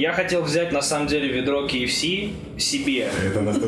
Я 0.00 0.12
хотел 0.14 0.40
взять 0.40 0.72
на 0.72 0.80
самом 0.80 1.08
деле 1.08 1.28
ведро 1.28 1.66
KFC 1.66 2.30
себе. 2.56 3.10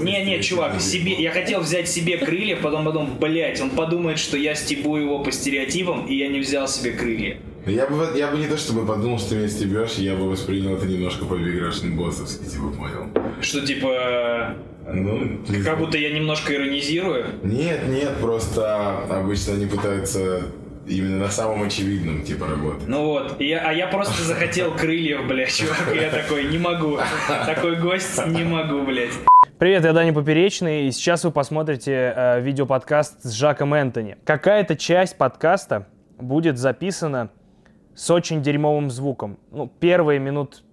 Не, 0.01 0.25
не, 0.25 0.41
чувак, 0.41 0.81
себе. 0.81 1.13
Я 1.13 1.31
хотел 1.31 1.61
взять 1.61 1.91
себе 1.91 2.17
крылья, 2.17 2.57
потом 2.57 2.87
потом, 2.87 3.19
блять, 3.21 3.61
он 3.61 3.69
подумает, 3.69 4.19
что 4.19 4.39
я 4.39 4.55
стебу 4.55 4.97
его 4.97 5.19
по 5.23 5.31
стереотипам, 5.31 6.07
и 6.07 6.15
я 6.15 6.29
не 6.29 6.41
взял 6.41 6.67
себе 6.67 6.93
крылья. 6.93 7.37
Я 7.67 7.87
бы, 7.87 8.09
я 8.17 8.29
бы 8.29 8.39
не 8.39 8.47
то 8.47 8.57
чтобы 8.57 8.87
подумал, 8.87 9.19
что 9.19 9.31
ты 9.31 9.35
меня 9.37 9.49
стебешь, 9.49 9.97
я 9.97 10.15
бы 10.15 10.31
воспринял 10.31 10.75
это 10.75 10.87
немножко 10.87 11.27
по-играшный 11.27 11.91
боссовски, 11.91 12.45
типа, 12.45 12.69
понял. 12.71 13.09
Что 13.43 13.67
типа. 13.67 14.57
Ну, 14.91 15.39
Как 15.47 15.57
знаю. 15.61 15.77
будто 15.77 15.99
я 15.99 16.15
немножко 16.15 16.55
иронизирую. 16.55 17.27
Нет, 17.43 17.89
нет, 17.89 18.17
просто 18.23 19.01
обычно 19.11 19.53
они 19.53 19.67
пытаются 19.67 20.45
именно 20.87 21.19
на 21.19 21.29
самом 21.29 21.63
очевидном, 21.63 22.23
типа, 22.25 22.47
работать. 22.47 22.89
Ну 22.89 23.07
вот, 23.07 23.41
я, 23.41 23.69
а 23.69 23.73
я 23.73 23.87
просто 23.87 24.23
захотел 24.23 24.75
крыльев, 24.75 25.27
блядь, 25.27 25.55
чувак, 25.55 25.95
я 25.95 26.11
такой, 26.11 26.45
не 26.47 26.59
могу. 26.59 26.99
Такой 27.47 27.77
гость, 27.77 28.27
не 28.27 28.45
могу, 28.45 28.83
блядь. 28.83 29.13
Привет, 29.59 29.85
я 29.85 29.93
Дани 29.93 30.11
Поперечный, 30.11 30.87
и 30.87 30.91
сейчас 30.91 31.25
вы 31.25 31.31
посмотрите 31.31 32.13
э, 32.17 32.41
видеоподкаст 32.41 33.23
с 33.23 33.31
Жаком 33.33 33.75
Энтони. 33.75 34.17
Какая-то 34.25 34.77
часть 34.77 35.17
подкаста 35.17 35.87
будет 36.19 36.59
записана 36.59 37.31
с 37.95 38.11
очень 38.11 38.43
дерьмовым 38.43 38.91
звуком. 38.91 39.39
Ну, 39.51 39.69
первые 39.69 40.19
минут 40.19 40.65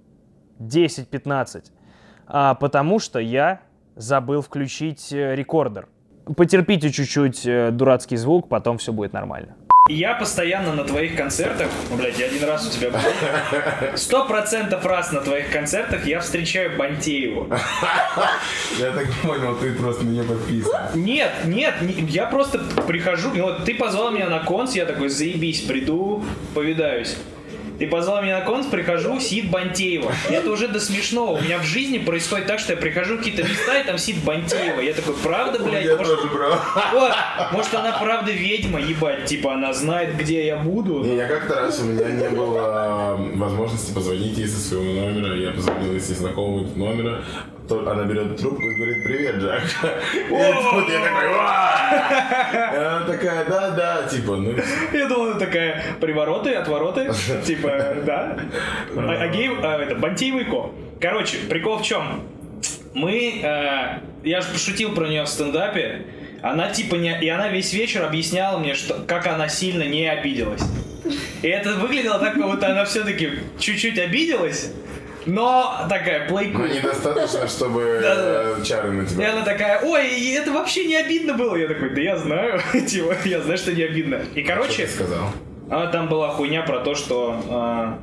10-15. 0.59 1.65
А, 2.27 2.55
потому 2.55 2.99
что 2.99 3.19
я 3.19 3.61
забыл 3.95 4.41
включить 4.41 5.11
э, 5.11 5.35
рекордер. 5.35 5.87
Потерпите 6.35 6.91
чуть-чуть 6.91 7.45
э, 7.45 7.71
дурацкий 7.71 8.17
звук, 8.17 8.49
потом 8.49 8.77
все 8.77 8.91
будет 8.93 9.13
нормально. 9.13 9.55
Я 9.89 10.13
постоянно 10.13 10.73
на 10.75 10.83
твоих 10.83 11.15
концертах, 11.15 11.67
ну, 11.89 11.97
блядь, 11.97 12.19
я 12.19 12.27
один 12.27 12.43
раз 12.47 12.67
у 12.67 12.71
тебя 12.71 12.91
был, 12.91 12.99
сто 13.95 14.25
процентов 14.27 14.85
раз 14.85 15.11
на 15.11 15.21
твоих 15.21 15.51
концертах 15.51 16.05
я 16.05 16.19
встречаю 16.19 16.77
Бантееву. 16.77 17.47
Я 18.79 18.91
так 18.91 19.07
понял, 19.23 19.55
ты 19.55 19.73
просто 19.73 20.05
на 20.05 20.09
нее 20.09 20.23
подписан. 20.23 20.79
Нет, 20.93 21.31
нет, 21.45 21.81
не- 21.81 22.05
я 22.07 22.27
просто 22.27 22.59
прихожу, 22.85 23.33
и 23.33 23.41
вот 23.41 23.65
ты 23.65 23.73
позвал 23.73 24.11
меня 24.11 24.29
на 24.29 24.39
конс, 24.41 24.75
я 24.75 24.85
такой, 24.85 25.09
заебись, 25.09 25.61
приду, 25.61 26.23
повидаюсь. 26.53 27.17
Ты 27.79 27.87
позвал 27.87 28.21
меня 28.21 28.39
на 28.39 28.45
конс, 28.45 28.65
прихожу, 28.65 29.21
сидит 29.21 29.49
Бантеева. 29.49 30.11
Это 30.29 30.51
уже 30.51 30.67
до 30.67 30.81
смешного. 30.81 31.37
У 31.37 31.41
меня 31.41 31.59
в 31.59 31.63
жизни 31.63 31.97
происходит 31.97 32.45
так, 32.45 32.59
что 32.59 32.73
я 32.73 32.77
прихожу 32.77 33.15
в 33.15 33.17
какие-то 33.19 33.43
места, 33.43 33.79
и 33.79 33.85
там 33.85 33.97
сидит 33.97 34.21
Бантеева. 34.25 34.81
Я 34.81 34.93
такой, 34.93 35.13
правда, 35.23 35.63
блядь? 35.63 35.85
Я 35.85 35.95
Может, 35.95 36.19
тоже, 36.21 36.59
вот, 36.93 37.13
может, 37.53 37.73
она 37.73 37.97
правда 37.97 38.31
ведьма, 38.31 38.81
ебать, 38.81 39.25
типа, 39.25 39.53
она 39.53 39.71
знает, 39.71 40.17
где 40.17 40.45
я 40.45 40.57
буду. 40.57 41.05
Не, 41.05 41.15
я 41.15 41.27
как-то 41.27 41.55
раз 41.55 41.79
у 41.79 41.85
меня 41.85 42.09
не 42.09 42.27
было 42.27 43.17
э, 43.17 43.37
возможности 43.37 43.93
позвонить 43.93 44.37
ей 44.37 44.47
со 44.47 44.59
своего 44.59 44.83
номера. 44.83 45.35
Я 45.35 45.51
позвонил 45.51 45.95
из 45.95 46.09
незнакомого 46.09 46.67
номера. 46.75 47.23
Она 47.71 48.03
берет 48.03 48.37
трубку 48.37 48.63
и 48.63 48.75
говорит, 48.75 49.03
привет, 49.03 49.35
Джак. 49.35 49.61
Тут 49.81 50.89
я 50.89 50.99
такой, 50.99 51.29
она 52.77 53.05
такая, 53.05 53.45
да, 53.45 53.69
да, 53.71 54.03
типа, 54.07 54.35
ну, 54.37 54.55
Я 54.93 55.07
думал, 55.07 55.31
она 55.31 55.39
такая, 55.39 55.83
привороты, 55.99 56.53
отвороты, 56.53 57.11
типа, 57.45 57.95
да. 58.05 58.37
А, 58.95 59.11
Агеев, 59.23 59.59
а, 59.63 59.81
это, 59.81 59.95
Бантеева 59.95 60.39
и 60.39 60.43
Ко. 60.45 60.71
Короче, 60.99 61.37
прикол 61.49 61.77
в 61.77 61.83
чем? 61.83 62.21
Мы, 62.93 63.41
э, 63.43 63.99
я 64.23 64.41
же 64.41 64.47
пошутил 64.51 64.93
про 64.93 65.07
нее 65.07 65.23
в 65.23 65.29
стендапе, 65.29 66.05
она 66.41 66.69
типа 66.69 66.95
не, 66.95 67.19
и 67.21 67.29
она 67.29 67.49
весь 67.49 67.73
вечер 67.73 68.03
объясняла 68.03 68.57
мне, 68.57 68.73
что 68.73 68.95
как 69.07 69.27
она 69.27 69.47
сильно 69.47 69.83
не 69.83 70.09
обиделась. 70.09 70.61
И 71.41 71.47
это 71.47 71.75
выглядело 71.75 72.19
так, 72.19 72.33
как 72.33 72.43
будто 72.43 72.69
она 72.69 72.85
все-таки 72.85 73.29
чуть-чуть 73.59 73.99
обиделась, 73.99 74.71
но 75.25 75.85
такая 75.89 76.27
ну, 76.29 76.35
плейку. 76.37 76.61
недостаточно, 76.63 77.47
чтобы 77.47 77.81
э, 78.03 78.55
чары 78.63 78.91
на 78.91 79.01
И 79.03 79.05
тебя. 79.05 79.33
она 79.33 79.43
такая, 79.43 79.81
ой, 79.83 80.09
и 80.09 80.31
это 80.33 80.51
вообще 80.51 80.85
не 80.85 80.95
обидно 80.95 81.33
было. 81.33 81.55
Я 81.55 81.67
такой, 81.67 81.89
да 81.91 82.01
я 82.01 82.17
знаю, 82.17 82.59
типа, 82.87 83.15
я 83.25 83.41
знаю, 83.41 83.57
что 83.57 83.73
не 83.73 83.83
обидно. 83.83 84.21
И 84.35 84.43
Что 84.43 84.53
короче, 84.53 84.85
ты 84.85 84.91
сказал? 84.91 85.29
а 85.69 85.87
там 85.87 86.07
была 86.09 86.29
хуйня 86.29 86.63
про 86.63 86.79
то, 86.79 86.95
что 86.95 87.39
а, 87.49 87.99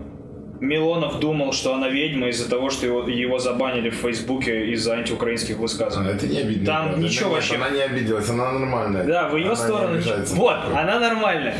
Милонов 0.60 1.18
думал, 1.20 1.52
что 1.52 1.74
она 1.74 1.88
ведьма 1.88 2.28
из-за 2.28 2.48
того, 2.48 2.70
что 2.70 2.86
его, 2.86 3.02
его 3.08 3.38
забанили 3.38 3.90
в 3.90 3.94
Фейсбуке 3.96 4.66
из-за 4.72 4.94
антиукраинских 4.94 5.56
А, 5.58 5.60
высказываний. 5.60 6.10
Это 6.12 6.26
не 6.28 6.38
обидно. 6.38 6.66
Там 6.66 6.84
правда. 6.86 7.02
ничего 7.02 7.28
Нет, 7.30 7.34
вообще. 7.36 7.56
Она 7.56 7.70
не 7.70 7.80
обиделась, 7.82 8.30
она 8.30 8.52
нормальная. 8.52 9.04
Да, 9.04 9.28
в 9.28 9.36
ее 9.36 9.46
Она 9.46 9.50
не 9.54 9.56
сторону. 9.56 9.94
обижается. 9.94 10.34
Вот, 10.36 10.56
она 10.74 11.00
нормальная. 11.00 11.54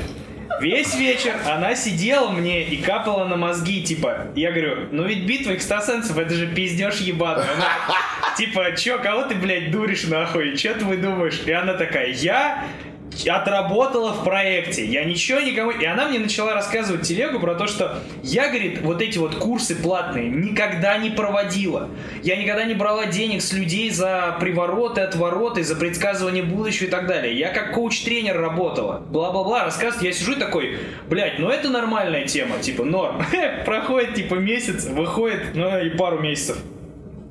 Весь 0.61 0.95
вечер 0.95 1.35
она 1.47 1.75
сидела 1.75 2.31
мне 2.31 2.65
и 2.65 2.77
капала 2.81 3.27
на 3.27 3.37
мозги, 3.37 3.83
типа, 3.83 4.29
я 4.35 4.51
говорю, 4.51 4.89
ну 4.91 5.05
ведь 5.05 5.27
битва 5.27 5.53
экстрасенсов, 5.55 6.17
это 6.17 6.35
же 6.35 6.47
пиздеж 6.47 7.01
ебаный. 7.01 7.45
Она, 7.45 7.69
типа, 8.37 8.75
чё, 8.77 8.99
кого 8.99 9.23
ты, 9.23 9.35
блядь, 9.35 9.71
дуришь 9.71 10.05
нахуй, 10.05 10.57
чё 10.57 10.75
ты 10.75 10.97
думаешь? 10.97 11.43
И 11.45 11.53
она 11.53 11.75
такая, 11.75 12.09
я 12.09 12.65
отработала 13.27 14.13
в 14.13 14.25
проекте, 14.25 14.85
я 14.85 15.05
ничего 15.05 15.41
никому... 15.41 15.71
И 15.71 15.85
она 15.85 16.09
мне 16.09 16.19
начала 16.19 16.55
рассказывать 16.55 17.03
телегу 17.03 17.41
про 17.41 17.55
то, 17.55 17.67
что 17.67 17.99
я, 18.23 18.49
говорит, 18.49 18.81
вот 18.83 19.01
эти 19.01 19.19
вот 19.19 19.37
курсы 19.37 19.75
платные 19.75 20.29
никогда 20.29 20.99
не 20.99 21.11
проводила. 21.11 21.89
Я 22.23 22.37
никогда 22.37 22.65
не 22.65 22.75
брала 22.75 23.07
денег 23.07 23.43
с 23.43 23.53
людей 23.53 23.91
за 23.91 24.37
привороты, 24.41 25.01
отвороты, 25.01 25.63
за 25.63 25.77
предсказывание 25.77 26.43
будущего 26.43 26.87
и 26.87 26.91
так 26.91 27.07
далее. 27.07 27.37
Я 27.37 27.49
как 27.49 27.75
коуч-тренер 27.75 28.39
работала. 28.41 28.99
Бла-бла-бла, 28.99 29.65
рассказывает. 29.65 30.03
Я 30.03 30.13
сижу 30.13 30.37
такой, 30.37 30.79
блядь, 31.09 31.39
ну 31.39 31.49
это 31.49 31.71
нормальная 31.71 32.27
тема, 32.27 32.59
типа, 32.59 32.85
норм. 32.85 33.23
Проходит, 33.65 34.15
типа, 34.15 34.35
месяц, 34.35 34.87
выходит, 34.87 35.55
ну 35.55 35.79
и 35.79 35.91
пару 35.91 36.21
месяцев. 36.21 36.59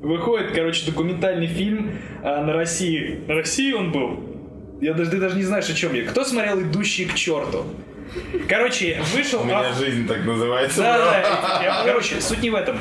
Выходит, 0.00 0.52
короче, 0.52 0.86
документальный 0.86 1.46
фильм 1.46 1.98
а, 2.22 2.42
на 2.42 2.52
России. 2.52 3.20
На 3.26 3.34
России 3.34 3.72
он 3.72 3.92
был. 3.92 4.35
Я 4.80 4.92
даже, 4.94 5.10
ты 5.10 5.18
даже 5.18 5.36
не 5.36 5.42
знаешь, 5.42 5.68
о 5.68 5.74
чем 5.74 5.94
я. 5.94 6.04
Кто 6.04 6.24
смотрел 6.24 6.60
«Идущие 6.60 7.08
к 7.08 7.14
черту»? 7.14 7.64
Короче, 8.48 9.00
вышел... 9.14 9.40
У 9.42 9.44
меня 9.44 9.60
ав- 9.60 9.76
жизнь 9.78 10.06
так 10.06 10.24
называется. 10.24 10.82
да, 10.82 10.98
да, 10.98 11.60
я- 11.62 11.82
короче, 11.84 12.20
суть 12.20 12.42
не 12.42 12.50
в 12.50 12.54
этом. 12.54 12.78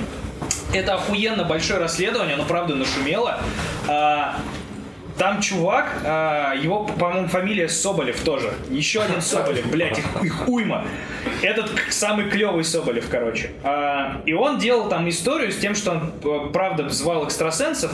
Это 0.73 0.95
охуенно 0.95 1.43
большое 1.43 1.79
расследование, 1.79 2.35
оно 2.35 2.43
правда 2.45 2.75
нашумело. 2.75 3.39
А, 3.87 4.37
Там 5.17 5.39
чувак, 5.41 6.01
а, 6.03 6.53
его, 6.55 6.83
по-моему, 6.85 7.27
фамилия 7.29 7.69
Соболев 7.69 8.19
тоже. 8.21 8.51
Еще 8.69 9.01
один 9.01 9.21
Соболев, 9.21 9.65
блядь, 9.71 9.97
их, 9.97 10.05
их 10.23 10.47
уйма. 10.49 10.85
Этот 11.41 11.69
самый 11.89 12.29
клевый 12.29 12.65
Соболев, 12.65 13.07
короче. 13.09 13.51
А, 13.63 14.21
И 14.25 14.33
он 14.33 14.57
делал 14.57 14.89
там 14.89 15.07
историю 15.07 15.51
с 15.53 15.57
тем, 15.57 15.73
что 15.75 15.91
он, 15.91 16.11
э, 16.23 16.51
правда, 16.51 16.89
звал 16.89 17.25
экстрасенсов, 17.25 17.91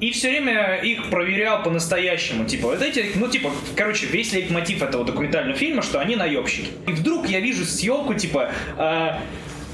и 0.00 0.10
все 0.10 0.30
время 0.30 0.76
их 0.76 1.10
проверял 1.10 1.62
по-настоящему. 1.62 2.44
Типа, 2.44 2.68
вот 2.68 2.82
эти, 2.82 3.12
ну, 3.14 3.28
типа, 3.28 3.50
короче, 3.74 4.06
весь 4.06 4.32
лейтмотив 4.32 4.82
этого 4.82 5.04
документального 5.04 5.56
фильма, 5.56 5.82
что 5.82 6.00
они 6.00 6.16
наебщики. 6.16 6.68
И 6.86 6.92
вдруг 6.92 7.28
я 7.28 7.40
вижу 7.40 7.64
съемку, 7.64 8.14
типа, 8.14 8.50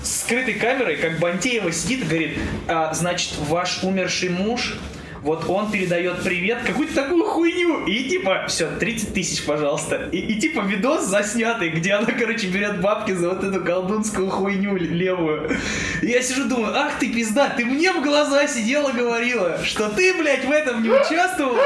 с 0.02 0.22
скрытой 0.22 0.54
камерой, 0.54 0.96
как 0.96 1.18
Бантеева 1.18 1.72
сидит 1.72 2.02
и 2.02 2.04
говорит, 2.04 2.38
«А, 2.68 2.92
значит, 2.92 3.34
ваш 3.48 3.82
умерший 3.84 4.30
муж, 4.30 4.76
вот 5.22 5.48
он 5.48 5.70
передает 5.70 6.22
привет, 6.22 6.58
какую-то 6.66 6.94
такую 6.94 7.24
хуйню. 7.24 7.86
И 7.86 8.08
типа, 8.08 8.46
все, 8.48 8.68
30 8.68 9.14
тысяч, 9.14 9.44
пожалуйста. 9.44 10.08
И, 10.10 10.18
и 10.18 10.40
типа 10.40 10.60
видос 10.60 11.04
заснятый, 11.04 11.70
где 11.70 11.92
она, 11.92 12.06
короче, 12.06 12.48
берет 12.48 12.80
бабки 12.80 13.12
за 13.12 13.28
вот 13.28 13.44
эту 13.44 13.64
колдунскую 13.64 14.28
хуйню 14.30 14.76
левую. 14.76 15.56
И 16.02 16.06
я 16.06 16.22
сижу, 16.22 16.48
думаю, 16.48 16.76
ах 16.76 16.98
ты 16.98 17.12
пизда, 17.12 17.50
ты 17.50 17.64
мне 17.64 17.92
в 17.92 18.02
глаза 18.02 18.46
сидела 18.48 18.90
говорила, 18.90 19.58
что 19.64 19.88
ты, 19.90 20.14
блядь, 20.14 20.44
в 20.44 20.50
этом 20.50 20.82
не 20.82 20.90
участвовала. 20.90 21.58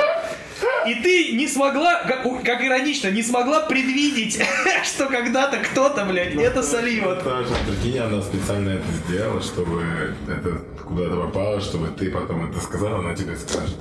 И 0.87 0.95
ты 0.95 1.33
не 1.33 1.49
смогла, 1.49 2.03
как, 2.07 2.23
как 2.45 2.63
иронично, 2.63 3.09
не 3.09 3.23
смогла 3.23 3.61
предвидеть, 3.61 4.41
что 4.85 5.07
когда-то 5.07 5.59
кто-то, 5.59 6.05
блядь, 6.05 6.35
это 6.35 6.63
сольет. 6.63 7.23
Тоже, 7.23 7.55
прикинь, 7.67 7.99
она 7.99 8.23
специально 8.23 8.71
это 8.71 8.85
сделала, 9.07 9.43
чтобы 9.43 9.83
это 10.29 10.61
куда-то 10.85 11.17
попало, 11.17 11.61
чтобы 11.61 11.89
ты 11.89 12.11
потом 12.11 12.49
это 12.49 12.61
сказал, 12.61 12.97
она 12.97 13.15
тебе 13.15 13.37
скажет. 13.37 13.77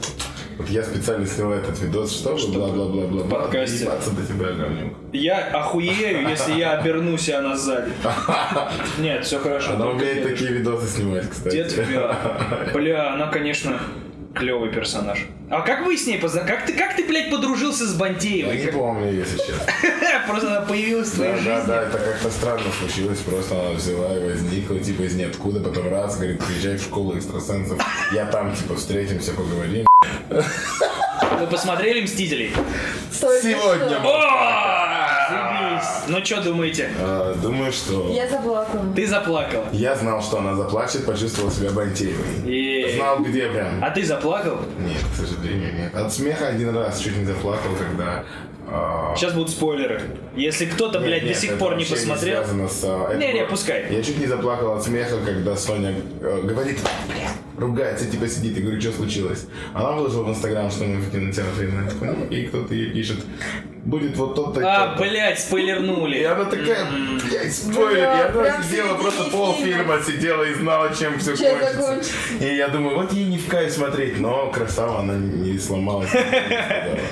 Вот 0.57 0.69
я 0.69 0.83
специально 0.83 1.27
снял 1.27 1.51
этот 1.51 1.79
видос, 1.81 2.17
чтобы 2.17 2.39
бла-бла-бла-бла. 2.53 3.23
В 3.23 3.29
подкасте. 3.29 3.85
До 3.85 4.25
тебя, 4.25 4.53
говнюк. 4.53 4.93
Я 5.11 5.47
охуею, 5.47 6.29
если 6.29 6.53
я 6.53 6.79
обернусь, 6.79 7.27
и 7.27 7.33
она 7.33 7.57
сзади. 7.57 7.91
Нет, 8.99 9.25
все 9.25 9.39
хорошо. 9.39 9.73
Она 9.73 9.89
умеет 9.89 10.23
такие 10.23 10.51
видосы 10.51 10.87
снимать, 10.87 11.29
кстати. 11.29 11.55
Дед 11.55 11.73
Бля, 12.73 13.13
она, 13.13 13.27
конечно, 13.27 13.81
клевый 14.35 14.69
персонаж. 14.71 15.25
А 15.49 15.61
как 15.61 15.85
вы 15.85 15.97
с 15.97 16.05
ней 16.05 16.17
познакомились? 16.19 16.57
Как 16.57 16.65
ты, 16.67 16.73
как 16.73 16.95
ты, 16.95 17.05
блядь, 17.05 17.31
подружился 17.31 17.85
с 17.87 17.93
Я 17.93 17.97
Бантеевой? 17.99 18.57
не 18.57 18.67
помню, 18.71 19.11
если 19.13 19.37
честно. 19.37 19.65
Просто 20.27 20.47
она 20.57 20.61
появилась 20.65 21.09
в 21.09 21.15
твоей 21.15 21.35
жизни. 21.35 21.49
да, 21.49 21.63
да, 21.65 21.81
это 21.83 21.97
как-то 21.97 22.29
странно 22.29 22.63
случилось, 22.79 23.19
просто 23.19 23.59
она 23.59 23.69
взяла 23.71 24.17
и 24.17 24.23
возникла, 24.23 24.79
типа, 24.79 25.03
из 25.03 25.15
ниоткуда, 25.15 25.59
потом 25.61 25.89
раз, 25.89 26.17
говорит, 26.17 26.43
приезжай 26.43 26.77
в 26.77 26.81
школу 26.81 27.17
экстрасенсов, 27.17 27.79
я 28.11 28.25
там, 28.25 28.53
типа, 28.55 28.75
встретимся, 28.75 29.31
поговорим. 29.33 29.85
Вы 30.29 31.47
посмотрели 31.47 32.01
«Мстителей»? 32.01 32.53
Сегодня. 33.11 33.99
Заебись. 35.85 36.09
Ну 36.19 36.25
что 36.25 36.41
думаете? 36.43 36.89
А, 36.99 37.33
Думаю, 37.35 37.71
что... 37.71 38.09
Я 38.11 38.27
заплакала. 38.27 38.83
Ты 38.95 39.07
заплакала. 39.07 39.65
Я 39.71 39.95
знал, 39.95 40.21
что 40.21 40.39
она 40.39 40.55
заплачет, 40.55 41.05
почувствовал 41.05 41.51
себя 41.51 41.71
Бантеевой. 41.71 42.25
И... 42.45 42.93
Знал, 42.95 43.19
где 43.19 43.47
прям. 43.47 43.83
А 43.83 43.89
ты 43.91 44.03
заплакал? 44.05 44.57
Нет, 44.79 45.01
к 45.13 45.15
сожалению, 45.15 45.73
нет. 45.75 45.95
От 45.95 46.13
смеха 46.13 46.47
один 46.47 46.75
раз 46.75 46.99
чуть 46.99 47.17
не 47.17 47.25
заплакал, 47.25 47.71
когда... 47.77 48.23
а, 48.67 49.13
Сейчас 49.15 49.33
будут 49.33 49.49
спойлеры. 49.49 50.01
Если 50.35 50.65
кто-то, 50.65 50.99
нет, 50.99 51.07
блядь, 51.07 51.23
нет, 51.23 51.33
до 51.33 51.39
сих 51.39 51.57
пор 51.57 51.75
не 51.77 51.85
посмотрел... 51.85 52.43
связано 52.43 52.67
с, 52.67 52.81
а, 52.83 53.13
Не-не, 53.15 53.41
было- 53.41 53.49
пускай. 53.49 53.85
Я 53.93 54.03
чуть 54.03 54.19
не 54.19 54.27
заплакал 54.27 54.73
от 54.73 54.83
смеха, 54.83 55.17
когда 55.25 55.55
Соня 55.55 55.95
э, 56.21 56.41
говорит, 56.43 56.79
«Бля», 57.07 57.29
ругается, 57.57 58.09
типа 58.09 58.27
сидит. 58.27 58.55
Я 58.57 58.63
говорю, 58.63 58.81
что 58.81 58.91
случилось? 58.91 59.47
Она 59.73 59.91
выложила 59.91 60.23
в 60.23 60.29
Инстаграм, 60.29 60.69
что 60.71 60.85
мы 60.85 60.97
в 61.01 61.11
кинотеатре. 61.11 61.67
Я 61.69 62.07
«Ну», 62.11 62.25
И 62.29 62.43
кто-то 62.47 62.73
ей 62.73 62.91
пишет, 62.91 63.17
будет 63.85 64.17
вот 64.17 64.35
тот-то 64.35 64.61
и 64.61 64.63
А, 64.63 64.87
тот-то». 64.87 65.03
блядь, 65.03 65.39
спойлернули. 65.39 66.17
И 66.17 66.23
она 66.23 66.45
такая, 66.45 66.87
блядь, 67.29 67.53
спойлер. 67.55 68.01
Да, 68.01 68.45
И 68.45 68.47
она 68.49 68.63
сидела, 68.63 68.95
просто 68.95 69.23
полфильма 69.31 69.99
сидела 70.01 70.43
и 70.43 70.53
знала, 70.55 70.89
чем 70.95 71.19
все 71.19 71.35
Чем 71.35 71.57
кончится. 71.59 71.81
закончится. 71.81 72.13
И 72.41 72.55
я 72.55 72.67
думаю, 72.69 72.95
вот 72.97 73.13
ей 73.13 73.25
не 73.25 73.37
в 73.37 73.47
кайф 73.47 73.71
смотреть, 73.71 74.19
но 74.19 74.49
красава, 74.51 74.99
она 74.99 75.13
не 75.15 75.57
сломалась. 75.59 76.09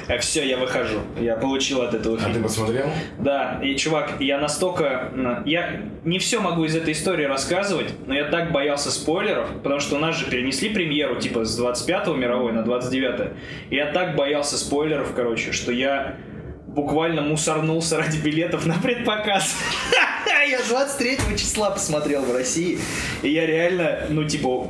А 0.08 0.18
все, 0.18 0.46
я 0.48 0.58
выхожу. 0.58 1.00
Я 1.20 1.36
получил 1.36 1.82
от 1.82 1.94
этого 1.94 2.16
А 2.16 2.20
ты 2.20 2.26
фильма. 2.32 2.44
посмотрел? 2.44 2.88
Да, 3.20 3.60
и 3.64 3.76
чувак, 3.76 4.14
я 4.20 4.38
настолько... 4.40 5.12
Я 5.46 5.82
не 6.04 6.20
все 6.20 6.40
могу 6.40 6.66
из 6.66 6.76
этой 6.76 6.94
истории 6.94 7.26
рассказывать, 7.26 7.88
но 8.06 8.14
я 8.14 8.26
так 8.26 8.52
боялся 8.52 8.92
спойлеров, 8.92 9.48
потому 9.64 9.80
что 9.80 9.96
у 9.96 10.00
нас 10.00 10.18
же 10.18 10.26
перенесли 10.34 10.70
премьеру 10.70 11.20
типа 11.20 11.46
с 11.46 11.60
25-го 11.60 12.16
мировой 12.16 12.54
на 12.54 12.64
29 12.64 13.34
И 13.70 13.76
я 13.76 13.92
так 13.92 14.16
боялся 14.16 14.58
спойлеров, 14.58 15.14
короче, 15.14 15.52
что 15.52 15.72
я 15.72 16.16
буквально 16.66 17.22
мусорнулся 17.22 17.98
ради 17.98 18.18
билетов 18.18 18.66
на 18.66 18.80
предпоказ. 18.82 19.56
Я 20.50 20.60
23 20.68 21.38
числа 21.38 21.70
посмотрел 21.72 22.22
в 22.24 22.32
России, 22.34 22.78
и 23.22 23.30
я 23.30 23.46
реально, 23.46 24.02
ну 24.10 24.24
типа, 24.26 24.68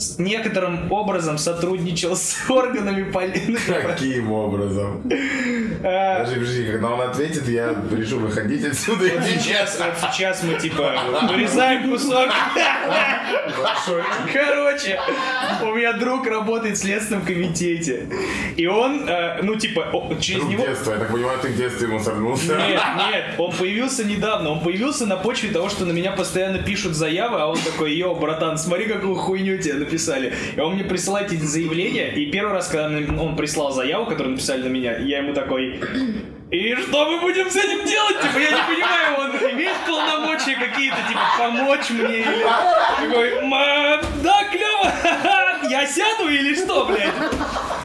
с 0.00 0.18
некоторым 0.18 0.90
образом 0.90 1.36
сотрудничал 1.38 2.16
с 2.16 2.36
органами 2.48 3.10
полиции. 3.10 3.82
Каким 3.82 4.32
образом? 4.32 5.02
А, 5.82 6.20
Подожди, 6.20 6.40
подожди, 6.40 6.66
когда 6.72 6.88
он 6.88 7.00
ответит, 7.02 7.48
я 7.48 7.74
решу 7.92 8.18
выходить 8.18 8.64
отсюда 8.64 9.04
Вот 9.14 9.24
сейчас, 9.24 9.78
вот 9.78 10.10
сейчас 10.10 10.42
мы 10.42 10.54
типа 10.54 10.94
вырезаем 11.28 11.90
кусок. 11.90 12.28
Большой. 13.62 14.02
Короче, 14.32 14.98
у 15.62 15.74
меня 15.74 15.92
друг 15.92 16.26
работает 16.26 16.76
в 16.76 16.80
следственном 16.80 17.24
комитете. 17.24 18.06
И 18.56 18.66
он, 18.66 19.08
э, 19.08 19.42
ну 19.42 19.56
типа, 19.56 19.86
через 20.20 20.40
Друг 20.40 20.52
него... 20.52 20.66
детства, 20.66 20.92
я 20.92 20.98
так 20.98 21.12
понимаю, 21.12 21.38
ты 21.40 21.48
в 21.48 21.56
детстве 21.56 21.88
ему 21.88 22.00
сорвался. 22.00 22.56
Нет, 22.56 22.80
нет, 23.10 23.24
он 23.38 23.52
появился 23.52 24.04
недавно. 24.04 24.50
Он 24.50 24.60
появился 24.60 25.06
на 25.06 25.16
почве 25.16 25.50
того, 25.50 25.68
что 25.68 25.84
на 25.84 25.92
меня 25.92 26.12
постоянно 26.12 26.58
пишут 26.58 26.94
заявы, 26.94 27.40
а 27.40 27.46
он 27.46 27.58
такой, 27.58 27.94
йо, 27.94 28.14
братан, 28.14 28.56
смотри, 28.58 28.86
какую 28.86 29.14
хуйню 29.14 29.58
тебе 29.58 29.89
написали. 29.90 30.32
И 30.56 30.60
он 30.60 30.74
мне 30.74 30.84
присылает 30.84 31.32
эти 31.32 31.42
заявления, 31.42 32.12
и 32.14 32.30
первый 32.30 32.52
раз, 32.52 32.68
когда 32.68 32.86
он 33.20 33.36
прислал 33.36 33.72
заяву, 33.72 34.06
которую 34.06 34.32
написали 34.32 34.62
на 34.62 34.68
меня, 34.68 34.96
я 34.98 35.18
ему 35.18 35.34
такой, 35.34 35.80
и 36.50 36.74
что 36.76 37.10
мы 37.10 37.20
будем 37.20 37.50
с 37.50 37.56
этим 37.56 37.84
делать? 37.86 38.20
Типа, 38.20 38.38
я 38.38 38.50
не 38.50 38.74
понимаю, 38.74 39.20
он 39.20 39.50
имеет 39.52 39.76
полномочия 39.86 40.56
какие-то, 40.56 40.96
типа, 41.08 41.20
помочь 41.38 41.90
мне 41.90 42.18
или... 42.20 42.46
Такой, 43.00 43.42
«Ма, 43.42 44.00
да, 44.22 44.44
клево, 44.50 45.68
я 45.70 45.86
сяду 45.86 46.28
или 46.28 46.54
что, 46.54 46.86
блядь? 46.86 47.12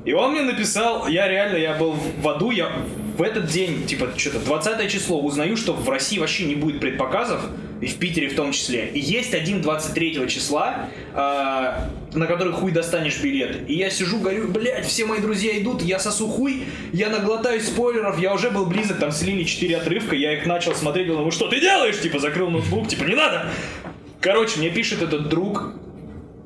И 0.03 0.13
он 0.13 0.31
мне 0.31 0.41
написал, 0.41 1.07
я 1.07 1.27
реально, 1.27 1.57
я 1.57 1.73
был 1.73 1.91
в 1.93 2.27
аду, 2.27 2.51
я 2.51 2.71
в 3.17 3.21
этот 3.21 3.45
день, 3.47 3.85
типа, 3.85 4.09
что-то 4.17 4.39
20 4.39 4.91
число, 4.91 5.21
узнаю, 5.21 5.55
что 5.55 5.73
в 5.73 5.87
России 5.89 6.19
вообще 6.19 6.45
не 6.45 6.55
будет 6.55 6.79
предпоказов, 6.79 7.41
и 7.81 7.87
в 7.87 7.95
Питере 7.97 8.29
в 8.29 8.35
том 8.35 8.51
числе. 8.51 8.89
И 8.89 8.99
есть 8.99 9.33
один 9.33 9.61
23 9.61 10.27
числа, 10.27 10.89
а, 11.13 11.89
на 12.13 12.25
который 12.25 12.53
хуй 12.53 12.71
достанешь 12.71 13.21
билет. 13.21 13.69
И 13.69 13.75
я 13.75 13.89
сижу, 13.89 14.19
говорю, 14.19 14.47
блядь, 14.47 14.85
все 14.85 15.05
мои 15.05 15.19
друзья 15.19 15.57
идут, 15.59 15.81
я 15.81 15.99
сосу 15.99 16.27
хуй, 16.27 16.63
я 16.93 17.09
наглотаюсь 17.09 17.65
спойлеров, 17.67 18.19
я 18.19 18.33
уже 18.33 18.49
был 18.49 18.65
близок, 18.65 18.99
там 18.99 19.11
слили 19.11 19.43
4 19.43 19.77
отрывка, 19.77 20.15
я 20.15 20.33
их 20.33 20.45
начал 20.45 20.73
смотреть, 20.73 21.09
он, 21.09 21.23
ну 21.23 21.31
что 21.31 21.47
ты 21.47 21.59
делаешь? 21.59 21.99
Типа, 21.99 22.19
закрыл 22.19 22.49
ноутбук, 22.49 22.87
типа, 22.87 23.03
не 23.03 23.15
надо. 23.15 23.47
Короче, 24.19 24.59
мне 24.59 24.69
пишет 24.69 25.01
этот 25.01 25.29
друг, 25.29 25.73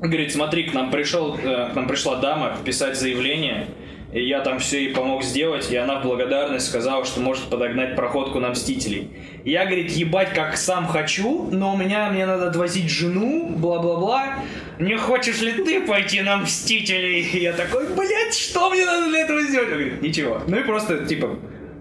Говорит, 0.01 0.31
смотри, 0.31 0.63
к 0.63 0.73
нам 0.73 0.91
пришел, 0.91 1.35
э, 1.35 1.71
к 1.71 1.75
нам 1.75 1.85
пришла 1.85 2.15
дама 2.15 2.55
писать 2.63 2.97
заявление, 2.97 3.67
и 4.11 4.25
я 4.25 4.41
там 4.41 4.59
все 4.59 4.85
ей 4.85 4.93
помог 4.93 5.23
сделать, 5.23 5.71
и 5.71 5.75
она 5.75 5.99
в 5.99 6.03
благодарность 6.03 6.67
сказала, 6.67 7.05
что 7.05 7.19
может 7.19 7.45
подогнать 7.45 7.95
проходку 7.95 8.39
на 8.39 8.49
Мстителей. 8.49 9.09
Я, 9.45 9.65
говорит, 9.65 9.91
ебать, 9.91 10.33
как 10.33 10.57
сам 10.57 10.87
хочу, 10.87 11.47
но 11.51 11.73
у 11.73 11.77
меня, 11.77 12.09
мне 12.09 12.25
надо 12.25 12.47
отвозить 12.47 12.89
жену, 12.89 13.49
бла-бла-бла. 13.49 14.39
Не 14.79 14.97
хочешь 14.97 15.41
ли 15.41 15.51
ты 15.63 15.81
пойти 15.81 16.21
на 16.21 16.37
Мстителей? 16.37 17.21
И 17.21 17.39
я 17.39 17.53
такой, 17.53 17.87
блядь, 17.93 18.33
что 18.33 18.69
мне 18.71 18.85
надо 18.85 19.09
для 19.09 19.21
этого 19.21 19.41
сделать? 19.43 19.69
Он 19.69 19.75
говорит, 19.75 20.01
ничего. 20.01 20.41
Ну 20.47 20.57
и 20.57 20.63
просто, 20.63 21.05
типа, 21.05 21.37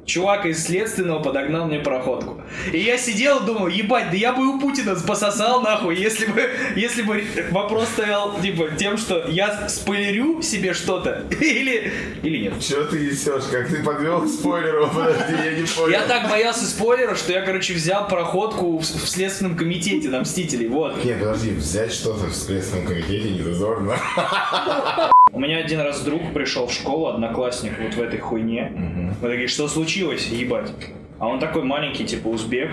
чувак 0.09 0.47
из 0.47 0.65
следственного 0.65 1.23
подогнал 1.23 1.67
мне 1.67 1.79
проходку. 1.79 2.41
И 2.73 2.79
я 2.79 2.97
сидел 2.97 3.43
и 3.43 3.47
думал, 3.47 3.69
ебать, 3.69 4.11
да 4.11 4.17
я 4.17 4.33
бы 4.33 4.49
у 4.49 4.59
Путина 4.59 4.97
пососал 4.97 5.61
нахуй, 5.61 5.97
если 5.97 6.27
бы, 6.27 6.51
если 6.75 7.03
бы 7.03 7.23
вопрос 7.51 7.89
стоял, 7.89 8.41
типа, 8.41 8.71
тем, 8.77 8.97
что 8.97 9.29
я 9.29 9.69
спойлерю 9.69 10.43
себе 10.43 10.73
что-то, 10.73 11.27
или, 11.41 11.93
или 12.23 12.45
нет. 12.45 12.61
Че 12.61 12.85
ты 12.87 12.99
несешь? 12.99 13.45
Как 13.51 13.69
ты 13.69 13.83
подвел 13.83 14.23
к 14.23 14.29
спойлеру? 14.29 14.89
Подожди, 14.89 15.35
я 15.45 15.53
не 15.53 15.67
понял. 15.67 15.91
Я 15.91 16.03
так 16.07 16.29
боялся 16.31 16.65
спойлеров, 16.65 17.19
что 17.19 17.33
я, 17.33 17.43
короче, 17.43 17.75
взял 17.75 18.09
проходку 18.09 18.79
в, 18.79 18.83
в 18.83 19.09
Следственном 19.09 19.57
комитете 19.57 20.09
на 20.09 20.21
Мстителей, 20.21 20.69
вот. 20.69 21.05
Нет, 21.05 21.21
подожди, 21.21 21.51
взять 21.51 21.93
что-то 21.93 22.27
в 22.27 22.35
Следственном 22.35 22.87
комитете 22.87 23.31
не 23.31 23.43
зазорно. 23.43 23.97
У 25.33 25.41
меня 25.41 25.59
один 25.59 25.81
раз 25.81 26.03
друг 26.03 26.33
пришел 26.33 26.67
в 26.67 26.73
школу, 26.73 27.07
одноклассник, 27.07 27.73
вот 27.81 27.95
в 27.95 28.01
этой 28.01 28.19
хуйне. 28.19 28.73
Мы 29.21 29.29
такие, 29.29 29.49
что 29.49 29.69
случилось, 29.69 30.27
ебать? 30.29 30.73
А 31.19 31.27
он 31.29 31.41
такой 31.41 31.63
маленький, 31.65 32.05
типа 32.05 32.29
узбек. 32.29 32.71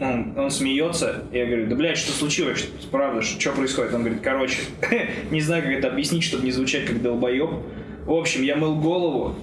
Он, 0.00 0.36
он 0.36 0.50
смеется, 0.50 1.24
я 1.32 1.46
говорю, 1.46 1.66
да 1.68 1.76
блядь, 1.76 1.98
что 1.98 2.12
случилось? 2.12 2.68
Правда, 2.90 3.22
что, 3.22 3.40
что 3.40 3.52
происходит? 3.52 3.94
Он 3.94 4.00
говорит, 4.00 4.20
короче, 4.20 4.58
не 5.30 5.40
знаю, 5.40 5.62
как 5.62 5.72
это 5.72 5.88
объяснить, 5.88 6.24
чтобы 6.24 6.44
не 6.44 6.50
звучать 6.50 6.86
как 6.86 7.00
долбоеб. 7.02 7.50
В 8.06 8.12
общем, 8.12 8.42
я 8.42 8.56
мыл 8.56 8.74
голову, 8.76 9.36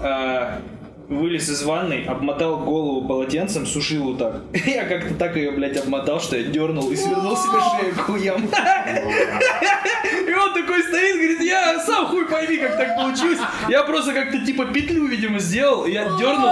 а, 0.00 0.60
вылез 1.08 1.48
из 1.48 1.62
ванной, 1.62 2.04
обмотал 2.04 2.58
голову 2.58 3.06
полотенцем, 3.06 3.66
сушил 3.66 4.04
вот 4.04 4.18
так. 4.18 4.42
Я 4.66 4.84
как-то 4.84 5.14
так 5.14 5.36
ее, 5.36 5.52
блядь, 5.52 5.76
обмотал, 5.76 6.20
что 6.20 6.36
я 6.36 6.44
дернул 6.44 6.90
и 6.90 6.96
свернул 6.96 7.36
себе 7.36 7.58
шею 7.60 7.94
хуям. 7.94 8.48
И 10.26 10.32
он 10.32 10.54
такой 10.54 10.82
стоит, 10.82 11.16
говорит, 11.16 11.40
я 11.40 11.80
сам 11.80 12.06
хуй 12.06 12.26
пойми, 12.26 12.58
как 12.58 12.76
так 12.76 12.96
получилось. 12.96 13.38
Я 13.68 13.82
просто 13.82 14.12
как-то 14.12 14.44
типа 14.44 14.66
петлю, 14.66 15.06
видимо, 15.06 15.38
сделал, 15.38 15.84
и 15.86 15.92
я 15.92 16.04
дернул. 16.18 16.50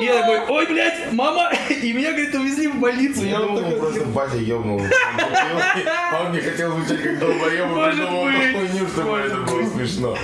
И 0.00 0.04
я 0.04 0.20
такой, 0.20 0.40
ой, 0.48 0.66
блядь, 0.66 1.12
мама. 1.12 1.50
И 1.82 1.92
меня, 1.92 2.12
говорит, 2.12 2.34
увезли 2.34 2.68
в 2.68 2.76
больницу. 2.76 3.24
Я 3.24 3.38
думал, 3.38 3.70
просто 3.72 4.04
батя 4.06 4.36
ёбнул. 4.36 4.80
Он 4.80 6.32
не 6.32 6.40
хотел 6.40 6.72
звучать 6.72 7.02
как 7.02 7.22
Может 7.22 7.96
придумал 7.96 8.24
хуйню, 8.24 8.86
чтобы 8.88 9.18
это 9.18 9.36
было 9.36 9.66
смешно. 9.68 10.16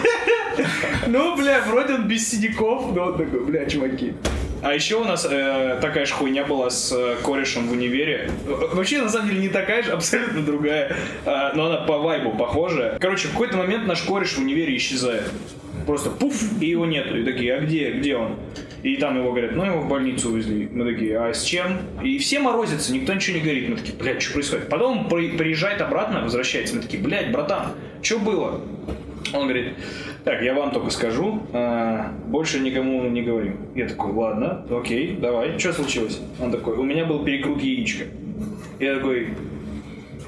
Ну, 1.06 1.36
бля, 1.36 1.60
вроде 1.66 1.94
он 1.94 2.08
без 2.08 2.28
синяков, 2.28 2.94
но 2.94 3.04
он 3.06 3.18
такой, 3.18 3.44
бля, 3.44 3.66
чуваки. 3.66 4.14
А 4.62 4.74
еще 4.74 4.96
у 4.96 5.04
нас 5.04 5.26
э, 5.28 5.78
такая 5.80 6.06
же 6.06 6.12
хуйня 6.14 6.44
была 6.44 6.70
с 6.70 6.92
э, 6.92 7.16
корешем 7.24 7.66
в 7.66 7.72
универе. 7.72 8.30
Э, 8.46 8.68
Вообще, 8.74 9.02
на 9.02 9.08
самом 9.08 9.28
деле, 9.28 9.40
не 9.40 9.48
такая 9.48 9.82
же, 9.82 9.90
абсолютно 9.92 10.42
другая. 10.42 10.94
Э, 11.24 11.50
но 11.54 11.66
она 11.66 11.78
по 11.78 11.98
вайбу 11.98 12.30
похожая. 12.36 12.96
Короче, 13.00 13.26
в 13.28 13.32
какой-то 13.32 13.56
момент 13.56 13.86
наш 13.88 14.02
кореш 14.02 14.34
в 14.34 14.38
универе 14.38 14.76
исчезает. 14.76 15.24
Просто 15.84 16.10
пуф, 16.10 16.40
и 16.60 16.66
его 16.66 16.86
нету. 16.86 17.18
И 17.18 17.24
такие, 17.24 17.54
а 17.54 17.60
где, 17.60 17.90
где 17.90 18.14
он? 18.16 18.36
И 18.84 18.96
там 18.96 19.16
его 19.18 19.30
говорят, 19.32 19.56
ну 19.56 19.64
его 19.64 19.80
в 19.80 19.88
больницу 19.88 20.28
увезли. 20.30 20.68
Мы 20.72 20.92
такие, 20.92 21.18
а 21.18 21.34
с 21.34 21.42
чем? 21.42 21.78
И 22.04 22.18
все 22.18 22.38
морозятся, 22.38 22.92
никто 22.92 23.12
ничего 23.14 23.38
не 23.38 23.42
говорит. 23.42 23.68
Мы 23.68 23.76
такие, 23.76 23.96
блядь, 23.96 24.22
что 24.22 24.34
происходит? 24.34 24.68
Потом 24.68 24.98
он 24.98 25.08
при- 25.08 25.30
приезжает 25.36 25.80
обратно, 25.80 26.22
возвращается. 26.22 26.76
Мы 26.76 26.82
такие, 26.82 27.02
блядь, 27.02 27.32
братан, 27.32 27.72
что 28.00 28.20
было? 28.20 28.60
Он 29.32 29.42
говорит, 29.42 29.74
так, 30.24 30.42
я 30.42 30.54
вам 30.54 30.70
только 30.70 30.90
скажу, 30.90 31.42
а, 31.52 32.12
больше 32.26 32.60
никому 32.60 33.02
не 33.08 33.22
говорим. 33.22 33.56
Я 33.74 33.88
такой, 33.88 34.12
ладно, 34.12 34.64
окей, 34.70 35.16
давай, 35.20 35.58
что 35.58 35.72
случилось? 35.72 36.20
Он 36.40 36.50
такой, 36.52 36.76
у 36.76 36.82
меня 36.84 37.04
был 37.04 37.24
перекрут 37.24 37.60
яичка. 37.62 38.04
Я 38.78 38.96
такой, 38.96 39.28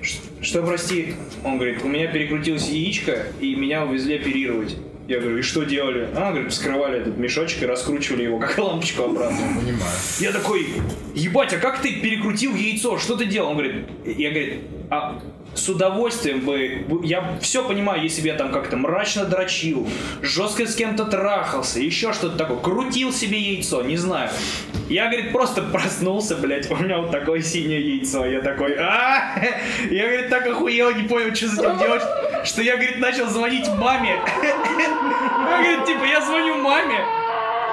«Ш- 0.02 0.20
что, 0.42 0.62
прости? 0.62 1.14
Он 1.44 1.56
говорит, 1.56 1.82
у 1.84 1.88
меня 1.88 2.06
перекрутилось 2.08 2.68
яичко, 2.68 3.26
и 3.40 3.54
меня 3.54 3.84
увезли 3.84 4.16
оперировать. 4.16 4.76
Я 5.06 5.20
говорю, 5.20 5.38
и 5.38 5.42
что 5.42 5.64
делали? 5.64 6.08
А, 6.16 6.30
говорит, 6.32 6.50
вскрывали 6.50 6.98
этот 7.00 7.18
мешочек 7.18 7.62
и 7.62 7.66
раскручивали 7.66 8.22
его, 8.22 8.38
как 8.38 8.56
лампочку 8.58 9.02
обратно. 9.04 9.36
Понимаю. 9.60 9.92
Я 10.18 10.32
такой, 10.32 10.66
ебать, 11.14 11.52
а 11.52 11.58
как 11.58 11.82
ты 11.82 12.00
перекрутил 12.00 12.54
яйцо? 12.54 12.98
Что 12.98 13.14
ты 13.16 13.26
делал? 13.26 13.50
Он 13.50 13.54
говорит, 13.58 13.84
я 14.06 14.30
говорит, 14.30 14.60
а 14.90 15.20
с 15.54 15.68
удовольствием 15.68 16.40
бы, 16.40 16.84
я 17.04 17.38
все 17.40 17.66
понимаю, 17.66 18.02
если 18.02 18.23
бы 18.23 18.28
я 18.28 18.34
там 18.34 18.52
как-то 18.52 18.76
мрачно 18.76 19.25
дрочил, 19.25 19.88
жестко 20.23 20.66
с 20.66 20.75
кем-то 20.75 21.04
трахался, 21.04 21.80
еще 21.80 22.12
что-то 22.12 22.37
такое, 22.37 22.58
крутил 22.58 23.12
себе 23.12 23.38
яйцо, 23.38 23.82
не 23.82 23.96
знаю. 23.96 24.30
Я, 24.88 25.06
говорит, 25.06 25.32
просто 25.32 25.62
проснулся, 25.62 26.37
блядь, 26.37 26.70
у 26.70 26.76
меня 26.76 26.99
вот 26.99 27.11
такое 27.11 27.40
синее 27.40 27.96
яйцо. 27.96 28.26
Я 28.26 28.42
такой, 28.42 28.76
а 28.78 29.34
Я, 29.90 30.06
говорит, 30.06 30.28
так 30.28 30.46
охуел, 30.46 30.94
не 30.94 31.04
понял, 31.04 31.34
что 31.34 31.49
за 31.49 31.62
этим 31.62 31.78
делать, 31.78 32.02
что 32.44 32.62
я, 32.62 32.76
говорит, 32.76 32.99
начал 32.99 33.26
звонить 33.26 33.66
маме. 33.68 34.18
Я, 34.42 35.62
говорит, 35.62 35.87
типа, 35.87 36.04
я 36.04 36.20
звоню 36.20 36.56
маме, 36.56 36.99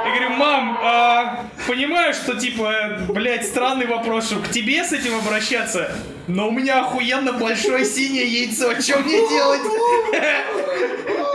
я 0.04 0.10
говорю, 0.10 0.30
мам, 0.32 0.78
а, 0.82 1.46
понимаю, 1.68 2.14
что, 2.14 2.36
типа, 2.36 3.00
блядь, 3.10 3.46
странный 3.46 3.86
вопрос, 3.86 4.26
что 4.28 4.40
к 4.40 4.50
тебе 4.50 4.84
с 4.84 4.92
этим 4.92 5.16
обращаться, 5.16 5.92
но 6.28 6.48
у 6.50 6.52
меня 6.52 6.82
охуенно 6.82 7.34
большое 7.34 7.86
синее 7.86 8.26
яйцо, 8.26 8.80
что 8.80 9.00
мне 9.00 9.28
делать? 9.30 9.62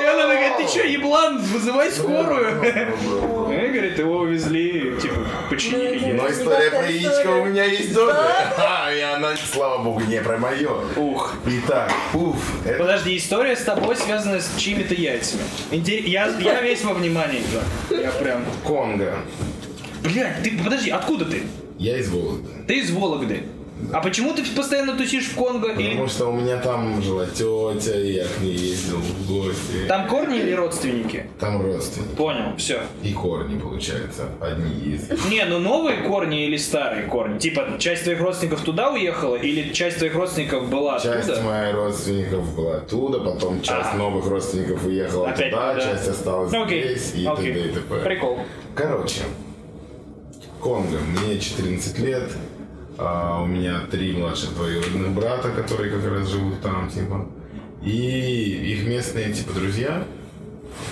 И 0.00 0.04
она 0.08 0.28
такая, 0.28 0.56
ты 0.56 0.68
что, 0.68 0.86
еблан, 0.86 1.38
вызывай 1.38 1.90
скорую. 1.90 2.62
И, 2.62 3.68
говорит, 3.68 3.98
его 3.98 4.18
увезли, 4.18 4.94
типа, 5.00 5.26
починили. 5.50 6.12
Но 6.12 6.30
история 6.30 6.70
про 6.70 6.88
яичко 6.88 7.28
у 7.28 7.44
меня 7.46 7.64
есть 7.64 7.94
тоже. 7.94 8.14
А, 8.58 8.92
и 8.92 9.00
она, 9.00 9.34
слава 9.36 9.82
богу, 9.82 10.02
не 10.02 10.20
про 10.20 10.38
мое. 10.38 10.70
Ух. 10.96 11.34
Итак, 11.46 11.92
уф. 12.14 12.36
Подожди, 12.78 13.16
история 13.16 13.56
с 13.56 13.62
тобой 13.62 13.96
связана 13.96 14.40
с 14.40 14.56
чьими-то 14.56 14.94
яйцами. 14.94 15.42
Я, 15.72 16.26
я 16.38 16.60
весь 16.60 16.84
во 16.84 16.94
внимании. 16.94 17.42
Я 17.90 18.10
прям... 18.12 18.44
Конго. 18.64 19.16
Блядь, 20.02 20.42
ты, 20.42 20.56
подожди, 20.62 20.90
откуда 20.90 21.24
ты? 21.24 21.42
Я 21.78 21.98
из 21.98 22.08
Вологды. 22.10 22.48
Ты 22.68 22.78
из 22.78 22.90
Вологды. 22.90 23.42
А 23.92 24.00
почему 24.00 24.32
ты 24.32 24.42
постоянно 24.42 24.96
тусишь 24.96 25.26
в 25.26 25.34
Конго? 25.36 25.68
Или 25.72 25.90
Потому 25.90 26.08
что 26.08 26.26
у 26.28 26.32
меня 26.32 26.56
там 26.56 27.02
жила 27.02 27.26
тетя, 27.26 27.94
и 28.00 28.12
я 28.12 28.24
к 28.24 28.40
ней 28.40 28.54
ездил 28.56 28.96
в 28.96 29.28
гости. 29.30 29.86
там 29.86 30.08
корни 30.08 30.38
или 30.38 30.52
родственники? 30.52 31.26
Там 31.38 31.60
родственники. 31.62 32.16
Понял, 32.16 32.56
все. 32.56 32.80
И 33.02 33.12
корни, 33.12 33.58
получается, 33.58 34.30
одни 34.40 34.94
из. 34.94 35.10
Не, 35.30 35.44
ну 35.44 35.58
новые 35.58 35.98
корни 36.08 36.46
или 36.46 36.56
старые 36.56 37.06
корни? 37.06 37.38
Типа, 37.38 37.76
часть 37.78 38.04
твоих 38.04 38.20
родственников 38.22 38.62
туда 38.62 38.90
уехала, 38.92 39.36
или 39.36 39.70
часть 39.72 39.98
твоих 39.98 40.14
родственников 40.14 40.70
была 40.70 40.98
Часть 40.98 41.28
оттуда? 41.28 41.42
моих 41.46 41.74
родственников 41.74 42.56
была 42.56 42.76
оттуда, 42.78 43.20
потом 43.20 43.60
часть 43.60 43.88
Ага. 43.90 43.98
новых 43.98 44.26
родственников 44.26 44.84
уехала 44.86 45.28
Опять 45.28 45.50
туда, 45.50 45.74
туда. 45.74 45.84
часть 45.84 46.08
осталась 46.08 46.50
Ну, 46.50 46.64
Окей, 46.64 46.82
здесь 46.96 47.12
и 47.14 47.26
окей. 47.26 47.52
т.д. 47.52 47.68
и 47.68 47.72
т.п. 47.74 48.00
Прикол. 48.00 48.38
Короче, 48.74 49.20
Конго, 50.60 50.98
мне 50.98 51.38
14 51.38 51.98
лет, 52.00 52.30
а 52.98 53.42
у 53.42 53.46
меня 53.46 53.80
три 53.90 54.12
младших 54.12 54.54
двоюродных 54.54 55.10
брата, 55.12 55.50
которые 55.50 55.90
как 55.90 56.10
раз 56.10 56.28
живут 56.28 56.60
там, 56.60 56.88
типа. 56.88 57.26
И 57.82 58.72
их 58.72 58.86
местные, 58.86 59.32
типа, 59.32 59.52
друзья, 59.52 60.04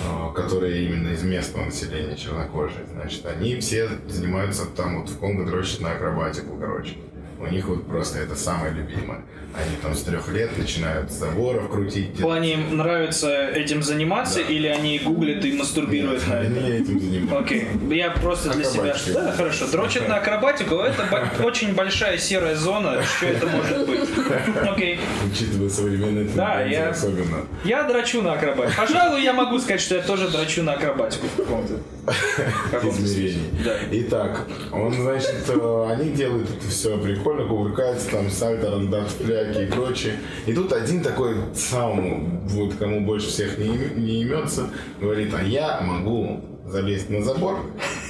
а, 0.07 0.31
которые 0.31 0.85
именно 0.85 1.09
из 1.09 1.23
местного 1.23 1.65
населения 1.65 2.15
чернокожие, 2.15 2.85
значит, 2.93 3.25
они 3.25 3.59
все 3.59 3.89
занимаются 4.07 4.65
там 4.65 5.01
вот 5.01 5.09
в 5.09 5.17
Конго 5.17 5.45
дрочат 5.45 5.81
на 5.81 5.93
акробатику, 5.93 6.57
короче. 6.59 6.95
У 7.39 7.47
них 7.47 7.65
вот 7.67 7.85
просто 7.87 8.19
это 8.19 8.35
самое 8.35 8.73
любимое. 8.73 9.21
Они 9.53 9.75
там 9.81 9.93
с 9.95 10.01
трех 10.03 10.27
лет 10.33 10.57
начинают 10.57 11.11
заборов 11.11 11.69
крутить. 11.69 12.17
В 12.17 12.21
плане 12.21 12.53
им 12.53 12.75
нравится 12.77 13.47
этим 13.49 13.83
заниматься, 13.83 14.41
или 14.41 14.67
они 14.67 14.99
гуглят 14.99 15.45
и 15.45 15.53
мастурбируют 15.53 16.27
на 16.27 16.39
Они 16.39 16.59
это? 16.59 16.73
этим 16.73 16.99
занимаются. 16.99 17.37
Окей, 17.39 17.67
я 17.91 18.11
просто 18.11 18.49
для 18.51 18.63
себя... 18.65 18.95
Да, 19.13 19.31
хорошо. 19.31 19.67
Дрочат 19.71 20.09
на 20.09 20.17
акробатику, 20.17 20.75
это 20.75 21.29
очень 21.43 21.73
большая 21.73 22.17
серая 22.17 22.55
зона, 22.55 23.01
что 23.03 23.27
это 23.27 23.47
может 23.47 23.87
быть. 23.87 24.09
Окей. 24.69 24.99
Учитывая 25.31 25.69
современные 25.69 26.25
Да, 26.35 26.61
я- 26.61 26.89
особенно. 26.89 27.45
Я 27.63 27.83
дрочу 27.83 28.21
на 28.21 28.33
акробатику. 28.33 28.81
Пожалуй, 28.81 29.23
я 29.23 29.31
могу 29.31 29.59
сказать, 29.59 29.79
что 29.81 29.95
я 29.95 30.01
тоже 30.01 30.29
дрочу 30.29 30.63
на 30.63 30.73
акробатику 30.73 31.27
в 31.27 31.37
каком-то. 31.37 31.79
Да. 33.63 33.77
Итак, 33.91 34.45
он, 34.71 34.93
значит, 34.93 35.35
э, 35.47 35.87
они 35.91 36.11
делают 36.11 36.49
это 36.49 36.67
все 36.69 36.97
прикольно, 36.97 37.24
кувыркаются, 37.33 38.11
там, 38.11 38.29
сальто, 38.29 38.71
рандат, 38.71 39.09
фляки 39.09 39.63
и 39.63 39.65
прочее. 39.65 40.15
И 40.45 40.53
тут 40.53 40.71
один 40.71 41.01
такой 41.01 41.35
сам, 41.55 42.39
вот 42.47 42.75
кому 42.75 43.01
больше 43.01 43.27
всех 43.27 43.57
не, 43.57 43.69
не 43.95 44.21
имется, 44.21 44.69
говорит, 44.99 45.33
а 45.33 45.43
я 45.43 45.81
могу 45.81 46.41
залезть 46.67 47.09
на 47.11 47.23
забор 47.23 47.59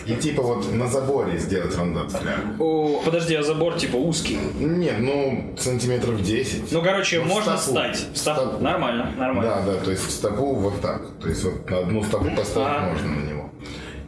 и 0.05 0.15
типа 0.15 0.41
вот 0.41 0.71
на 0.71 0.87
заборе 0.87 1.37
сделать 1.37 1.75
рандат. 1.77 2.11
О, 2.59 3.01
подожди, 3.03 3.35
а 3.35 3.43
забор 3.43 3.77
типа 3.77 3.97
узкий. 3.97 4.37
Нет, 4.59 4.95
ну, 4.99 5.53
сантиметров 5.57 6.21
10. 6.21 6.71
Ну, 6.71 6.81
короче, 6.81 7.19
Ну, 7.19 7.25
можно 7.25 7.57
стопу. 7.57 7.77
встать. 7.79 8.07
В 8.13 8.17
стопу. 8.17 8.41
стопу. 8.41 8.63
Нормально, 8.63 9.11
нормально. 9.17 9.61
Да, 9.65 9.73
да, 9.73 9.77
то 9.79 9.91
есть 9.91 10.05
в 10.07 10.11
стопу 10.11 10.53
вот 10.55 10.79
так. 10.81 11.01
То 11.21 11.27
есть 11.29 11.43
вот 11.43 11.69
на 11.69 11.79
одну 11.79 12.03
стопу 12.03 12.29
поставить 12.35 12.67
Ага. 12.77 12.91
можно 12.93 13.07
на 13.09 13.29
него. 13.29 13.49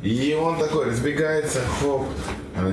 И 0.04 0.38
он 0.40 0.58
такой 0.58 0.86
разбегается, 0.86 1.60
хоп, 1.82 2.06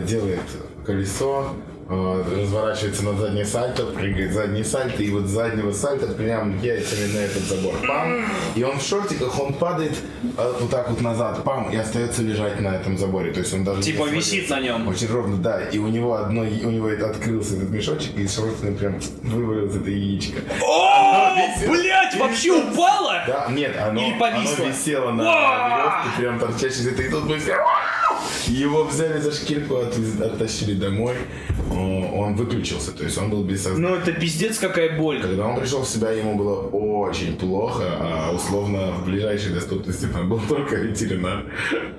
делает 0.07 0.41
колесо, 0.87 1.49
разворачивается 1.89 3.05
на 3.05 3.15
заднее 3.15 3.45
сальто, 3.45 3.87
прыгает 3.87 4.33
задний 4.33 4.65
сальто, 4.65 5.03
и 5.03 5.11
вот 5.11 5.25
с 5.27 5.31
заднего 5.31 5.73
сальта 5.73 6.07
прям 6.09 6.61
яйцами 6.61 7.13
на 7.13 7.19
этот 7.19 7.43
забор. 7.43 7.75
Пам! 7.87 8.25
И 8.55 8.63
он 8.63 8.79
в 8.79 8.83
шортиках, 8.83 9.39
он 9.39 9.55
падает 9.55 9.93
э, 10.37 10.53
вот 10.61 10.71
так 10.71 10.89
вот 10.91 11.01
назад, 11.01 11.45
пам, 11.45 11.71
и 11.71 11.77
остается 11.77 12.23
лежать 12.23 12.61
на 12.61 12.77
этом 12.77 12.97
заборе. 12.97 13.33
То 13.33 13.41
есть 13.41 13.53
он 13.53 13.65
даже 13.65 13.83
Типа 13.83 14.09
висит 14.09 14.49
на 14.49 14.61
нем. 14.61 14.89
Очень 14.89 15.09
ровно, 15.09 15.37
да. 15.37 15.61
И 15.61 15.79
у 15.79 15.89
него 15.89 16.15
одно, 16.15 16.43
у 16.43 16.71
него 16.71 16.89
это 16.89 17.11
открылся 17.11 17.57
этот 17.57 17.71
мешочек, 17.71 18.17
и 18.17 18.23
из 18.23 18.35
шортика 18.35 18.73
прям 18.73 19.01
вывалилось 19.23 19.77
это 19.77 19.91
яичко. 19.91 20.41
О, 20.63 21.37
блядь, 21.69 22.17
вообще 22.17 22.53
упало? 22.53 23.25
Да, 23.27 23.47
нет, 23.51 23.77
оно, 23.81 24.01
Или 24.01 24.19
повисло? 24.19 24.65
оно 24.65 24.73
висело 24.73 25.11
на 25.13 25.23
веревке, 25.23 26.19
прям 26.19 26.39
торчащей 26.39 26.81
из 26.81 26.87
этой, 26.89 27.07
и 27.07 27.11
тут 27.11 27.27
быстро 27.27 27.59
его 28.47 28.85
взяли 28.85 29.19
за 29.21 29.33
шкирку, 29.33 29.77
оттащили 29.77 30.75
домой. 30.75 31.17
О, 31.75 32.11
Он 32.25 32.35
выключился, 32.35 32.93
то 32.93 33.05
есть 33.05 33.19
он 33.19 33.31
был 33.31 33.43
без 33.45 33.63
сознания. 33.63 33.89
Ну 33.89 33.97
это 33.97 34.13
пиздец 34.13 34.59
какая 34.59 34.97
боль. 34.99 35.21
Когда 35.21 35.47
он 35.47 35.59
пришел 35.61 35.83
в 35.83 35.89
себя, 35.89 36.11
ему 36.13 36.37
было 36.37 36.61
очень 36.69 37.37
плохо, 37.37 37.85
а 38.01 38.33
условно 38.35 38.93
в 38.93 39.05
ближайшей 39.07 39.53
доступности 39.53 40.07
там 40.07 40.29
был 40.29 40.41
только 40.49 40.77
ветеринар. 40.77 41.45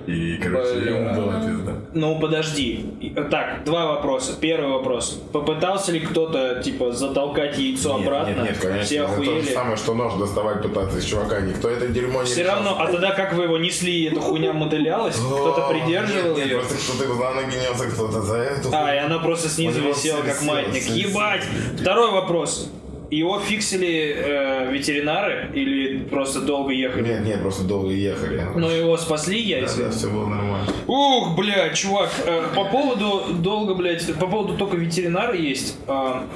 И, 0.08 0.38
короче, 0.38 0.76
Бля. 0.80 0.98
ему 1.00 1.22
была 1.22 1.40
пизда. 1.42 1.74
Ну 1.94 2.20
подожди. 2.20 2.86
И- 3.02 3.10
Так, 3.10 3.64
два 3.66 3.86
вопроса. 3.96 4.34
Первый 4.40 4.70
вопрос. 4.72 5.20
Попытался 5.34 5.92
ли 5.92 6.00
кто-то, 6.00 6.62
типа, 6.64 6.92
затолкать 6.92 7.58
яйцо 7.58 7.98
Нет, 7.98 8.08
обратно? 8.08 8.30
Нет, 8.42 8.44
нет, 8.50 8.58
конечно. 8.60 8.84
Все 8.86 8.96
это 9.04 9.08
то 9.16 9.24
же 9.24 9.30
охуели? 9.32 9.54
самое, 9.54 9.78
что 9.78 9.94
нож 9.96 10.14
доставать 10.16 10.62
пытаться 10.62 10.98
из 11.00 11.06
чувака. 11.06 11.40
Никто 11.42 11.70
это 11.70 11.88
дерьмо 11.88 12.22
не 12.22 12.28
Все 12.28 12.42
решал. 12.44 12.56
равно, 12.58 12.76
а 12.80 12.88
тогда 12.92 13.12
как 13.12 13.34
вы 13.34 13.44
его 13.44 13.58
несли, 13.58 14.06
эта 14.06 14.20
хуйня 14.22 14.54
мотылялась? 14.54 15.16
Кто-то 15.16 15.68
придерживал 15.70 16.30
нет, 16.30 16.38
нет, 16.38 16.48
ее? 16.48 16.58
просто 16.60 16.76
кто-то 16.76 17.14
за 17.16 17.30
ноги 17.34 17.56
нес, 17.56 17.94
кто-то 17.94 18.22
за 18.22 18.36
эту. 18.38 18.70
А, 18.74 18.94
и 18.94 18.98
она 19.00 19.20
просто 19.20 19.50
снизу 19.50 19.65
У 19.65 19.65
висела, 19.72 19.94
все 19.94 20.24
как 20.24 20.42
маятник. 20.44 20.84
Ебать! 20.88 21.44
Второй 21.80 22.12
вопрос. 22.12 22.70
Его 23.12 23.40
фиксили 23.40 24.16
э, 24.18 24.72
ветеринары 24.72 25.52
или 25.54 26.00
просто 26.06 26.42
долго 26.42 26.72
ехали? 26.74 27.04
Нет, 27.08 27.22
нет, 27.24 27.42
просто 27.42 27.64
долго 27.64 27.92
ехали. 27.92 28.44
Но 28.56 28.70
его 28.72 28.98
спасли 28.98 29.42
Да, 29.44 29.48
яйца? 29.60 29.78
да, 29.84 29.92
все 29.92 30.10
было 30.10 30.26
нормально. 30.26 30.68
Ух, 30.88 31.36
бля, 31.38 31.70
чувак, 31.74 32.10
э, 32.26 32.48
по 32.56 32.66
поводу 32.66 33.26
долго, 33.36 33.76
блядь, 33.76 34.12
по 34.16 34.26
поводу 34.28 34.58
только 34.58 34.76
ветеринара 34.78 35.36
есть. 35.36 35.78
а, 35.88 36.28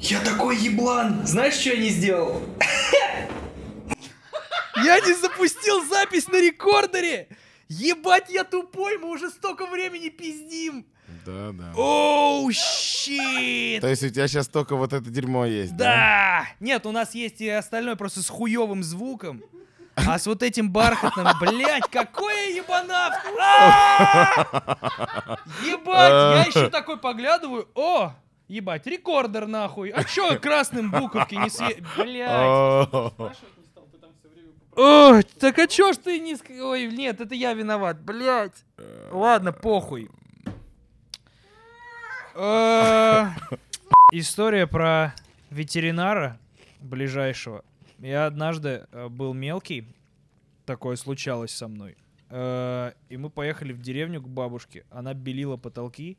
Я 0.00 0.20
такой 0.20 0.56
еблан! 0.58 1.26
Знаешь, 1.26 1.54
что 1.54 1.70
я 1.70 1.76
не 1.76 1.88
сделал? 1.88 2.40
Я 4.84 5.00
не 5.00 5.12
запустил 5.14 5.84
запись 5.86 6.28
на 6.28 6.40
рекордере! 6.40 7.28
Ебать, 7.68 8.26
я 8.30 8.44
тупой, 8.44 8.96
мы 8.98 9.08
уже 9.10 9.30
столько 9.30 9.66
времени 9.66 10.08
пиздим! 10.08 10.86
Да, 11.26 11.50
да. 11.52 11.72
Оу, 11.76 12.52
щит! 12.52 13.80
То 13.80 13.88
есть 13.88 14.04
у 14.04 14.08
тебя 14.08 14.28
сейчас 14.28 14.46
только 14.46 14.76
вот 14.76 14.92
это 14.92 15.10
дерьмо 15.10 15.44
есть, 15.44 15.76
Да! 15.76 16.46
Нет, 16.60 16.86
у 16.86 16.92
нас 16.92 17.14
есть 17.16 17.40
и 17.40 17.48
остальное 17.48 17.96
просто 17.96 18.22
с 18.22 18.28
хуевым 18.28 18.84
звуком. 18.84 19.42
А 19.96 20.18
с 20.18 20.26
вот 20.26 20.42
этим 20.42 20.70
бархатным, 20.70 21.26
блядь, 21.40 21.88
какой 21.90 22.50
я 22.50 22.56
ебанавт! 22.58 23.16
А! 23.40 25.38
Ебать, 25.64 26.12
я 26.12 26.44
еще 26.46 26.68
такой 26.68 26.98
поглядываю, 26.98 27.66
о, 27.74 28.12
ебать, 28.46 28.86
рекордер 28.86 29.46
нахуй. 29.46 29.88
А 29.88 30.04
чё 30.04 30.38
красным 30.38 30.92
буковки 30.92 31.34
не 31.34 31.50
све... 31.50 31.82
Блядь. 31.96 32.90
да? 32.90 33.32
Ой, 34.76 35.22
так 35.40 35.58
а 35.58 35.66
чё 35.66 35.92
ж 35.92 35.96
ты 35.96 36.20
не... 36.20 36.36
Ой, 36.60 36.86
нет, 36.88 37.20
это 37.20 37.34
я 37.34 37.54
виноват, 37.54 37.98
блядь. 38.00 38.64
Ладно, 39.10 39.52
похуй. 39.52 40.10
Э, 42.38 43.30
История 44.12 44.66
про 44.66 45.14
ветеринара 45.50 46.38
ближайшего. 46.80 47.64
Я 47.98 48.26
однажды 48.26 48.86
э, 48.92 49.08
был 49.08 49.32
мелкий, 49.32 49.88
такое 50.66 50.96
случалось 50.96 51.52
со 51.52 51.66
мной. 51.66 51.96
Э, 52.28 52.92
И 53.08 53.16
мы 53.16 53.30
поехали 53.30 53.72
в 53.72 53.80
деревню 53.80 54.20
к 54.20 54.28
бабушке. 54.28 54.84
Она 54.90 55.14
белила 55.14 55.56
потолки 55.56 56.18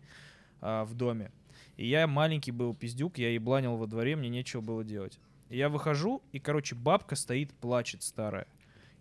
а, 0.59 0.85
в 0.85 0.95
доме. 0.95 1.31
И 1.75 1.85
я 1.85 2.07
маленький 2.07 2.51
был 2.51 2.73
пиздюк, 2.73 3.19
я 3.19 3.29
ебланил 3.31 3.77
во 3.77 3.85
дворе, 3.85 4.15
мне 4.15 4.29
нечего 4.29 4.61
было 4.61 4.83
делать. 4.83 5.19
И 5.49 5.57
я 5.57 5.69
выхожу, 5.69 6.23
и, 6.31 6.39
короче, 6.39 6.73
бабка 6.73 7.15
стоит, 7.15 7.53
плачет 7.53 8.01
старая. 8.01 8.47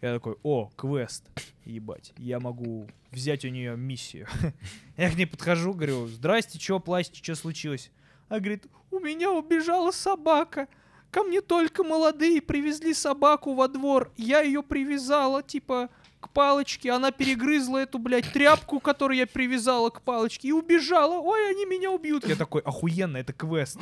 Я 0.02 0.14
такой, 0.14 0.36
о, 0.42 0.70
квест, 0.76 1.24
ебать, 1.64 2.12
я 2.18 2.38
могу 2.38 2.86
взять 3.10 3.44
у 3.44 3.48
нее 3.48 3.76
миссию. 3.76 4.26
Я 4.96 5.10
к 5.10 5.16
ней 5.16 5.26
подхожу, 5.26 5.72
говорю, 5.72 6.06
здрасте, 6.06 6.58
чё 6.58 6.78
плачете, 6.80 7.22
что 7.22 7.34
случилось? 7.34 7.90
Она 8.28 8.40
говорит, 8.40 8.66
у 8.90 8.98
меня 8.98 9.30
убежала 9.32 9.90
собака. 9.90 10.68
Ко 11.10 11.22
мне 11.22 11.40
только 11.40 11.82
молодые 11.82 12.42
привезли 12.42 12.92
собаку 12.92 13.54
во 13.54 13.68
двор. 13.68 14.12
Я 14.16 14.42
ее 14.42 14.62
привязала, 14.62 15.42
типа, 15.42 15.88
к 16.20 16.28
палочке. 16.30 16.90
Она 16.90 17.10
перегрызла 17.10 17.78
эту, 17.78 17.98
блядь, 17.98 18.30
тряпку, 18.32 18.80
которую 18.80 19.16
я 19.16 19.26
привязала 19.26 19.88
к 19.90 20.02
палочке, 20.02 20.48
и 20.48 20.52
убежала. 20.52 21.20
Ой, 21.20 21.50
они 21.50 21.64
меня 21.64 21.90
убьют. 21.90 22.26
Я 22.26 22.36
такой, 22.36 22.60
охуенно, 22.62 23.16
это 23.16 23.32
квест. 23.32 23.78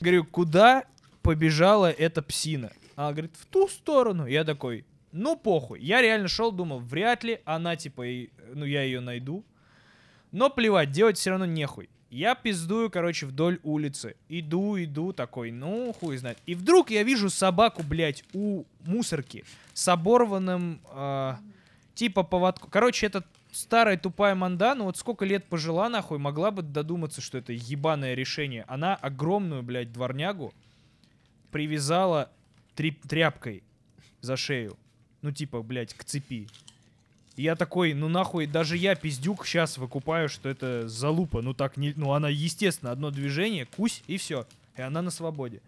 Говорю, 0.00 0.24
куда 0.24 0.84
побежала 1.22 1.90
эта 1.90 2.22
псина? 2.22 2.72
Она 2.96 3.12
говорит, 3.12 3.34
в 3.38 3.44
ту 3.46 3.68
сторону. 3.68 4.26
Я 4.26 4.44
такой, 4.44 4.86
ну 5.12 5.36
похуй. 5.36 5.80
Я 5.80 6.02
реально 6.02 6.28
шел, 6.28 6.52
думал, 6.52 6.78
вряд 6.80 7.24
ли 7.24 7.40
она, 7.44 7.76
типа, 7.76 8.06
и- 8.06 8.28
ну 8.54 8.64
я 8.64 8.82
ее 8.82 9.00
найду. 9.00 9.44
Но 10.32 10.48
плевать, 10.50 10.90
делать 10.92 11.18
все 11.18 11.30
равно 11.30 11.46
нехуй. 11.46 11.88
Я 12.10 12.34
пиздую, 12.34 12.90
короче, 12.90 13.26
вдоль 13.26 13.60
улицы. 13.62 14.16
Иду, 14.28 14.76
иду, 14.82 15.12
такой, 15.12 15.52
ну, 15.52 15.92
хуй 15.92 16.16
знает. 16.16 16.38
И 16.44 16.54
вдруг 16.56 16.90
я 16.90 17.04
вижу 17.04 17.30
собаку, 17.30 17.82
блядь, 17.84 18.24
у 18.32 18.64
мусорки 18.84 19.44
с 19.74 19.86
оборванным, 19.86 20.80
а, 20.86 21.38
типа, 21.94 22.24
поводку. 22.24 22.68
Короче, 22.68 23.06
это 23.06 23.24
старая 23.52 23.96
тупая 23.96 24.34
манда, 24.34 24.74
ну 24.74 24.84
вот 24.84 24.96
сколько 24.96 25.24
лет 25.24 25.44
пожила, 25.44 25.88
нахуй, 25.88 26.18
могла 26.18 26.50
бы 26.50 26.62
додуматься, 26.62 27.20
что 27.20 27.38
это 27.38 27.52
ебаное 27.52 28.14
решение. 28.14 28.64
Она 28.68 28.94
огромную, 28.96 29.62
блядь, 29.62 29.92
дворнягу 29.92 30.52
привязала 31.50 32.30
тряпкой 32.74 33.62
за 34.20 34.36
шею. 34.36 34.76
Ну, 35.22 35.32
типа, 35.32 35.62
блядь, 35.62 35.94
к 35.94 36.04
цепи. 36.04 36.48
И 37.36 37.42
я 37.42 37.56
такой, 37.56 37.94
ну 37.94 38.08
нахуй, 38.08 38.46
даже 38.46 38.76
я, 38.76 38.94
пиздюк, 38.94 39.46
сейчас 39.46 39.78
выкупаю, 39.78 40.28
что 40.28 40.48
это 40.48 40.88
залупа. 40.88 41.42
Ну 41.42 41.54
так 41.54 41.76
не, 41.76 41.92
ну 41.96 42.12
она, 42.12 42.28
естественно, 42.28 42.90
одно 42.92 43.10
движение, 43.10 43.66
кусь, 43.66 44.02
и 44.06 44.16
все. 44.16 44.46
И 44.76 44.82
она 44.82 45.00
на 45.00 45.10
свободе. 45.10 45.60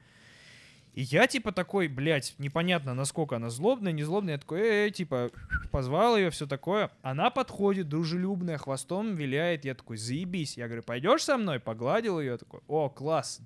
И 0.95 1.03
я 1.03 1.27
типа 1.27 1.53
такой, 1.53 1.89
блядь, 1.89 2.35
непонятно, 2.37 2.93
насколько 2.93 3.37
она 3.37 3.49
злобная, 3.49 3.93
не 3.93 4.03
злобная. 4.03 4.35
Я 4.35 4.39
такой, 4.39 4.61
э, 4.61 4.91
типа, 4.91 5.31
позвал 5.71 6.19
ее, 6.19 6.29
все 6.29 6.47
такое. 6.47 6.91
Она 7.01 7.31
подходит, 7.31 7.89
дружелюбная, 7.89 8.59
хвостом 8.59 9.15
виляет. 9.15 9.65
Я 9.65 9.75
такой, 9.75 9.97
заебись. 9.97 10.59
Я 10.59 10.67
говорю, 10.67 10.83
пойдешь 10.83 11.23
со 11.23 11.39
мной? 11.39 11.61
Погладил 11.61 12.21
ее. 12.21 12.37
Такой, 12.37 12.61
о, 12.69 12.91
класс, 12.91 13.41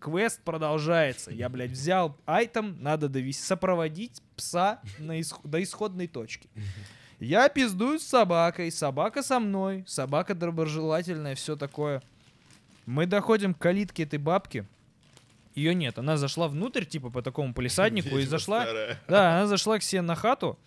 квест 0.00 0.40
продолжается. 0.42 1.30
Я, 1.30 1.48
блядь, 1.48 1.70
взял 1.72 2.16
айтем, 2.26 2.76
надо 2.82 3.08
довести, 3.08 3.42
сопроводить 3.42 4.22
пса 4.36 4.80
на 4.98 5.20
исх- 5.20 5.40
до 5.44 5.62
исходной 5.62 6.08
точки. 6.08 6.48
Я 7.20 7.48
пиздую 7.48 7.98
с 7.98 8.02
собакой, 8.04 8.72
собака 8.72 9.22
со 9.22 9.38
мной, 9.38 9.84
собака 9.86 10.34
доброжелательная, 10.34 11.34
все 11.34 11.54
такое. 11.54 12.02
Мы 12.86 13.06
доходим 13.06 13.54
к 13.54 13.58
калитке 13.58 14.04
этой 14.04 14.18
бабки. 14.18 14.66
Ее 15.54 15.74
нет, 15.74 15.98
она 15.98 16.16
зашла 16.16 16.48
внутрь, 16.48 16.84
типа 16.84 17.10
по 17.10 17.22
такому 17.22 17.52
полисаднику, 17.52 18.16
и 18.18 18.24
зашла. 18.24 18.64
Да, 19.08 19.36
она 19.36 19.46
зашла 19.46 19.78
к 19.78 19.82
себе 19.82 20.00
на 20.00 20.14
хату. 20.14 20.58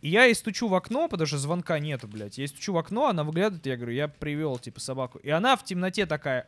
И 0.00 0.08
я 0.08 0.24
ей 0.24 0.34
стучу 0.34 0.68
в 0.68 0.74
окно, 0.74 1.08
потому 1.08 1.26
что 1.26 1.38
звонка 1.38 1.78
нету, 1.78 2.06
блядь. 2.06 2.38
Я 2.38 2.42
ей 2.44 2.48
стучу 2.48 2.72
в 2.72 2.78
окно, 2.78 3.08
она 3.08 3.24
выглядывает, 3.24 3.66
я 3.66 3.76
говорю, 3.76 3.92
я 3.92 4.08
привел, 4.08 4.58
типа, 4.58 4.80
собаку. 4.80 5.18
И 5.18 5.28
она 5.28 5.56
в 5.56 5.64
темноте 5.64 6.06
такая 6.06 6.46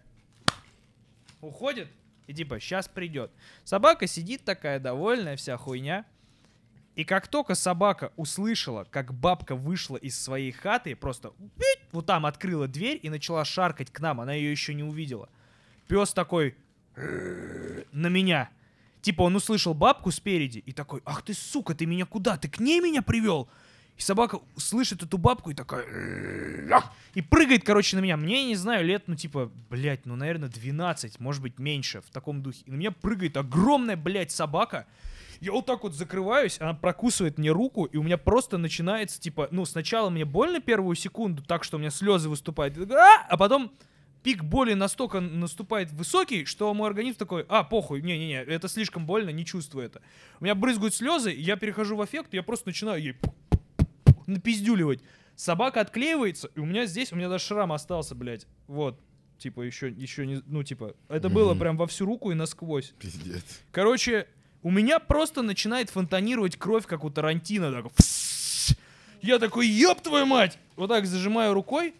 уходит, 1.40 1.88
и 2.32 2.34
типа, 2.34 2.58
сейчас 2.60 2.88
придет. 2.88 3.30
Собака 3.62 4.06
сидит 4.06 4.44
такая, 4.44 4.80
довольная, 4.80 5.36
вся 5.36 5.56
хуйня. 5.58 6.06
И 6.94 7.04
как 7.04 7.28
только 7.28 7.54
собака 7.54 8.12
услышала, 8.16 8.84
как 8.90 9.14
бабка 9.14 9.54
вышла 9.54 9.96
из 9.96 10.18
своей 10.18 10.50
хаты, 10.50 10.96
просто 10.96 11.32
вот 11.92 12.06
там 12.06 12.26
открыла 12.26 12.68
дверь 12.68 12.98
и 13.02 13.10
начала 13.10 13.44
шаркать 13.44 13.90
к 13.90 14.00
нам, 14.00 14.20
она 14.20 14.32
ее 14.32 14.50
еще 14.50 14.74
не 14.74 14.82
увидела. 14.82 15.28
Пес 15.88 16.12
такой 16.12 16.56
на 17.92 18.08
меня. 18.08 18.50
Типа 19.02 19.22
он 19.22 19.36
услышал 19.36 19.74
бабку 19.74 20.10
спереди 20.10 20.58
и 20.64 20.72
такой, 20.72 21.02
ах 21.04 21.22
ты 21.22 21.34
сука, 21.34 21.74
ты 21.74 21.86
меня 21.86 22.06
куда? 22.06 22.36
Ты 22.36 22.48
к 22.48 22.60
ней 22.60 22.80
меня 22.80 23.02
привел? 23.02 23.48
И 24.02 24.04
собака 24.04 24.40
слышит 24.56 25.04
эту 25.04 25.16
бабку 25.16 25.50
и 25.50 25.54
такая... 25.54 25.84
И 27.14 27.22
прыгает, 27.22 27.62
короче, 27.62 27.94
на 27.94 28.00
меня. 28.00 28.16
Мне, 28.16 28.46
не 28.46 28.56
знаю, 28.56 28.84
лет, 28.84 29.04
ну, 29.06 29.14
типа, 29.14 29.52
блядь, 29.70 30.06
ну, 30.06 30.16
наверное, 30.16 30.48
12, 30.48 31.20
может 31.20 31.40
быть, 31.40 31.60
меньше, 31.60 32.00
в 32.00 32.10
таком 32.10 32.42
духе. 32.42 32.62
И 32.66 32.70
на 32.72 32.74
меня 32.74 32.90
прыгает 32.90 33.36
огромная, 33.36 33.96
блядь, 33.96 34.32
собака. 34.32 34.86
Я 35.40 35.52
вот 35.52 35.66
так 35.66 35.84
вот 35.84 35.94
закрываюсь, 35.94 36.60
она 36.60 36.74
прокусывает 36.74 37.38
мне 37.38 37.50
руку, 37.52 37.84
и 37.84 37.96
у 37.96 38.02
меня 38.02 38.18
просто 38.18 38.58
начинается, 38.58 39.20
типа, 39.20 39.46
ну, 39.52 39.64
сначала 39.66 40.10
мне 40.10 40.24
больно 40.24 40.60
первую 40.60 40.96
секунду, 40.96 41.42
так 41.44 41.62
что 41.62 41.76
у 41.76 41.80
меня 41.80 41.90
слезы 41.90 42.28
выступают, 42.28 42.76
«А!» 42.90 43.26
а 43.28 43.36
потом 43.36 43.72
пик 44.24 44.42
боли 44.42 44.74
настолько 44.74 45.20
наступает 45.20 45.92
высокий, 45.92 46.44
что 46.44 46.74
мой 46.74 46.88
организм 46.88 47.18
такой, 47.18 47.44
а, 47.48 47.62
похуй, 47.62 48.02
не-не-не, 48.02 48.42
это 48.42 48.66
слишком 48.66 49.06
больно, 49.06 49.30
не 49.30 49.44
чувствую 49.44 49.86
это. 49.86 50.00
У 50.40 50.44
меня 50.44 50.56
брызгают 50.56 50.94
слезы, 50.94 51.30
я 51.30 51.56
перехожу 51.56 51.96
в 51.96 52.04
эффект, 52.04 52.34
я 52.34 52.42
просто 52.42 52.68
начинаю 52.68 53.00
ей 53.00 53.16
напиздюливать. 54.32 55.00
Собака 55.36 55.80
отклеивается, 55.80 56.50
и 56.54 56.60
у 56.60 56.64
меня 56.64 56.86
здесь, 56.86 57.12
у 57.12 57.16
меня 57.16 57.28
даже 57.28 57.44
шрам 57.44 57.72
остался, 57.72 58.14
блядь. 58.14 58.46
Вот. 58.66 59.00
Типа, 59.38 59.62
еще, 59.62 59.88
еще 59.88 60.26
не, 60.26 60.40
ну, 60.46 60.62
типа, 60.62 60.94
это 61.08 61.28
было 61.28 61.50
Мгм. 61.52 61.58
прям 61.60 61.76
во 61.76 61.86
всю 61.86 62.04
руку 62.06 62.30
и 62.30 62.34
насквозь. 62.34 62.92
Пиздец. 62.98 63.42
Короче, 63.72 64.28
у 64.62 64.70
меня 64.70 64.98
просто 65.00 65.42
начинает 65.42 65.90
фонтанировать 65.90 66.56
кровь, 66.56 66.86
как 66.86 67.02
у 67.04 67.10
Тарантино. 67.10 67.72
Так, 67.72 67.86
я 69.20 69.38
такой, 69.38 69.66
ёб 69.68 70.00
твою 70.00 70.26
мать! 70.26 70.58
Вот 70.76 70.88
так 70.88 71.06
зажимаю 71.06 71.54
рукой, 71.54 71.94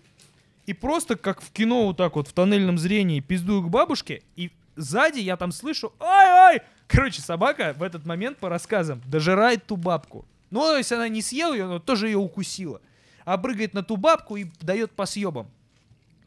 и 0.67 0.73
просто 0.73 1.17
как 1.17 1.41
в 1.41 1.51
кино 1.53 1.87
вот 1.87 1.97
так 1.97 2.15
вот 2.17 2.29
в 2.29 2.33
тоннельном 2.33 2.79
зрении 2.79 3.21
пиздую 3.21 3.63
к 3.63 3.69
бабушке, 3.71 4.23
и 4.37 4.51
сзади 4.77 5.19
я 5.21 5.37
там 5.37 5.51
слышу 5.53 5.93
ай-ай! 6.01 6.63
Короче, 6.87 7.23
собака 7.23 7.75
в 7.77 7.83
этот 7.83 8.05
момент, 8.07 8.39
по 8.39 8.49
рассказам, 8.49 9.01
дожирает 9.07 9.67
ту 9.67 9.77
бабку. 9.77 10.25
Ну, 10.53 10.61
то 10.61 10.77
есть 10.77 10.93
она 10.93 11.09
не 11.09 11.23
съела 11.23 11.55
ее, 11.55 11.67
но 11.67 11.79
тоже 11.79 12.09
ее 12.09 12.19
укусила. 12.19 12.83
А 13.25 13.39
прыгает 13.39 13.73
на 13.73 13.83
ту 13.83 13.97
бабку 13.97 14.37
и 14.37 14.45
дает 14.61 14.93
по 14.93 15.07
съебам. 15.07 15.51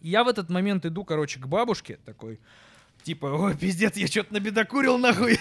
Я 0.02 0.24
в 0.24 0.28
этот 0.28 0.50
момент 0.50 0.86
иду, 0.86 1.04
короче, 1.06 1.40
к 1.40 1.48
бабушке, 1.48 2.00
такой, 2.06 2.40
типа, 3.04 3.28
ой, 3.28 3.56
пиздец, 3.56 3.96
я 3.98 4.08
что-то 4.08 4.34
набедокурил, 4.34 4.98
нахуй. 4.98 5.40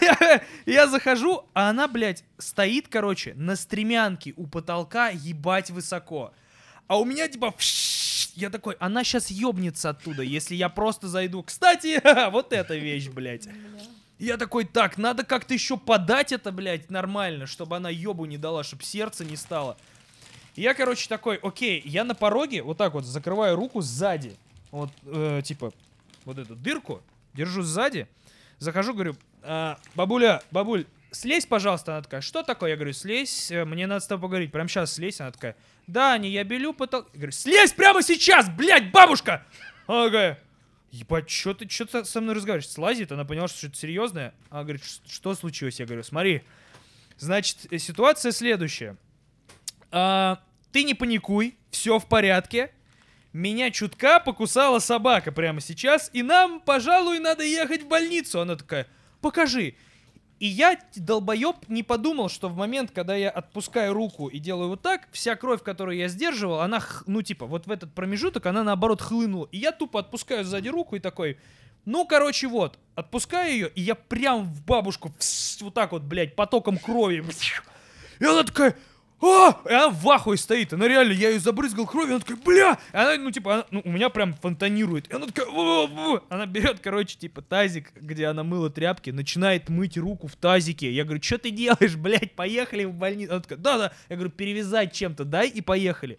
Я 0.66 0.86
захожу, 0.86 1.44
а 1.52 1.70
она, 1.70 1.88
блядь, 1.88 2.24
стоит, 2.38 2.86
короче, 2.88 3.34
на 3.34 3.56
стремянке 3.56 4.34
у 4.36 4.46
потолка, 4.46 5.08
ебать 5.08 5.70
высоко. 5.70 6.32
А 6.86 6.98
у 6.98 7.04
меня, 7.04 7.26
типа, 7.26 7.54
я 8.34 8.50
такой, 8.50 8.76
она 8.78 9.02
сейчас 9.02 9.30
ебнется 9.30 9.90
оттуда, 9.90 10.22
если 10.22 10.54
я 10.54 10.68
просто 10.68 11.08
зайду. 11.08 11.42
Кстати, 11.42 12.00
вот 12.30 12.52
эта 12.52 12.76
вещь, 12.76 13.08
блядь. 13.08 13.48
Я 14.22 14.36
такой, 14.36 14.64
так, 14.64 14.98
надо 14.98 15.24
как-то 15.24 15.52
еще 15.52 15.76
подать 15.76 16.30
это, 16.30 16.52
блядь, 16.52 16.90
нормально, 16.90 17.46
чтобы 17.46 17.74
она 17.74 17.90
ебу 17.90 18.24
не 18.24 18.38
дала, 18.38 18.62
чтобы 18.62 18.84
сердце 18.84 19.24
не 19.24 19.34
стало. 19.34 19.76
Я, 20.54 20.74
короче, 20.74 21.08
такой, 21.08 21.38
окей, 21.42 21.82
я 21.84 22.04
на 22.04 22.14
пороге 22.14 22.62
вот 22.62 22.78
так 22.78 22.94
вот 22.94 23.04
закрываю 23.04 23.56
руку 23.56 23.80
сзади. 23.80 24.36
Вот, 24.70 24.90
э, 25.06 25.42
типа, 25.42 25.72
вот 26.24 26.38
эту 26.38 26.54
дырку, 26.54 27.02
держу 27.34 27.62
сзади. 27.62 28.06
Захожу, 28.60 28.94
говорю, 28.94 29.16
«А, 29.42 29.76
бабуля, 29.96 30.40
бабуль, 30.52 30.86
слезь, 31.10 31.44
пожалуйста. 31.44 31.94
Она 31.94 32.02
такая, 32.02 32.20
что 32.20 32.44
такое? 32.44 32.70
Я 32.70 32.76
говорю, 32.76 32.92
слезь, 32.92 33.50
э, 33.50 33.64
мне 33.64 33.88
надо 33.88 34.04
с 34.04 34.06
тобой 34.06 34.28
поговорить. 34.28 34.52
Прямо 34.52 34.68
сейчас 34.68 34.92
слезь. 34.92 35.20
Она 35.20 35.32
такая, 35.32 35.56
да, 35.88 36.16
не, 36.16 36.30
я 36.30 36.44
белю 36.44 36.74
потолок. 36.74 37.08
Я 37.12 37.18
говорю, 37.18 37.32
слезь 37.32 37.72
прямо 37.72 38.02
сейчас, 38.04 38.48
блядь, 38.48 38.92
бабушка! 38.92 39.44
Она 39.88 40.04
такая, 40.04 40.38
ебать, 40.92 41.28
что 41.28 41.54
ты, 41.54 41.68
что 41.68 42.04
со 42.04 42.20
мной 42.20 42.36
разговариваешь? 42.36 42.70
Слазит, 42.70 43.10
она 43.10 43.24
поняла, 43.24 43.48
что 43.48 43.58
что-то 43.58 43.76
серьезное. 43.76 44.34
Она 44.50 44.62
говорит, 44.62 44.84
«Ш- 44.84 45.00
что 45.08 45.34
случилось? 45.34 45.80
Я 45.80 45.86
говорю, 45.86 46.04
смотри, 46.04 46.42
значит, 47.16 47.66
э, 47.72 47.78
ситуация 47.78 48.30
следующая. 48.30 48.96
А, 49.90 50.40
ты 50.70 50.84
не 50.84 50.94
паникуй, 50.94 51.56
все 51.70 51.98
в 51.98 52.06
порядке. 52.06 52.72
Меня 53.32 53.70
чутка 53.70 54.20
покусала 54.20 54.78
собака 54.78 55.32
прямо 55.32 55.60
сейчас, 55.62 56.10
и 56.12 56.22
нам, 56.22 56.60
пожалуй, 56.60 57.18
надо 57.18 57.42
ехать 57.42 57.82
в 57.82 57.88
больницу. 57.88 58.40
Она 58.40 58.56
такая, 58.56 58.86
покажи. 59.22 59.74
И 60.42 60.46
я, 60.48 60.76
долбоеб, 60.96 61.68
не 61.68 61.84
подумал, 61.84 62.28
что 62.28 62.48
в 62.48 62.56
момент, 62.56 62.90
когда 62.90 63.14
я 63.14 63.30
отпускаю 63.30 63.92
руку 63.92 64.26
и 64.26 64.40
делаю 64.40 64.70
вот 64.70 64.82
так, 64.82 65.06
вся 65.12 65.36
кровь, 65.36 65.62
которую 65.62 65.96
я 65.96 66.08
сдерживал, 66.08 66.62
она, 66.62 66.82
ну, 67.06 67.22
типа, 67.22 67.46
вот 67.46 67.68
в 67.68 67.70
этот 67.70 67.94
промежуток, 67.94 68.46
она, 68.46 68.64
наоборот, 68.64 69.00
хлынула. 69.00 69.48
И 69.52 69.58
я 69.58 69.70
тупо 69.70 70.00
отпускаю 70.00 70.44
сзади 70.44 70.68
руку 70.68 70.96
и 70.96 70.98
такой, 70.98 71.38
ну, 71.84 72.04
короче, 72.06 72.48
вот, 72.48 72.76
отпускаю 72.96 73.52
ее, 73.52 73.68
и 73.76 73.82
я 73.82 73.94
прям 73.94 74.52
в 74.52 74.64
бабушку, 74.64 75.12
вот 75.60 75.74
так 75.74 75.92
вот, 75.92 76.02
блядь, 76.02 76.34
потоком 76.34 76.76
крови. 76.76 77.24
И 78.18 78.24
она 78.24 78.42
такая, 78.42 78.74
а! 79.22 79.60
И 79.68 79.72
она 79.72 79.90
в 79.90 80.08
ахуе 80.10 80.36
стоит. 80.36 80.72
Она 80.72 80.88
реально, 80.88 81.12
я 81.12 81.30
ее 81.30 81.38
забрызгал 81.38 81.86
кровью, 81.86 82.16
она 82.16 82.20
такая, 82.20 82.38
бля! 82.44 82.78
И 82.92 82.96
она, 82.96 83.16
ну, 83.16 83.30
типа, 83.30 83.54
она, 83.54 83.66
ну, 83.70 83.82
у 83.84 83.90
меня 83.90 84.08
прям 84.08 84.34
фонтанирует. 84.34 85.08
И 85.08 85.14
она 85.14 85.26
такая, 85.26 85.46
«Во, 85.46 85.86
во». 85.86 86.24
она 86.28 86.46
берет, 86.46 86.80
короче, 86.80 87.16
типа, 87.16 87.42
тазик, 87.42 87.92
где 87.94 88.26
она 88.26 88.42
мыла 88.42 88.70
тряпки, 88.70 89.10
начинает 89.10 89.68
мыть 89.68 89.96
руку 89.96 90.26
в 90.26 90.36
тазике. 90.36 90.92
Я 90.92 91.04
говорю, 91.04 91.22
что 91.22 91.38
ты 91.38 91.50
делаешь, 91.50 91.96
блядь, 91.96 92.32
поехали 92.32 92.84
в 92.84 92.94
больницу. 92.94 93.32
Она 93.32 93.40
такая, 93.40 93.58
да-да. 93.58 93.92
Я 94.08 94.16
говорю, 94.16 94.32
перевязать 94.32 94.92
чем-то 94.92 95.24
дай 95.24 95.48
и 95.48 95.60
поехали. 95.60 96.18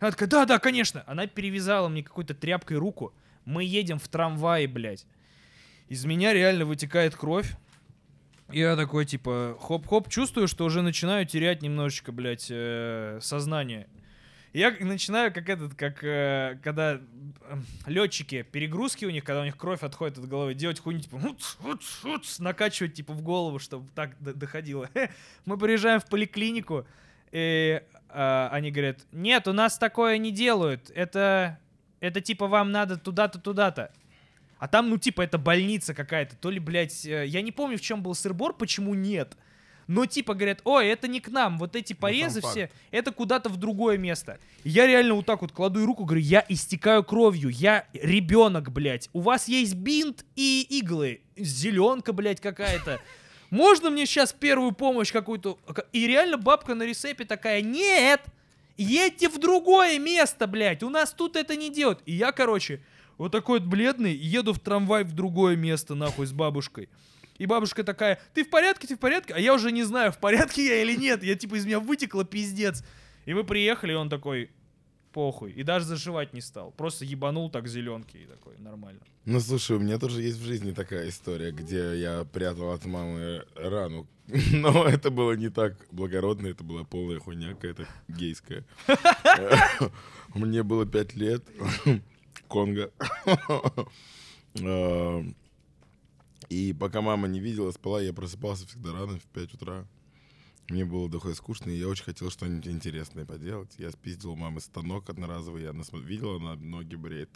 Она 0.00 0.10
такая, 0.10 0.28
да-да, 0.28 0.58
конечно. 0.58 1.04
Она 1.06 1.26
перевязала 1.26 1.88
мне 1.88 2.02
какой-то 2.02 2.34
тряпкой 2.34 2.78
руку. 2.78 3.14
Мы 3.44 3.64
едем 3.64 3.98
в 3.98 4.08
трамвае, 4.08 4.66
блядь. 4.66 5.06
Из 5.88 6.04
меня 6.04 6.32
реально 6.32 6.64
вытекает 6.64 7.14
кровь. 7.14 7.54
Я 8.52 8.76
такой, 8.76 9.06
типа, 9.06 9.56
хоп-хоп, 9.60 10.08
чувствую, 10.08 10.48
что 10.48 10.64
уже 10.64 10.82
начинаю 10.82 11.26
терять 11.26 11.62
немножечко, 11.62 12.12
блядь, 12.12 12.48
э, 12.50 13.18
сознание. 13.22 13.88
Я 14.52 14.70
начинаю, 14.78 15.32
как 15.32 15.48
этот, 15.48 15.74
как 15.74 16.04
э, 16.04 16.60
когда 16.62 17.00
летчики, 17.86 18.42
перегрузки 18.42 19.04
у 19.04 19.10
них, 19.10 19.24
когда 19.24 19.40
у 19.40 19.44
них 19.44 19.56
кровь 19.56 19.82
отходит 19.82 20.18
от 20.18 20.28
головы, 20.28 20.54
делать 20.54 20.78
хуйню, 20.78 21.00
типа, 21.00 21.16
«Уц, 21.16 21.56
уц, 21.64 22.04
уц», 22.04 22.38
накачивать, 22.38 22.94
типа, 22.94 23.14
в 23.14 23.22
голову, 23.22 23.58
чтобы 23.58 23.88
так 23.94 24.14
доходило. 24.20 24.88
Мы 25.44 25.58
приезжаем 25.58 25.98
в 25.98 26.06
поликлинику, 26.06 26.86
и 27.32 27.82
э, 28.10 28.48
они 28.52 28.70
говорят, 28.70 29.00
нет, 29.10 29.48
у 29.48 29.52
нас 29.52 29.76
такое 29.76 30.18
не 30.18 30.30
делают, 30.30 30.88
это, 30.94 31.58
это 31.98 32.20
типа 32.20 32.46
вам 32.46 32.70
надо 32.70 32.96
туда-то, 32.96 33.40
туда-то. 33.40 33.90
А 34.58 34.68
там, 34.68 34.90
ну, 34.90 34.98
типа, 34.98 35.22
это 35.22 35.38
больница 35.38 35.94
какая-то. 35.94 36.36
То 36.36 36.50
ли, 36.50 36.58
блядь, 36.58 37.04
э, 37.06 37.26
я 37.26 37.42
не 37.42 37.52
помню, 37.52 37.76
в 37.76 37.80
чем 37.80 38.02
был 38.02 38.14
сырбор, 38.14 38.54
почему 38.54 38.94
нет. 38.94 39.36
Но, 39.86 40.06
типа, 40.06 40.34
говорят, 40.34 40.60
ой, 40.64 40.88
это 40.88 41.08
не 41.08 41.20
к 41.20 41.28
нам, 41.28 41.58
вот 41.58 41.76
эти 41.76 41.92
порезы 41.92 42.40
факт. 42.40 42.52
все, 42.52 42.70
это 42.90 43.12
куда-то 43.12 43.50
в 43.50 43.56
другое 43.56 43.98
место. 43.98 44.38
И 44.62 44.70
Я 44.70 44.86
реально 44.86 45.14
вот 45.14 45.26
так 45.26 45.42
вот 45.42 45.52
кладу 45.52 45.80
и 45.80 45.84
руку, 45.84 46.04
говорю, 46.04 46.22
я 46.22 46.44
истекаю 46.48 47.04
кровью, 47.04 47.50
я 47.50 47.86
ребенок, 47.92 48.72
блядь. 48.72 49.10
У 49.12 49.20
вас 49.20 49.48
есть 49.48 49.74
бинт 49.74 50.24
и 50.36 50.66
иглы, 50.70 51.20
зеленка, 51.36 52.12
блядь, 52.12 52.40
какая-то. 52.40 53.00
Можно 53.50 53.90
мне 53.90 54.06
сейчас 54.06 54.32
первую 54.32 54.72
помощь 54.72 55.12
какую-то? 55.12 55.58
И 55.92 56.06
реально 56.06 56.38
бабка 56.38 56.74
на 56.74 56.84
ресепе 56.84 57.24
такая, 57.24 57.60
нет, 57.60 58.22
едьте 58.76 59.28
в 59.28 59.38
другое 59.38 59.98
место, 59.98 60.46
блядь, 60.46 60.82
у 60.82 60.88
нас 60.88 61.12
тут 61.12 61.36
это 61.36 61.54
не 61.56 61.70
делают. 61.70 62.00
И 62.06 62.12
я, 62.12 62.32
короче, 62.32 62.80
вот 63.18 63.32
такой 63.32 63.60
вот 63.60 63.68
бледный, 63.68 64.14
еду 64.14 64.52
в 64.52 64.58
трамвай 64.58 65.04
в 65.04 65.12
другое 65.12 65.56
место, 65.56 65.94
нахуй, 65.94 66.26
с 66.26 66.32
бабушкой. 66.32 66.88
И 67.38 67.46
бабушка 67.46 67.82
такая, 67.82 68.20
ты 68.32 68.44
в 68.44 68.50
порядке, 68.50 68.86
ты 68.86 68.96
в 68.96 68.98
порядке? 68.98 69.34
А 69.34 69.40
я 69.40 69.54
уже 69.54 69.72
не 69.72 69.82
знаю, 69.82 70.12
в 70.12 70.18
порядке 70.18 70.66
я 70.66 70.82
или 70.82 70.94
нет. 70.94 71.22
Я 71.24 71.34
типа 71.34 71.56
из 71.56 71.66
меня 71.66 71.80
вытекло 71.80 72.24
пиздец. 72.24 72.84
И 73.26 73.34
мы 73.34 73.44
приехали, 73.44 73.92
и 73.92 73.96
он 73.96 74.08
такой, 74.08 74.50
похуй. 75.12 75.52
И 75.52 75.62
даже 75.62 75.84
зашивать 75.84 76.32
не 76.32 76.40
стал. 76.40 76.72
Просто 76.72 77.04
ебанул 77.04 77.50
так 77.50 77.66
зеленки 77.66 78.16
и 78.18 78.26
такой, 78.26 78.56
нормально. 78.58 79.00
Ну, 79.24 79.40
слушай, 79.40 79.76
у 79.76 79.80
меня 79.80 79.98
тоже 79.98 80.22
есть 80.22 80.38
в 80.38 80.44
жизни 80.44 80.72
такая 80.72 81.08
история, 81.08 81.50
где 81.50 81.98
я 81.98 82.24
прятал 82.24 82.72
от 82.72 82.84
мамы 82.84 83.44
рану. 83.56 84.06
Но 84.52 84.86
это 84.86 85.10
было 85.10 85.32
не 85.32 85.48
так 85.48 85.74
благородно, 85.90 86.48
это 86.48 86.62
была 86.62 86.84
полная 86.84 87.18
хуйня 87.18 87.54
какая-то 87.54 87.86
гейская. 88.08 88.64
Мне 90.34 90.62
было 90.62 90.86
пять 90.86 91.14
лет. 91.14 91.42
Конго. 92.48 92.90
Э, 94.60 95.22
И 96.48 96.72
пока 96.74 97.00
мама 97.00 97.26
не 97.26 97.40
видела, 97.40 97.72
спала, 97.72 98.00
я 98.02 98.12
просыпался 98.12 98.66
всегда 98.68 98.92
рано, 98.92 99.18
в 99.18 99.24
5 99.32 99.54
утра. 99.54 99.84
Мне 100.68 100.84
было 100.84 101.08
дохуя 101.08 101.34
скучно, 101.34 101.70
и 101.70 101.76
я 101.78 101.88
очень 101.88 102.04
хотел 102.04 102.30
что-нибудь 102.30 102.68
интересное 102.68 103.24
поделать. 103.26 103.74
Я 103.78 103.90
спиздил 103.90 104.30
у 104.32 104.36
мамы 104.36 104.60
станок 104.60 105.10
одноразовый, 105.10 105.62
я 105.64 105.70
насмо- 105.70 106.02
видел, 106.02 106.36
она 106.36 106.54
ноги 106.54 106.94
бреет. 106.94 107.30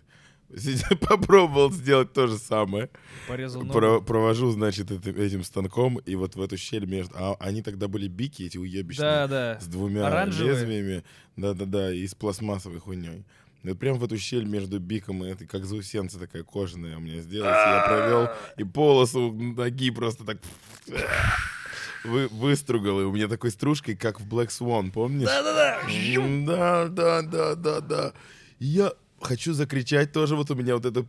Сидя- 0.55 0.97
Попробовал 1.09 1.71
сделать 1.73 2.13
то 2.13 2.27
же 2.27 2.39
самое. 2.39 2.89
Порезал 3.27 3.63
ногу. 3.63 3.73
Про- 3.75 4.01
провожу, 4.01 4.51
значит, 4.51 4.91
этим, 4.91 5.17
этим 5.21 5.43
станком, 5.45 5.99
и 5.99 6.15
вот 6.15 6.37
в 6.37 6.41
эту 6.41 6.57
щель 6.57 6.87
между... 6.87 7.13
А 7.17 7.35
они 7.41 7.63
тогда 7.63 7.89
были 7.89 8.09
бики, 8.09 8.45
эти 8.45 8.57
уебищные, 8.57 9.05
Да, 9.05 9.27
да. 9.27 9.61
с 9.61 9.67
двумя 9.67 10.07
Оранжевые. 10.07 10.53
лезвиями. 10.55 11.05
Да-да-да, 11.37 11.93
и 11.93 12.07
с 12.07 12.15
пластмассовой 12.15 12.79
хуйней. 12.79 13.25
Вот 13.65 13.79
прям 13.79 13.99
в 13.99 14.05
эту 14.05 14.17
щель 14.19 14.45
между 14.45 14.79
биком 14.79 15.25
и 15.25 15.29
этой, 15.29 15.47
как 15.47 15.65
заусенца 15.65 16.19
такая 16.19 16.43
кожаная 16.45 16.97
у 16.97 17.01
меня 17.01 17.21
сделалась. 17.21 17.59
Я 17.67 17.81
провел 17.81 18.31
и 18.57 18.65
полосу 18.65 19.33
ноги 19.33 19.91
просто 19.91 20.25
так 20.25 20.39
вы, 22.05 22.29
выстругал. 22.29 23.01
И 23.01 23.05
у 23.05 23.13
меня 23.13 23.29
такой 23.29 23.51
стружкой, 23.51 23.97
как 23.97 24.21
в 24.21 24.29
Black 24.29 24.49
Swan, 24.49 24.91
помнишь? 24.93 25.27
Да-да-да. 25.29 25.81
М, 26.17 26.47
Да, 26.47 26.89
да, 26.89 27.23
да, 27.23 27.55
да, 27.55 27.81
да. 27.81 28.13
Я 28.61 28.93
хочу 29.21 29.53
закричать 29.53 30.13
тоже, 30.13 30.37
вот 30.37 30.51
у 30.51 30.55
меня 30.55 30.75
вот 30.75 30.85
эта 30.87 31.05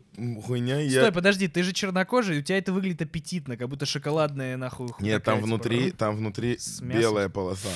хуйня. 0.45 0.81
и 0.81 0.87
я... 0.87 1.01
Стой, 1.01 1.11
подожди, 1.13 1.47
ты 1.47 1.63
же 1.63 1.73
чернокожий, 1.73 2.39
у 2.39 2.41
тебя 2.41 2.57
это 2.57 2.73
выглядит 2.73 3.01
аппетитно, 3.01 3.57
как 3.57 3.69
будто 3.69 3.85
шоколадная 3.85 4.57
нахуй. 4.57 4.89
хуй 4.89 5.05
Нет, 5.05 5.23
там 5.23 5.41
внутри, 5.41 5.85
типа, 5.85 5.97
там 5.97 6.15
внутри 6.17 6.57
С 6.57 6.81
мясом. 6.81 7.01
белая 7.01 7.29
полоса. 7.29 7.69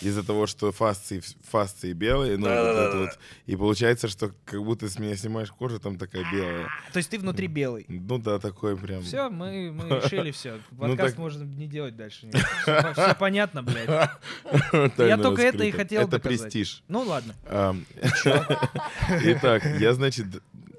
Из-за 0.00 0.22
того, 0.24 0.46
что 0.46 0.72
фасции, 0.72 1.22
фасции 1.46 1.92
белые, 1.92 2.38
ну, 2.38 2.46
вот 2.46 2.54
это 2.54 2.98
вот. 3.00 3.18
И 3.44 3.54
получается, 3.54 4.08
что 4.08 4.32
как 4.46 4.64
будто 4.64 4.88
с 4.88 4.98
меня 4.98 5.14
снимаешь 5.14 5.50
кожу, 5.52 5.78
там 5.78 5.98
такая 5.98 6.24
белая. 6.32 6.68
То 6.94 6.96
есть 6.96 7.10
ты 7.10 7.18
внутри 7.18 7.48
белый. 7.48 7.84
Ну 7.86 8.16
да, 8.18 8.38
такой 8.38 8.78
прям. 8.78 9.02
Все, 9.02 9.28
мы, 9.28 9.70
мы 9.72 9.96
решили 10.00 10.30
все. 10.30 10.58
Ну 10.70 10.78
Подкаст 10.88 11.10
так- 11.10 11.18
можно 11.18 11.42
не 11.44 11.66
делать 11.66 11.96
дальше. 11.96 12.30
Все, 12.62 13.14
понятно, 13.18 13.62
блядь. 13.62 13.90
Я 14.96 15.18
только 15.18 15.42
это 15.42 15.64
и 15.64 15.70
хотел 15.70 16.02
Это 16.02 16.12
доказать. 16.12 16.40
престиж. 16.44 16.82
Ну 16.88 17.02
ладно. 17.02 17.34
Итак, 19.22 19.62
я, 19.80 19.94
значит, 19.94 20.26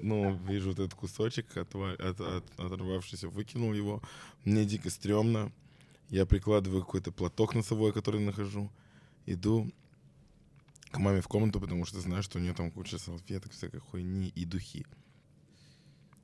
ну, 0.00 0.36
вижу 0.48 0.70
вот 0.70 0.78
этот 0.78 0.94
кусочек, 0.94 1.46
отва- 1.56 1.94
от- 1.96 2.20
от- 2.20 2.60
оторвавшийся, 2.60 3.28
выкинул 3.28 3.72
его. 3.72 4.02
Мне 4.44 4.64
дико 4.64 4.90
стрёмно. 4.90 5.52
Я 6.08 6.26
прикладываю 6.26 6.82
какой-то 6.84 7.10
платок 7.12 7.54
носовой, 7.54 7.92
который 7.92 8.20
нахожу. 8.20 8.70
Иду 9.26 9.70
к 10.90 10.98
маме 10.98 11.20
в 11.20 11.28
комнату, 11.28 11.60
потому 11.60 11.86
что 11.86 12.00
знаю, 12.00 12.22
что 12.22 12.38
у 12.38 12.42
нее 12.42 12.52
там 12.54 12.70
куча 12.70 12.98
салфеток, 12.98 13.52
всякой 13.52 13.80
хуйни 13.80 14.28
и 14.28 14.44
духи. 14.44 14.84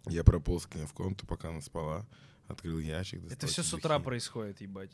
Я 0.07 0.25
прополз 0.25 0.67
к 0.67 0.75
ней 0.75 0.87
в 0.87 0.93
комнату, 0.93 1.27
пока 1.27 1.49
она 1.49 1.61
спала. 1.61 2.07
Открыл 2.49 2.79
ящик. 2.79 3.21
Это 3.31 3.47
все 3.47 3.63
с 3.63 3.73
утра 3.73 3.97
духи. 3.99 4.05
происходит, 4.07 4.61
ебать. 4.61 4.91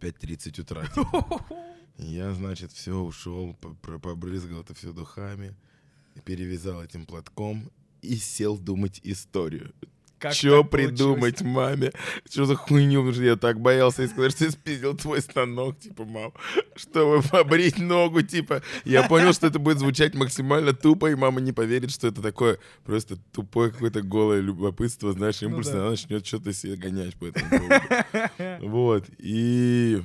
5.30 0.00 0.60
утра. 0.60 0.88
Я, 1.98 2.34
значит, 2.34 2.72
все 2.72 2.92
ушел, 2.98 3.54
побрызгал 3.54 4.60
это 4.60 4.74
все 4.74 4.92
духами, 4.92 5.56
перевязал 6.24 6.82
этим 6.82 7.06
платком 7.06 7.70
и 8.02 8.16
сел 8.16 8.58
думать 8.58 9.00
историю. 9.04 9.72
Как 10.18 10.34
так 10.34 10.70
придумать 10.70 11.42
маме? 11.42 11.92
Что 12.30 12.46
за 12.46 12.54
хуйню? 12.54 13.00
Потому 13.00 13.12
что 13.12 13.22
я 13.24 13.36
так 13.36 13.60
боялся 13.60 14.02
и 14.02 14.06
сказать, 14.06 14.32
что 14.32 14.44
я 14.46 14.50
спиздил 14.50 14.96
твой 14.96 15.20
станок, 15.20 15.78
типа, 15.78 16.06
мам, 16.06 16.32
чтобы 16.74 17.22
побрить 17.22 17.78
ногу, 17.78 18.22
типа. 18.22 18.62
Я 18.84 19.06
понял, 19.08 19.34
что 19.34 19.46
это 19.46 19.58
будет 19.58 19.78
звучать 19.78 20.14
максимально 20.14 20.72
тупо, 20.72 21.10
и 21.10 21.14
мама 21.14 21.42
не 21.42 21.52
поверит, 21.52 21.90
что 21.90 22.08
это 22.08 22.22
такое 22.22 22.58
просто 22.84 23.18
тупое 23.32 23.70
какое-то 23.70 24.00
голое 24.00 24.40
любопытство, 24.40 25.12
знаешь, 25.12 25.42
импульсное. 25.42 25.74
да. 25.74 25.80
Она 25.82 25.90
начнет 25.90 26.26
что-то 26.26 26.54
себе 26.54 26.76
гонять 26.76 27.14
по 27.16 27.26
этому 27.26 27.50
поводу. 27.50 27.84
Вот, 28.66 29.04
и 29.18 30.02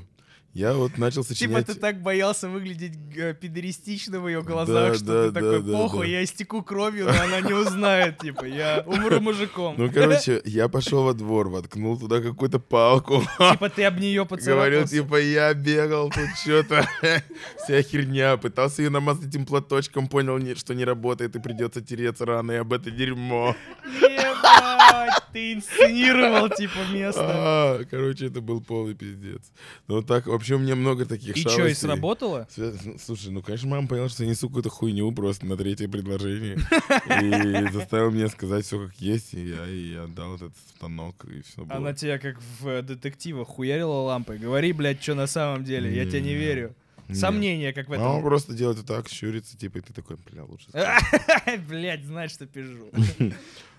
я 0.53 0.73
вот 0.73 0.97
начал 0.97 1.23
Типа 1.23 1.33
сочинять... 1.33 1.65
ты 1.67 1.75
так 1.75 2.01
боялся 2.01 2.49
выглядеть 2.49 2.97
э, 3.15 3.33
педеристично 3.33 4.19
в 4.19 4.27
ее 4.27 4.41
глазах, 4.41 4.91
Да, 4.91 4.95
что 4.95 5.05
да, 5.05 5.27
ты 5.27 5.33
такой, 5.33 5.61
да, 5.61 5.71
да, 5.71 5.77
похуй, 5.77 6.07
да. 6.07 6.11
я 6.11 6.23
истеку 6.23 6.61
кровью, 6.61 7.05
но 7.05 7.23
она 7.23 7.39
не 7.41 7.53
узнает, 7.53 8.17
типа, 8.17 8.45
я 8.45 8.83
умру 8.85 9.21
мужиком. 9.21 9.75
Ну, 9.77 9.91
короче, 9.91 10.41
я 10.45 10.67
пошел 10.67 11.03
во 11.03 11.13
двор, 11.13 11.49
воткнул 11.49 11.97
туда 11.97 12.19
какую-то 12.21 12.59
палку. 12.59 13.23
Типа 13.51 13.69
ты 13.69 13.85
об 13.85 13.99
нее 13.99 14.25
Говорил, 14.25 14.81
поцарапался. 14.81 14.95
типа, 14.95 15.15
я 15.21 15.53
бегал 15.53 16.09
тут 16.09 16.29
что-то, 16.43 16.85
вся 17.63 17.81
херня. 17.81 18.37
Пытался 18.37 18.81
ее 18.81 18.89
намазать 18.89 19.29
этим 19.29 19.45
платочком, 19.45 20.07
понял, 20.07 20.39
что 20.55 20.73
не 20.73 20.83
работает, 20.85 21.35
и 21.35 21.39
придется 21.39 21.81
тереться 21.81 22.25
рано 22.25 22.51
и 22.51 22.55
об 22.55 22.73
это 22.73 22.91
дерьмо. 22.91 23.55
Ебать, 23.85 25.23
ты 25.33 25.53
инсценировал, 25.53 26.49
типа, 26.49 26.79
место. 26.91 27.21
А, 27.23 27.83
Короче, 27.89 28.27
это 28.27 28.41
был 28.41 28.61
полный 28.61 28.95
пиздец. 28.95 29.51
Ну, 29.87 30.01
так, 30.01 30.27
вообще, 30.41 30.55
у 30.55 30.59
меня 30.59 30.75
много 30.75 31.05
таких 31.05 31.37
И 31.37 31.39
что, 31.39 31.67
и 31.67 31.73
сработало? 31.73 32.47
Свя- 32.55 32.99
Слушай, 32.99 33.31
ну, 33.31 33.41
конечно, 33.41 33.69
мама 33.69 33.87
поняла, 33.87 34.09
что 34.09 34.23
я 34.23 34.29
несу 34.29 34.47
какую-то 34.47 34.69
хуйню 34.69 35.11
просто 35.11 35.45
на 35.45 35.55
третье 35.55 35.87
предложение. 35.87 36.57
И 37.67 37.71
заставил 37.71 38.11
меня 38.11 38.27
сказать 38.27 38.65
все 38.65 38.87
как 38.87 38.95
есть, 38.97 39.33
и 39.33 39.49
я 39.49 39.67
и 39.67 39.95
отдал 39.95 40.35
этот 40.35 40.53
станок, 40.75 41.25
и 41.25 41.41
все 41.43 41.63
было. 41.63 41.77
Она 41.77 41.93
тебя 41.93 42.17
как 42.17 42.37
в 42.59 42.67
э, 42.67 42.81
детективах 42.81 43.47
хуярила 43.47 44.01
лампой. 44.01 44.39
Говори, 44.39 44.73
блядь, 44.73 45.01
что 45.01 45.13
на 45.13 45.27
самом 45.27 45.63
деле, 45.63 45.93
я 45.95 46.05
тебе 46.05 46.21
не 46.21 46.33
верю. 46.33 46.75
Сомнения, 47.13 47.73
как 47.73 47.89
в 47.89 47.93
этом. 47.93 48.21
просто 48.23 48.53
делает 48.53 48.77
вот 48.77 48.87
так, 48.87 49.09
щурится, 49.09 49.57
типа, 49.57 49.79
и 49.79 49.81
ты 49.81 49.93
такой, 49.93 50.17
бля, 50.31 50.43
лучше 50.45 50.67
сказать». 50.69 51.61
Блядь, 51.67 52.05
знаешь, 52.05 52.31
что 52.31 52.45
пижу. 52.45 52.89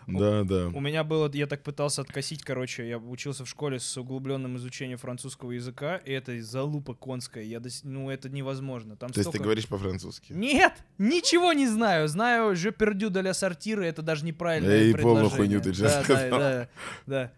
Да, 0.06 0.44
да. 0.44 0.68
У 0.68 0.80
меня 0.80 1.04
было, 1.04 1.30
я 1.32 1.46
так 1.46 1.62
пытался 1.62 2.02
откосить, 2.02 2.42
короче, 2.42 2.88
я 2.88 2.98
учился 2.98 3.44
в 3.44 3.48
школе 3.48 3.78
с 3.78 3.96
углубленным 3.96 4.56
изучением 4.56 4.98
французского 4.98 5.52
языка, 5.52 5.96
и 5.96 6.12
это 6.12 6.40
залупа 6.42 6.94
конская, 6.94 7.44
я, 7.44 7.58
дос- 7.58 7.80
ну, 7.84 8.10
это 8.10 8.28
невозможно. 8.28 8.96
Там 8.96 9.10
То 9.10 9.18
есть 9.20 9.28
ты 9.30 9.36
столько- 9.36 9.44
говоришь 9.44 9.68
по-французски? 9.68 10.32
Нет, 10.32 10.72
ничего 10.98 11.52
не 11.52 11.66
знаю. 11.68 12.08
Знаю 12.08 12.54
«Je 12.54 12.70
perdu 12.76 13.10
de 13.10 13.22
la 13.22 13.32
sortire», 13.32 13.82
это 13.84 14.02
даже 14.02 14.24
неправильное 14.24 14.70
Эй, 14.78 14.94
полную 14.94 15.30
предложение. 15.30 15.60
хуйню 15.60 15.60
ты 15.62 15.72
сейчас 15.74 15.92
да, 15.92 15.98
да, 15.98 16.04
сказал. 16.04 16.38
да, 16.38 16.68
да. 17.06 17.32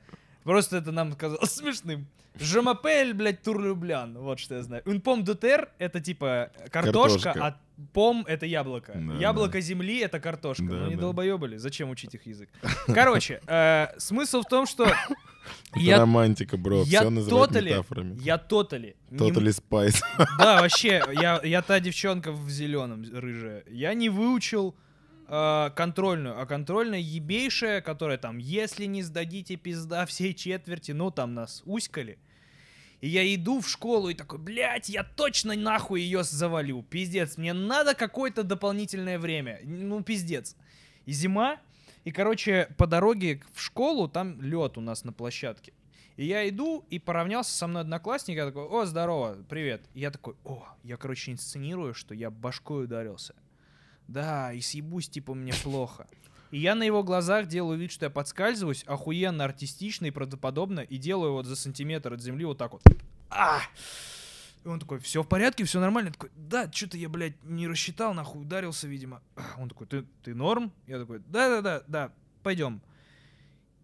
Просто 0.45 0.77
это 0.77 0.93
нам 0.93 1.13
казалось 1.15 1.51
смешным. 1.55 2.07
«Je 2.37 2.61
m'appelle», 2.61 3.13
блядь, 3.15 3.43
Турлюблян. 3.43 4.19
Вот 4.19 4.41
что 4.41 4.57
я 4.57 4.63
знаю. 4.63 4.83
«Un 4.87 5.01
pomme 5.01 5.23
de 5.23 5.35
terre»— 5.39 5.69
это 5.79 6.01
типа 6.01 6.51
картошка, 6.71 7.33
Картошка. 7.33 7.47
а 7.47 7.61
пом— 7.93 8.25
это 8.29 8.45
яблоко. 8.45 8.93
Да, 8.95 9.15
Яблоко 9.15 9.61
земли— 9.61 9.99
это 10.01 10.19
картошка. 10.19 10.65
Да, 10.65 10.75
ну 10.75 10.89
не 10.89 10.97
да. 10.97 11.03
долбоебали, 11.03 11.59
зачем 11.59 11.91
учить 11.91 12.15
их 12.15 12.27
язык? 12.27 12.49
Короче, 12.89 13.41
э, 13.47 13.87
смысл 13.99 14.43
в 14.43 14.47
том, 14.47 14.67
что 14.67 14.85
я, 15.77 15.99
романтика, 15.99 16.57
бро. 16.57 16.83
я 16.87 17.01
Все 17.03 17.11
называют 17.11 17.51
тотали, 17.51 17.71
метафорами. 17.71 18.19
я 18.21 18.39
тотали, 18.39 18.97
Тотали 19.17 19.51
спайс. 19.53 20.03
да, 20.39 20.61
вообще, 20.61 21.03
я, 21.13 21.41
я 21.45 21.63
та 21.63 21.79
девчонка 21.79 22.33
в 22.33 22.51
зеленом, 22.51 23.05
рыжая. 23.13 23.63
Я 23.69 23.95
не 23.95 24.09
выучил 24.09 24.75
э, 25.35 25.71
контрольную, 25.75 26.41
а 26.41 26.47
контрольная 26.47 27.01
ебейшая, 27.01 27.81
которая 27.81 28.19
там, 28.19 28.39
если 28.39 28.85
не 28.85 29.03
сдадите 29.03 29.57
пизда 29.57 30.07
всей 30.07 30.35
четверти, 30.35 30.93
ну 30.93 31.11
там 31.11 31.35
нас 31.35 31.63
уськали. 31.65 32.19
И 33.01 33.09
я 33.09 33.35
иду 33.35 33.61
в 33.61 33.69
школу 33.69 34.09
и 34.09 34.15
такой, 34.15 34.39
блядь, 34.39 34.89
я 34.89 35.05
точно 35.05 35.55
нахуй 35.55 36.01
ее 36.01 36.25
завалю. 36.25 36.83
Пиздец, 36.83 37.37
мне 37.37 37.53
надо 37.53 37.95
какое-то 37.95 38.45
дополнительное 38.45 39.19
время. 39.19 39.61
Ну, 39.65 40.03
пиздец. 40.03 40.57
И 41.05 41.13
зима, 41.13 41.61
и, 42.05 42.13
короче, 42.13 42.69
по 42.79 42.87
дороге 42.87 43.43
в 43.53 43.61
школу 43.61 44.09
там 44.09 44.41
лед 44.41 44.79
у 44.79 44.81
нас 44.81 45.05
на 45.05 45.13
площадке. 45.13 45.73
И 46.17 46.27
я 46.27 46.49
иду, 46.49 46.85
и 46.91 46.99
поравнялся 46.99 47.53
со 47.53 47.67
мной 47.67 47.83
одноклассник, 47.83 48.37
я 48.37 48.47
такой, 48.47 48.65
о, 48.65 48.85
здорово, 48.87 49.37
привет. 49.49 49.83
И 49.95 50.01
я 50.01 50.11
такой, 50.11 50.35
о, 50.45 50.65
я, 50.85 50.97
короче, 50.97 51.33
инсценирую, 51.33 51.93
что 51.93 52.15
я 52.15 52.31
башкой 52.31 52.85
ударился. 52.85 53.35
Да, 54.09 54.53
и 54.53 54.61
съебусь, 54.61 55.09
типа, 55.09 55.35
мне 55.35 55.53
плохо. 55.63 56.07
И 56.51 56.59
я 56.59 56.75
на 56.75 56.85
его 56.85 57.03
глазах 57.03 57.47
делаю 57.47 57.79
вид, 57.79 57.91
что 57.91 58.07
я 58.07 58.11
подскальзываюсь, 58.11 58.85
охуенно 58.87 59.45
артистично 59.45 60.07
и 60.07 60.11
правдоподобно, 60.11 60.81
и 60.81 60.99
делаю 60.99 61.33
вот 61.33 61.47
за 61.47 61.57
сантиметр 61.57 62.13
от 62.13 62.21
земли 62.21 62.45
вот 62.45 62.59
так 62.59 62.73
вот. 62.73 62.83
А! 63.31 63.61
И 64.65 64.69
он 64.69 64.79
такой, 64.79 64.99
все 64.99 65.23
в 65.23 65.29
порядке, 65.29 65.65
все 65.65 65.81
нормально. 65.81 66.09
Я 66.09 66.13
такой, 66.13 66.31
да, 66.37 66.71
что-то 66.71 66.97
я, 66.97 67.09
блядь, 67.09 67.43
не 67.45 67.67
рассчитал, 67.67 68.15
нахуй, 68.15 68.43
ударился, 68.43 68.87
видимо. 68.87 69.21
Он 69.59 69.69
такой, 69.69 69.87
ты, 69.87 70.05
ты 70.23 70.35
норм? 70.35 70.73
Я 70.87 71.01
такой, 71.01 71.19
да-да-да, 71.27 71.83
да, 71.87 72.13
пойдем. 72.43 72.81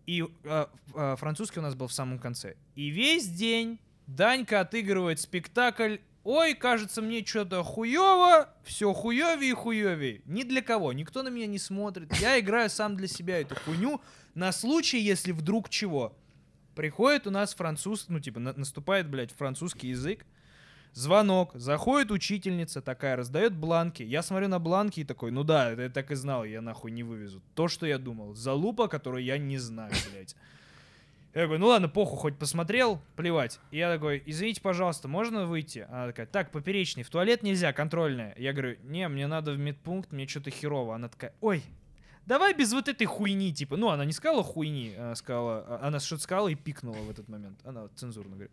И 0.06 0.24
а, 0.44 0.70
а, 0.94 1.16
французский 1.16 1.58
у 1.60 1.62
нас 1.62 1.74
был 1.74 1.88
в 1.88 1.92
самом 1.92 2.18
конце. 2.18 2.56
И 2.76 2.88
весь 2.88 3.28
день 3.28 3.78
Данька 4.06 4.60
отыгрывает 4.60 5.20
спектакль 5.20 5.96
Ой, 6.22 6.54
кажется, 6.54 7.00
мне 7.00 7.24
что-то 7.24 7.62
хуево, 7.62 8.50
все 8.62 8.92
хуевее 8.92 9.52
и 9.52 9.54
хуевее. 9.54 10.20
Ни 10.26 10.42
для 10.42 10.60
кого, 10.60 10.92
никто 10.92 11.22
на 11.22 11.28
меня 11.28 11.46
не 11.46 11.58
смотрит. 11.58 12.14
Я 12.16 12.38
играю 12.38 12.68
сам 12.68 12.94
для 12.96 13.06
себя 13.08 13.40
эту 13.40 13.54
хуйню 13.54 14.02
на 14.34 14.52
случай, 14.52 14.98
если 15.00 15.32
вдруг 15.32 15.70
чего. 15.70 16.14
Приходит 16.74 17.26
у 17.26 17.30
нас 17.30 17.54
француз, 17.54 18.06
ну 18.08 18.20
типа 18.20 18.38
на- 18.38 18.52
наступает, 18.52 19.08
блядь, 19.08 19.32
французский 19.32 19.88
язык. 19.88 20.26
Звонок, 20.92 21.52
заходит 21.54 22.10
учительница 22.10 22.82
такая, 22.82 23.16
раздает 23.16 23.54
бланки. 23.56 24.02
Я 24.02 24.22
смотрю 24.22 24.48
на 24.48 24.58
бланки 24.58 25.00
и 25.00 25.04
такой, 25.04 25.30
ну 25.30 25.44
да, 25.44 25.70
это 25.70 25.82
я 25.82 25.88
так 25.88 26.10
и 26.10 26.16
знал, 26.16 26.44
я 26.44 26.60
нахуй 26.60 26.90
не 26.90 27.02
вывезу. 27.04 27.42
То, 27.54 27.68
что 27.68 27.86
я 27.86 27.96
думал. 27.96 28.34
Залупа, 28.34 28.88
которую 28.88 29.22
я 29.24 29.38
не 29.38 29.56
знаю, 29.56 29.92
блядь. 30.10 30.34
Я 31.32 31.42
такой, 31.42 31.58
ну 31.58 31.66
ладно, 31.68 31.88
похуй, 31.88 32.18
хоть 32.18 32.38
посмотрел, 32.38 33.00
плевать. 33.14 33.60
И 33.70 33.78
я 33.78 33.92
такой, 33.92 34.20
извините, 34.26 34.60
пожалуйста, 34.60 35.06
можно 35.06 35.46
выйти? 35.46 35.86
Она 35.88 36.08
такая, 36.08 36.26
так, 36.26 36.50
поперечный, 36.50 37.04
в 37.04 37.10
туалет 37.10 37.44
нельзя, 37.44 37.72
контрольная. 37.72 38.34
Я 38.36 38.52
говорю, 38.52 38.76
не, 38.82 39.06
мне 39.08 39.28
надо 39.28 39.52
в 39.52 39.58
медпункт, 39.58 40.10
мне 40.10 40.26
что-то 40.26 40.50
херово. 40.50 40.96
Она 40.96 41.08
такая, 41.08 41.32
ой, 41.40 41.62
давай 42.26 42.52
без 42.52 42.72
вот 42.72 42.88
этой 42.88 43.04
хуйни, 43.06 43.52
типа. 43.52 43.76
Ну, 43.76 43.90
она 43.90 44.04
не 44.04 44.12
сказала 44.12 44.42
хуйни, 44.42 44.94
она 44.98 45.14
сказала, 45.14 45.64
а- 45.68 45.86
она 45.86 46.00
что-то 46.00 46.22
сказала 46.22 46.48
и 46.48 46.56
пикнула 46.56 46.96
в 46.96 47.10
этот 47.10 47.28
момент. 47.28 47.60
Она 47.64 47.88
цензурно 47.94 48.32
говорит. 48.32 48.52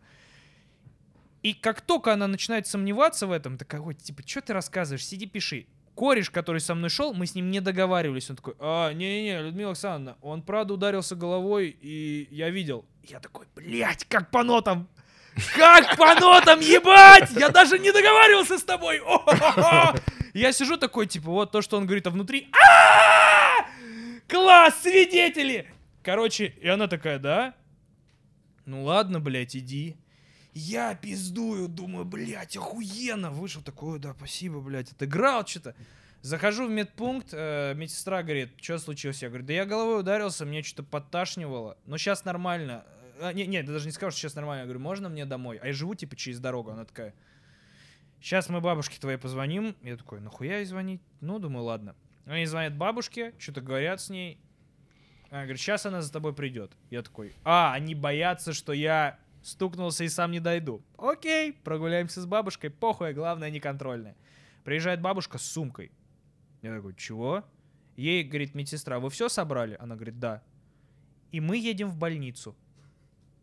И 1.42 1.54
как 1.54 1.80
только 1.80 2.12
она 2.12 2.28
начинает 2.28 2.68
сомневаться 2.68 3.26
в 3.26 3.32
этом, 3.32 3.58
такая, 3.58 3.80
ой, 3.80 3.94
типа, 3.94 4.22
что 4.24 4.40
ты 4.40 4.52
рассказываешь, 4.52 5.04
сиди 5.04 5.26
пиши. 5.26 5.66
Кореш, 5.98 6.30
который 6.30 6.60
со 6.60 6.76
мной 6.76 6.90
шел, 6.90 7.12
мы 7.12 7.26
с 7.26 7.34
ним 7.34 7.50
не 7.50 7.60
договаривались. 7.60 8.30
Он 8.30 8.36
такой, 8.36 8.54
а, 8.60 8.92
не-не-не, 8.92 9.42
Людмила 9.42 9.70
Александровна, 9.70 10.16
он 10.22 10.42
правда 10.42 10.74
ударился 10.74 11.16
головой, 11.16 11.76
и 11.80 12.28
я 12.30 12.50
видел. 12.50 12.84
Я 13.02 13.18
такой, 13.18 13.46
блядь, 13.56 14.04
как 14.04 14.30
по 14.30 14.44
нотам, 14.44 14.88
как 15.56 15.96
по 15.96 16.14
нотам, 16.14 16.60
ебать! 16.60 17.32
Я 17.32 17.48
даже 17.48 17.80
не 17.80 17.90
договаривался 17.90 18.58
с 18.58 18.62
тобой! 18.62 19.02
Я 20.34 20.52
сижу 20.52 20.76
такой, 20.76 21.06
типа, 21.06 21.32
вот 21.32 21.50
то, 21.50 21.62
что 21.62 21.76
он 21.76 21.86
говорит, 21.86 22.06
а 22.06 22.10
внутри... 22.10 22.48
«А! 22.52 23.66
Класс, 24.28 24.80
свидетели! 24.82 25.66
Короче, 26.04 26.54
и 26.60 26.68
она 26.68 26.86
такая, 26.86 27.18
да? 27.18 27.54
Ну 28.66 28.84
ладно, 28.84 29.18
блядь, 29.18 29.56
иди. 29.56 29.96
Я 30.60 30.96
пиздую, 30.96 31.68
думаю, 31.68 32.04
блядь, 32.04 32.56
охуенно. 32.56 33.30
Вышел 33.30 33.62
такой, 33.62 33.92
«Ой, 33.92 33.98
да, 34.00 34.12
спасибо, 34.12 34.60
блядь, 34.60 34.90
отыграл 34.90 35.46
что-то. 35.46 35.76
Захожу 36.20 36.66
в 36.66 36.70
медпункт, 36.70 37.28
э, 37.30 37.74
медсестра 37.76 38.24
говорит, 38.24 38.50
что 38.60 38.76
случилось? 38.78 39.22
Я 39.22 39.28
говорю, 39.28 39.44
да 39.44 39.52
я 39.52 39.64
головой 39.64 40.00
ударился, 40.00 40.44
мне 40.44 40.64
что-то 40.64 40.82
подташнивало. 40.82 41.78
Но 41.86 41.96
сейчас 41.96 42.24
нормально. 42.24 42.84
А, 43.20 43.32
не, 43.32 43.46
не, 43.46 43.62
даже 43.62 43.86
не 43.86 43.92
скажешь, 43.92 44.18
что 44.18 44.22
сейчас 44.22 44.34
нормально. 44.34 44.62
Я 44.62 44.64
говорю, 44.64 44.80
можно 44.80 45.08
мне 45.08 45.24
домой? 45.26 45.58
А 45.62 45.68
я 45.68 45.72
живу, 45.72 45.94
типа, 45.94 46.16
через 46.16 46.40
дорогу. 46.40 46.72
Она 46.72 46.84
такая, 46.84 47.14
сейчас 48.20 48.48
мы 48.48 48.60
бабушке 48.60 48.98
твоей 48.98 49.16
позвоним. 49.16 49.76
Я 49.82 49.96
такой, 49.96 50.20
нахуя 50.20 50.56
ей 50.56 50.64
звонить? 50.64 51.00
Ну, 51.20 51.38
думаю, 51.38 51.66
ладно. 51.66 51.94
Они 52.26 52.46
звонят 52.46 52.74
бабушке, 52.74 53.32
что-то 53.38 53.60
говорят 53.60 54.00
с 54.00 54.10
ней. 54.10 54.40
Она 55.30 55.42
говорит, 55.42 55.60
сейчас 55.60 55.86
она 55.86 56.02
за 56.02 56.12
тобой 56.12 56.34
придет. 56.34 56.72
Я 56.90 57.02
такой, 57.02 57.32
а, 57.44 57.72
они 57.74 57.94
боятся, 57.94 58.52
что 58.52 58.72
я 58.72 59.20
стукнулся 59.48 60.04
и 60.04 60.08
сам 60.08 60.30
не 60.30 60.40
дойду. 60.40 60.82
Окей, 60.96 61.52
прогуляемся 61.52 62.20
с 62.20 62.26
бабушкой, 62.26 62.70
похуй, 62.70 63.12
главное 63.12 63.50
не 63.50 63.60
контрольная. 63.60 64.16
Приезжает 64.64 65.00
бабушка 65.00 65.38
с 65.38 65.42
сумкой. 65.42 65.90
Я 66.62 66.74
такой, 66.76 66.94
чего? 66.94 67.44
Ей, 67.96 68.22
говорит, 68.22 68.54
медсестра, 68.54 69.00
вы 69.00 69.10
все 69.10 69.28
собрали? 69.28 69.76
Она 69.80 69.94
говорит, 69.94 70.18
да. 70.18 70.42
И 71.32 71.40
мы 71.40 71.56
едем 71.56 71.88
в 71.88 71.96
больницу. 71.96 72.56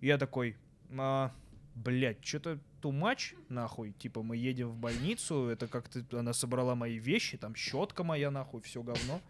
Я 0.01 0.17
такой, 0.17 0.55
а, 0.97 1.33
блядь, 1.75 2.23
что-то 2.23 2.59
much, 2.91 3.35
нахуй. 3.49 3.93
Типа, 3.93 4.21
мы 4.21 4.37
едем 4.37 4.69
в 4.69 4.77
больницу, 4.77 5.47
это 5.47 5.67
как-то 5.67 6.03
она 6.19 6.33
собрала 6.33 6.75
мои 6.75 6.97
вещи, 6.97 7.37
там 7.37 7.55
щетка 7.55 8.03
моя, 8.03 8.31
нахуй, 8.31 8.61
все 8.61 8.83
говно. 8.83 9.21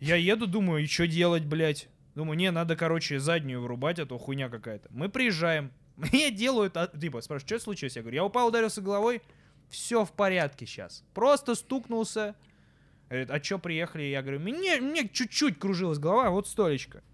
Я 0.00 0.16
еду, 0.16 0.46
думаю, 0.46 0.84
и 0.84 0.86
что 0.86 1.06
делать, 1.06 1.44
блядь? 1.44 1.88
Думаю, 2.16 2.38
не, 2.38 2.50
надо, 2.50 2.76
короче, 2.76 3.20
заднюю 3.20 3.60
вырубать, 3.60 3.98
а 3.98 4.06
то 4.06 4.16
хуйня 4.16 4.48
какая-то. 4.48 4.88
Мы 4.90 5.10
приезжаем. 5.10 5.70
Мне 5.96 6.30
делают, 6.30 6.74
а, 6.78 6.86
типа, 6.88 7.20
спрашивают, 7.20 7.46
что 7.46 7.58
случилось? 7.58 7.94
Я 7.94 8.02
говорю, 8.02 8.16
я 8.16 8.24
упал, 8.24 8.48
ударился 8.48 8.80
головой, 8.80 9.20
все 9.68 10.02
в 10.06 10.12
порядке 10.12 10.64
сейчас. 10.64 11.04
Просто 11.12 11.54
стукнулся. 11.54 12.34
Говорит, 13.10 13.30
а 13.30 13.42
что 13.42 13.58
приехали? 13.58 14.04
Я 14.04 14.22
говорю, 14.22 14.40
мне, 14.40 14.80
мне 14.80 15.06
чуть-чуть 15.06 15.58
кружилась 15.58 15.98
голова, 15.98 16.30
вот 16.30 16.48
столечко. 16.48 17.04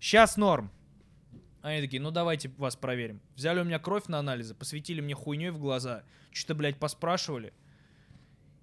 Сейчас 0.00 0.36
норм. 0.36 0.68
Они 1.62 1.80
такие, 1.80 2.02
ну 2.02 2.10
давайте 2.10 2.48
вас 2.58 2.74
проверим. 2.74 3.20
Взяли 3.36 3.60
у 3.60 3.64
меня 3.64 3.78
кровь 3.78 4.08
на 4.08 4.18
анализы, 4.18 4.52
посветили 4.52 5.00
мне 5.00 5.14
хуйней 5.14 5.50
в 5.50 5.58
глаза, 5.60 6.02
что-то, 6.32 6.56
блядь, 6.56 6.76
поспрашивали. 6.76 7.54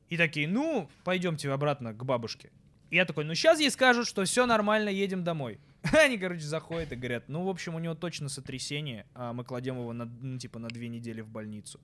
И 0.10 0.18
такие, 0.18 0.50
ну, 0.50 0.90
пойдемте 1.06 1.50
обратно 1.50 1.94
к 1.94 2.04
бабушке. 2.04 2.52
Я 2.92 3.06
такой, 3.06 3.24
ну 3.24 3.34
сейчас 3.34 3.60
ей 3.60 3.72
скажут, 3.72 4.06
что 4.08 4.24
все 4.26 4.46
нормально, 4.46 4.90
едем 4.90 5.24
домой. 5.24 5.60
Они, 5.94 6.18
короче, 6.18 6.42
заходят 6.42 6.92
и 6.92 6.96
говорят, 6.96 7.30
ну, 7.30 7.44
в 7.44 7.50
общем, 7.50 7.74
у 7.76 7.80
него 7.80 7.96
точно 7.96 8.30
сотрясение, 8.30 9.06
а 9.16 9.34
мы 9.34 9.44
кладем 9.46 9.78
его, 9.80 9.94
на, 9.94 10.06
ну, 10.06 10.38
типа, 10.38 10.60
на 10.60 10.68
две 10.68 10.90
недели 10.90 11.22
в 11.22 11.28
больницу. 11.30 11.80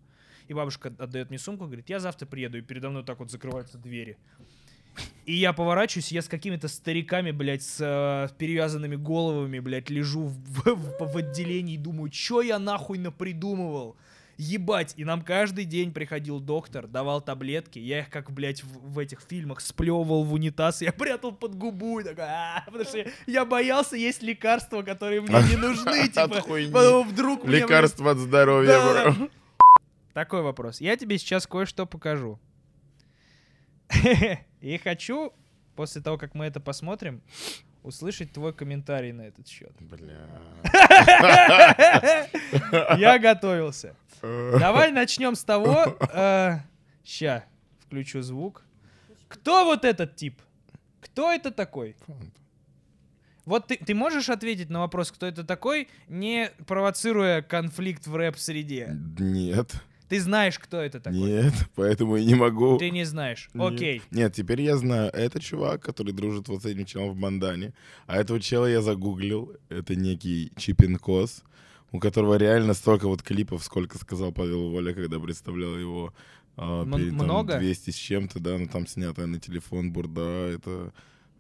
И 0.50 0.54
бабушка 0.54 0.93
отдает 1.00 1.30
мне 1.30 1.39
сумку, 1.39 1.65
говорит, 1.65 1.89
я 1.89 2.00
завтра 2.00 2.26
приеду, 2.26 2.58
и 2.58 2.62
передо 2.62 2.89
мной 2.89 3.04
так 3.04 3.20
вот 3.20 3.32
закрываются 3.32 3.78
двери. 3.78 4.17
И 5.26 5.34
я 5.34 5.54
поворачиваюсь, 5.54 6.12
я 6.12 6.22
с 6.22 6.28
какими-то 6.28 6.67
стариками, 6.67 7.32
блядь, 7.32 7.62
с 7.63 7.78
э, 7.80 8.34
перевязанными 8.38 8.96
головами, 8.96 9.60
блядь, 9.60 9.89
лежу 9.89 10.24
в, 10.28 10.65
в- 10.65 11.13
в 11.13 11.17
отделении 11.17 11.76
и 11.76 11.78
думаю, 11.78 12.10
чё 12.10 12.41
я 12.41 12.60
нахуй 12.60 12.98
напридумывал? 12.98 13.96
Ебать, 14.38 14.93
и 14.97 15.04
нам 15.04 15.23
каждый 15.23 15.65
день 15.65 15.91
приходил 15.91 16.39
доктор, 16.39 16.88
давал 16.88 17.21
таблетки, 17.21 17.80
я 17.80 18.02
их 18.02 18.10
как, 18.12 18.32
блядь, 18.32 18.63
в, 18.63 18.93
в 18.93 19.00
этих 19.00 19.21
фильмах 19.21 19.62
сплевывал 19.62 20.23
в 20.23 20.34
унитаз, 20.34 20.82
я 20.84 20.91
прятал 20.93 21.32
под 21.32 21.56
губу 21.56 22.00
и 22.00 22.04
такой, 22.04 22.26
«А», 22.26 22.63
потому 22.65 22.86
что 22.86 23.04
я, 23.26 23.45
боялся 23.45 23.95
есть 23.95 24.21
лекарства, 24.21 24.84
которые 24.84 25.21
мне 25.21 25.41
не 25.50 25.56
нужны, 25.56 26.08
типа, 26.08 26.43
потом 26.71 27.08
вдруг 27.10 27.45
Лекарство 27.45 28.12
от 28.12 28.17
здоровья, 28.19 28.80
бро. 28.80 29.30
такой 30.13 30.43
вопрос. 30.43 30.82
Я 30.82 30.95
тебе 30.97 31.17
сейчас 31.17 31.47
кое-что 31.47 31.88
покажу. 31.88 32.39
И 34.62 34.78
хочу, 34.78 35.34
после 35.76 36.02
того, 36.02 36.17
как 36.17 36.36
мы 36.36 36.45
это 36.45 36.60
посмотрим, 36.60 37.21
услышать 37.84 38.32
твой 38.32 38.54
комментарий 38.54 39.12
на 39.12 39.24
этот 39.24 39.48
счет. 39.48 39.72
Бля. 39.80 40.28
Я 42.98 43.20
готовился. 43.20 43.96
Давай 44.22 44.92
начнем 44.92 45.36
с 45.36 45.44
того. 45.44 45.98
э, 46.13 46.60
Ща, 47.04 47.46
включу 47.86 48.22
звук. 48.22 48.63
Кто 49.28 49.66
вот 49.66 49.86
этот 49.86 50.16
тип? 50.16 50.42
Кто 51.02 51.32
это 51.32 51.52
такой? 51.52 51.96
Вот 53.46 53.68
ты, 53.68 53.78
ты 53.78 53.96
можешь 53.96 54.30
ответить 54.30 54.70
на 54.70 54.80
вопрос, 54.80 55.12
кто 55.12 55.26
это 55.26 55.46
такой, 55.46 55.88
не 56.10 56.52
провоцируя 56.66 57.42
конфликт 57.42 58.06
в 58.06 58.16
рэп-среде? 58.16 58.90
Нет, 59.18 59.74
Ты 60.10 60.22
знаешь, 60.22 60.58
кто 60.58 60.78
это 60.78 61.00
такой? 61.00 61.20
нет, 61.20 61.54
поэтому 61.76 62.15
я 62.15 62.26
не 62.26 62.36
могу. 62.36 62.78
Ты 62.78 62.89
не 62.91 63.04
знаешь. 63.04 63.50
Нет. 63.54 63.74
Окей. 63.74 64.02
Нет, 64.12 64.34
теперь 64.34 64.62
я 64.62 64.78
знаю. 64.78 65.10
Это 65.13 65.39
чувак, 65.39 65.82
который 65.82 66.13
дружит 66.13 66.48
вот 66.48 66.63
с 66.63 66.65
этим 66.65 66.86
челом 66.86 67.12
в 67.12 67.17
бандане. 67.17 67.74
А 68.06 68.17
этого 68.17 68.39
чела 68.39 68.67
я 68.67 68.82
загуглил. 68.82 69.56
Это 69.70 69.96
некий 69.96 70.52
Чипинкос, 70.56 71.43
у 71.91 72.00
которого 72.00 72.36
реально 72.36 72.74
столько 72.74 73.08
вот 73.08 73.22
клипов, 73.22 73.63
сколько 73.63 73.98
сказал 73.98 74.32
Павел 74.32 74.70
Воля, 74.70 74.93
когда 74.93 75.20
представлял 75.20 75.78
его 75.78 76.13
М- 76.58 76.91
перед 76.91 77.17
там, 77.17 77.26
много? 77.26 77.60
200 77.60 77.91
с 77.91 77.96
чем-то, 77.96 78.39
да, 78.39 78.58
ну 78.58 78.67
там 78.67 78.88
снятая 78.88 79.28
на 79.28 79.39
телефон 79.39 79.91
бурда, 79.91 80.50
это 80.50 80.91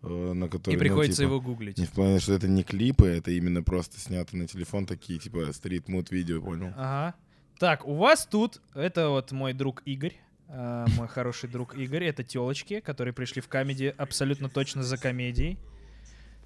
э, 0.03 0.33
на 0.33 0.47
который... 0.47 0.73
И 0.73 0.77
ну, 0.77 0.79
приходится 0.79 1.23
типа, 1.23 1.31
его 1.31 1.41
гуглить. 1.41 1.77
Не 1.77 1.85
в 1.85 1.91
плане, 1.91 2.19
что 2.19 2.33
это 2.33 2.47
не 2.47 2.63
клипы, 2.63 3.07
это 3.07 3.31
именно 3.31 3.63
просто 3.63 3.99
снято 3.99 4.37
на 4.37 4.47
телефон 4.47 4.85
такие, 4.85 5.19
типа, 5.19 5.51
стрит-муд 5.53 6.11
видео, 6.11 6.41
понял? 6.41 6.71
Ага. 6.75 7.15
Так, 7.59 7.87
у 7.87 7.95
вас 7.95 8.27
тут, 8.27 8.61
это 8.75 9.09
вот 9.09 9.31
мой 9.31 9.53
друг 9.53 9.81
Игорь, 9.85 10.13
а, 10.47 10.85
мой 10.95 11.07
хороший 11.07 11.49
друг 11.49 11.75
Игорь, 11.75 12.03
это 12.03 12.23
телочки, 12.23 12.81
которые 12.81 13.13
пришли 13.13 13.41
в 13.41 13.47
комедии 13.47 13.93
абсолютно 13.97 14.47
точно 14.47 14.83
за 14.83 14.97
комедией. 14.97 15.57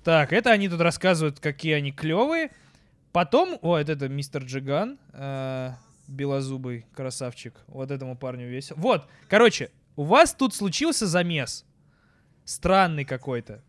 Так, 0.05 0.31
это 0.31 0.51
они 0.51 0.69
тут 0.69 0.79
рассказывают, 0.79 1.39
какие 1.39 1.73
они 1.73 1.91
клевые. 1.91 2.51
Потом, 3.11 3.59
о, 3.61 3.77
это, 3.77 4.07
мистер 4.07 4.43
Джиган, 4.43 4.99
а, 5.11 5.75
белозубый 6.07 6.85
красавчик. 6.95 7.55
Вот 7.67 7.91
этому 7.91 8.15
парню 8.15 8.47
весело. 8.47 8.77
Вот, 8.77 9.07
короче, 9.27 9.69
у 9.97 10.03
вас 10.03 10.33
тут 10.33 10.55
случился 10.55 11.07
замес. 11.07 11.65
Странный 12.45 13.03
какой-то. 13.03 13.61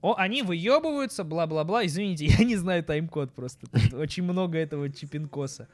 О, 0.00 0.14
они 0.16 0.42
выебываются, 0.42 1.24
бла-бла-бла. 1.24 1.84
Извините, 1.84 2.24
я 2.38 2.42
не 2.42 2.56
знаю 2.56 2.82
тайм-код 2.82 3.34
просто. 3.34 3.66
Тут 3.66 3.92
очень 3.92 4.22
много 4.22 4.56
этого 4.56 4.90
чипинкоса. 4.90 5.68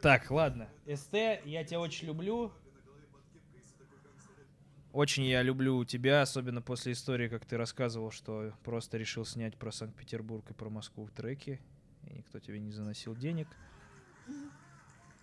Так, 0.00 0.30
ладно. 0.30 0.68
СТ, 0.92 1.14
я 1.44 1.64
тебя 1.64 1.80
очень 1.80 2.06
люблю. 2.08 2.52
Очень 4.92 5.24
я 5.24 5.42
люблю 5.42 5.84
тебя, 5.84 6.22
особенно 6.22 6.62
после 6.62 6.92
истории, 6.92 7.28
как 7.28 7.44
ты 7.44 7.56
рассказывал, 7.56 8.10
что 8.10 8.52
просто 8.64 8.98
решил 8.98 9.24
снять 9.24 9.56
про 9.56 9.70
Санкт-Петербург 9.70 10.44
и 10.50 10.54
про 10.54 10.68
Москву 10.68 11.08
треки, 11.14 11.60
и 12.08 12.14
никто 12.14 12.40
тебе 12.40 12.58
не 12.58 12.72
заносил 12.72 13.14
денег. 13.14 13.46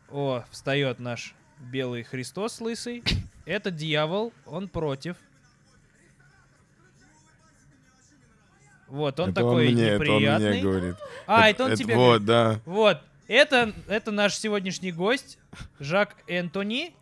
О, 0.09 0.45
встает 0.51 0.99
наш 0.99 1.35
белый 1.59 2.03
Христос 2.03 2.61
лысый. 2.61 3.03
Это 3.45 3.69
дьявол, 3.71 4.31
он 4.45 4.69
против. 4.69 5.17
Вот, 8.87 9.19
он 9.19 9.31
это 9.31 9.35
такой 9.41 9.67
он 9.67 9.73
мне, 9.73 9.83
это 9.83 9.95
он 9.95 10.01
неприятный. 10.01 10.49
мне 10.51 10.61
говорит. 10.61 10.95
а, 11.25 11.49
это 11.49 11.65
он 11.65 11.75
тебе 11.75 11.95
Вот, 11.95 12.21
говорит. 12.21 12.25
да. 12.25 12.61
Вот, 12.65 13.01
это, 13.27 13.73
это 13.87 14.11
наш 14.11 14.35
сегодняшний 14.35 14.91
гость, 14.91 15.37
Жак 15.79 16.15
Энтони. 16.27 16.93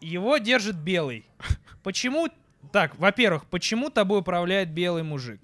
Его 0.00 0.38
держит 0.38 0.76
белый. 0.76 1.26
Почему... 1.82 2.28
Так, 2.72 2.98
во-первых, 2.98 3.46
почему 3.46 3.90
тобой 3.90 4.20
управляет 4.20 4.70
белый 4.70 5.02
мужик? 5.02 5.40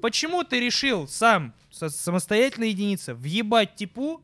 Почему 0.00 0.42
ты 0.44 0.60
решил 0.60 1.06
сам, 1.06 1.54
самостоятельная 1.70 2.68
единица, 2.68 3.14
въебать 3.14 3.76
типу, 3.76 4.22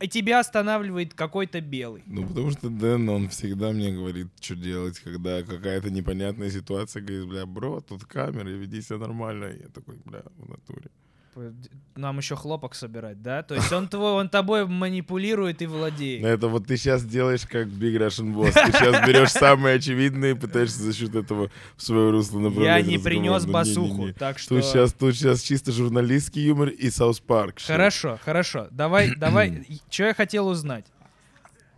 и 0.00 0.08
тебя 0.08 0.40
останавливает 0.40 1.14
какой-то 1.14 1.60
белый? 1.60 2.02
Ну, 2.06 2.26
потому 2.26 2.50
что 2.52 2.68
Дэн, 2.68 3.08
он 3.08 3.28
всегда 3.28 3.72
мне 3.72 3.92
говорит, 3.92 4.28
что 4.40 4.54
делать, 4.54 4.98
когда 5.00 5.42
какая-то 5.42 5.90
непонятная 5.90 6.50
ситуация, 6.50 7.02
говорит, 7.02 7.28
бля, 7.28 7.46
бро, 7.46 7.80
тут 7.80 8.04
камера, 8.04 8.48
веди 8.48 8.80
себя 8.82 8.98
нормально. 8.98 9.46
Я 9.46 9.68
такой, 9.68 9.96
бля, 10.04 10.22
в 10.36 10.48
натуре. 10.48 10.90
Д- 11.38 11.68
Нам 11.96 12.18
еще 12.18 12.36
хлопок 12.36 12.74
собирать, 12.74 13.22
да? 13.22 13.42
То 13.42 13.54
есть 13.54 13.72
он, 13.72 13.88
твой, 13.88 14.12
он 14.12 14.28
тобой 14.28 14.66
манипулирует 14.66 15.62
и 15.62 15.66
владеет. 15.66 16.22
Но 16.22 16.28
это 16.28 16.48
вот 16.48 16.66
ты 16.66 16.76
сейчас 16.76 17.04
делаешь 17.04 17.46
как 17.46 17.66
Big 17.68 17.96
Russian 17.96 18.34
Boss. 18.34 18.52
Ты 18.52 18.72
сейчас 18.72 19.06
берешь 19.06 19.30
самые 19.30 19.76
очевидные 19.76 20.32
и 20.32 20.34
пытаешься 20.34 20.82
за 20.82 20.92
счет 20.92 21.14
этого 21.14 21.50
в 21.76 21.82
свое 21.82 22.10
русло 22.10 22.38
Я 22.40 22.44
направлять 22.48 22.86
не 22.86 22.96
разговор. 22.96 23.04
принес 23.04 23.44
Ну, 23.46 23.52
басуху, 23.52 24.12
так 24.12 24.38
что... 24.38 24.56
Тут 24.56 24.64
сейчас, 24.64 24.92
тут 24.92 25.14
сейчас 25.14 25.42
чисто 25.42 25.72
журналистский 25.72 26.42
юмор 26.42 26.68
и 26.68 26.90
Саус 26.90 27.20
Парк. 27.20 27.60
Хорошо, 27.64 28.18
хорошо. 28.24 28.68
Давай, 28.70 29.14
давай. 29.16 29.66
Что 29.90 30.04
я 30.04 30.14
хотел 30.14 30.48
узнать? 30.48 30.86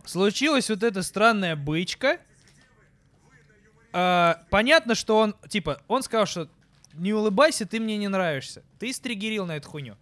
Случилась 0.05 0.69
вот 0.69 0.81
эта 0.83 1.03
странная 1.03 1.55
бычка. 1.55 2.17
А, 3.93 4.41
понятно, 4.49 4.95
что 4.95 5.17
он, 5.17 5.35
типа, 5.49 5.81
он 5.87 6.01
сказал, 6.03 6.25
что 6.25 6.47
не 6.93 7.13
улыбайся, 7.13 7.65
ты 7.65 7.79
мне 7.79 7.97
не 7.97 8.07
нравишься. 8.07 8.63
Ты 8.79 8.91
стригерил 8.93 9.45
на 9.45 9.57
эту 9.57 9.69
хуйню. 9.69 9.95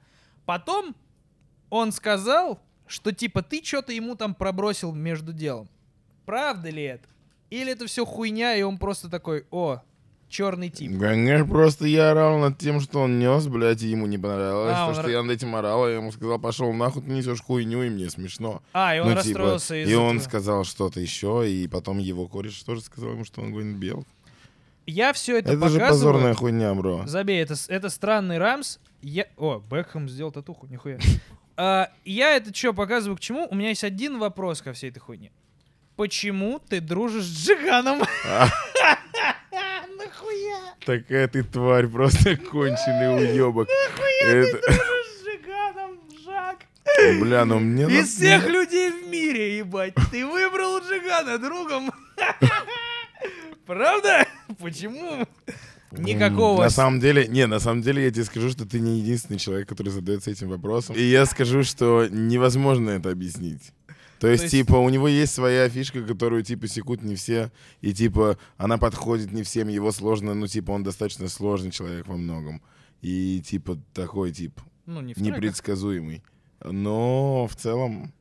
Потом 0.45 0.95
он 1.69 1.91
сказал, 1.91 2.59
что, 2.87 3.11
типа, 3.11 3.41
ты 3.43 3.63
что-то 3.63 3.93
ему 3.93 4.15
там 4.15 4.33
пробросил 4.33 4.93
между 4.93 5.31
делом. 5.33 5.69
Правда 6.25 6.69
ли 6.69 6.83
это? 6.83 7.07
Или 7.49 7.71
это 7.71 7.87
все 7.87 8.05
хуйня, 8.05 8.55
и 8.55 8.61
он 8.61 8.77
просто 8.77 9.09
такой, 9.09 9.45
о, 9.51 9.81
черный 10.27 10.69
тип. 10.69 10.99
Конечно, 10.99 11.47
просто 11.47 11.85
я 11.87 12.11
орал 12.11 12.37
над 12.37 12.57
тем, 12.59 12.79
что 12.79 12.99
он 13.01 13.17
нес, 13.19 13.47
блядь, 13.47 13.81
и 13.81 13.87
ему 13.87 14.05
не 14.05 14.17
понравилось. 14.19 14.75
А, 14.75 14.85
то, 14.85 14.89
он 14.89 14.95
что 15.03 15.09
я 15.09 15.23
над 15.23 15.35
этим 15.35 15.55
орал, 15.55 15.87
я 15.87 15.95
ему 15.95 16.11
сказал, 16.11 16.39
пошел 16.39 16.71
нахуй, 16.73 17.01
ты 17.01 17.09
несешь 17.09 17.41
хуйню, 17.41 17.81
и 17.83 17.89
мне 17.89 18.09
смешно. 18.11 18.61
А, 18.73 18.95
и 18.95 18.99
он 18.99 19.07
Ну, 19.09 19.11
типа, 19.13 19.23
расстроился 19.39 19.75
и 19.75 19.83
из-за 19.83 19.99
он 19.99 20.17
этого. 20.17 20.27
сказал 20.29 20.63
что-то 20.63 20.99
еще, 20.99 21.51
и 21.51 21.67
потом 21.67 21.97
его 21.97 22.27
кореш 22.27 22.61
тоже 22.63 22.81
сказал 22.81 23.11
ему, 23.11 23.25
что 23.25 23.41
он 23.41 23.51
Гвин 23.51 23.75
Бел. 23.77 24.05
Я 24.89 25.13
все 25.13 25.37
это, 25.37 25.51
Это, 25.51 25.69
же 25.69 25.79
показываю. 25.79 25.87
позорная 25.89 26.33
хуйня, 26.33 26.73
бро. 26.73 27.03
Забей, 27.05 27.41
это, 27.43 27.53
это 27.67 27.89
странный 27.89 28.39
Рамс. 28.39 28.79
Я... 29.01 29.27
О, 29.37 29.59
Бекхэм 29.59 30.09
сделал 30.09 30.31
татуху, 30.31 30.67
нихуя. 30.67 30.97
А, 31.61 31.91
я 32.05 32.37
это 32.37 32.55
что 32.55 32.71
показываю 32.73 33.17
к 33.17 33.19
чему? 33.19 33.45
У 33.51 33.55
меня 33.55 33.67
есть 33.69 33.83
один 33.83 34.17
вопрос 34.17 34.61
ко 34.61 34.71
всей 34.71 34.91
этой 34.91 34.99
хуйне. 34.99 35.29
Почему 35.97 36.57
ты 36.57 36.79
дружишь 36.79 37.25
с 37.25 37.45
Джиганом? 37.45 37.99
Нахуя? 39.97 40.73
Такая 40.85 41.27
ты 41.27 41.43
тварь, 41.43 41.87
просто 41.87 42.37
конченый 42.37 43.13
уебок. 43.33 43.67
Это- 44.23 44.51
Дружишь 44.53 45.17
с 45.17 45.25
Джиганом, 45.25 45.99
Жак? 46.23 46.59
Бля, 47.19 47.43
ну 47.43 47.59
мне... 47.59 47.83
Из 47.87 48.15
всех 48.15 48.47
людей 48.47 48.89
в 48.91 49.09
мире, 49.09 49.57
ебать, 49.57 49.93
ты 50.11 50.25
выбрал 50.25 50.79
Джигана 50.79 51.37
другом. 51.39 51.91
Правда? 53.65 54.25
Почему? 54.57 55.25
Никакого... 55.91 56.61
На 56.63 56.69
самом 56.69 56.99
деле, 56.99 57.27
не, 57.27 57.47
на 57.47 57.59
самом 57.59 57.81
деле 57.81 58.03
я 58.03 58.11
тебе 58.11 58.23
скажу, 58.25 58.49
что 58.49 58.65
ты 58.65 58.79
не 58.79 58.99
единственный 58.99 59.37
человек, 59.39 59.67
который 59.67 59.89
задается 59.89 60.29
этим 60.31 60.49
вопросом. 60.49 60.95
И 60.95 61.01
я 61.01 61.25
скажу, 61.25 61.63
что 61.63 62.07
невозможно 62.09 62.91
это 62.91 63.09
объяснить. 63.11 63.71
То 64.19 64.27
есть, 64.27 64.43
есть- 64.43 64.51
типа, 64.51 64.75
у 64.75 64.89
него 64.89 65.07
есть 65.07 65.33
своя 65.33 65.67
фишка, 65.69 66.03
которую, 66.03 66.43
типа, 66.43 66.67
секут 66.67 67.01
не 67.01 67.15
все, 67.15 67.51
и, 67.81 67.93
типа, 67.93 68.37
она 68.57 68.77
подходит 68.77 69.31
не 69.31 69.43
всем, 69.43 69.67
его 69.69 69.91
сложно, 69.91 70.33
ну, 70.33 70.45
типа, 70.45 70.71
он 70.71 70.83
достаточно 70.83 71.27
сложный 71.29 71.71
человек 71.71 72.05
во 72.07 72.17
многом. 72.17 72.61
И, 73.01 73.41
типа, 73.45 73.79
такой, 73.93 74.31
тип, 74.33 74.59
Ну, 74.85 75.01
не 75.01 75.13
в 75.13 75.17
треках. 75.17 75.37
непредсказуемый. 75.37 76.21
Но 76.63 77.47
в 77.47 77.55
целом, 77.55 78.11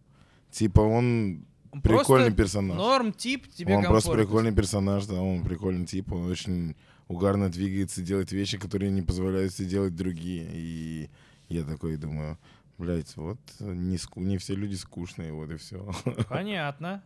типа, 0.53 0.81
Он 0.81 1.45
прикольный 1.83 2.27
просто 2.27 2.33
персонаж. 2.33 2.77
Норм 2.77 3.13
тип, 3.13 3.47
тебе 3.53 3.77
он 3.77 3.85
просто 3.85 4.11
комфортно. 4.11 4.25
прикольный 4.25 4.53
персонаж, 4.53 5.07
да, 5.07 5.21
он 5.21 5.43
прикольный 5.43 5.87
тип, 5.87 6.13
он 6.13 6.31
очень 6.31 6.77
угарно 7.09 7.49
двигается, 7.51 8.03
делает 8.03 8.33
вещи, 8.33 8.59
которые 8.59 8.91
не 8.91 9.03
позволяют 9.03 9.55
себе 9.55 9.69
делать 9.69 9.95
другие. 9.97 10.49
И 10.53 11.11
я 11.49 11.65
такой 11.65 11.97
думаю, 11.97 12.39
блядь, 12.77 13.17
вот 13.17 13.39
не, 13.61 13.97
ску- 13.97 14.21
не 14.21 14.39
все 14.39 14.55
люди 14.55 14.75
скучные, 14.75 15.33
вот 15.33 15.51
и 15.51 15.57
все. 15.57 15.91
Понятно. 16.29 17.03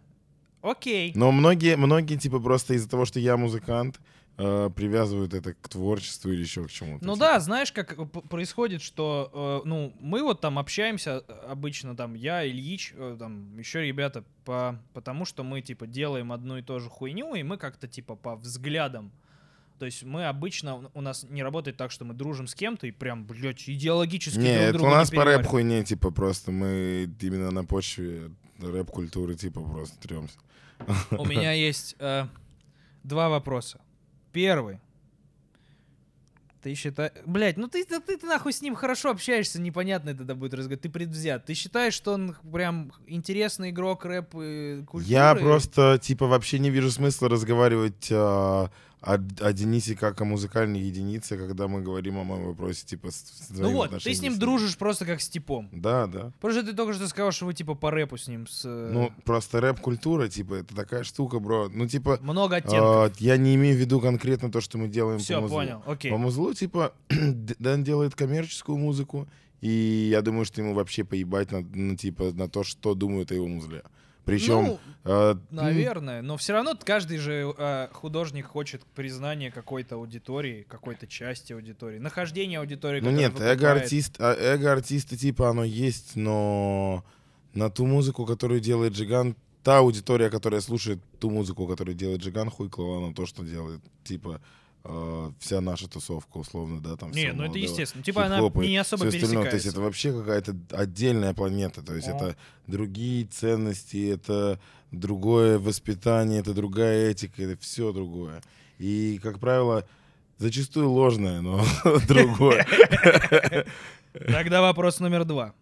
Окей. 0.61 1.12
Но 1.16 1.33
многие, 1.33 1.77
многие, 1.77 2.16
типа, 2.16 2.38
просто 2.38 2.75
из-за 2.75 2.88
того, 2.88 3.05
что 3.05 3.18
я 3.18 3.37
музыкант, 3.37 4.01
э, 4.38 4.71
привязывают 4.75 5.35
это 5.35 5.55
к 5.55 5.68
творчеству 5.68 6.31
или 6.31 6.40
еще 6.40 6.64
к 6.64 6.71
чему-то. 6.71 7.05
Ну 7.05 7.14
типа. 7.14 7.27
да, 7.27 7.40
знаешь, 7.40 7.73
как 7.73 8.11
происходит, 8.29 8.83
что, 8.83 9.62
э, 9.64 9.68
ну, 9.68 9.92
мы 10.01 10.23
вот 10.23 10.40
там 10.40 10.59
общаемся 10.59 11.25
э, 11.27 11.33
обычно, 11.49 11.97
там, 11.97 12.14
я, 12.14 12.47
Ильич, 12.47 12.95
э, 12.97 13.16
там, 13.18 13.59
еще 13.59 13.83
ребята, 13.83 14.25
по, 14.45 14.81
потому 14.95 15.25
что 15.25 15.42
мы, 15.42 15.61
типа, 15.61 15.87
делаем 15.87 16.33
одну 16.33 16.59
и 16.59 16.62
ту 16.62 16.79
же 16.81 16.88
хуйню, 16.88 17.35
и 17.35 17.43
мы 17.43 17.57
как-то, 17.57 17.89
типа, 17.89 18.16
по 18.16 18.37
взглядам. 18.37 19.12
То 19.78 19.87
есть 19.87 20.05
мы 20.05 20.26
обычно, 20.26 20.91
у 20.95 21.01
нас 21.01 21.24
не 21.28 21.43
работает 21.43 21.76
так, 21.76 21.91
что 21.91 22.05
мы 22.05 22.14
дружим 22.14 22.47
с 22.47 22.55
кем-то 22.55 22.87
и 22.87 22.93
прям, 22.93 23.24
блядь, 23.24 23.68
идеологически 23.68 24.39
Не, 24.39 24.68
друг 24.68 24.72
друга 24.72 24.85
у 24.85 24.91
не 24.91 24.95
нас 24.95 25.09
по 25.09 25.12
перевариваем. 25.12 25.41
рэп-хуйне, 25.41 25.85
типа, 25.85 26.11
просто 26.12 26.53
мы 26.53 27.11
именно 27.20 27.51
на 27.51 27.64
почве 27.64 28.30
рэп-культуры, 28.61 29.35
типа, 29.35 29.61
просто 29.61 29.99
тремся. 30.01 30.39
У 31.11 31.24
меня 31.24 31.51
есть 31.53 31.97
э, 31.99 32.26
Два 33.05 33.28
вопроса. 33.28 33.80
Первый. 34.33 34.80
Ты 36.62 36.74
считаешь... 36.76 37.12
Блять, 37.26 37.57
ну 37.57 37.66
ты, 37.66 37.85
ты, 37.85 37.99
ты, 37.99 38.16
ты 38.16 38.26
нахуй 38.26 38.53
с 38.53 38.62
ним 38.62 38.76
хорошо 38.76 39.11
общаешься, 39.11 39.61
непонятно 39.61 40.14
тогда 40.14 40.37
будет 40.37 40.55
разговор. 40.55 40.78
Ты 40.78 40.89
предвзят. 40.89 41.45
Ты 41.45 41.55
считаешь, 41.55 41.93
что 41.93 42.12
он 42.12 42.37
прям 42.53 42.93
интересный 43.09 43.70
игрок 43.70 44.05
рэп 44.05 44.35
и 44.37 44.85
культуры? 44.87 45.12
Я 45.12 45.35
просто, 45.35 45.99
типа, 46.01 46.28
вообще 46.28 46.61
не 46.61 46.70
вижу 46.70 46.93
смысла 46.93 47.28
разговаривать 47.28 48.09
а, 48.12 48.70
о, 49.03 49.14
о 49.14 49.53
Денисе 49.53 49.96
как 49.96 50.20
о 50.20 50.24
музыкальной 50.24 50.80
единице, 50.80 51.36
когда 51.36 51.66
мы 51.66 51.82
говорим 51.82 52.18
о 52.18 52.24
моем 52.24 52.46
вопросе, 52.46 52.86
типа, 52.86 53.11
с, 53.11 53.16
с 53.16 53.50
Ну 53.50 53.72
вот, 53.72 54.03
ты 54.03 54.14
с 54.14 54.22
ним 54.22 54.38
дружишь 54.38 54.76
просто 54.78 55.05
как 55.05 55.20
с 55.20 55.28
типом. 55.28 55.68
Да, 55.72 56.07
да. 56.07 56.32
Потому 56.40 56.53
что 56.55 56.70
ты 56.70 56.76
только 56.76 56.94
что 56.94 57.09
сказал, 57.09 57.32
что 57.32 57.46
вы 57.46 57.55
типа 57.55 57.74
по 57.74 57.90
рэпу 57.90 58.16
с 58.16 58.28
ним 58.28 58.46
с... 58.46 58.62
э, 58.64 58.90
Ну, 58.92 59.12
просто 59.24 59.61
рэп-культура, 59.61 60.28
типа, 60.28 60.55
это 60.55 60.74
такая 60.74 61.03
штука, 61.03 61.40
бро. 61.40 61.68
Ну, 61.68 61.88
типа, 61.88 62.18
много 62.22 62.57
оттенков. 62.57 62.80
а, 62.80 63.12
я 63.18 63.36
не 63.36 63.57
имею 63.57 63.76
в 63.76 63.80
виду 63.80 64.00
конкретно 64.00 64.50
то, 64.53 64.61
что 64.61 64.78
мы 64.78 64.88
делаем 64.88 65.18
Все, 65.18 65.34
по 65.34 65.40
музлу. 65.42 65.57
понял, 65.57 65.82
окей. 65.86 66.11
По 66.11 66.16
музлу, 66.18 66.55
типа, 66.55 66.92
Дэн 67.09 67.82
делает 67.84 68.14
коммерческую 68.14 68.78
музыку, 68.78 69.28
и 69.61 70.09
я 70.11 70.22
думаю, 70.22 70.44
что 70.44 70.61
ему 70.61 70.74
вообще 70.74 71.05
поебать 71.05 71.50
на, 71.50 71.61
ну, 71.74 71.96
типа, 71.96 72.32
на 72.32 72.48
то, 72.48 72.62
что 72.64 72.94
думают 72.94 73.30
о 73.32 73.34
его 73.34 73.48
музле. 73.48 73.82
Причем... 74.25 74.64
Ну, 74.64 74.81
а, 75.05 75.39
наверное, 75.51 76.23
но 76.23 76.37
все 76.37 76.53
равно 76.53 76.79
каждый 76.83 77.18
же 77.18 77.53
э, 77.59 77.89
художник 77.93 78.47
хочет 78.47 78.85
признания 78.95 79.51
какой-то 79.51 79.97
аудитории, 79.97 80.64
какой-то 80.68 81.09
части 81.09 81.53
аудитории, 81.53 81.99
нахождения 81.99 82.61
аудитории. 82.61 83.01
Ну 83.01 83.11
нет, 83.11 83.41
эго-артист, 83.41 84.16
а, 84.20 84.35
эго-артиста 84.35 85.16
типа 85.16 85.51
оно 85.51 85.64
есть, 85.64 86.14
но 86.14 87.05
на 87.53 87.68
ту 87.68 87.85
музыку, 87.87 88.27
которую 88.27 88.61
делает 88.61 88.93
Джиган, 88.93 89.35
та 89.64 89.79
аудитория, 89.79 90.31
которая 90.31 90.61
слушает 90.61 91.01
ту 91.18 91.31
музыку, 91.31 91.66
которую 91.66 91.97
делает 91.97 92.20
Джиган, 92.20 92.49
хуй 92.49 92.68
клала 92.68 93.09
на 93.09 93.14
то, 93.14 93.27
что 93.27 93.43
делает, 93.43 93.81
типа, 94.05 94.41
э, 94.85 95.30
вся 95.39 95.61
наша 95.61 95.89
тусовка, 95.89 96.39
условно, 96.39 96.80
да, 96.80 96.97
там 96.97 97.11
Не, 97.12 97.33
ну 97.33 97.45
это 97.45 97.59
естественно. 97.59 98.03
Типа 98.03 98.24
она 98.26 98.41
не 98.41 98.76
особо 98.76 99.07
остальное. 99.07 99.11
То 99.11 99.55
есть 99.55 99.64
пересекается. 99.64 99.68
это 99.68 99.80
вообще 99.80 100.12
какая-то 100.12 100.57
отдельная 100.70 101.35
планета, 101.35 101.83
то 101.83 101.95
есть 101.95 102.09
О. 102.09 102.16
это 102.16 102.37
другие 102.66 103.26
ценности, 103.26 104.11
это 104.11 104.59
другое 104.91 105.59
воспитание, 105.59 106.41
это 106.41 106.55
другая 106.55 107.11
этика, 107.11 107.43
это 107.43 107.61
все 107.61 107.93
другое. 107.93 108.43
И, 108.78 109.18
как 109.22 109.39
правило, 109.39 109.87
зачастую 110.39 110.91
ложное, 110.91 111.41
но 111.41 111.64
другое. 112.09 112.66
Тогда 114.12 114.61
вопрос 114.61 115.01
номер 115.01 115.24
два. 115.24 115.55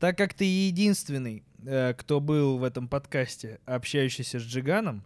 Так 0.00 0.18
как 0.18 0.34
ты 0.34 0.44
единственный, 0.44 1.44
э, 1.64 1.94
кто 1.94 2.20
был 2.20 2.58
в 2.58 2.64
этом 2.64 2.88
подкасте, 2.88 3.60
общающийся 3.64 4.38
с 4.38 4.42
Джиганом, 4.42 5.02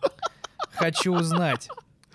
хочу 0.72 1.12
узнать, 1.14 1.68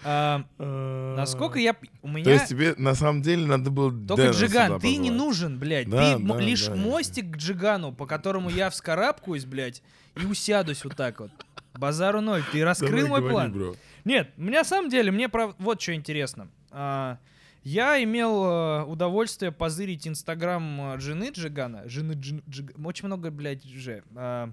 насколько 0.05 1.59
я... 1.59 1.75
У 2.01 2.07
меня... 2.07 2.23
То 2.23 2.31
есть 2.31 2.47
тебе 2.47 2.75
на 2.77 2.93
самом 2.93 3.21
деле 3.21 3.45
надо 3.45 3.71
было 3.71 3.91
Только 3.91 4.15
Дэна 4.15 4.31
Джиган, 4.31 4.67
сюда 4.67 4.79
ты 4.79 4.95
не 4.97 5.09
нужен, 5.09 5.57
блядь. 5.57 5.89
Да, 5.89 6.17
ты 6.17 6.41
лишь 6.41 6.67
да. 6.67 6.75
мостик 6.75 7.31
к 7.31 7.37
Джигану, 7.37 7.91
по 7.91 8.05
которому 8.05 8.49
я 8.49 8.69
вскарабкаюсь, 8.69 9.45
блядь, 9.45 9.81
и 10.15 10.25
усядусь 10.25 10.83
вот 10.83 10.95
так 10.95 11.19
вот. 11.19 11.31
Базару 11.73 12.21
ноль. 12.21 12.43
Ты 12.51 12.63
раскрыл 12.63 13.07
мой 13.07 13.27
план. 13.27 13.75
Нет, 14.05 14.31
на 14.37 14.63
самом 14.63 14.89
деле, 14.89 15.11
мне 15.11 15.27
прав... 15.27 15.55
вот 15.57 15.81
что 15.81 15.95
интересно. 15.95 16.47
А, 16.69 17.17
я 17.63 18.01
имел 18.03 18.45
э, 18.45 18.83
удовольствие 18.83 19.51
позырить 19.51 20.07
инстаграм 20.07 20.93
э, 20.93 20.99
жены 20.99 21.31
Джигана. 21.33 21.89
Жены 21.89 22.11
Джи- 22.11 22.43
Джиг- 22.47 22.85
Очень 22.85 23.07
много, 23.07 23.31
блядь, 23.31 23.63
же. 23.63 24.03
А, 24.15 24.51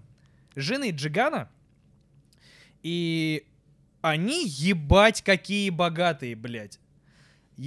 жены 0.56 0.90
Джигана. 0.90 1.50
И 2.82 3.44
они 4.02 4.46
ебать 4.46 5.22
какие 5.22 5.70
богатые, 5.70 6.36
блядь. 6.36 6.78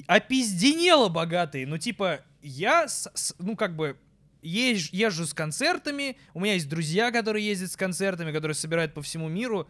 Опизденело 0.07 1.09
богатые. 1.09 1.65
Ну, 1.65 1.77
типа, 1.77 2.21
я, 2.41 2.87
с- 2.87 3.09
с- 3.13 3.35
ну, 3.39 3.55
как 3.55 3.75
бы, 3.75 3.97
езж- 4.43 4.89
езжу 4.91 5.25
с 5.25 5.33
концертами, 5.33 6.17
у 6.33 6.39
меня 6.39 6.53
есть 6.53 6.69
друзья, 6.69 7.11
которые 7.11 7.45
ездят 7.45 7.71
с 7.71 7.75
концертами, 7.77 8.31
которые 8.31 8.55
собирают 8.55 8.93
по 8.93 9.01
всему 9.01 9.29
миру. 9.29 9.67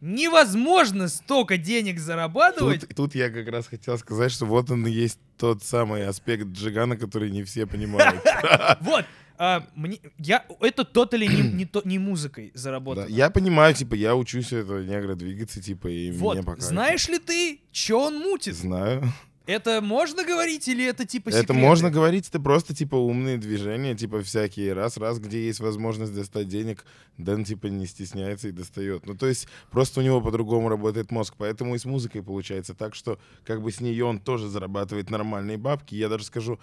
Невозможно 0.00 1.08
столько 1.08 1.56
денег 1.56 1.98
зарабатывать. 1.98 2.82
Тут, 2.82 2.94
тут 2.94 3.14
я 3.16 3.30
как 3.30 3.48
раз 3.48 3.66
хотел 3.66 3.98
сказать, 3.98 4.30
что 4.30 4.46
вот 4.46 4.70
он 4.70 4.86
и 4.86 4.90
есть 4.92 5.18
тот 5.36 5.64
самый 5.64 6.06
аспект 6.06 6.46
Джигана, 6.46 6.96
который 6.96 7.30
не 7.30 7.42
все 7.42 7.66
понимают. 7.66 8.22
Вот. 8.80 9.04
А, 9.38 9.66
мне, 9.76 10.00
я, 10.18 10.44
это 10.60 10.84
тотали 10.84 11.26
не, 11.26 11.42
не, 11.52 11.64
то- 11.64 11.82
не 11.84 11.98
музыкой 11.98 12.50
Да, 12.54 12.60
заработано. 12.60 13.06
Я 13.08 13.30
понимаю, 13.30 13.72
типа, 13.74 13.94
я 13.94 14.16
учусь 14.16 14.52
у 14.52 14.56
этого 14.56 14.82
негра 14.82 15.14
двигаться, 15.14 15.62
типа, 15.62 15.86
и 15.88 16.10
вот. 16.10 16.34
мне 16.34 16.44
пока... 16.44 16.60
Знаешь 16.60 17.08
ли 17.08 17.18
ты, 17.18 17.60
что 17.72 18.06
он 18.06 18.18
мутит? 18.18 18.56
Знаю. 18.56 19.04
Это 19.46 19.80
можно 19.80 20.24
говорить 20.24 20.68
или 20.68 20.84
это 20.84 21.06
типа 21.06 21.30
Это 21.30 21.38
секреты? 21.38 21.54
можно 21.54 21.90
говорить, 21.90 22.28
это 22.28 22.38
просто, 22.38 22.74
типа, 22.74 22.96
умные 22.96 23.38
движения, 23.38 23.94
типа, 23.94 24.22
всякие. 24.22 24.74
Раз-раз, 24.74 25.20
где 25.20 25.46
есть 25.46 25.60
возможность 25.60 26.14
достать 26.14 26.48
денег, 26.48 26.84
Дэн, 27.16 27.44
типа, 27.44 27.68
не 27.68 27.86
стесняется 27.86 28.48
и 28.48 28.52
достает. 28.52 29.06
Ну, 29.06 29.14
то 29.14 29.26
есть, 29.26 29.48
просто 29.70 30.00
у 30.00 30.02
него 30.02 30.20
по-другому 30.20 30.68
работает 30.68 31.10
мозг. 31.10 31.34
Поэтому 31.38 31.74
и 31.76 31.78
с 31.78 31.86
музыкой 31.86 32.22
получается 32.22 32.74
так, 32.74 32.94
что, 32.94 33.18
как 33.46 33.62
бы, 33.62 33.72
с 33.72 33.80
нее 33.80 34.04
он 34.04 34.18
тоже 34.18 34.48
зарабатывает 34.48 35.08
нормальные 35.08 35.56
бабки. 35.56 35.94
Я 35.94 36.10
даже 36.10 36.24
скажу, 36.24 36.60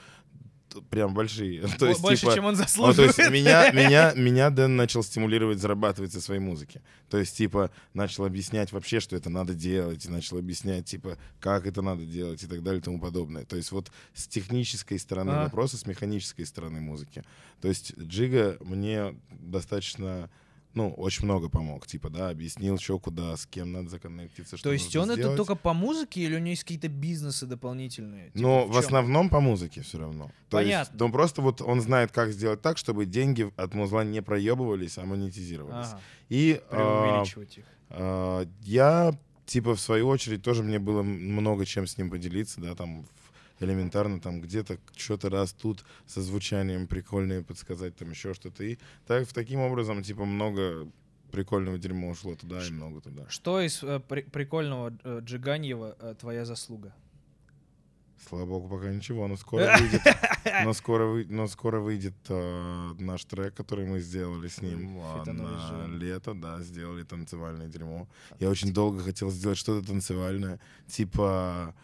прям 0.89 1.13
большие. 1.13 1.61
То 1.79 1.87
есть, 1.87 2.01
Больше, 2.01 2.21
типа, 2.21 2.33
чем 2.35 2.45
он 2.45 2.53
Ну, 2.53 2.57
то 2.57 2.63
заслуживает. 2.63 3.17
есть 3.17 3.31
меня, 3.31 3.71
меня, 3.73 4.13
меня 4.13 4.49
Дэн 4.49 4.75
начал 4.75 5.03
стимулировать 5.03 5.59
зарабатывать 5.59 6.13
со 6.13 6.21
своей 6.21 6.39
музыки. 6.41 6.81
То 7.09 7.17
есть, 7.17 7.37
типа, 7.37 7.71
начал 7.93 8.25
объяснять 8.25 8.71
вообще, 8.71 8.99
что 8.99 9.15
это 9.15 9.29
надо 9.29 9.53
делать, 9.53 10.05
и 10.05 10.09
начал 10.09 10.37
объяснять, 10.37 10.85
типа, 10.85 11.17
как 11.39 11.65
это 11.67 11.81
надо 11.81 12.03
делать 12.05 12.43
и 12.43 12.47
так 12.47 12.63
далее 12.63 12.79
и 12.79 12.83
тому 12.83 12.99
подобное. 12.99 13.45
То 13.45 13.55
есть, 13.55 13.71
вот 13.71 13.91
с 14.13 14.27
технической 14.27 14.99
стороны 14.99 15.31
А. 15.31 15.43
вопроса, 15.45 15.77
с 15.77 15.85
механической 15.85 16.45
стороны 16.45 16.79
музыки. 16.81 17.23
То 17.61 17.67
есть, 17.67 17.97
Джига 17.97 18.57
мне 18.61 19.15
достаточно, 19.29 20.29
ну, 20.75 20.89
очень 20.93 21.25
много 21.25 21.49
помог. 21.49 21.87
Типа, 21.87 22.09
да, 22.09 22.29
объяснил, 22.29 22.77
что, 22.77 22.99
куда, 22.99 23.35
с 23.35 23.45
кем 23.47 23.71
надо 23.71 23.89
законнектиться, 23.89 24.57
что 24.57 24.69
То 24.69 24.73
есть 24.73 24.95
он 24.95 25.09
это 25.09 25.15
сделать. 25.21 25.37
только 25.37 25.55
по 25.55 25.73
музыке 25.73 26.21
или 26.21 26.35
у 26.35 26.39
него 26.39 26.49
есть 26.49 26.63
какие-то 26.63 26.87
бизнесы 26.89 27.45
дополнительные? 27.47 28.27
Типа, 28.27 28.39
Но 28.39 28.65
в 28.65 28.71
в 28.73 28.77
основном 28.77 29.29
по 29.29 29.39
музыке 29.39 29.81
все 29.81 29.97
равно. 29.97 30.29
То 30.49 30.59
есть, 30.59 30.71
Понятно. 30.71 30.97
ну 30.99 31.11
просто 31.11 31.41
вот 31.41 31.61
он 31.61 31.81
знает, 31.81 32.11
как 32.11 32.31
сделать 32.31 32.61
так, 32.61 32.77
чтобы 32.77 33.05
деньги 33.05 33.51
от 33.57 33.73
музла 33.73 34.03
не 34.03 34.21
проебывались, 34.21 34.97
а 34.97 35.05
монетизировались. 35.05 35.87
Ага, 35.93 36.01
И 36.29 36.61
преувеличивать 36.69 37.57
их. 37.57 37.65
а, 37.89 38.45
я, 38.61 39.17
типа, 39.45 39.75
в 39.75 39.79
свою 39.79 40.07
очередь, 40.07 40.41
тоже 40.43 40.63
мне 40.63 40.79
было 40.79 41.01
много 41.03 41.65
чем 41.65 41.87
с 41.87 41.97
ним 41.97 42.09
поделиться, 42.09 42.61
да, 42.61 42.75
там 42.75 43.03
в- 43.03 43.24
элементарно 43.59 44.19
там 44.19 44.41
где-то 44.41 44.77
что-то 44.95 45.29
раз 45.29 45.53
тут 45.53 45.85
со 46.05 46.21
звучанием 46.21 46.87
прикольное 46.87 47.41
подсказать, 47.43 47.95
там 47.95 48.09
еще 48.11 48.33
что-то. 48.33 48.63
И 48.63 48.77
так, 49.07 49.27
в 49.27 49.33
таким 49.33 49.59
образом, 49.59 50.03
типа, 50.03 50.25
много 50.25 50.87
прикольного 51.31 51.77
дерьма 51.77 52.07
ушло 52.09 52.35
туда 52.35 52.65
и 52.65 52.71
много 52.71 53.01
туда. 53.01 53.29
Что 53.29 53.59
из 53.61 53.83
э, 53.83 53.99
при- 53.99 54.21
прикольного 54.23 54.93
э, 55.03 55.19
Джиганьева 55.23 55.95
э, 55.99 56.15
твоя 56.19 56.45
заслуга? 56.45 56.93
Слава 58.27 58.45
богу, 58.45 58.69
пока 58.69 58.91
ничего, 58.91 59.27
но 59.27 59.35
скоро 59.37 59.77
выйдет, 59.77 60.01
но 60.63 60.73
скоро, 60.73 61.05
вы- 61.05 61.25
но 61.29 61.47
скоро 61.47 61.79
выйдет 61.79 62.15
э, 62.29 62.91
наш 62.97 63.25
трек, 63.25 63.53
который 63.53 63.85
мы 63.85 63.99
сделали 63.99 64.47
с 64.47 64.61
ним 64.61 64.97
а, 64.99 65.23
на 65.25 65.87
лето, 65.95 66.33
да, 66.33 66.59
сделали 66.61 67.03
танцевальное 67.03 67.67
дерьмо. 67.67 68.07
Я 68.39 68.49
очень 68.49 68.73
долго 68.73 69.03
хотел 69.03 69.29
сделать 69.29 69.57
что-то 69.57 69.85
танцевальное, 69.85 70.59
типа, 70.87 71.75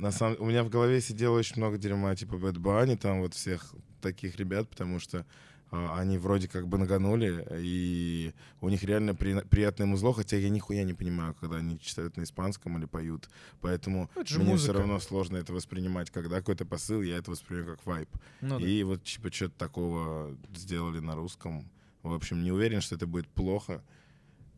на 0.00 0.10
самом, 0.12 0.36
у 0.40 0.46
меня 0.46 0.62
в 0.64 0.68
голове 0.70 1.00
сидело 1.00 1.36
очень 1.38 1.56
много 1.56 1.78
дерьма, 1.78 2.14
типа 2.16 2.34
Bad 2.34 2.54
Bunny, 2.56 2.96
там 2.96 3.20
вот 3.20 3.34
всех 3.34 3.74
таких 4.00 4.36
ребят, 4.36 4.68
потому 4.68 4.98
что 4.98 5.24
а, 5.72 5.98
они 6.00 6.18
вроде 6.18 6.48
как 6.48 6.66
бы 6.66 6.78
наганули, 6.78 7.46
и 7.60 8.32
у 8.60 8.68
них 8.68 8.82
реально 8.82 9.14
при- 9.14 9.40
приятное 9.48 9.86
музло, 9.86 10.12
хотя 10.12 10.36
я 10.36 10.48
нихуя 10.48 10.82
не 10.84 10.94
понимаю, 10.94 11.34
когда 11.40 11.58
они 11.58 11.78
читают 11.78 12.16
на 12.16 12.22
испанском 12.24 12.76
или 12.78 12.86
поют. 12.86 13.28
Поэтому 13.60 14.10
Ну, 14.16 14.22
это 14.22 14.34
мне 14.40 14.48
музыка. 14.52 14.72
все 14.72 14.78
равно 14.80 14.98
сложно 15.00 15.36
это 15.36 15.52
воспринимать. 15.52 16.10
Когда 16.10 16.38
какой-то 16.38 16.64
посыл, 16.64 17.02
я 17.02 17.18
это 17.18 17.30
воспринимаю 17.30 17.76
как 17.76 17.86
вайп. 17.86 18.08
Ну 18.40 18.58
да. 18.58 18.66
И 18.66 18.82
вот 18.82 19.04
типа 19.04 19.30
что-то 19.32 19.56
такого 19.58 20.36
сделали 20.56 20.98
на 20.98 21.14
русском. 21.14 21.70
В 22.02 22.12
общем, 22.14 22.42
не 22.42 22.50
уверен, 22.50 22.80
что 22.80 22.96
это 22.96 23.06
будет 23.06 23.28
плохо. 23.28 23.80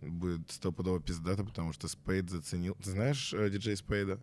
Будет 0.00 0.50
стопудово 0.50 0.98
пиздато, 1.00 1.44
потому 1.44 1.72
что 1.72 1.88
Спейд 1.88 2.30
заценил. 2.30 2.74
Ты 2.82 2.90
знаешь 2.90 3.34
э, 3.34 3.50
диджей 3.50 3.76
Спейда? 3.76 4.18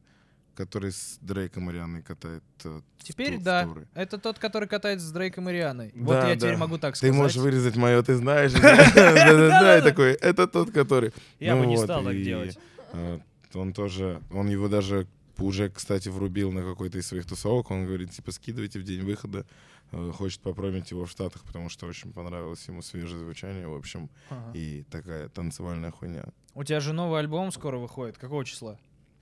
Который 0.60 0.92
с 0.92 1.18
Дрейком 1.22 1.72
и 1.72 2.02
катает 2.02 2.44
э, 2.66 2.82
Теперь 3.02 3.36
ту- 3.36 3.40
в 3.40 3.44
да. 3.44 3.64
туры? 3.64 3.88
Это 3.94 4.18
тот, 4.18 4.40
который 4.40 4.68
катается 4.68 5.08
с 5.08 5.12
Дрейком 5.14 5.48
и 5.50 5.54
Рианой. 5.54 5.94
Вот 5.96 6.12
Да, 6.12 6.28
я 6.28 6.36
да. 6.36 6.42
теперь 6.42 6.58
могу 6.58 6.78
так 6.78 6.96
Ты 6.96 6.98
сказать. 6.98 7.16
можешь 7.16 7.38
вырезать 7.38 7.78
мое, 7.78 8.04
ты 8.04 8.16
знаешь. 8.16 8.52
Да-да-да, 8.62 9.78
и 9.78 9.82
такой, 9.82 10.12
это 10.16 10.48
тот, 10.48 10.72
который... 10.72 11.14
Я 11.40 11.56
Ну 11.56 11.62
бы 11.62 11.68
не 11.68 11.78
вот, 11.78 11.86
стал 11.86 12.04
так 12.04 12.22
делать. 12.22 12.60
э, 12.92 13.20
Он 13.54 13.72
тоже, 13.72 14.22
он 14.32 14.50
его 14.50 14.68
даже 14.68 15.08
уже, 15.38 15.70
кстати, 15.70 16.10
врубил 16.10 16.52
на 16.52 16.62
какой-то 16.62 16.98
из 16.98 17.08
своих 17.08 17.26
тусовок. 17.26 17.72
Он 17.72 17.86
говорит, 17.86 18.12
типа, 18.12 18.34
скидывайте 18.34 18.80
в 18.80 18.84
день 18.84 19.04
выхода. 19.06 19.46
Э, 19.94 20.12
Хочет 20.14 20.42
попробовать 20.42 20.92
его 20.92 21.06
в 21.06 21.10
Штатах, 21.10 21.44
потому 21.46 21.70
что 21.70 21.86
очень 21.88 22.12
понравилось 22.12 22.68
ему 22.68 22.82
свежее 22.82 23.20
звучание, 23.20 23.66
в 23.66 23.76
общем, 23.76 24.10
Ага. 24.30 24.52
и 24.54 24.84
такая 24.92 25.30
танцевальная 25.30 25.92
хуйня. 25.92 26.26
У 26.54 26.66
тебя 26.66 26.82
же 26.82 26.92
новый 26.92 27.22
альбом 27.22 27.54
скоро 27.54 27.78
выходит. 27.78 28.18
Какого 28.18 28.44
числа? 28.44 28.78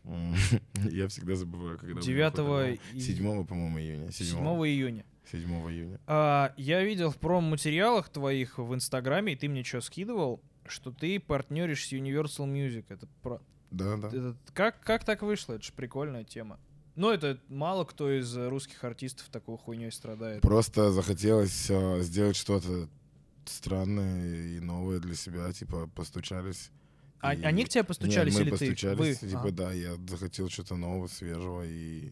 Я 0.92 1.08
всегда 1.08 1.36
забываю, 1.36 1.78
когда... 1.78 1.94
у 1.94 1.96
меня 1.98 2.06
9 2.06 2.38
выходит 2.40 2.80
альбом. 2.80 2.80
и- 2.94 3.00
7, 3.00 3.46
по-моему, 3.46 3.80
июня. 3.80 4.12
7, 4.12 4.26
7 4.28 4.38
июня. 4.40 5.06
7 5.32 5.42
июня. 5.72 6.00
А, 6.08 6.54
я 6.58 6.84
видел 6.84 7.12
в 7.12 7.18
промо-материалах 7.18 8.10
твоих 8.10 8.58
в 8.58 8.74
Инстаграме, 8.74 9.34
и 9.34 9.36
ты 9.36 9.50
мне 9.50 9.64
что 9.64 9.82
скидывал, 9.82 10.42
что 10.66 10.92
ты 10.92 11.20
партнеришь 11.20 11.86
с 11.88 11.94
Universal 11.94 12.46
Music. 12.48 12.86
Это, 12.90 13.08
про- 13.22 13.42
Да, 13.72 13.98
да. 13.98 14.08
это 14.08 14.36
как, 14.54 14.80
как 14.82 15.04
так 15.04 15.22
вышло? 15.24 15.54
Это 15.54 15.64
же 15.66 15.74
прикольная 15.74 16.24
тема. 16.24 16.60
Ну, 16.96 17.12
это 17.12 17.40
мало 17.50 17.86
кто 17.86 18.12
из 18.12 18.36
э, 18.36 18.48
русских 18.50 18.84
артистов 18.84 19.28
такой 19.30 19.58
хуйней 19.58 19.92
страдает. 19.92 20.42
Просто 20.42 20.92
захотелось 20.92 21.68
а, 21.70 22.00
сделать 22.02 22.36
что-то 22.36 22.90
странное 23.46 24.48
и 24.58 24.60
новое 24.60 25.00
для 25.00 25.16
себя, 25.16 25.52
типа 25.54 25.88
постучались. 25.96 26.72
А, 27.20 27.34
и- 27.34 27.42
они 27.44 27.64
к 27.66 27.70
тебе 27.70 27.80
Нет, 27.82 27.88
постучались 27.88 28.34
мы 28.36 28.42
или 28.42 28.50
постучались, 28.52 29.18
ты? 29.20 29.26
Вы? 29.26 29.30
типа, 29.32 29.42
Ага. 29.42 29.52
да, 29.52 29.72
я 29.74 29.96
захотел 30.08 30.50
что-то 30.50 30.76
нового, 30.76 31.08
свежего 31.08 31.66
и 31.66 32.12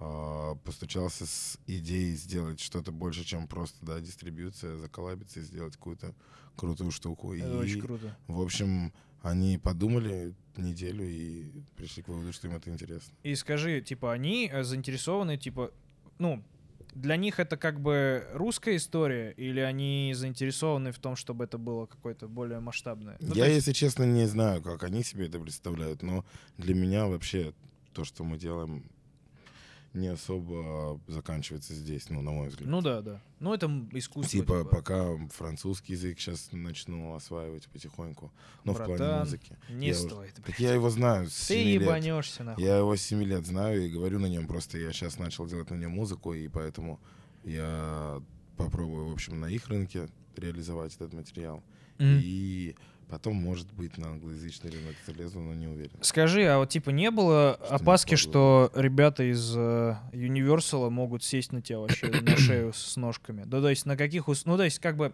а, 0.00 0.54
постучался 0.64 1.26
с 1.26 1.58
идеей 1.66 2.14
сделать 2.14 2.60
что-то 2.60 2.92
больше, 2.92 3.24
чем 3.24 3.48
просто, 3.48 3.76
да, 3.84 3.98
дистрибьюция, 4.00 4.76
заколабиться 4.76 5.40
и 5.40 5.42
сделать 5.42 5.74
какую-то 5.74 6.14
крутую 6.56 6.92
штуку. 6.92 7.34
Это 7.34 7.46
и, 7.52 7.56
очень 7.56 7.80
круто. 7.80 8.16
в 8.28 8.40
общем, 8.40 8.92
они 9.22 9.58
подумали 9.58 10.34
неделю 10.56 11.04
и 11.04 11.50
пришли 11.76 12.02
к 12.02 12.08
выводу, 12.08 12.32
что 12.32 12.46
им 12.48 12.54
это 12.54 12.70
интересно. 12.70 13.12
И 13.22 13.34
скажи, 13.34 13.80
типа, 13.80 14.12
они 14.12 14.48
э, 14.52 14.62
заинтересованы, 14.62 15.36
типа, 15.36 15.72
ну, 16.18 16.44
для 17.00 17.16
них 17.16 17.38
это 17.40 17.56
как 17.56 17.80
бы 17.80 18.26
русская 18.32 18.76
история, 18.76 19.32
или 19.32 19.60
они 19.60 20.12
заинтересованы 20.14 20.92
в 20.92 20.98
том, 20.98 21.16
чтобы 21.16 21.44
это 21.44 21.58
было 21.58 21.86
какое-то 21.86 22.28
более 22.28 22.60
масштабное? 22.60 23.16
Ну, 23.20 23.34
Я, 23.34 23.46
есть- 23.46 23.56
если 23.56 23.72
честно, 23.72 24.04
не 24.04 24.26
знаю, 24.26 24.62
как 24.62 24.82
они 24.84 25.02
себе 25.04 25.26
это 25.26 25.38
представляют, 25.38 26.02
но 26.02 26.24
для 26.56 26.74
меня 26.74 27.06
вообще 27.06 27.52
то, 27.92 28.04
что 28.04 28.24
мы 28.24 28.38
делаем, 28.38 28.84
не 29.94 30.08
особо 30.08 31.00
заканчивается 31.06 31.72
здесь, 31.74 32.10
ну, 32.10 32.20
на 32.22 32.30
мой 32.30 32.48
взгляд. 32.48 32.68
Ну 32.68 32.80
да, 32.82 33.00
да. 33.00 33.20
Ну 33.40 33.54
это 33.54 33.66
искусство. 33.92 34.38
Типа, 34.40 34.64
пока 34.64 35.16
французский 35.30 35.94
язык 35.94 36.18
сейчас 36.20 36.50
начну 36.52 37.14
осваивать 37.14 37.66
потихоньку, 37.68 38.30
но 38.64 38.74
в 38.74 38.84
плане 38.84 39.20
музыки. 39.20 39.56
Не 39.70 39.88
я 39.88 39.92
уж- 39.94 39.98
стоит. 40.00 40.34
Так 40.34 40.44
блядь. 40.46 40.58
я 40.58 40.74
его 40.74 40.90
знаю 40.90 41.28
с 41.28 41.46
Ты 41.46 41.54
7 41.54 41.66
лет. 41.68 41.82
ебанешься, 41.82 42.44
нахуй. 42.44 42.62
Я 42.62 42.76
его 42.78 42.94
с 42.96 43.02
7 43.02 43.22
лет 43.22 43.46
знаю 43.46 43.86
и 43.86 43.90
говорю 43.90 44.18
на 44.18 44.26
нем, 44.26 44.46
просто 44.46 44.78
я 44.78 44.92
сейчас 44.92 45.18
начал 45.18 45.46
делать 45.46 45.70
на 45.70 45.76
нем 45.76 45.92
музыку, 45.92 46.34
и 46.34 46.48
поэтому 46.48 47.00
я 47.44 48.22
попробую, 48.56 49.08
в 49.08 49.12
общем, 49.12 49.40
на 49.40 49.46
их 49.46 49.68
рынке 49.68 50.08
реализовать 50.36 50.94
этот 50.96 51.12
материал. 51.14 51.62
Мгм. 51.98 52.20
И 52.22 52.76
потом, 53.08 53.36
может 53.36 53.72
быть, 53.72 53.96
на 53.98 54.08
англоязычный 54.08 54.70
рынок 54.70 54.94
залезу, 55.06 55.40
но 55.40 55.54
не 55.54 55.66
уверен. 55.66 55.92
Скажи, 56.02 56.44
а 56.46 56.58
вот 56.58 56.68
типа 56.68 56.90
не 56.90 57.10
было 57.10 57.58
Что 57.64 57.74
опаски, 57.74 58.10
не 58.12 58.16
что 58.16 58.70
ребята 58.74 59.22
из 59.24 59.54
э, 59.56 59.96
Universal 60.12 60.90
могут 60.90 61.24
сесть 61.24 61.52
на 61.52 61.62
тебя 61.62 61.78
вообще 61.80 62.06
на 62.08 62.36
шею 62.36 62.72
с 62.72 62.96
ножками? 62.96 63.44
Да, 63.44 63.60
то 63.60 63.68
есть 63.70 63.86
на 63.86 63.96
каких... 63.96 64.28
ус- 64.28 64.44
Ну, 64.44 64.56
то 64.56 64.64
есть 64.64 64.78
как 64.78 64.96
бы 64.96 65.12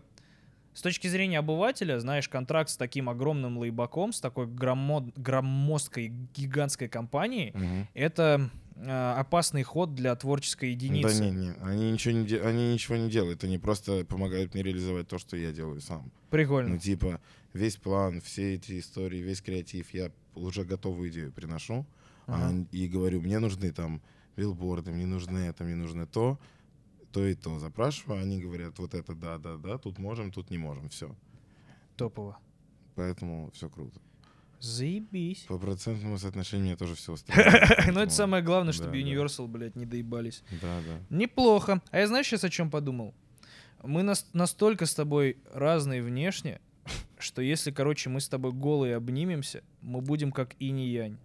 с 0.74 0.82
точки 0.82 1.06
зрения 1.06 1.38
обывателя, 1.38 2.00
знаешь, 2.00 2.28
контракт 2.28 2.68
с 2.68 2.76
таким 2.76 3.08
огромным 3.08 3.58
лейбаком, 3.58 4.12
с 4.12 4.20
такой 4.20 4.46
громмо- 4.46 5.12
громоздкой 5.16 6.08
гигантской 6.34 6.88
компанией, 6.88 7.52
Мгм. 7.54 7.88
это 7.94 8.50
опасный 8.76 9.62
ход 9.62 9.94
для 9.94 10.14
творческой 10.16 10.70
единицы. 10.70 11.18
Да 11.18 11.24
не, 11.24 11.30
не, 11.30 11.52
они 11.62 11.92
ничего 11.92 12.14
не, 12.14 12.36
они 12.36 12.74
ничего 12.74 12.96
не 12.96 13.10
делают, 13.10 13.44
они 13.44 13.58
просто 13.58 14.04
помогают 14.04 14.54
мне 14.54 14.62
реализовать 14.62 15.08
то, 15.08 15.18
что 15.18 15.36
я 15.36 15.52
делаю 15.52 15.80
сам. 15.80 16.10
Прикольно. 16.30 16.70
Ну, 16.70 16.78
типа, 16.78 17.20
весь 17.52 17.76
план, 17.76 18.20
все 18.20 18.54
эти 18.54 18.78
истории, 18.78 19.18
весь 19.18 19.40
креатив, 19.40 19.94
я 19.94 20.10
уже 20.34 20.64
готовую 20.64 21.10
идею 21.10 21.32
приношу 21.32 21.86
а, 22.26 22.48
Ага. 22.48 22.66
и 22.72 22.88
говорю, 22.88 23.20
мне 23.20 23.38
нужны 23.38 23.70
там 23.72 24.02
билборды, 24.36 24.90
мне 24.90 25.06
нужны 25.06 25.38
это, 25.38 25.64
мне 25.64 25.76
нужно 25.76 26.06
то, 26.06 26.38
то 27.12 27.24
и 27.24 27.34
то. 27.34 27.58
Запрашиваю, 27.58 28.20
они 28.20 28.40
говорят, 28.40 28.78
вот 28.78 28.94
это 28.94 29.14
да, 29.14 29.38
да, 29.38 29.56
да, 29.56 29.78
тут 29.78 29.98
можем, 29.98 30.32
тут 30.32 30.50
не 30.50 30.58
можем, 30.58 30.88
все. 30.88 31.14
Топово. 31.96 32.38
Поэтому 32.96 33.50
все 33.52 33.68
круто. 33.68 34.00
Заебись. 34.64 35.44
По 35.48 35.58
процентному 35.58 36.18
соотношению 36.18 36.66
меня 36.66 36.76
тоже 36.76 36.94
все 36.94 37.12
устраивает. 37.12 37.86
Но 37.94 38.02
это 38.02 38.12
самое 38.12 38.42
главное, 38.42 38.72
чтобы. 38.72 38.96
Universal, 38.98 39.46
блядь, 39.46 39.76
не 39.76 39.86
доебались. 39.86 40.42
Да, 40.62 40.80
да. 40.86 41.16
Неплохо. 41.16 41.82
А 41.90 41.98
я 41.98 42.06
знаешь 42.06 42.26
сейчас 42.26 42.44
о 42.44 42.50
чем 42.50 42.70
подумал? 42.70 43.14
Мы 43.82 44.02
нас- 44.02 44.26
настолько 44.32 44.86
с 44.86 44.94
тобой 44.94 45.36
разные 45.52 46.02
внешне, 46.02 46.60
что 47.18 47.42
если, 47.42 47.70
короче, 47.70 48.08
мы 48.08 48.20
с 48.20 48.28
тобой 48.28 48.52
голые 48.52 48.96
обнимемся, 48.96 49.62
мы 49.82 50.00
будем 50.00 50.32
как 50.32 50.54
инь 50.58 50.80
и 50.80 50.88
янь. 50.88 51.18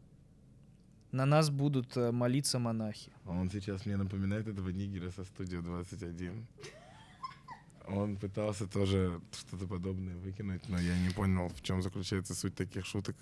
На 1.11 1.25
нас 1.25 1.49
будут 1.49 1.97
э, 1.97 2.11
молиться 2.11 2.59
монахи. 2.59 3.11
А 3.25 3.31
Он 3.31 3.49
сейчас 3.49 3.85
мне 3.85 3.97
напоминает 3.97 4.47
этого 4.47 4.69
нигера 4.69 5.09
со 5.09 5.23
студио 5.23 5.61
21. 5.61 6.45
Он 7.91 8.15
пытался 8.17 8.67
тоже 8.67 9.19
что-то 9.31 9.65
подобное 9.65 10.15
выкинуть, 10.17 10.69
но 10.69 10.79
я 10.79 10.97
не 10.99 11.09
понял, 11.09 11.49
в 11.49 11.61
чем 11.61 11.81
заключается 11.81 12.35
суть 12.35 12.55
таких 12.55 12.85
шуток. 12.85 13.15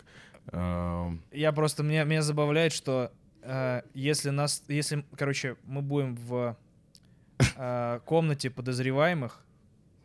Я 0.51 1.51
просто 1.53 1.83
меня, 1.83 2.03
меня 2.03 2.21
забавляет, 2.21 2.73
что 2.73 3.11
э, 3.41 3.81
если 3.93 4.29
нас, 4.29 4.63
если, 4.67 5.05
короче, 5.15 5.57
мы 5.65 5.81
будем 5.81 6.15
в 6.15 6.55
э, 7.57 7.99
комнате 8.05 8.49
подозреваемых, 8.49 9.43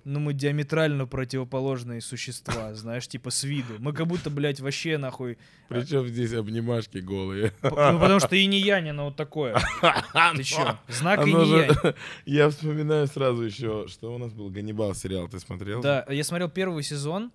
ну 0.04 0.20
мы 0.20 0.34
диаметрально 0.34 1.06
противоположные 1.06 2.00
существа, 2.00 2.74
знаешь, 2.74 3.06
типа 3.08 3.30
с 3.30 3.44
виду. 3.44 3.74
Мы 3.78 3.92
как 3.92 4.06
будто, 4.06 4.30
блядь, 4.30 4.60
вообще 4.60 4.98
нахуй. 4.98 5.38
Причем 5.68 6.06
здесь 6.08 6.32
обнимашки 6.32 6.98
голые. 6.98 7.52
Ну 7.62 7.70
потому 7.70 8.20
что 8.20 8.34
и 8.36 8.46
не 8.46 8.60
янь, 8.60 8.90
оно 8.90 9.06
вот 9.06 9.16
такое. 9.16 9.56
Ты 10.36 10.42
чё? 10.42 10.78
Знак 10.88 11.26
и 11.26 11.32
не 11.32 11.58
янь. 11.58 11.70
Я 12.26 12.50
вспоминаю 12.50 13.06
сразу 13.06 13.42
еще, 13.42 13.86
что 13.88 14.14
у 14.14 14.18
нас 14.18 14.32
был 14.32 14.50
Ганнибал 14.50 14.94
сериал, 14.94 15.28
ты 15.28 15.38
смотрел? 15.38 15.80
Да, 15.80 16.04
я 16.08 16.24
смотрел 16.24 16.48
первый 16.48 16.82
сезон, 16.82 17.30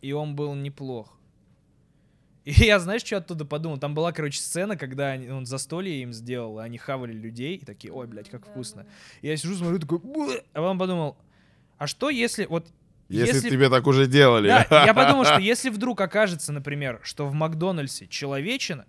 и 0.00 0.12
он 0.12 0.36
был 0.36 0.54
неплох. 0.54 1.18
И 2.44 2.50
я, 2.52 2.78
знаешь, 2.78 3.02
что 3.02 3.16
оттуда 3.16 3.46
подумал? 3.46 3.78
Там 3.78 3.94
была, 3.94 4.12
короче, 4.12 4.38
сцена, 4.38 4.76
когда 4.76 5.12
они- 5.12 5.30
он 5.30 5.46
застолье 5.46 6.02
им 6.02 6.12
сделал, 6.12 6.60
и 6.60 6.62
они 6.62 6.76
хавали 6.76 7.12
людей, 7.12 7.56
и 7.56 7.64
такие, 7.64 7.90
ой, 7.92 8.06
блядь, 8.06 8.28
как 8.28 8.46
вкусно. 8.46 8.86
И 9.22 9.28
я 9.28 9.36
сижу, 9.38 9.54
смотрю, 9.56 9.78
такой, 9.78 9.98
«Бэ». 10.00 10.42
а 10.52 10.56
потом 10.60 10.78
подумал, 10.78 11.16
а 11.78 11.86
что 11.86 12.10
если, 12.10 12.46
вот, 12.46 12.66
Если, 13.08 13.34
если- 13.36 13.50
тебе 13.50 13.68
так 13.70 13.86
уже 13.86 14.06
делали. 14.06 14.48
да, 14.48 14.84
я 14.86 14.94
подумал, 14.94 15.24
что 15.24 15.38
если 15.38 15.70
вдруг 15.70 16.00
окажется, 16.00 16.52
например, 16.52 17.00
что 17.02 17.26
в 17.26 17.34
Макдональдсе 17.34 18.06
человечина, 18.06 18.86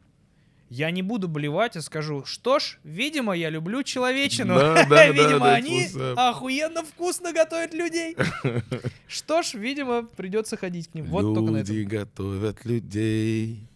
я 0.70 0.90
не 0.90 1.04
буду 1.04 1.28
блевать, 1.28 1.78
а 1.78 1.82
скажу, 1.82 2.26
что 2.26 2.58
ж, 2.58 2.80
видимо, 2.84 3.34
я 3.34 3.52
люблю 3.52 3.84
человечину. 3.84 4.56
Да, 4.56 4.86
да, 4.90 5.08
видимо, 5.10 5.40
да, 5.40 5.54
они 5.56 5.82
вкусно. 5.86 6.30
охуенно 6.30 6.84
вкусно 6.84 7.34
готовят 7.34 7.74
людей. 7.76 8.18
Что 9.08 9.44
ж, 9.44 9.54
видимо, 9.54 10.04
придется 10.04 10.58
ходить 10.58 10.88
к 10.90 10.96
ним. 10.96 11.06
Вот 11.06 11.36
только 11.36 11.52
на 11.52 11.58
Люди 11.60 11.82
этом. 11.86 11.90
готовят 12.00 12.66
людей, 12.66 13.68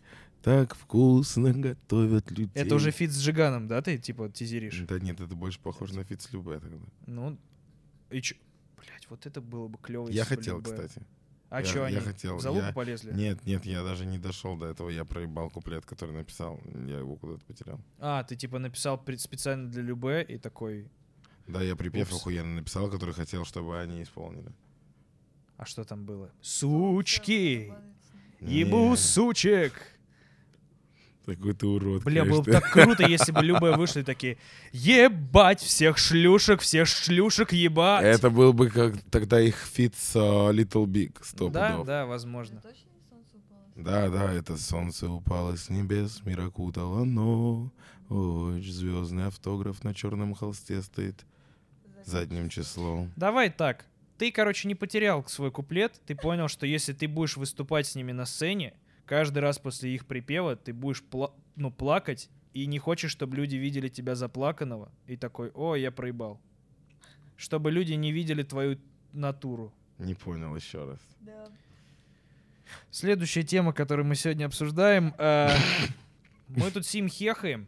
так 0.42 0.76
вкусно 0.76 1.54
готовят 1.54 2.32
людей. 2.32 2.50
Это 2.56 2.74
уже 2.74 2.90
feat 2.90 3.12
с 3.12 3.22
Джиганом, 3.22 3.68
да, 3.68 3.84
ты 3.84 4.00
типа 4.00 4.30
тизеришь? 4.30 4.80
Да 4.90 4.98
нет, 5.00 5.20
это 5.20 5.36
больше 5.36 5.60
похоже 5.60 5.94
на 5.96 6.04
feat 6.04 6.24
с 6.24 6.34
Любэ 6.34 6.60
тогда. 6.60 6.78
Ну, 7.06 7.38
и 8.10 8.20
чё? 8.20 8.36
Вот 9.10 9.26
это 9.26 9.42
было 9.42 9.68
бы 9.68 9.78
клево. 9.80 10.08
Я 10.10 10.26
хотел, 10.26 10.62
кстати. 10.62 11.02
А 11.50 11.62
я- 11.62 11.66
что 11.66 11.80
я 11.80 11.86
они? 11.86 11.96
хотел, 12.00 12.38
В 12.38 12.42
залупу 12.42 12.66
я- 12.68 12.74
полезли? 12.74 13.12
Нет, 13.12 13.44
нет, 13.46 13.66
я 13.66 13.82
даже 13.84 14.06
не 14.06 14.20
дошел 14.20 14.56
до 14.56 14.68
этого. 14.68 14.90
Я 14.90 15.04
проебал 15.04 15.50
куплет, 15.50 15.84
который 15.84 16.12
написал. 16.16 16.60
Я 16.88 17.00
его 17.00 17.16
куда-то 17.16 17.44
потерял. 17.46 17.80
А, 17.98 18.24
ты 18.24 18.36
типа 18.36 18.60
написал 18.60 19.04
специально 19.18 19.68
для 19.70 19.82
Любе 19.82 20.22
и 20.22 20.38
такой, 20.38 20.88
Да, 21.48 21.64
я 21.64 21.76
припев 21.76 22.10
Упс. 22.12 22.18
охуенно 22.22 22.56
написал, 22.58 22.92
который 22.92 23.16
хотел, 23.16 23.46
чтобы 23.46 23.80
они 23.82 24.04
исполнили. 24.04 24.52
а 25.58 25.66
что 25.66 25.84
там 25.84 26.06
было? 26.06 26.32
Сучки! 26.42 27.74
Ебу 28.40 28.96
сучек! 28.96 29.74
Такой 31.26 31.54
ты 31.54 31.68
урод, 31.68 32.04
Бля, 32.04 32.26
было 32.26 32.40
бы 32.40 32.46
конечно. 32.46 32.62
так 32.62 32.72
круто, 32.72 33.04
если 33.08 33.32
бы 33.32 33.42
Любе 33.44 33.76
вышли 33.76 34.02
такие 34.02 34.38
Ебать 34.72 35.60
всех 35.62 35.98
шлюшек, 35.98 36.62
всех 36.62 36.88
шлюшек 36.88 37.52
ебать! 37.54 38.04
Это 38.04 38.30
был 38.30 38.52
бы 38.54 38.70
как 38.70 39.00
тогда 39.12 39.40
их 39.40 39.56
фит 39.58 39.94
с 39.96 40.16
а, 40.16 40.52
Little 40.52 40.86
Big, 40.86 41.12
сто 41.22 41.50
Да, 41.50 41.72
пудов. 41.72 41.88
да, 41.88 42.06
возможно. 42.06 42.62
точно 42.62 42.88
не 42.90 43.08
солнце 43.10 43.38
упало? 43.38 43.62
Да, 43.76 44.10
да, 44.10 44.34
это 44.34 44.58
солнце 44.58 45.10
упало 45.10 45.56
с 45.56 45.70
небес, 45.70 46.22
мир 46.26 46.42
окутало, 46.42 47.04
но 47.04 47.72
очень 48.10 48.72
звездный 48.72 49.28
автограф 49.28 49.84
на 49.84 49.94
черном 49.94 50.34
холсте 50.34 50.82
стоит 50.82 51.26
задним 52.06 52.50
числом. 52.50 53.12
Давай 53.16 53.52
так. 53.52 53.86
Ты, 54.18 54.32
короче, 54.32 54.68
не 54.68 54.74
потерял 54.76 55.24
свой 55.28 55.52
куплет. 55.52 56.02
Ты 56.08 56.16
понял, 56.16 56.48
что 56.48 56.66
если 56.66 56.92
ты 56.94 57.08
будешь 57.08 57.38
выступать 57.38 57.86
с 57.88 57.96
ними 57.96 58.12
на 58.14 58.26
сцене, 58.26 58.74
каждый 59.10 59.40
раз 59.40 59.58
после 59.58 59.96
их 59.96 60.06
припева 60.06 60.56
ты 60.56 60.72
будешь 60.72 61.02
пла- 61.12 61.34
ну, 61.56 61.72
плакать 61.72 62.30
и 62.54 62.68
не 62.68 62.78
хочешь, 62.78 63.10
чтобы 63.12 63.38
люди 63.38 63.56
видели 63.56 63.90
тебя 63.90 64.14
заплаканного, 64.14 64.92
и 65.08 65.18
такой, 65.18 65.50
о, 65.56 65.76
я 65.76 65.90
проебал. 65.92 66.40
Чтобы 67.36 67.72
люди 67.72 67.94
не 67.94 68.12
видели 68.12 68.44
твою 68.44 68.78
натуру. 69.12 69.74
Не 69.98 70.14
понял 70.14 70.56
еще 70.56 70.86
раз. 70.86 71.00
Следующая 72.92 73.42
тема, 73.44 73.74
которую 73.74 74.06
мы 74.06 74.14
сегодня 74.16 74.46
обсуждаем. 74.46 75.16
э, 75.18 75.50
Мы 76.48 76.70
тут 76.70 76.86
сим 76.86 77.08
хехаем. 77.10 77.68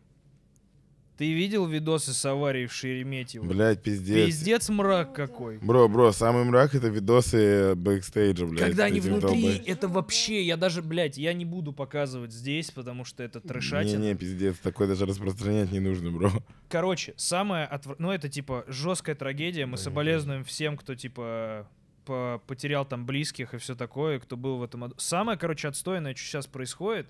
Ты 1.22 1.34
видел 1.34 1.68
видосы 1.68 2.14
с 2.14 2.26
аварией 2.26 2.66
в 2.66 2.74
Шереметьево? 2.74 3.46
Блять, 3.46 3.84
пиздец. 3.84 4.26
Пиздец 4.26 4.70
мрак 4.70 5.14
какой. 5.14 5.60
Бро, 5.60 5.88
бро, 5.88 6.12
самый 6.12 6.46
мрак 6.46 6.74
это 6.74 6.88
видосы 6.88 7.76
бэкстейджа, 7.76 8.48
блядь. 8.48 8.70
Когда 8.70 8.86
они 8.86 9.00
внутри, 9.02 9.30
долбоеб. 9.30 9.64
это 9.68 9.88
вообще, 9.88 10.42
я 10.42 10.58
даже, 10.58 10.82
блядь, 10.82 11.20
я 11.20 11.34
не 11.34 11.46
буду 11.46 11.74
показывать 11.74 12.34
здесь, 12.34 12.72
потому 12.72 13.06
что 13.06 13.22
это 13.22 13.40
трешатина. 13.40 14.02
Не-не, 14.02 14.16
пиздец, 14.16 14.58
такой 14.64 14.88
даже 14.88 15.06
распространять 15.06 15.72
не 15.72 15.80
нужно, 15.80 16.10
бро. 16.10 16.32
Короче, 16.70 17.14
самое 17.18 17.66
отвр... 17.66 17.98
ну 18.00 18.10
это 18.10 18.28
типа 18.28 18.66
жесткая 18.68 19.16
трагедия. 19.16 19.68
Мы 19.68 19.78
соболезнуем 19.78 20.44
всем, 20.44 20.76
кто 20.76 20.96
типа 20.96 21.70
по- 22.04 22.42
потерял 22.48 22.84
там 22.84 23.06
близких 23.06 23.54
и 23.54 23.60
все 23.60 23.76
такое, 23.76 24.20
кто 24.20 24.38
был 24.38 24.58
в 24.58 24.64
этом. 24.64 24.92
Самое, 24.98 25.38
короче, 25.38 25.68
отстойное, 25.68 26.16
что 26.16 26.26
сейчас 26.26 26.48
происходит, 26.48 27.06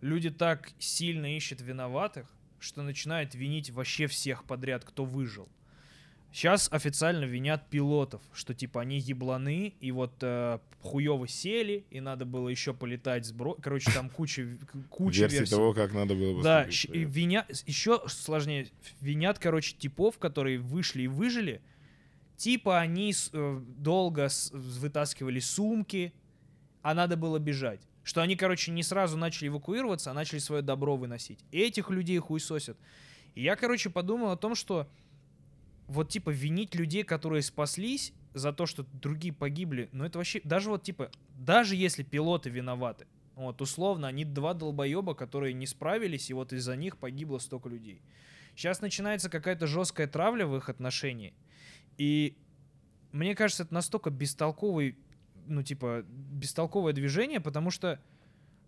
люди 0.00 0.30
так 0.30 0.70
сильно 0.78 1.36
ищут 1.36 1.60
виноватых, 1.60 2.28
что 2.58 2.82
начинают 2.82 3.34
винить 3.34 3.70
вообще 3.70 4.06
всех 4.06 4.44
подряд, 4.44 4.84
кто 4.84 5.04
выжил. 5.04 5.48
Сейчас 6.30 6.68
официально 6.70 7.24
винят 7.24 7.70
пилотов, 7.70 8.20
что 8.34 8.52
типа 8.54 8.82
они 8.82 8.98
ебланы, 8.98 9.74
и 9.80 9.90
вот 9.92 10.12
э, 10.20 10.58
хуёво 10.80 11.26
сели, 11.26 11.86
и 11.90 12.00
надо 12.00 12.26
было 12.26 12.50
еще 12.50 12.74
полетать 12.74 13.24
с 13.24 13.32
бро... 13.32 13.54
Короче, 13.54 13.90
там 13.92 14.10
куча, 14.10 14.58
куча 14.90 15.22
Версии 15.22 15.38
версий. 15.38 15.50
того, 15.50 15.72
как 15.72 15.94
надо 15.94 16.14
было 16.14 16.42
Да, 16.42 16.64
и 16.64 16.88
блядь. 16.88 17.08
виня... 17.08 17.46
еще 17.66 18.02
сложнее, 18.08 18.68
винят, 19.00 19.38
короче, 19.38 19.74
типов, 19.74 20.18
которые 20.18 20.58
вышли 20.58 21.02
и 21.02 21.06
выжили. 21.06 21.62
Типа 22.36 22.78
они 22.78 23.14
э, 23.32 23.60
долго 23.78 24.28
вытаскивали 24.52 25.40
сумки, 25.40 26.12
а 26.82 26.92
надо 26.92 27.16
было 27.16 27.38
бежать. 27.38 27.80
Что 28.08 28.22
они, 28.22 28.36
короче, 28.36 28.70
не 28.70 28.82
сразу 28.82 29.18
начали 29.18 29.48
эвакуироваться, 29.48 30.10
а 30.10 30.14
начали 30.14 30.38
свое 30.38 30.62
добро 30.62 30.96
выносить. 30.96 31.44
И 31.50 31.58
этих 31.58 31.90
людей 31.90 32.16
хуесосят. 32.16 32.78
И 33.34 33.42
я, 33.42 33.54
короче, 33.54 33.90
подумал 33.90 34.30
о 34.30 34.36
том, 34.38 34.54
что 34.54 34.88
вот, 35.88 36.08
типа, 36.08 36.30
винить 36.30 36.74
людей, 36.74 37.02
которые 37.02 37.42
спаслись 37.42 38.14
за 38.32 38.54
то, 38.54 38.64
что 38.64 38.86
другие 38.94 39.34
погибли, 39.34 39.90
ну 39.92 40.06
это 40.06 40.16
вообще, 40.16 40.40
даже 40.42 40.70
вот, 40.70 40.84
типа, 40.84 41.10
даже 41.34 41.76
если 41.76 42.02
пилоты 42.02 42.48
виноваты, 42.48 43.06
вот, 43.34 43.60
условно, 43.60 44.08
они 44.08 44.24
два 44.24 44.54
долбоеба, 44.54 45.14
которые 45.14 45.52
не 45.52 45.66
справились, 45.66 46.30
и 46.30 46.32
вот 46.32 46.54
из-за 46.54 46.76
них 46.76 46.96
погибло 46.96 47.36
столько 47.36 47.68
людей. 47.68 48.00
Сейчас 48.56 48.80
начинается 48.80 49.28
какая-то 49.28 49.66
жесткая 49.66 50.06
травля 50.06 50.46
в 50.46 50.56
их 50.56 50.70
отношении, 50.70 51.34
и 51.98 52.38
мне 53.12 53.34
кажется, 53.34 53.64
это 53.64 53.74
настолько 53.74 54.08
бестолковый, 54.08 54.96
ну, 55.48 55.62
типа, 55.62 56.04
бестолковое 56.08 56.92
движение, 56.92 57.40
потому 57.40 57.70
что, 57.70 57.98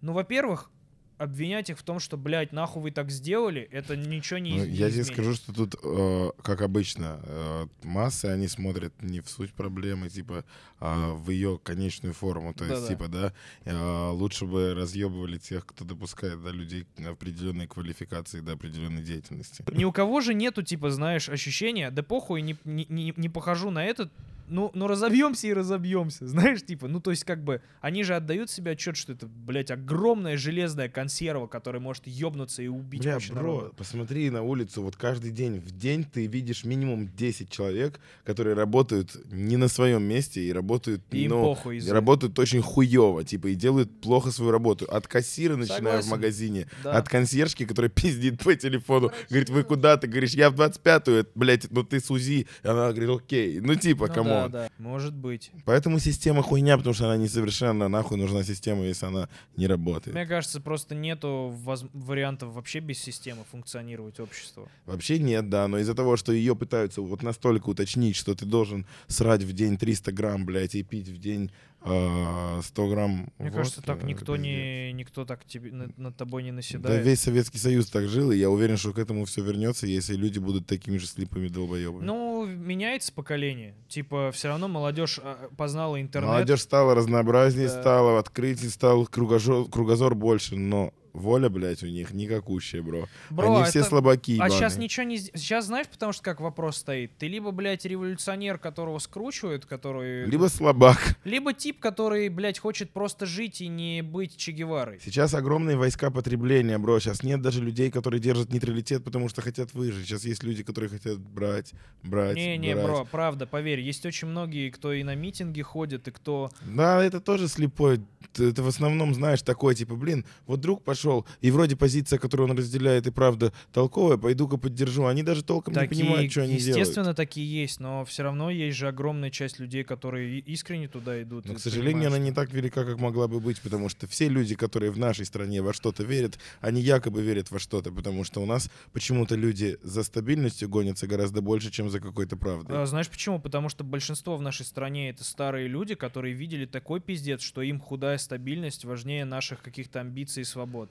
ну, 0.01 0.12
во-первых, 0.12 0.70
обвинять 1.18 1.68
их 1.68 1.78
в 1.78 1.83
том, 1.83 2.01
что, 2.01 2.16
блядь, 2.16 2.51
нахуй 2.53 2.81
вы 2.83 2.91
так 2.93 3.11
сделали, 3.11 3.61
это 3.70 3.95
ничего 3.95 4.39
не, 4.39 4.53
Ну, 4.53 4.64
из- 4.64 4.68
не 4.68 4.74
я 4.74 4.91
тебе 4.91 5.05
скажу, 5.05 5.35
что 5.35 5.53
тут, 5.53 5.74
э, 5.85 6.31
как 6.43 6.62
обычно, 6.62 7.20
э, 7.22 7.66
массы, 7.83 8.24
они 8.24 8.49
смотрят 8.49 8.95
не 9.03 9.20
в 9.20 9.28
суть 9.28 9.53
проблемы, 9.53 10.09
типа, 10.09 10.47
а 10.78 11.12
в 11.12 11.28
ее 11.28 11.61
конечную 11.62 12.14
форму. 12.14 12.55
То 12.55 12.64
есть, 12.64 12.81
Да-да. 12.81 12.95
типа, 12.95 13.09
да, 13.09 13.33
э, 13.66 14.09
лучше 14.12 14.47
бы 14.47 14.72
разъебывали 14.72 15.37
тех, 15.37 15.66
кто 15.66 15.85
допускает, 15.85 16.43
да, 16.43 16.53
людей 16.53 16.87
определенной 17.07 17.66
квалификации 17.66 18.41
до 18.41 18.53
определенной 18.53 19.03
деятельности. 19.03 19.62
Ни 19.72 19.85
у 19.85 19.93
кого 19.93 20.22
же 20.22 20.33
нету, 20.33 20.62
типа, 20.62 20.91
знаешь, 20.91 21.28
ощущения, 21.28 21.91
да 21.91 22.03
похуй, 22.03 22.41
не, 22.41 22.57
не, 22.64 22.87
не, 22.89 23.12
не 23.14 23.28
похожу 23.28 23.70
на 23.70 23.85
этот, 23.85 24.11
ну, 24.51 24.70
ну 24.74 24.86
разобьемся 24.86 25.46
и 25.46 25.53
разобьемся, 25.53 26.26
знаешь, 26.28 26.62
типа, 26.64 26.88
ну, 26.88 27.01
то 27.01 27.11
есть, 27.11 27.24
как 27.24 27.42
бы, 27.44 27.62
они 27.80 28.03
же 28.05 28.14
отдают 28.14 28.51
себе 28.51 28.72
отчет, 28.72 28.96
что 28.96 29.12
это, 29.12 29.26
блядь, 29.26 29.70
огромная 29.70 30.36
железная 30.36 30.88
консерва, 30.88 31.46
которая 31.46 31.80
может 31.80 32.07
ёбнуться 32.07 32.62
и 32.62 32.68
убить 32.68 33.03
Бля, 33.03 33.18
бро, 33.30 33.34
народа. 33.34 33.70
посмотри 33.76 34.28
на 34.30 34.42
улицу, 34.42 34.82
вот 34.82 34.96
каждый 34.96 35.30
день, 35.30 35.61
в 35.61 35.70
день 35.70 36.05
ты 36.05 36.26
видишь 36.26 36.64
минимум 36.64 37.09
10 37.16 37.48
человек, 37.51 38.01
которые 38.24 38.55
работают 38.55 39.16
не 39.32 39.57
на 39.57 39.68
своем 39.68 40.03
месте 40.03 40.42
и 40.42 40.53
работают, 40.53 41.03
И 41.12 41.28
ну, 41.28 41.42
похуй 41.42 41.76
из-за 41.78 41.94
работают 41.94 42.38
очень 42.38 42.61
хуево, 42.62 43.24
типа, 43.24 43.48
и 43.48 43.55
делают 43.55 44.01
плохо 44.01 44.30
свою 44.30 44.51
работу. 44.51 44.84
От 44.86 45.07
кассира, 45.07 45.57
начиная 45.57 45.78
в 45.78 46.03
Согласен. 46.03 46.11
магазине, 46.11 46.66
Да. 46.84 46.92
от 46.92 47.09
консьержки, 47.09 47.64
которая 47.64 47.90
пиздит 47.94 48.42
по 48.42 48.55
телефону, 48.55 49.12
говорит, 49.28 49.51
вы 49.51 49.62
куда? 49.62 49.96
Ты 49.96 50.07
говоришь, 50.09 50.32
я 50.32 50.51
в 50.51 50.55
25-ю, 50.55 51.26
блядь, 51.34 51.70
ну 51.70 51.84
ты 51.84 52.01
с 52.01 52.11
УЗИ. 52.11 52.46
И 52.62 52.66
она 52.66 52.92
говорит, 52.92 53.11
окей. 53.11 53.61
Ну, 53.61 53.74
типа, 53.74 54.09
Ну 54.09 54.14
кому? 54.14 54.39
Да, 54.49 54.68
да, 54.68 54.70
может 54.78 55.14
быть. 55.14 55.51
Поэтому 55.64 55.99
система 55.99 56.43
хуйня, 56.43 56.76
потому 56.76 56.95
что 56.95 57.07
она 57.07 57.16
несовершенна. 57.16 57.88
Нахуй 57.88 58.16
нужна 58.16 58.43
система, 58.43 58.84
если 58.84 59.07
она 59.07 59.28
не 59.57 59.66
работает. 59.66 60.14
Мне 60.14 60.26
кажется, 60.26 60.61
просто 60.61 60.95
нету 60.95 61.53
воз- 61.64 61.84
вариантов 61.93 62.53
вообще 62.53 62.80
без 62.80 62.99
системы 62.99 63.45
функционировать 63.51 64.20
обществу. 64.20 64.68
Вообще 64.86 65.18
нет, 65.18 65.49
да, 65.49 65.68
но 65.68 65.78
из-за 65.78 65.95
того, 65.95 66.16
что 66.16 66.32
ее 66.32 66.55
пытаются 66.57 67.01
вот 67.03 67.22
настолько 67.22 67.68
уточнить, 67.70 68.16
что 68.16 68.34
ты 68.34 68.47
должен 68.47 68.86
срать 69.07 69.43
в 69.43 69.53
день 69.53 69.76
300 69.76 70.12
грамм, 70.12 70.45
блядь, 70.47 70.74
и 70.74 70.82
пить 70.82 71.09
в 71.09 71.18
день 71.18 71.51
100 71.83 72.89
грамм 72.89 73.33
Мне 73.39 73.51
кажется, 73.51 73.81
водки, 73.81 73.87
так 73.87 74.03
э, 74.05 74.07
никто 74.07 74.35
пиздец. 74.35 74.43
не, 74.45 74.93
никто 74.93 75.24
так 75.24 75.45
тебе, 75.45 75.72
над, 75.72 75.97
над 75.99 76.16
тобой 76.16 76.43
не 76.43 76.51
Да 76.51 76.57
наседает. 76.57 77.05
весь 77.07 77.20
Советский 77.20 77.59
Союз 77.59 77.87
так 77.91 78.07
жил, 78.09 78.31
и 78.33 78.37
я 78.37 78.51
уверен, 78.51 78.76
что 78.76 78.93
к 78.93 78.99
этому 78.99 79.24
все 79.24 79.43
вернется, 79.43 79.87
если 79.87 80.14
люди 80.14 80.39
будут 80.39 80.66
такими 80.66 80.99
же 80.99 81.07
слепыми 81.07 81.49
долбоебами. 81.49 82.05
Ну, 82.05 82.47
меняется 82.47 83.12
поколение. 83.12 83.74
Типа, 83.89 84.31
все 84.33 84.49
равно 84.49 84.68
молодежь 84.68 85.18
а, 85.22 85.49
познала 85.57 86.01
интернет. 86.01 86.28
Молодежь 86.31 86.61
стала 86.61 86.95
разнообразнее, 86.95 87.68
Да. 87.68 87.81
стала, 87.81 88.18
открытий 88.18 88.68
стал 88.68 89.05
кругожо- 89.05 89.68
кругозор 89.70 90.14
больше, 90.14 90.57
но 90.57 90.93
воля, 91.13 91.49
блядь, 91.49 91.83
у 91.83 91.87
них 91.87 92.13
никакущая, 92.13 92.83
бро. 92.83 93.07
Бро, 93.31 93.57
Они 93.57 93.65
все 93.65 93.81
это- 93.81 93.89
слабаки 93.89 94.39
А 94.41 94.49
сейчас 94.51 94.77
ничего 94.77 95.05
не... 95.05 95.19
Сейчас 95.19 95.67
знаешь, 95.67 95.89
потому 95.89 96.13
что 96.13 96.23
как 96.23 96.41
вопрос 96.41 96.77
стоит? 96.79 97.13
Ты 97.19 97.29
либо, 97.29 97.51
блядь, 97.51 97.85
революционер, 97.85 98.59
которого 98.59 98.99
скручивают, 98.99 99.67
который... 99.67 100.27
Либо 100.27 100.47
слабак. 100.49 101.19
Либо 101.25 101.53
тип, 101.53 101.81
который, 101.81 102.29
блядь, 102.29 102.59
хочет 102.59 102.91
просто 102.91 103.27
жить 103.27 103.61
и 103.61 103.69
не 103.69 104.03
быть 104.03 104.37
Че 104.37 104.53
Геварой. 104.53 105.01
Сейчас 105.03 105.35
огромные 105.35 105.77
войска 105.77 106.11
потребления, 106.11 106.79
бро. 106.79 107.01
Сейчас 107.01 107.23
нет 107.23 107.41
даже 107.43 107.63
людей, 107.63 107.91
которые 107.91 108.21
держат 108.21 108.53
нейтралитет, 108.53 109.03
потому 109.05 109.29
что 109.29 109.43
хотят 109.43 109.75
выжить. 109.75 110.07
Сейчас 110.07 110.25
есть 110.25 110.43
люди, 110.43 110.63
которые 110.63 110.91
хотят 110.91 111.19
брать, 111.19 111.73
брать, 112.03 112.37
Не-не, 112.37 112.75
брать. 112.75 112.85
бро, 112.87 113.09
правда, 113.11 113.47
поверь, 113.47 113.81
есть 113.81 114.05
очень 114.07 114.29
многие, 114.29 114.71
кто 114.71 114.93
и 114.93 115.03
на 115.03 115.15
митинги 115.15 115.63
ходит, 115.63 116.09
и 116.09 116.11
кто... 116.11 116.51
Да, 116.63 117.03
это 117.03 117.21
тоже 117.21 117.49
слепой. 117.49 118.01
Ты, 118.33 118.53
ты 118.53 118.63
в 118.63 118.69
основном 118.69 119.15
знаешь 119.15 119.43
такое, 119.43 119.75
типа, 119.75 119.97
блин, 119.97 120.25
вот 120.47 120.61
друг 120.61 120.83
пошел, 120.85 120.99
и 121.40 121.51
вроде 121.51 121.76
позиция, 121.76 122.18
которую 122.18 122.51
он 122.51 122.57
разделяет, 122.57 123.07
и 123.07 123.11
правда 123.11 123.53
толковая, 123.72 124.16
пойду-ка 124.16 124.57
поддержу. 124.57 125.07
Они 125.07 125.22
даже 125.22 125.42
толком 125.42 125.74
не 125.74 125.88
понимают, 125.88 126.30
что 126.30 126.42
они 126.42 126.55
естественно, 126.55 127.05
делают. 127.05 127.16
такие 127.16 127.62
есть, 127.62 127.80
но 127.80 128.05
все 128.05 128.22
равно 128.22 128.51
есть 128.51 128.76
же 128.76 128.88
огромная 128.88 129.30
часть 129.30 129.59
людей, 129.59 129.84
которые 129.84 130.40
искренне 130.40 130.88
туда 130.88 131.22
идут. 131.22 131.46
Но, 131.46 131.55
к 131.55 131.61
сожалению, 131.61 132.09
она 132.09 132.18
не 132.18 132.32
так 132.32 132.53
велика, 132.53 132.84
как 132.84 132.98
могла 132.98 133.28
бы 133.28 133.40
быть, 133.40 133.61
потому 133.61 133.88
что 133.88 134.07
все 134.07 134.28
люди, 134.28 134.55
которые 134.55 134.90
в 134.90 134.98
нашей 134.98 135.26
стране 135.26 135.62
во 135.62 135.72
что-то 135.72 136.03
верят, 136.03 136.38
они 136.61 136.80
якобы 136.80 137.22
верят 137.22 137.51
во 137.51 137.59
что-то, 137.59 137.92
потому 137.92 138.24
что 138.24 138.40
у 138.42 138.46
нас 138.46 138.70
почему-то 138.92 139.34
люди 139.34 139.78
за 139.82 140.03
стабильностью 140.03 140.68
гонятся 140.68 141.07
гораздо 141.07 141.40
больше, 141.40 141.70
чем 141.70 141.90
за 141.90 142.01
какой-то 142.01 142.36
правдой. 142.36 142.82
А, 142.82 142.86
знаешь 142.86 143.09
почему? 143.09 143.40
Потому 143.40 143.68
что 143.68 143.84
большинство 143.84 144.36
в 144.36 144.42
нашей 144.42 144.66
стране 144.66 145.11
это 145.11 145.24
старые 145.24 145.68
люди, 145.68 145.94
которые 145.94 146.34
видели 146.34 146.66
такой 146.66 147.01
пиздец, 147.01 147.40
что 147.42 147.62
им 147.62 147.80
худая 147.80 148.18
стабильность 148.18 148.84
важнее 148.84 149.24
наших 149.24 149.62
каких-то 149.62 150.01
амбиций 150.01 150.42
и 150.42 150.44
свобод. 150.44 150.89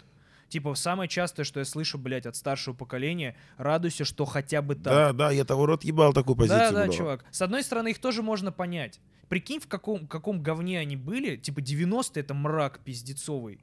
Типа, 0.50 0.74
самое 0.76 1.08
частое, 1.08 1.44
что 1.46 1.60
я 1.60 1.66
слышу, 1.66 1.98
блядь, 1.98 2.26
от 2.26 2.36
старшего 2.36 2.74
поколения, 2.74 3.36
радуйся, 3.58 4.04
что 4.04 4.26
хотя 4.26 4.62
бы 4.62 4.76
так. 4.76 4.86
Да, 4.86 5.14
да, 5.14 5.32
я 5.32 5.46
того 5.46 5.66
рот 5.66 5.84
ебал 5.84 6.12
такую 6.12 6.36
позицию, 6.36 6.60
Да, 6.60 6.72
да, 6.72 6.86
бро. 6.86 6.94
чувак. 6.94 7.26
С 7.32 7.42
одной 7.42 7.64
стороны, 7.64 7.90
их 7.90 8.00
тоже 8.00 8.24
можно 8.24 8.52
понять. 8.52 9.00
Прикинь, 9.30 9.60
в 9.60 9.68
каком, 9.68 10.08
каком 10.08 10.42
говне 10.42 10.80
они 10.80 10.96
были. 10.96 11.36
Типа 11.36 11.60
90-е 11.60 12.22
это 12.22 12.34
мрак 12.34 12.80
пиздецовый. 12.80 13.60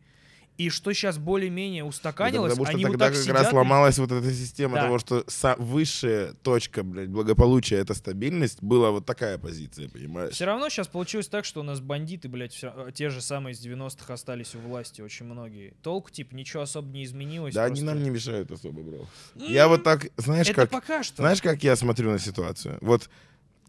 И 0.59 0.71
что 0.71 0.93
сейчас 0.95 1.19
более-менее 1.19 1.85
устаканилось, 1.85 2.53
потому 2.53 2.65
что 2.67 2.75
они 2.75 2.85
вот 2.87 2.93
тогда 2.93 3.07
так 3.07 3.15
как 3.15 3.23
сидят 3.23 3.37
раз 3.37 3.47
и- 3.47 3.51
сломалась 3.51 3.99
вот 3.99 4.11
эта 4.13 4.33
система 4.33 4.77
Да. 4.77 4.83
того, 4.85 4.99
что 4.99 5.25
высшая 5.59 6.33
точка, 6.43 6.83
блядь, 6.83 7.09
благополучия— 7.11 7.77
это 7.79 7.93
стабильность, 7.95 8.63
была 8.63 8.91
вот 8.91 9.05
такая 9.05 9.37
позиция, 9.39 9.89
понимаешь? 9.89 10.33
Все 10.33 10.47
равно 10.47 10.69
сейчас 10.71 10.89
получилось 10.89 11.29
так, 11.29 11.45
что 11.45 11.61
у 11.61 11.63
нас 11.63 11.81
бандиты, 11.81 12.29
блядь, 12.29 12.53
всё- 12.55 12.73
э, 12.89 12.93
те 12.93 13.11
же 13.11 13.21
самые 13.21 13.53
из 13.53 13.59
90-х 13.61 14.15
остались 14.15 14.55
у 14.55 14.59
власти, 14.61 15.03
очень 15.03 15.27
многие. 15.27 15.75
Толку, 15.83 16.11
типа, 16.11 16.35
ничего 16.35 16.63
особо 16.63 16.89
не 16.89 17.05
изменилось. 17.05 17.55
Да, 17.55 17.65
они 17.65 17.75
просто- 17.81 17.87
нам 17.87 18.03
не 18.03 18.09
мешают 18.11 18.51
особо, 18.51 18.81
бро. 18.83 19.07
Я 19.35 19.69
вот 19.69 19.83
так, 19.85 20.07
знаешь, 20.17 20.47
Это 20.49 20.63
как... 20.63 20.71
пока 20.71 21.03
что. 21.03 21.17
Знаешь, 21.17 21.43
как 21.43 21.63
я 21.63 21.77
смотрю 21.77 22.11
на 22.13 22.19
ситуацию? 22.19 22.79
Вот 22.81 23.11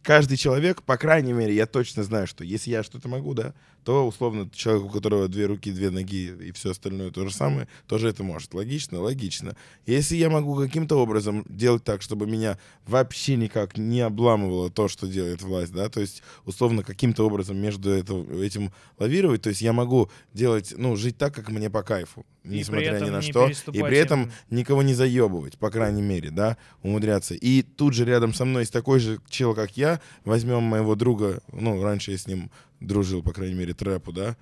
каждый 0.03 0.37
человек, 0.37 0.83
по 0.83 0.95
крайней 0.95 1.33
мере, 1.33 1.53
я 1.53 1.65
точно 1.65 2.03
знаю, 2.03 2.27
что 2.27 2.45
если 2.45 2.71
я 2.71 2.81
что-то 2.83 3.09
могу, 3.09 3.33
да, 3.33 3.53
то 3.87 4.05
условно 4.05 4.49
человек, 4.53 4.83
у 4.83 4.89
которого 4.89 5.29
две 5.29 5.45
руки, 5.45 5.71
две 5.71 5.91
ноги 5.91 6.35
и 6.41 6.51
все 6.51 6.71
остальное 6.71 7.09
то 7.09 7.25
же 7.25 7.33
самое, 7.33 7.69
тоже 7.87 8.09
это 8.09 8.21
может. 8.21 8.53
Логично? 8.53 8.99
Логично. 8.99 9.55
Если 9.85 10.17
я 10.17 10.29
могу 10.29 10.57
каким-то 10.57 10.97
образом 10.97 11.45
делать 11.47 11.85
так, 11.85 12.01
чтобы 12.01 12.27
меня 12.27 12.59
вообще 12.85 13.37
никак 13.37 13.77
не 13.77 14.01
обламывало 14.01 14.69
то, 14.69 14.89
что 14.89 15.07
делает 15.07 15.41
власть, 15.41 15.71
да, 15.71 15.87
то 15.87 16.01
есть 16.01 16.21
условно 16.43 16.83
каким-то 16.83 17.25
образом 17.25 17.55
между 17.55 17.89
это, 17.91 18.25
этим 18.43 18.73
лавировать, 18.99 19.43
то 19.43 19.49
есть 19.51 19.61
я 19.61 19.71
могу 19.71 20.11
делать, 20.33 20.73
ну, 20.75 20.97
жить 20.97 21.17
так, 21.17 21.33
как 21.33 21.49
мне 21.49 21.69
по 21.69 21.81
кайфу, 21.81 22.25
несмотря 22.43 22.99
ни 22.99 23.09
на 23.09 23.21
что, 23.21 23.47
и 23.47 23.81
при 23.81 23.97
этом 23.97 24.23
им. 24.23 24.31
никого 24.49 24.81
не 24.81 24.95
заебывать, 24.95 25.57
по 25.57 25.71
крайней 25.71 26.01
мере, 26.01 26.29
да, 26.29 26.57
умудряться. 26.83 27.35
И 27.35 27.61
тут 27.61 27.93
же 27.93 28.03
рядом 28.03 28.33
со 28.33 28.43
мной 28.43 28.63
есть 28.63 28.73
такой 28.73 28.99
же 28.99 29.21
чел, 29.29 29.55
как 29.55 29.77
я, 29.77 30.01
возьмем 30.25 30.63
моего 30.63 30.95
друга, 30.95 31.41
ну, 31.53 31.81
раньше 31.81 32.11
я 32.11 32.17
с 32.17 32.27
ним 32.27 32.51
дружил, 32.79 33.23
по 33.23 33.33
крайней 33.33 33.55
мере, 33.55 33.73
трэпу, 33.73 34.11
да, 34.11 34.35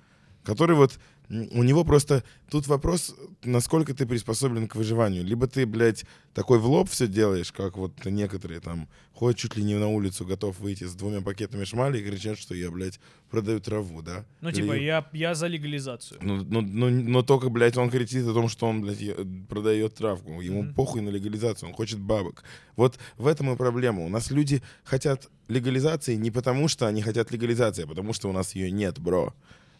который 0.44 0.76
вот, 0.76 0.98
у 1.28 1.62
него 1.62 1.84
просто, 1.84 2.22
тут 2.50 2.66
вопрос, 2.68 3.14
насколько 3.44 3.94
ты 3.94 4.06
приспособлен 4.06 4.68
к 4.68 4.76
выживанию. 4.76 5.24
Либо 5.24 5.46
ты, 5.46 5.66
блядь, 5.66 6.04
такой 6.34 6.58
в 6.58 6.66
лоб 6.66 6.88
все 6.88 7.06
делаешь, 7.08 7.50
как 7.52 7.76
вот 7.76 8.04
некоторые 8.04 8.60
там 8.60 8.88
ходят 9.12 9.38
чуть 9.38 9.56
ли 9.56 9.64
не 9.64 9.74
на 9.76 9.88
улицу, 9.88 10.24
готов 10.24 10.58
выйти 10.60 10.84
с 10.84 10.94
двумя 10.94 11.20
пакетами 11.22 11.64
шмали 11.64 11.98
и 11.98 12.04
кричат, 12.04 12.38
что 12.38 12.54
я, 12.54 12.70
блядь, 12.70 13.00
продаю 13.30 13.58
траву, 13.60 14.02
да. 14.02 14.24
Ну, 14.40 14.50
Или- 14.50 14.56
типа, 14.56 14.72
я, 14.74 15.08
я 15.12 15.34
за 15.34 15.46
легализацию. 15.48 16.20
ну, 16.22 16.44
ну, 16.44 16.60
ну, 16.60 16.90
но 16.90 17.22
только, 17.22 17.48
блядь, 17.48 17.76
он 17.76 17.90
кричит 17.90 18.26
о 18.26 18.34
том, 18.34 18.48
что 18.48 18.66
он, 18.66 18.82
блядь, 18.82 19.00
продает 19.48 19.94
травку. 19.94 20.40
Ему 20.40 20.62
Мгм. 20.62 20.74
похуй 20.74 21.00
на 21.00 21.08
легализацию, 21.08 21.68
он 21.70 21.74
хочет 21.74 21.98
бабок. 21.98 22.44
Вот 22.76 22.98
в 23.16 23.26
этом 23.26 23.52
и 23.52 23.56
проблема. 23.56 24.04
У 24.04 24.08
нас 24.08 24.30
люди 24.30 24.62
хотят 24.84 25.28
легализации 25.48 26.14
не 26.16 26.30
потому, 26.30 26.68
что 26.68 26.86
они 26.86 27.02
хотят 27.02 27.30
легализации, 27.32 27.84
а 27.84 27.86
потому 27.86 28.12
что 28.12 28.28
у 28.28 28.32
нас 28.32 28.54
ее 28.54 28.70
нет, 28.70 28.98
бро. 29.00 29.34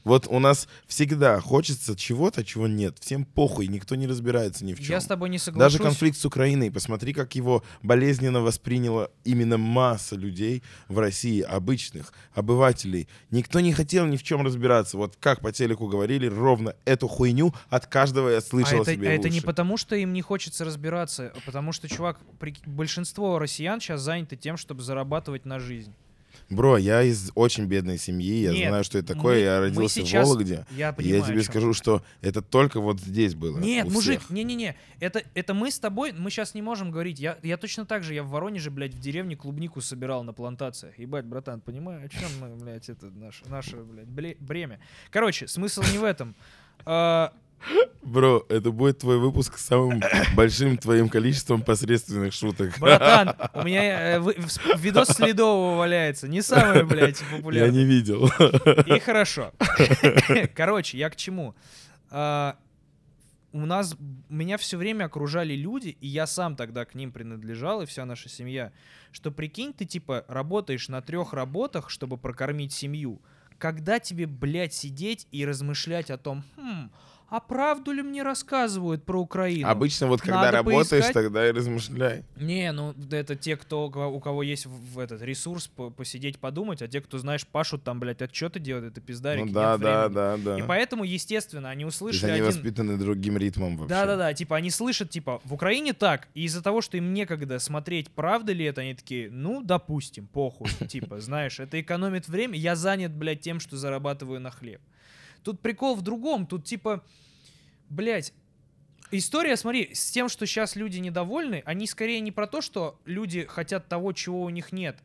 Вот 0.06 0.28
у 0.28 0.38
нас 0.38 0.68
всегда 0.86 1.40
хочется 1.40 1.96
чего-то, 1.96 2.44
чего 2.44 2.68
нет. 2.68 2.96
Всем 3.00 3.24
похуй, 3.24 3.66
никто 3.66 3.96
не 3.96 4.06
разбирается 4.06 4.64
ни 4.64 4.72
в 4.72 4.78
чем. 4.78 4.90
Я 4.90 5.00
с 5.00 5.06
тобой 5.06 5.28
не 5.28 5.38
соглашусь. 5.38 5.72
Даже 5.72 5.82
конфликт 5.82 6.16
с 6.16 6.24
Украиной, 6.24 6.70
посмотри, 6.70 7.12
как 7.12 7.34
его 7.34 7.64
болезненно 7.82 8.40
восприняла 8.40 9.10
именно 9.24 9.58
масса 9.58 10.14
людей 10.14 10.62
в 10.86 11.00
России, 11.00 11.40
обычных 11.40 12.12
обывателей. 12.34 13.08
Никто 13.32 13.58
не 13.58 13.72
хотел 13.72 14.06
ни 14.06 14.16
в 14.16 14.22
чем 14.22 14.46
разбираться. 14.46 14.96
Вот 14.96 15.16
как 15.18 15.40
по 15.40 15.50
телеку 15.50 15.88
говорили, 15.88 16.28
ровно 16.28 16.76
эту 16.84 17.08
хуйню 17.08 17.52
от 17.68 17.86
каждого 17.86 18.28
я 18.28 18.40
слышал 18.40 18.78
а 18.78 18.82
это, 18.82 18.92
себе 18.92 19.08
а 19.08 19.12
это 19.12 19.28
не 19.28 19.40
потому, 19.40 19.76
что 19.76 19.96
им 19.96 20.12
не 20.12 20.22
хочется 20.22 20.64
разбираться, 20.64 21.32
а 21.34 21.40
потому 21.44 21.72
что, 21.72 21.88
чувак, 21.88 22.20
прик- 22.38 22.62
большинство 22.64 23.40
россиян 23.40 23.80
сейчас 23.80 24.02
заняты 24.02 24.36
тем, 24.36 24.56
чтобы 24.56 24.84
зарабатывать 24.84 25.46
на 25.46 25.58
жизнь. 25.58 25.92
Бро, 26.48 26.76
я 26.76 27.02
из 27.02 27.32
очень 27.34 27.64
бедной 27.64 27.98
семьи, 27.98 28.42
я 28.42 28.52
Нет, 28.52 28.68
знаю, 28.68 28.84
что 28.84 28.98
это 28.98 29.14
такое. 29.14 29.34
мы- 29.36 29.40
я 29.42 29.60
родился 29.60 29.94
сейчас- 30.00 30.24
в 30.26 30.30
Вологде. 30.30 30.64
Я 30.70 30.92
понимаю. 30.92 31.20
я 31.20 31.26
тебе 31.26 31.42
скажу, 31.42 31.72
что 31.72 32.02
это 32.20 32.40
только 32.40 32.80
вот 32.80 33.00
здесь 33.00 33.34
было. 33.34 33.58
Нет, 33.58 33.90
мужик, 33.90 34.30
не-не-не, 34.30 34.76
это, 35.00 35.22
это 35.34 35.54
мы 35.54 35.72
с 35.72 35.80
тобой, 35.80 36.12
мы 36.12 36.30
сейчас 36.30 36.54
не 36.54 36.62
можем 36.62 36.92
говорить. 36.92 37.18
Я, 37.18 37.36
я 37.42 37.56
точно 37.56 37.84
так 37.84 38.04
же, 38.04 38.14
я 38.14 38.22
в 38.22 38.28
Воронеже, 38.28 38.70
блядь, 38.70 38.94
в 38.94 39.00
деревне 39.00 39.34
клубнику 39.36 39.80
собирал 39.80 40.22
на 40.22 40.32
плантациях. 40.32 40.96
Ебать, 41.00 41.24
братан, 41.24 41.60
понимаю, 41.60 42.06
о 42.06 42.08
чем 42.08 42.28
мы, 42.40 42.54
блядь, 42.54 42.88
это 42.88 43.06
наше, 43.10 43.44
наше 43.48 43.76
блядь, 43.78 44.38
бремя. 44.38 44.78
Короче, 45.10 45.48
смысл 45.48 45.82
не 45.92 45.98
в 45.98 46.04
этом. 46.04 46.36
Бро, 48.02 48.44
это 48.48 48.70
будет 48.70 48.98
твой 48.98 49.18
выпуск 49.18 49.58
с 49.58 49.64
самым 49.66 50.00
большим 50.36 50.78
твоим 50.78 51.08
количеством 51.08 51.62
посредственных 51.62 52.32
шуток. 52.32 52.78
братан, 52.78 53.34
у 53.54 53.62
меня 53.64 54.16
э, 54.18 54.20
видос 54.76 55.08
Следового 55.08 55.76
валяется. 55.76 56.28
Не 56.28 56.40
самый, 56.42 56.84
блядь, 56.84 57.20
Я 57.20 57.36
популярный. 57.36 57.78
не 57.78 57.84
видел. 57.84 58.28
И 58.86 58.98
хорошо. 59.00 59.52
Короче, 60.54 60.98
я 60.98 61.10
к 61.10 61.16
чему? 61.16 61.56
А, 62.10 62.56
у 63.52 63.66
нас 63.66 63.96
меня 64.28 64.56
все 64.58 64.76
время 64.76 65.06
окружали 65.06 65.54
люди, 65.54 65.96
и 66.00 66.06
я 66.06 66.28
сам 66.28 66.54
тогда 66.54 66.84
к 66.84 66.94
ним 66.94 67.10
принадлежал, 67.10 67.82
и 67.82 67.86
вся 67.86 68.04
наша 68.04 68.28
семья, 68.28 68.70
что 69.10 69.32
прикинь, 69.32 69.72
ты 69.72 69.84
типа 69.84 70.24
работаешь 70.28 70.88
на 70.88 71.02
трех 71.02 71.32
работах, 71.32 71.90
чтобы 71.90 72.18
прокормить 72.18 72.72
семью. 72.72 73.20
Когда 73.58 73.98
тебе, 73.98 74.26
блядь, 74.26 74.74
сидеть 74.74 75.26
и 75.32 75.44
размышлять 75.44 76.10
о 76.10 76.18
том, 76.18 76.44
хм, 76.56 76.90
а 77.28 77.40
правду 77.40 77.90
ли 77.92 78.02
мне 78.02 78.22
рассказывают 78.22 79.04
про 79.04 79.20
Украину? 79.20 79.68
Обычно 79.68 80.06
вот 80.06 80.20
когда 80.20 80.42
Надо 80.42 80.58
работаешь, 80.58 80.88
поискать. 80.88 81.12
тогда 81.12 81.48
и 81.48 81.50
размышляй. 81.52 82.24
Не, 82.36 82.70
ну 82.72 82.94
это 83.10 83.34
те, 83.34 83.56
кто, 83.56 83.86
у 83.86 84.20
кого- 84.20 84.42
есть 84.42 84.66
в, 84.66 84.98
этот 84.98 85.22
ресурс 85.22 85.66
по- 85.66 85.90
посидеть, 85.90 86.38
подумать, 86.38 86.82
а 86.82 86.88
те, 86.88 87.00
кто, 87.00 87.18
знаешь, 87.18 87.46
пашут 87.46 87.82
там, 87.82 87.98
блядь, 87.98 88.22
отчеты 88.22 88.60
делают, 88.60 88.92
это 88.92 89.00
пиздарики, 89.00 89.40
Ну 89.40 89.46
нет 89.46 89.54
да, 89.54 89.76
да, 89.78 90.08
да, 90.08 90.36
да. 90.36 90.58
И 90.58 90.62
поэтому, 90.62 91.02
естественно, 91.04 91.68
они 91.70 91.84
услышали 91.84 92.30
они 92.30 92.40
один... 92.40 92.46
воспитаны 92.46 92.96
другим 92.96 93.36
ритмом 93.36 93.76
вообще. 93.76 93.88
Да-да-да, 93.88 94.32
типа 94.32 94.56
они 94.56 94.70
слышат, 94.70 95.10
типа, 95.10 95.40
в 95.44 95.52
Украине 95.52 95.94
так, 95.94 96.28
и 96.34 96.44
из-за 96.44 96.62
того, 96.62 96.80
что 96.80 96.96
им 96.96 97.12
некогда 97.12 97.58
смотреть, 97.58 98.10
правда 98.10 98.52
ли 98.52 98.64
это, 98.64 98.82
они 98.82 98.94
такие, 98.94 99.30
ну, 99.30 99.62
допустим, 99.62 100.28
похуй, 100.28 100.68
типа, 100.88 101.20
знаешь, 101.20 101.58
это 101.58 101.80
экономит 101.80 102.28
время, 102.28 102.56
я 102.56 102.76
занят, 102.76 103.12
блядь, 103.12 103.40
тем, 103.40 103.58
что 103.58 103.76
зарабатываю 103.76 104.40
на 104.40 104.50
хлеб. 104.50 104.80
Тут 105.46 105.60
прикол 105.60 105.94
в 105.94 106.02
другом, 106.02 106.44
тут, 106.44 106.64
типа, 106.64 107.04
блядь, 107.88 108.32
История, 109.12 109.56
смотри, 109.56 109.94
с 109.94 110.10
тем, 110.10 110.28
что 110.28 110.44
сейчас 110.46 110.74
люди 110.74 110.98
недовольны, 110.98 111.62
они 111.64 111.86
скорее 111.86 112.18
не 112.18 112.32
про 112.32 112.48
то, 112.48 112.60
что 112.60 112.98
люди 113.04 113.44
хотят 113.48 113.86
того, 113.88 114.12
чего 114.12 114.42
у 114.42 114.48
них 114.50 114.72
нет. 114.72 114.98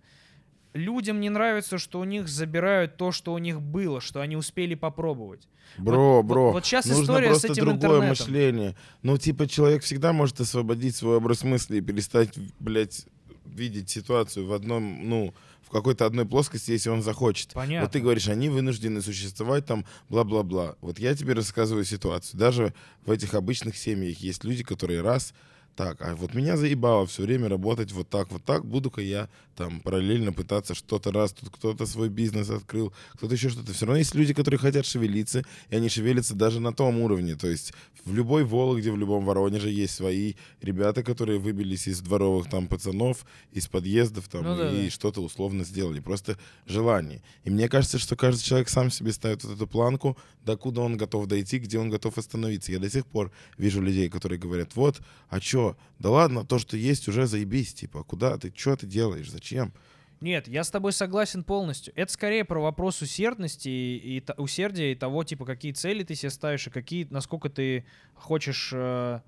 Людям 0.73 1.19
не 1.19 1.29
нравится, 1.29 1.77
что 1.77 1.99
у 1.99 2.03
них 2.03 2.27
забирают 2.27 2.97
то, 2.97 3.11
что 3.11 3.31
у 3.33 3.37
них 3.37 3.61
было, 3.61 4.01
что 4.01 4.19
они 4.19 4.35
успели 4.35 4.73
попробовать. 4.73 5.47
Бро, 5.77 6.17
Вот- 6.17 6.25
бро, 6.25 6.45
вот- 6.45 6.53
вот 6.53 6.65
щас 6.65 6.87
нужно 6.87 7.03
история 7.03 7.27
с 7.27 7.29
просто 7.41 7.51
этим 7.51 7.65
другое 7.65 7.77
интернетом. 7.77 8.09
мышление. 8.09 8.75
Ну, 9.03 9.17
типа, 9.19 9.47
человек 9.47 9.83
всегда 9.83 10.11
может 10.13 10.39
освободить 10.41 10.95
свой 10.95 11.17
образ 11.17 11.43
мысли 11.43 11.77
и 11.77 11.81
перестать, 11.81 12.35
блядь, 12.59 13.05
видеть 13.45 13.91
ситуацию 13.91 14.47
в 14.47 14.53
одном, 14.53 15.07
ну, 15.07 15.35
в 15.71 15.73
какой-то 15.73 16.05
одной 16.05 16.25
плоскости, 16.25 16.71
если 16.71 16.89
он 16.89 17.01
захочет. 17.01 17.53
Понятно. 17.53 17.85
Вот 17.85 17.91
ты 17.93 18.01
говоришь, 18.01 18.27
они 18.27 18.49
вынуждены 18.49 19.01
существовать 19.01 19.65
там, 19.65 19.85
бла-бла-бла. 20.09 20.75
Вот 20.81 20.99
я 20.99 21.15
тебе 21.15 21.31
рассказываю 21.31 21.85
ситуацию. 21.85 22.37
Даже 22.37 22.73
в 23.05 23.11
этих 23.11 23.33
обычных 23.35 23.77
семьях 23.77 24.17
есть 24.17 24.43
люди, 24.43 24.65
которые 24.65 24.99
раз 25.01 25.33
так, 25.75 26.01
а 26.01 26.15
вот 26.15 26.33
меня 26.33 26.57
заебало 26.57 27.05
все 27.05 27.23
время 27.23 27.49
работать 27.49 27.91
вот 27.91 28.09
так, 28.09 28.31
вот 28.31 28.43
так. 28.43 28.65
Буду-ка 28.65 29.01
я 29.01 29.29
там 29.55 29.79
параллельно 29.81 30.33
пытаться 30.33 30.73
что-то 30.73 31.11
раз, 31.11 31.33
тут 31.33 31.49
кто-то 31.49 31.85
свой 31.85 32.09
бизнес 32.09 32.49
открыл, 32.49 32.93
кто-то 33.13 33.33
еще 33.35 33.49
что-то. 33.49 33.73
Все 33.73 33.85
равно 33.85 33.99
есть 33.99 34.15
люди, 34.15 34.33
которые 34.33 34.59
хотят 34.59 34.85
шевелиться, 34.85 35.43
и 35.69 35.75
они 35.75 35.89
шевелятся 35.89 36.35
даже 36.35 36.59
на 36.59 36.73
том 36.73 36.99
уровне. 36.99 37.35
То 37.35 37.47
есть 37.47 37.73
в 38.05 38.13
любой 38.13 38.43
Вологде, 38.43 38.91
в 38.91 38.97
любом 38.97 39.25
Воронеже 39.25 39.69
есть 39.69 39.95
свои 39.95 40.33
ребята, 40.61 41.03
которые 41.03 41.39
выбились 41.39 41.87
из 41.87 42.01
дворовых 42.01 42.49
там 42.49 42.67
пацанов, 42.67 43.25
из 43.51 43.67
подъездов 43.67 44.27
там, 44.27 44.43
Ну 44.43 44.57
да, 44.57 44.71
и 44.71 44.85
да. 44.85 44.89
что-то 44.89 45.21
условно 45.21 45.63
сделали. 45.63 45.99
Просто 45.99 46.37
желание. 46.65 47.21
И 47.43 47.49
мне 47.49 47.69
кажется, 47.69 47.99
что 47.99 48.15
каждый 48.15 48.43
человек 48.43 48.69
сам 48.69 48.89
себе 48.89 49.11
ставит 49.11 49.43
вот 49.43 49.55
эту 49.55 49.67
планку, 49.67 50.17
докуда 50.45 50.81
он 50.81 50.97
готов 50.97 51.27
дойти, 51.27 51.59
где 51.59 51.77
он 51.77 51.89
готов 51.89 52.17
остановиться. 52.17 52.71
Я 52.71 52.79
до 52.79 52.89
сих 52.89 53.05
пор 53.05 53.31
вижу 53.57 53.81
людей, 53.81 54.09
которые 54.09 54.39
говорят, 54.39 54.75
вот, 54.75 55.01
а 55.29 55.39
чё, 55.61 55.77
да 55.99 56.09
ладно, 56.09 56.45
то, 56.45 56.59
что 56.59 56.77
есть, 56.77 57.07
уже 57.07 57.27
заебись, 57.27 57.73
типа, 57.73 58.03
куда 58.03 58.37
ты, 58.37 58.53
что 58.55 58.75
ты 58.75 58.87
делаешь, 58.87 59.29
зачем? 59.29 59.73
Нет, 60.19 60.47
я 60.47 60.63
с 60.63 60.69
тобой 60.69 60.93
согласен 60.93 61.43
полностью. 61.43 61.93
Это 61.95 62.11
скорее 62.11 62.45
про 62.45 62.59
вопрос 62.59 63.01
усердности 63.01 63.69
и, 63.69 64.17
и 64.17 64.23
усердия 64.37 64.91
и 64.91 64.95
того, 64.95 65.23
типа, 65.23 65.45
какие 65.45 65.71
цели 65.71 66.03
ты 66.03 66.13
себе 66.13 66.29
ставишь, 66.29 66.67
и 66.67 66.69
какие, 66.69 67.07
насколько 67.09 67.49
ты 67.49 67.85
хочешь, 68.13 68.69
э, 68.71 69.21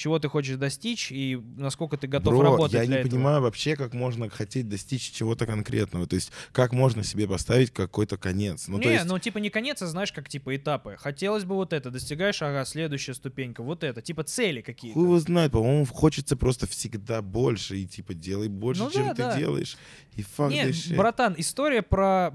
чего 0.00 0.18
ты 0.18 0.28
хочешь 0.28 0.56
достичь, 0.56 1.12
и 1.12 1.38
насколько 1.58 1.98
ты 1.98 2.06
готов 2.06 2.34
Бро, 2.34 2.42
работать 2.42 2.72
я 2.72 2.80
для 2.86 2.88
не 2.88 3.00
этого. 3.00 3.10
понимаю 3.10 3.42
вообще, 3.42 3.76
как 3.76 3.92
можно 3.92 4.30
хотеть 4.30 4.66
достичь 4.66 5.12
чего-то 5.12 5.44
конкретного. 5.44 6.06
То 6.06 6.16
есть, 6.16 6.32
как 6.52 6.72
можно 6.72 7.04
себе 7.04 7.28
поставить 7.28 7.70
какой-то 7.70 8.16
конец. 8.16 8.66
Ну, 8.66 8.78
не, 8.78 8.84
то 8.84 8.90
есть, 8.90 9.04
ну 9.04 9.18
типа 9.18 9.36
не 9.38 9.50
конец, 9.50 9.82
а 9.82 9.86
знаешь, 9.86 10.10
как 10.10 10.26
типа 10.30 10.56
этапы. 10.56 10.96
Хотелось 10.98 11.44
бы 11.44 11.54
вот 11.54 11.74
это, 11.74 11.90
достигаешь, 11.90 12.40
ага, 12.40 12.64
следующая 12.64 13.12
ступенька, 13.12 13.62
вот 13.62 13.84
это, 13.84 14.00
типа 14.00 14.24
цели 14.24 14.62
какие-то. 14.62 14.94
хуй 14.98 15.04
его 15.04 15.18
знает, 15.18 15.52
по-моему, 15.52 15.84
хочется 15.84 16.34
просто 16.34 16.66
всегда 16.66 17.20
больше. 17.20 17.76
И, 17.76 17.86
типа, 17.86 18.14
делай 18.14 18.48
больше, 18.48 18.84
Ну 18.84 18.90
чем 18.90 19.08
да, 19.08 19.14
ты 19.14 19.22
да. 19.22 19.38
делаешь. 19.38 19.76
И 20.16 20.22
факт 20.22 20.54
Нет, 20.54 20.74
братан, 20.96 21.34
история 21.36 21.82
про 21.82 22.32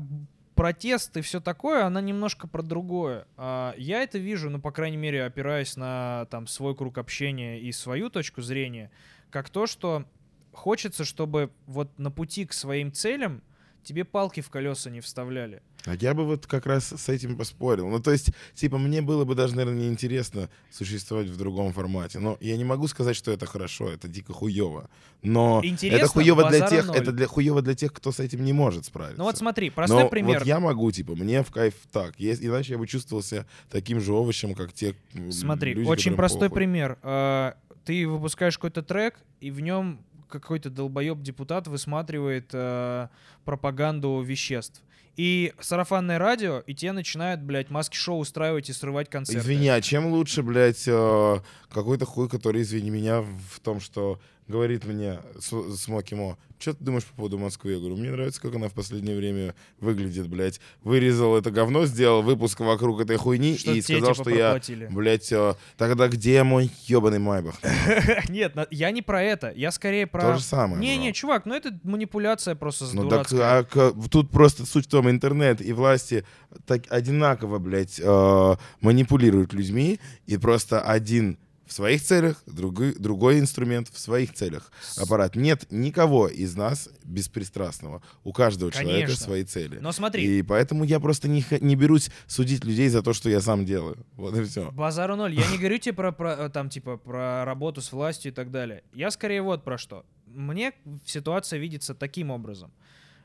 протест 0.56 1.16
и 1.18 1.22
все 1.22 1.40
такое, 1.40 1.86
она 1.86 2.02
немножко 2.02 2.48
про 2.48 2.62
другое. 2.62 3.28
А, 3.38 3.74
я 3.78 4.02
это 4.02 4.18
вижу, 4.18 4.50
ну, 4.50 4.60
по 4.60 4.72
крайней 4.72 4.98
мере, 4.98 5.26
опираясь 5.26 5.76
на 5.76 6.28
там 6.32 6.48
свой 6.48 6.76
круг 6.76 6.98
общения 6.98 7.60
и 7.60 7.72
свою 7.72 8.10
точку 8.10 8.42
зрения, 8.42 8.92
как 9.30 9.50
то, 9.50 9.68
что 9.68 10.06
хочется, 10.54 11.04
чтобы 11.04 11.52
вот 11.68 12.00
на 12.00 12.10
пути 12.10 12.46
к 12.46 12.54
своим 12.54 12.92
целям 12.92 13.42
тебе 13.86 14.04
палки 14.04 14.42
в 14.42 14.50
колеса 14.50 14.90
не 14.90 15.00
вставляли. 15.00 15.62
А 15.86 15.96
я 15.96 16.14
бы 16.16 16.26
вот 16.26 16.48
как 16.48 16.66
раз 16.66 16.90
с 16.92 17.10
этим 17.10 17.38
поспорил. 17.38 17.88
Ну, 17.88 18.00
то 18.02 18.12
есть, 18.12 18.32
типа, 18.56 18.78
мне 18.80 19.02
было 19.04 19.24
бы 19.24 19.36
даже, 19.36 19.56
наверное, 19.56 19.84
неинтересно 19.84 20.50
существовать 20.72 21.28
в 21.28 21.38
другом 21.38 21.72
формате. 21.74 22.18
Но 22.20 22.38
я 22.42 22.58
не 22.58 22.64
могу 22.66 22.88
сказать, 22.88 23.16
что 23.16 23.32
это 23.32 23.46
хорошо, 23.46 23.90
это 23.92 24.08
дико 24.08 24.34
хуево. 24.34 24.90
Но 25.22 25.62
Интересно, 25.64 25.98
это 26.04 26.08
хуево 26.08 26.50
для 26.50 26.68
тех, 26.68 26.88
ноль. 26.88 26.98
это 26.98 27.12
для 27.12 27.28
хуево 27.28 27.62
для 27.62 27.76
тех, 27.76 27.94
кто 27.94 28.12
с 28.12 28.20
этим 28.20 28.44
не 28.44 28.52
может 28.52 28.86
справиться. 28.86 29.20
Ну 29.20 29.26
вот 29.26 29.38
смотри, 29.38 29.70
простой 29.70 30.04
Но 30.04 30.10
пример. 30.10 30.40
вот 30.40 30.48
я 30.48 30.60
могу, 30.60 30.92
типа, 30.92 31.16
мне 31.16 31.44
в 31.44 31.52
кайф 31.52 31.76
так. 31.92 32.20
Есть, 32.20 32.44
иначе 32.44 32.74
я 32.74 32.80
бы 32.80 32.88
чувствовал 32.88 33.22
себя 33.22 33.46
таким 33.70 34.00
же 34.02 34.12
овощем, 34.12 34.56
как 34.56 34.74
те 34.74 34.96
Смотри, 35.32 35.76
люди, 35.76 35.88
очень 35.88 36.16
простой 36.16 36.50
похуй. 36.50 36.56
пример. 36.62 36.98
А, 37.04 37.56
Ты 37.86 38.08
выпускаешь 38.08 38.58
какой-то 38.58 38.82
трек, 38.82 39.16
и 39.40 39.52
в 39.52 39.60
нем 39.62 40.00
какой-то 40.40 40.70
долбоеб-депутат 40.70 41.68
высматривает 41.68 42.50
а, 42.54 43.10
пропаганду 43.44 44.22
веществ. 44.22 44.82
И 45.18 45.54
сарафанное 45.62 46.20
радио, 46.20 46.60
и 46.60 46.74
те 46.74 46.92
начинают, 46.92 47.42
блядь, 47.42 47.70
маски-шоу 47.70 48.20
устраивать 48.20 48.70
и 48.70 48.74
срывать 48.74 49.10
концерты. 49.10 49.40
Извини, 49.40 49.70
а 49.70 49.80
чем 49.80 50.08
лучше, 50.08 50.44
блядь, 50.44 50.84
э, 50.88 51.40
какой-то 51.70 52.06
хуй, 52.06 52.28
который, 52.28 52.64
извини 52.64 52.90
меня, 52.90 53.22
в 53.22 53.62
том, 53.62 53.80
что 53.80 54.20
говорит 54.48 54.86
мне 54.86 55.20
Смоки 55.40 56.14
Мо, 56.14 56.38
что 56.58 56.74
ты 56.74 56.84
думаешь 56.84 57.04
по 57.04 57.16
поводу 57.16 57.38
Москвы? 57.38 57.74
Я 57.74 57.80
говорю, 57.80 57.98
мне 57.98 58.12
нравится, 58.12 58.42
как 58.42 58.56
она 58.56 58.70
в 58.70 58.74
последнее 58.74 59.16
время 59.18 59.56
выглядит, 59.80 60.28
блядь. 60.28 60.62
Вырезал 60.84 61.36
это 61.36 61.52
говно, 61.52 61.86
сделал 61.86 62.22
выпуск 62.22 62.60
вокруг 62.62 63.02
этой 63.02 63.18
хуйни 63.18 63.58
Что 63.58 63.74
и 63.74 63.82
сказал, 63.82 64.14
типа, 64.14 64.24
что 64.24 64.30
я, 64.30 64.62
блядь, 64.90 65.32
э, 65.32 65.56
тогда 65.78 66.08
где 66.08 66.44
мой 66.44 66.72
ебаный 66.86 67.20
Майбах? 67.20 67.56
Нет, 68.30 68.56
я 68.72 68.92
не 68.92 69.02
про 69.02 69.22
это. 69.22 69.52
Я 69.56 69.72
скорее 69.72 70.08
про... 70.08 70.22
То 70.22 70.34
же 70.36 70.44
самое, 70.44 70.80
Не, 70.80 70.98
не, 70.98 71.10
бро. 71.10 71.14
чувак, 71.14 71.46
ну 71.46 71.56
это 71.56 71.78
манипуляция 71.84 72.56
просто 72.56 72.86
Ну 72.94 73.10
так, 73.10 73.28
а 73.34 73.66
тут 74.10 74.32
просто 74.32 74.66
суть 74.66 74.86
в 74.86 74.90
том, 74.90 75.10
интернет 75.10 75.62
и 75.62 75.74
власти 75.74 76.26
так 76.66 76.84
одинаково, 76.90 77.60
блядь, 77.60 78.00
э, 78.02 78.56
манипулируют 78.82 79.54
людьми, 79.54 80.00
и 80.26 80.38
просто 80.38 80.82
один 80.82 81.38
в 81.66 81.74
своих 81.74 82.02
целях, 82.02 82.44
другой, 82.46 82.94
другой 82.94 83.40
инструмент 83.40 83.90
в 83.92 83.98
своих 84.00 84.34
целях. 84.34 84.72
Аппарат. 84.98 85.36
Нет 85.36 85.66
никого 85.72 86.28
из 86.28 86.56
нас 86.56 86.90
беспристрастного. 87.04 88.02
У 88.24 88.34
каждого 88.34 88.72
человека 88.72 89.08
Конечно. 89.08 89.26
свои 89.26 89.44
цели. 89.44 89.80
Но 89.80 89.92
смотри, 89.92 90.24
И 90.24 90.42
поэтому 90.44 90.84
я 90.84 91.00
просто 91.00 91.28
не, 91.28 91.44
не 91.62 91.76
берусь 91.76 92.10
судить 92.28 92.64
людей 92.64 92.90
за 92.90 93.02
то, 93.02 93.14
что 93.14 93.30
я 93.30 93.42
сам 93.42 93.66
делаю. 93.66 94.06
Вот 94.14 94.38
и 94.38 94.44
все. 94.44 94.72
Базару 94.72 95.16
ноль. 95.16 95.34
Я 95.34 95.50
не 95.52 95.58
говорю 95.60 95.78
тебе 95.78 95.94
про, 95.94 96.12
про, 96.12 96.32
э, 96.34 96.50
там, 96.50 96.70
типа, 96.70 96.98
про 96.98 97.46
работу 97.46 97.82
с 97.82 97.92
властью 97.92 98.32
и 98.32 98.36
так 98.36 98.52
далее. 98.52 98.84
Я 98.94 99.10
скорее 99.12 99.42
вот 99.42 99.64
про 99.64 99.78
что. 99.78 100.06
Мне 100.28 100.74
ситуация 101.06 101.60
видится 101.60 101.96
таким 101.96 102.30
образом. 102.30 102.72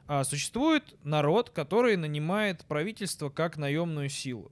А, 0.06 0.24
существует 0.24 0.82
народ, 1.04 1.50
который 1.50 1.96
нанимает 1.96 2.64
правительство 2.64 3.28
как 3.28 3.56
наемную 3.56 4.08
силу. 4.08 4.50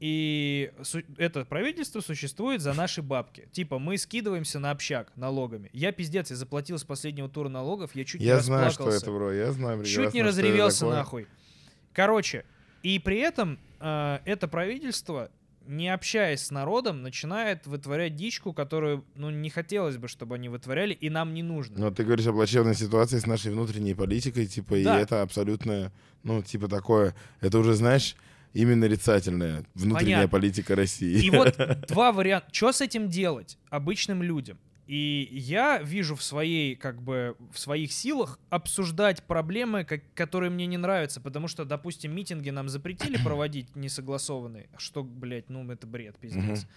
И 0.00 0.70
это 1.16 1.44
правительство 1.44 2.00
существует 2.00 2.60
за 2.60 2.72
наши 2.72 3.02
бабки. 3.02 3.48
Типа, 3.50 3.80
мы 3.80 3.98
скидываемся 3.98 4.60
на 4.60 4.70
общак 4.70 5.10
налогами. 5.16 5.70
Я 5.72 5.90
пиздец, 5.90 6.30
я 6.30 6.36
заплатил 6.36 6.78
с 6.78 6.84
последнего 6.84 7.28
тура 7.28 7.48
налогов, 7.48 7.94
я 7.94 8.04
чуть 8.04 8.20
Я 8.20 8.36
не 8.36 8.42
знаю, 8.42 8.70
что 8.70 8.88
это, 8.90 9.10
бро. 9.10 9.32
Я 9.32 9.50
знаю 9.52 9.84
Чуть 9.84 10.14
не 10.14 10.22
разревелся 10.22 10.86
нахуй. 10.86 11.26
Короче, 11.92 12.44
и 12.84 13.00
при 13.00 13.18
этом 13.18 13.58
э, 13.80 14.18
это 14.24 14.46
правительство, 14.46 15.32
не 15.66 15.92
общаясь 15.92 16.42
с 16.42 16.50
народом, 16.52 17.02
начинает 17.02 17.66
вытворять 17.66 18.14
дичку, 18.14 18.52
которую, 18.52 19.04
ну, 19.16 19.30
не 19.30 19.50
хотелось 19.50 19.96
бы, 19.96 20.06
чтобы 20.06 20.36
они 20.36 20.48
вытворяли, 20.48 20.94
и 20.94 21.10
нам 21.10 21.34
не 21.34 21.42
нужно. 21.42 21.76
Но 21.76 21.90
ты 21.90 22.04
говоришь 22.04 22.26
о 22.28 22.32
плачевной 22.32 22.76
ситуации 22.76 23.18
с 23.18 23.26
нашей 23.26 23.50
внутренней 23.50 23.94
политикой, 23.94 24.46
типа, 24.46 24.76
Да. 24.80 24.98
и 24.98 25.02
это 25.02 25.22
абсолютно, 25.22 25.92
ну, 26.22 26.40
типа 26.40 26.68
такое, 26.68 27.16
это 27.40 27.58
уже, 27.58 27.74
знаешь, 27.74 28.14
именно 28.54 28.82
нарицательная 28.82 29.64
внутренняя 29.74 30.16
Понятно. 30.16 30.28
политика 30.28 30.74
России. 30.76 31.24
И 31.24 31.30
вот 31.30 31.56
два 31.88 32.12
варианта. 32.12 32.48
Что 32.52 32.72
с 32.72 32.80
этим 32.80 33.08
делать 33.08 33.58
обычным 33.70 34.22
людям? 34.22 34.58
И 34.86 35.28
я 35.32 35.82
вижу 35.82 36.16
в 36.16 36.22
своей, 36.22 36.74
как 36.74 37.02
бы, 37.02 37.36
в 37.52 37.58
своих 37.58 37.92
силах 37.92 38.38
обсуждать 38.48 39.22
проблемы, 39.22 39.84
как- 39.84 40.00
которые 40.14 40.48
мне 40.50 40.66
не 40.66 40.78
нравятся, 40.78 41.20
потому 41.20 41.46
что, 41.46 41.66
допустим, 41.66 42.14
митинги 42.16 42.48
нам 42.48 42.70
запретили 42.70 43.18
проводить 43.22 43.76
несогласованные, 43.76 44.68
что, 44.78 45.02
блядь, 45.04 45.50
ну 45.50 45.70
это 45.70 45.86
бред, 45.86 46.16
пиздец. 46.18 46.42
Мгм. 46.62 46.68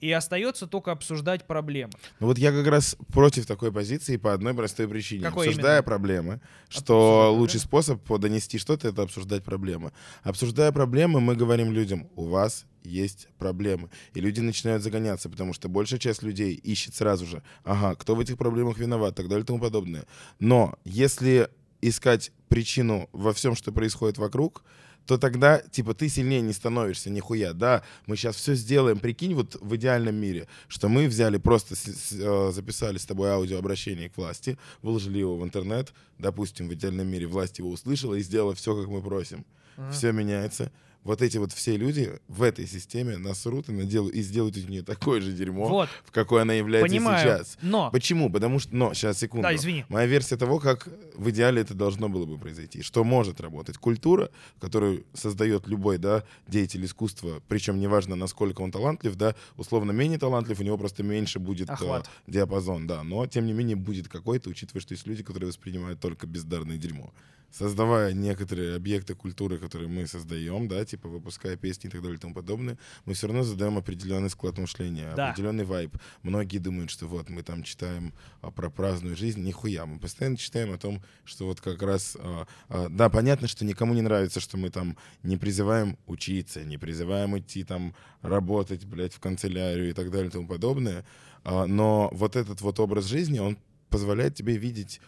И 0.00 0.10
остается 0.12 0.66
только 0.66 0.92
обсуждать 0.92 1.46
проблемы. 1.46 1.92
Ну 2.20 2.26
вот 2.28 2.38
я 2.38 2.52
как 2.52 2.66
раз 2.66 2.96
против 3.12 3.46
такой 3.46 3.70
позиции 3.70 4.16
по 4.16 4.32
одной 4.32 4.54
простой 4.54 4.88
причине. 4.88 5.24
Какой 5.24 5.48
Обсуждая 5.48 5.76
именно? 5.76 5.82
проблемы, 5.82 6.32
Обсуждать 6.68 6.84
что 6.84 7.34
лучший 7.34 7.60
проблемы? 7.60 7.84
способ 7.84 8.02
по- 8.04 8.18
донести 8.18 8.58
что-то— 8.58 8.88
это 8.90 9.02
обсуждать 9.02 9.44
проблемы. 9.44 9.92
Обсуждая 10.22 10.72
проблемы, 10.72 11.20
мы 11.20 11.36
говорим 11.36 11.72
людям, 11.72 12.08
у 12.16 12.24
вас 12.24 12.64
есть 12.82 13.28
проблемы. 13.38 13.90
И 14.14 14.20
люди 14.20 14.40
начинают 14.40 14.82
загоняться, 14.82 15.28
потому 15.28 15.52
что 15.52 15.68
большая 15.68 16.00
часть 16.00 16.22
людей 16.22 16.54
ищет 16.54 16.94
сразу 16.94 17.26
же, 17.26 17.42
ага, 17.64 17.94
кто 17.94 18.14
в 18.14 18.20
этих 18.20 18.38
проблемах 18.38 18.78
виноват, 18.78 19.14
так 19.14 19.28
далее 19.28 19.42
и 19.44 19.46
тому 19.46 19.58
подобное. 19.60 20.04
Но 20.38 20.78
если 20.84 21.50
искать 21.82 22.32
причину 22.48 23.08
во 23.12 23.32
всем, 23.34 23.54
что 23.54 23.70
происходит 23.70 24.16
вокруг, 24.18 24.64
то 25.06 25.18
тогда, 25.18 25.58
типа, 25.58 25.92
ты 25.94 26.08
сильнее 26.08 26.40
не 26.40 26.52
становишься, 26.52 27.10
нихуя. 27.10 27.52
Да, 27.52 27.82
мы 28.06 28.16
сейчас 28.16 28.36
все 28.36 28.54
сделаем. 28.54 28.98
Прикинь, 28.98 29.34
вот 29.34 29.56
в 29.60 29.74
идеальном 29.76 30.14
мире, 30.14 30.46
что 30.68 30.88
мы 30.88 31.06
взяли, 31.08 31.36
просто 31.38 31.74
с- 31.74 31.80
с- 31.84 32.12
э, 32.12 32.52
записали 32.52 32.98
с 32.98 33.06
тобой 33.06 33.30
аудиообращение 33.30 34.08
к 34.08 34.16
власти, 34.16 34.56
выложили 34.82 35.18
его 35.18 35.36
в 35.36 35.44
интернет, 35.44 35.92
допустим, 36.18 36.68
в 36.68 36.74
идеальном 36.74 37.08
мире 37.08 37.26
власть 37.26 37.58
его 37.58 37.70
услышала 37.70 38.14
и 38.14 38.20
сделала 38.22 38.54
все, 38.54 38.76
как 38.76 38.88
мы 38.88 39.02
просим. 39.02 39.44
Ага. 39.76 39.90
Все 39.92 40.12
меняется. 40.12 40.70
Вот 41.02 41.22
эти 41.22 41.38
вот 41.38 41.50
все 41.52 41.76
люди 41.78 42.12
в 42.28 42.42
этой 42.42 42.66
системе 42.66 43.16
насрут 43.16 43.68
и, 43.70 43.72
наделают, 43.72 44.14
и 44.14 44.20
сделают 44.20 44.56
из 44.58 44.66
нее 44.68 44.82
такое 44.82 45.22
же 45.22 45.32
дерьмо, 45.32 45.66
Вот, 45.66 45.88
в 46.04 46.10
какой 46.10 46.42
она 46.42 46.52
является 46.52 46.90
понимаю. 46.90 47.20
сейчас. 47.20 47.56
Но, 47.62 47.90
Почему? 47.90 48.30
Потому 48.30 48.58
что... 48.58 48.74
Но, 48.76 48.92
сейчас, 48.92 49.18
секунду. 49.18 49.44
да, 49.44 49.54
извини. 49.54 49.86
Моя 49.88 50.06
версия 50.06 50.36
того, 50.36 50.58
как 50.58 50.88
в 51.14 51.30
идеале 51.30 51.62
это 51.62 51.72
должно 51.72 52.08
было 52.10 52.26
бы 52.26 52.36
произойти. 52.36 52.82
Что 52.82 53.02
может 53.02 53.40
работать? 53.40 53.78
Культура, 53.78 54.30
которую 54.60 55.04
создает 55.14 55.66
любой 55.68 55.96
да, 55.96 56.22
деятель 56.46 56.84
искусства, 56.84 57.42
причем 57.48 57.80
неважно, 57.80 58.14
насколько 58.14 58.60
он 58.60 58.70
талантлив, 58.70 59.14
да, 59.16 59.34
условно 59.56 59.92
менее 59.92 60.18
талантлив, 60.18 60.60
у 60.60 60.62
него 60.62 60.76
просто 60.76 61.02
меньше 61.02 61.38
будет 61.38 61.70
э, 61.70 61.72
Охват. 61.72 62.10
диапазон, 62.26 62.86
да, 62.86 63.02
но 63.02 63.26
тем 63.26 63.46
не 63.46 63.54
менее 63.54 63.76
будет 63.76 64.08
какой-то, 64.08 64.50
учитывая, 64.50 64.82
что 64.82 64.92
есть 64.92 65.06
люди, 65.06 65.22
которые 65.22 65.48
воспринимают 65.48 65.98
только 65.98 66.26
бездарное 66.26 66.76
дерьмо. 66.76 67.10
Создавая 67.52 68.12
некоторые 68.12 68.76
объекты 68.76 69.16
культуры, 69.16 69.58
которые 69.58 69.88
мы 69.88 70.06
создаем, 70.06 70.68
да, 70.68 70.84
типа 70.90 71.08
выпуская 71.08 71.56
песни 71.56 71.88
и 71.88 71.90
так 71.90 72.02
далее 72.02 72.16
и 72.16 72.20
тому 72.20 72.34
подобное, 72.34 72.78
мы 73.04 73.14
все 73.14 73.26
равно 73.26 73.42
задаем 73.42 73.78
определенный 73.78 74.30
склад 74.30 74.58
мышления, 74.58 75.12
Да. 75.16 75.30
определенный 75.30 75.64
вайб. 75.64 75.96
Многие 76.22 76.58
думают, 76.58 76.90
что 76.90 77.06
вот 77.06 77.28
мы 77.30 77.42
там 77.42 77.62
читаем 77.62 78.12
а, 78.42 78.50
про 78.50 78.70
праздную 78.70 79.16
жизнь. 79.16 79.42
Нихуя. 79.42 79.86
Мы 79.86 79.98
постоянно 79.98 80.36
читаем 80.36 80.72
о 80.72 80.78
том, 80.78 81.02
что 81.24 81.46
вот 81.46 81.60
как 81.60 81.82
раз... 81.82 82.16
а, 82.20 82.46
а, 82.68 82.88
да, 82.88 83.08
понятно, 83.08 83.48
что 83.48 83.64
никому 83.64 83.94
не 83.94 84.02
нравится, 84.02 84.40
что 84.40 84.56
мы 84.56 84.70
там 84.70 84.96
не 85.22 85.36
призываем 85.36 85.96
учиться, 86.06 86.62
не 86.64 86.78
призываем 86.78 87.38
идти 87.38 87.64
там 87.64 87.94
работать, 88.22 88.84
блядь, 88.84 89.14
в 89.14 89.20
канцелярию 89.20 89.90
и 89.90 89.92
так 89.92 90.10
далее 90.10 90.28
и 90.28 90.32
тому 90.32 90.46
подобное. 90.46 91.04
А, 91.44 91.66
но 91.66 92.10
вот 92.12 92.36
этот 92.36 92.60
вот 92.60 92.80
образ 92.80 93.06
жизни, 93.06 93.38
он 93.38 93.56
позволяет 93.88 94.34
тебе 94.34 94.56
видеть 94.56 95.00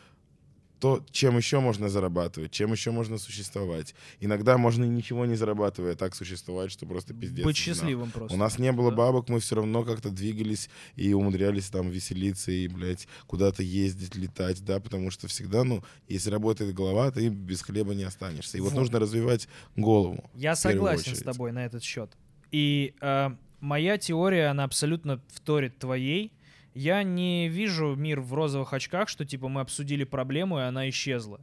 то, 0.82 1.06
чем 1.12 1.36
еще 1.36 1.60
можно 1.60 1.88
зарабатывать, 1.88 2.50
чем 2.50 2.72
еще 2.72 2.90
можно 2.90 3.16
существовать. 3.16 3.94
Иногда 4.18 4.58
можно 4.58 4.82
ничего 4.82 5.26
не 5.26 5.36
зарабатывая 5.36 5.94
так 5.94 6.12
существовать, 6.16 6.72
что 6.72 6.86
просто 6.86 7.14
пиздец. 7.14 7.44
Быть 7.44 7.56
счастливым 7.56 8.10
просто. 8.10 8.34
у 8.34 8.36
нас 8.36 8.58
не 8.58 8.72
было 8.72 8.90
Да. 8.90 8.96
бабок, 8.96 9.28
мы 9.28 9.38
все 9.38 9.54
равно 9.54 9.84
как-то 9.84 10.10
двигались 10.10 10.68
и 10.96 11.12
умудрялись 11.12 11.68
там 11.70 11.88
веселиться 11.88 12.50
и, 12.50 12.66
блядь, 12.66 13.06
куда-то 13.28 13.62
ездить, 13.62 14.16
летать, 14.16 14.64
да, 14.64 14.80
потому 14.80 15.12
что 15.12 15.28
всегда, 15.28 15.62
ну, 15.62 15.84
если 16.08 16.30
работает 16.30 16.74
голова, 16.74 17.12
ты 17.12 17.28
без 17.28 17.62
хлеба 17.62 17.94
не 17.94 18.02
останешься. 18.02 18.58
И 18.58 18.60
вот 18.60 18.72
Вот. 18.72 18.80
нужно 18.80 18.98
развивать 18.98 19.46
голову. 19.76 20.28
Я 20.34 20.56
согласен 20.56 21.04
с 21.04 21.08
очередь. 21.12 21.24
тобой 21.24 21.52
на 21.52 21.64
этот 21.64 21.84
счет. 21.84 22.10
И 22.50 22.96
э, 23.00 23.30
моя 23.60 23.98
теория, 23.98 24.48
она 24.48 24.64
абсолютно 24.64 25.20
вторит 25.28 25.78
твоей. 25.78 26.32
Я 26.74 27.02
не 27.02 27.48
вижу 27.48 27.94
мир 27.96 28.20
в 28.20 28.32
розовых 28.34 28.72
очках, 28.72 29.08
что 29.08 29.24
типа 29.24 29.48
мы 29.48 29.60
обсудили 29.60 30.04
проблему, 30.04 30.58
и 30.58 30.62
она 30.62 30.88
исчезла. 30.88 31.40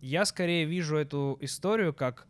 Я 0.00 0.24
скорее 0.24 0.64
вижу 0.64 0.96
эту 0.96 1.38
историю 1.40 1.92
как 1.94 2.26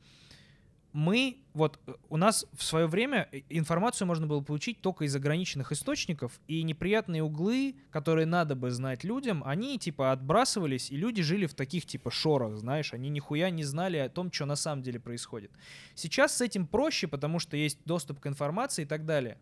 мы, 0.95 1.39
вот 1.55 1.81
э, 1.89 1.95
у 2.09 2.17
нас 2.17 2.47
в 2.57 2.63
свое 2.63 2.87
время 2.87 3.29
э, 3.33 3.41
информацию 3.49 4.07
можно 4.07 4.29
было 4.29 4.41
получить 4.41 4.81
только 4.81 5.05
из 5.05 5.15
ограниченных 5.17 5.73
источников, 5.73 6.41
и 6.47 6.63
неприятные 6.63 7.23
углы, 7.23 7.75
которые 7.91 8.27
надо 8.27 8.55
бы 8.55 8.71
знать 8.71 9.03
людям, 9.03 9.43
они 9.45 9.77
типа 9.77 10.13
отбрасывались, 10.13 10.93
и 10.93 10.97
люди 10.97 11.21
жили 11.21 11.47
в 11.47 11.55
таких 11.55 11.85
типа 11.85 12.13
шорах, 12.13 12.57
знаешь, 12.57 12.95
они 12.95 13.09
нихуя 13.11 13.51
не 13.51 13.65
знали 13.65 13.97
о 13.97 14.09
том, 14.09 14.33
что 14.33 14.47
на 14.47 14.55
самом 14.55 14.83
деле 14.83 15.01
происходит. 15.01 15.51
Сейчас 15.97 16.37
с 16.37 16.41
этим 16.41 16.65
проще, 16.65 17.09
потому 17.09 17.41
что 17.41 17.57
есть 17.57 17.81
доступ 17.85 18.21
к 18.21 18.29
информации 18.29 18.83
и 18.83 18.87
так 18.87 19.05
далее. 19.05 19.39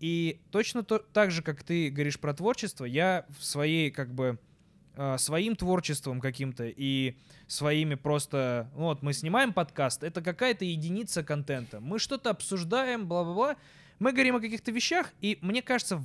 И 0.00 0.42
точно 0.50 0.82
то- 0.82 0.98
так 0.98 1.30
же, 1.30 1.42
как 1.42 1.62
ты 1.62 1.88
говоришь 1.88 2.20
про 2.20 2.34
творчество, 2.34 2.84
я 2.84 3.24
в 3.38 3.42
своей 3.42 3.90
как 3.90 4.14
бы 4.14 4.38
своим 5.16 5.56
творчеством 5.56 6.20
каким-то 6.20 6.64
и 6.66 7.16
своими 7.46 7.94
просто... 7.94 8.70
ну 8.74 8.84
Вот 8.84 9.02
мы 9.02 9.12
снимаем 9.12 9.52
подкаст, 9.52 10.02
это 10.02 10.22
какая-то 10.22 10.64
единица 10.64 11.22
контента. 11.22 11.80
Мы 11.80 11.98
что-то 11.98 12.30
обсуждаем, 12.30 13.06
бла-бла-бла. 13.06 13.56
Мы 13.98 14.12
говорим 14.12 14.36
о 14.36 14.40
каких-то 14.40 14.72
вещах, 14.72 15.12
и 15.20 15.38
мне 15.42 15.62
кажется, 15.62 16.02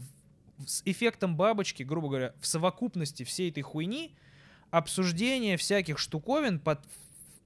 с 0.65 0.81
эффектом 0.85 1.35
бабочки, 1.35 1.83
грубо 1.83 2.09
говоря, 2.09 2.33
в 2.39 2.47
совокупности 2.47 3.23
всей 3.23 3.51
этой 3.51 3.61
хуйни, 3.61 4.15
обсуждение 4.71 5.57
всяких 5.57 5.97
штуковин 5.97 6.59
под, 6.59 6.79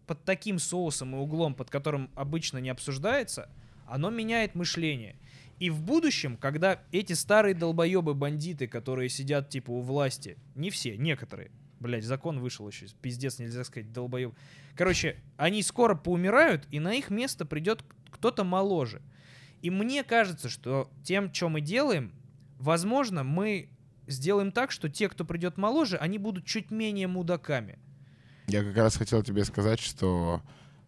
под 0.07 0.23
таким 0.25 0.59
соусом 0.59 1.15
и 1.15 1.19
углом, 1.19 1.53
под 1.53 1.69
которым 1.69 2.09
обычно 2.15 2.57
не 2.57 2.69
обсуждается, 2.69 3.49
оно 3.87 4.09
меняет 4.09 4.55
мышление. 4.55 5.15
И 5.59 5.69
в 5.69 5.81
будущем, 5.81 6.37
когда 6.37 6.81
эти 6.91 7.13
старые 7.13 7.53
долбоебы-бандиты, 7.53 8.67
которые 8.67 9.09
сидят 9.09 9.49
типа 9.49 9.71
у 9.71 9.81
власти, 9.81 10.37
не 10.55 10.69
все, 10.69 10.97
некоторые, 10.97 11.51
блять, 11.79 12.05
закон 12.05 12.39
вышел 12.39 12.67
еще, 12.67 12.87
пиздец, 13.01 13.39
нельзя 13.39 13.63
сказать, 13.65 13.91
долбоеб. 13.91 14.33
Короче, 14.75 15.17
они 15.35 15.61
скоро 15.61 15.95
поумирают, 15.95 16.65
и 16.71 16.79
на 16.79 16.93
их 16.93 17.09
место 17.09 17.45
придет 17.45 17.83
кто-то 18.09 18.43
моложе. 18.43 19.01
И 19.61 19.69
мне 19.69 20.03
кажется, 20.03 20.47
что 20.47 20.89
тем, 21.03 21.33
что 21.33 21.49
мы 21.49 21.59
делаем, 21.59 22.13
возможно, 22.57 23.23
мы 23.23 23.69
сделаем 24.07 24.51
так, 24.51 24.71
что 24.71 24.89
те, 24.89 25.09
кто 25.09 25.25
придет 25.25 25.57
моложе, 25.57 25.97
они 25.97 26.17
будут 26.17 26.45
чуть 26.45 26.71
менее 26.71 27.07
мудаками. 27.07 27.79
Я 28.47 28.63
как 28.63 28.77
раз 28.77 28.95
хотел 28.95 29.21
тебе 29.21 29.43
сказать, 29.43 29.79
что 29.79 30.41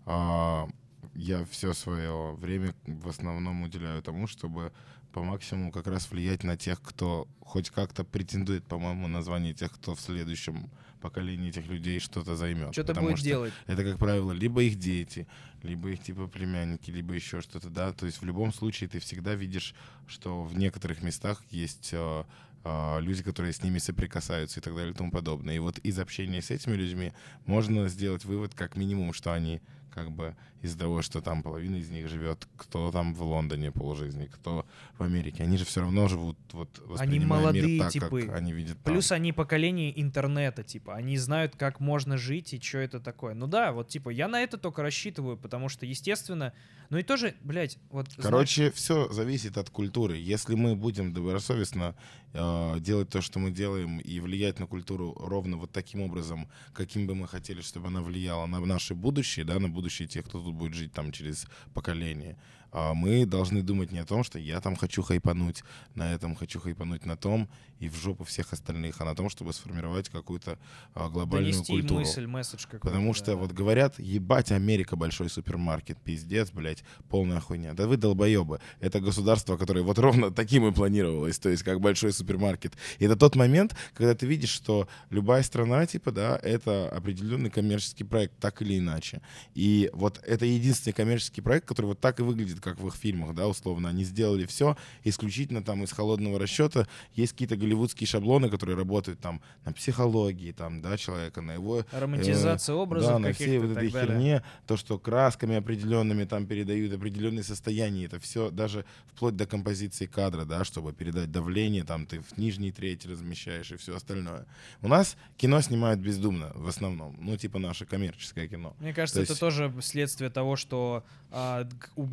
а, 0.06 0.68
я 1.14 1.46
все 1.46 1.74
свое 1.74 2.34
время 2.36 2.74
в 2.86 3.08
основном 3.08 3.64
уделяю 3.64 4.02
тому, 4.02 4.28
чтобы 4.28 4.72
по 5.12 5.24
максимуму 5.24 5.72
как 5.72 5.88
раз 5.88 6.10
влиять 6.10 6.44
на 6.44 6.58
тех, 6.58 6.82
кто 6.82 7.28
хоть 7.42 7.70
как-то 7.70 8.04
претендует, 8.04 8.66
по-моему, 8.66 9.08
на 9.08 9.22
звание 9.22 9.54
тех, 9.54 9.72
кто 9.74 9.94
в 9.94 10.00
следующем 10.00 10.70
поколении 11.02 11.50
этих 11.50 11.68
людей 11.68 12.00
что-то 12.00 12.36
займет. 12.36 12.74
Что-то 12.74 12.94
будет 12.94 13.18
что 13.18 13.26
делать. 13.26 13.54
Это, 13.68 13.84
как 13.84 13.98
правило, 13.98 14.32
либо 14.32 14.64
их 14.64 14.78
дети, 14.78 15.28
либо 15.64 15.90
их 15.90 16.02
типа 16.02 16.28
племянники, 16.28 16.92
либо 16.92 17.14
еще 17.14 17.42
что-то, 17.42 17.70
да. 17.70 17.92
То 17.92 18.06
есть 18.06 18.22
в 18.22 18.26
любом 18.26 18.54
случае 18.54 18.88
ты 18.88 19.00
всегда 19.00 19.36
видишь, 19.36 19.76
что 20.08 20.44
в 20.44 20.58
некоторых 20.58 21.02
местах 21.02 21.42
есть 21.50 21.90
э, 21.92 22.24
э, 22.64 23.02
люди, 23.02 23.24
которые 23.24 23.52
с 23.52 23.64
ними 23.64 23.80
соприкасаются 23.80 24.60
и 24.60 24.64
так 24.64 24.76
далее 24.76 24.94
и 24.94 24.96
тому 24.96 25.12
подобное. 25.12 25.56
И 25.56 25.60
вот 25.60 25.80
из 25.80 26.00
общения 26.00 26.42
с 26.42 26.52
этими 26.52 26.76
людьми 26.76 27.12
можно 27.46 27.90
сделать 27.90 28.24
вывод, 28.24 28.54
как 28.54 28.78
минимум, 28.78 29.12
что 29.12 29.34
они 29.34 29.62
как 29.94 30.12
бы 30.12 30.36
из-за 30.62 30.78
того, 30.78 31.02
что 31.02 31.22
там 31.22 31.44
половина 31.44 31.76
из 31.76 31.90
них 31.90 32.08
живет, 32.08 32.48
кто 32.56 32.92
там 32.92 33.14
в 33.14 33.22
Лондоне 33.24 33.72
полжизни, 33.72 34.26
кто 34.26 34.66
в 34.98 35.04
Америке, 35.04 35.44
они 35.44 35.58
же 35.58 35.66
все 35.66 35.82
равно 35.82 36.08
живут 36.08 36.38
вот 36.54 36.70
воспринимая 36.86 37.42
молодые 37.42 37.66
мир 37.66 37.84
так, 37.84 37.92
типы. 37.92 38.22
как 38.24 38.36
они 38.36 38.54
видят 38.54 38.78
там. 38.84 38.94
Плюс 38.94 39.12
они 39.12 39.34
поколение 39.34 40.00
интернета, 40.00 40.64
типа, 40.64 40.96
они 40.96 41.18
знают, 41.18 41.56
как 41.56 41.80
можно 41.80 42.18
жить 42.18 42.54
и 42.54 42.62
что 42.62 42.78
это 42.78 43.00
такое. 43.00 43.34
Ну 43.34 43.48
да, 43.48 43.72
вот, 43.72 43.90
типа, 43.90 44.10
я 44.10 44.28
на 44.28 44.42
это 44.42 44.58
только 44.58 44.82
рассчитываю, 44.82 45.38
потому 45.38 45.70
что, 45.70 45.86
естественно, 45.86 46.54
ну 46.92 46.98
и 46.98 47.04
тоже, 47.04 47.36
блядь, 47.42 47.78
вот... 47.90 48.12
знаешь, 48.12 48.24
Короче, 48.24 48.72
все 48.72 49.10
зависит 49.12 49.58
от 49.58 49.70
культуры. 49.70 50.18
Если 50.18 50.56
мы 50.56 50.76
будем 50.76 51.14
добросовестно 51.14 51.96
э, 52.34 52.80
делать 52.80 53.10
то, 53.10 53.22
что 53.22 53.40
мы 53.40 53.50
делаем, 53.50 54.00
и 54.00 54.20
влиять 54.20 54.60
на 54.60 54.68
культуру 54.68 55.16
ровно 55.18 55.56
вот 55.56 55.72
таким 55.72 56.02
образом, 56.02 56.50
каким 56.74 57.08
бы 57.08 57.16
мы 57.16 57.30
хотели, 57.30 57.62
чтобы 57.62 57.88
она 57.88 58.02
влияла 58.02 58.46
на 58.46 58.60
наше 58.60 58.94
будущее, 58.94 59.46
да, 59.46 59.58
на 59.58 59.70
будущее 59.70 59.81
тех, 60.08 60.26
кто 60.26 60.42
тут 60.42 60.56
будет 60.56 60.74
жить 60.74 60.94
там 60.94 61.12
через 61.12 61.48
поколение, 61.74 62.38
а 62.72 62.94
мы 62.94 63.26
должны 63.26 63.62
думать 63.62 63.92
не 63.92 64.00
о 64.00 64.06
том, 64.06 64.24
что 64.24 64.40
я 64.40 64.62
там 64.62 64.76
хочу 64.76 65.02
хайпануть, 65.02 65.64
на 65.96 66.14
этом 66.14 66.36
хочу 66.36 66.60
хайпануть 66.60 67.06
на 67.06 67.18
том, 67.18 67.50
и 67.82 67.90
в 67.90 67.96
жопу 67.96 68.24
всех 68.24 68.54
остальных, 68.54 69.02
а 69.02 69.06
на 69.06 69.16
том, 69.16 69.30
чтобы 69.30 69.54
сформировать 69.54 70.08
какую-то 70.10 70.60
а, 70.94 71.10
глобальную 71.10 71.52
донести 71.52 71.74
культуру. 71.74 72.00
мысль, 72.02 72.28
месседж 72.28 72.66
какой-то. 72.66 72.86
Потому 72.86 73.08
да. 73.08 73.18
что 73.18 73.36
вот 73.36 73.52
говорят, 73.52 73.98
ебать, 73.98 74.52
Америка 74.52 74.96
большой 74.96 75.30
супермаркет, 75.30 75.98
пиздец, 76.00 76.52
блядь, 76.52 76.84
полная 77.10 77.40
хуйня. 77.40 77.74
Да 77.74 77.88
вы 77.88 77.98
долбоебы. 77.98 78.60
Это 78.80 79.00
государство, 79.00 79.58
которое 79.58 79.82
вот 79.82 79.98
ровно 79.98 80.30
таким 80.32 80.68
и 80.68 80.72
планировалось, 80.72 81.40
то 81.40 81.50
есть 81.50 81.64
как 81.64 81.82
большой 81.82 82.14
супермаркет. 82.14 82.74
И 83.00 83.06
это 83.06 83.16
тот 83.16 83.36
момент, 83.36 83.76
когда 83.96 84.14
ты 84.14 84.28
видишь, 84.28 84.52
что 84.52 84.88
любая 85.10 85.42
страна, 85.42 85.88
типа, 85.88 86.12
да, 86.12 86.40
это 86.42 86.88
определенный 86.90 87.50
коммерческий 87.50 88.04
проект, 88.04 88.38
так 88.40 88.62
или 88.62 88.78
иначе. 88.78 89.22
И 89.56 89.90
вот 89.94 90.22
это 90.24 90.46
единственный 90.46 90.94
коммерческий 90.94 91.42
проект, 91.42 91.68
который 91.68 91.88
вот 91.88 92.00
так 92.00 92.20
и 92.20 92.24
выглядит, 92.24 92.61
как 92.62 92.80
в 92.80 92.88
их 92.88 92.96
фильмах, 92.96 93.36
да, 93.36 93.48
условно. 93.48 93.90
Они 93.90 94.04
сделали 94.04 94.46
все 94.46 94.78
исключительно 95.04 95.64
там 95.64 95.84
из 95.84 95.92
холодного 95.92 96.40
расчета. 96.40 96.88
Есть 97.14 97.34
какие-то 97.34 97.58
голливудские 97.58 98.08
шаблоны, 98.08 98.50
которые 98.50 98.78
работают 98.78 99.20
там 99.20 99.42
на 99.66 99.74
психологии, 99.74 100.52
там, 100.52 100.82
да, 100.82 100.98
человека, 100.98 101.42
на 101.42 101.52
его 101.54 101.86
Романтизация 101.92 102.74
Э, 102.74 102.78
образов 102.78 103.12
Да, 103.14 103.20
на 103.20 103.34
всей 103.34 103.58
вот 103.60 103.72
этой 103.72 103.90
далее. 103.92 104.08
херне, 104.08 104.44
то, 104.68 104.78
что 104.78 104.98
красками 105.00 105.56
определенными 105.56 106.24
там 106.26 106.46
передают 106.46 106.94
определенные 106.94 107.44
состояния, 107.44 108.06
это 108.06 108.20
все 108.20 108.50
даже 108.52 108.86
вплоть 109.14 109.36
до 109.36 109.46
композиции 109.46 110.06
кадра, 110.06 110.46
да, 110.46 110.64
чтобы 110.64 110.94
передать 110.94 111.32
давление, 111.32 111.84
там 111.84 112.06
ты 112.06 112.22
в 112.22 112.38
нижней 112.38 112.72
трети 112.72 113.08
размещаешь 113.08 113.72
и 113.72 113.78
все 113.78 113.96
остальное. 113.96 114.46
У 114.82 114.88
нас 114.88 115.18
кино 115.38 115.62
снимают 115.62 116.00
бездумно 116.00 116.52
в 116.56 116.68
основном, 116.68 117.18
ну 117.20 117.36
типа 117.38 117.60
наше 117.60 117.86
коммерческое 117.86 118.48
кино. 118.48 118.76
Мне 118.80 118.94
кажется, 118.94 119.20
То 119.20 119.24
это 119.24 119.32
есть- 119.32 119.40
тоже 119.40 119.74
следствие 119.82 120.30
того, 120.30 120.56
что 120.56 121.04
а, 121.32 121.68
у 121.96 122.06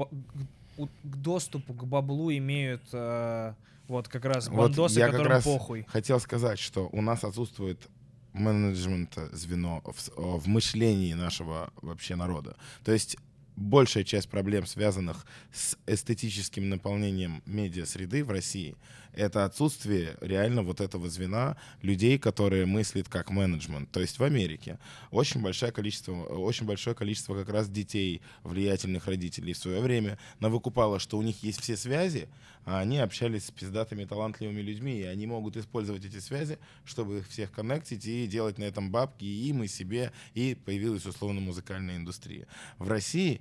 к- 0.87 1.17
доступу 1.17 1.75
к 1.75 1.85
баблу 1.85 2.31
имеют 2.33 2.83
а, 2.93 3.55
вот 3.89 4.09
как 4.09 4.25
раз 4.25 4.49
Вот 4.49 4.57
бандосы, 4.71 4.99
я 5.01 5.07
как 5.07 5.13
которым 5.17 5.33
раз 5.33 5.45
похуй. 5.45 5.85
Хотел 5.89 6.21
сказать, 6.21 6.59
что 6.59 6.89
у 6.93 7.01
нас 7.03 7.25
отсутствует 7.25 7.89
менеджмент 8.33 9.19
звено 9.33 9.83
в, 9.85 10.39
в 10.41 10.47
мышлении 10.47 11.13
нашего 11.15 11.73
вообще 11.83 12.15
народа. 12.15 12.57
То 12.85 12.93
есть 12.93 13.17
большая 13.57 14.05
часть 14.05 14.29
проблем, 14.29 14.67
связанных 14.67 15.27
с 15.53 15.77
эстетическим 15.87 16.69
наполнением 16.69 17.43
медиа-среды 17.47 18.25
в 18.25 18.31
России, 18.31 18.77
это 19.19 19.45
отсутствие 19.45 20.17
реально 20.21 20.63
вот 20.63 20.81
этого 20.81 21.11
звена 21.11 21.57
людей, 21.83 22.19
которые 22.19 22.67
мыслят 22.67 23.09
как 23.09 23.31
менеджмент. 23.31 23.91
То 23.91 24.01
есть 24.01 24.19
в 24.19 24.23
Америке 24.23 24.79
очень 25.11 25.43
большое 25.43 25.73
количество, 25.73 26.13
очень 26.13 26.67
большое 26.67 26.95
количество 26.95 27.35
как 27.35 27.49
раз 27.49 27.69
детей, 27.69 28.23
влиятельных 28.45 29.07
родителей 29.07 29.55
в 29.55 29.59
свое 29.59 29.81
время 29.81 30.19
навыкупало, 30.39 31.01
что 31.01 31.19
у 31.19 31.23
них 31.23 31.43
есть 31.43 31.61
все 31.61 31.77
связи, 31.77 32.29
а 32.65 32.79
они 32.79 32.99
общались 32.99 33.47
с 33.47 33.51
пиздатыми 33.51 34.05
талантливыми 34.05 34.61
людьми, 34.61 35.01
и 35.01 35.05
они 35.05 35.27
могут 35.27 35.57
использовать 35.57 36.05
эти 36.05 36.21
связи, 36.21 36.59
чтобы 36.85 37.19
их 37.19 37.29
всех 37.29 37.51
коннектить 37.51 38.07
и 38.07 38.27
делать 38.29 38.57
на 38.59 38.65
этом 38.65 38.93
бабки 38.93 39.25
и 39.25 39.49
им, 39.49 39.65
и 39.65 39.67
себе, 39.67 40.13
и 40.35 40.55
появилась 40.55 41.07
условно 41.07 41.41
музыкальная 41.41 41.97
индустрия. 41.97 42.47
В 42.79 42.87
России 42.89 43.41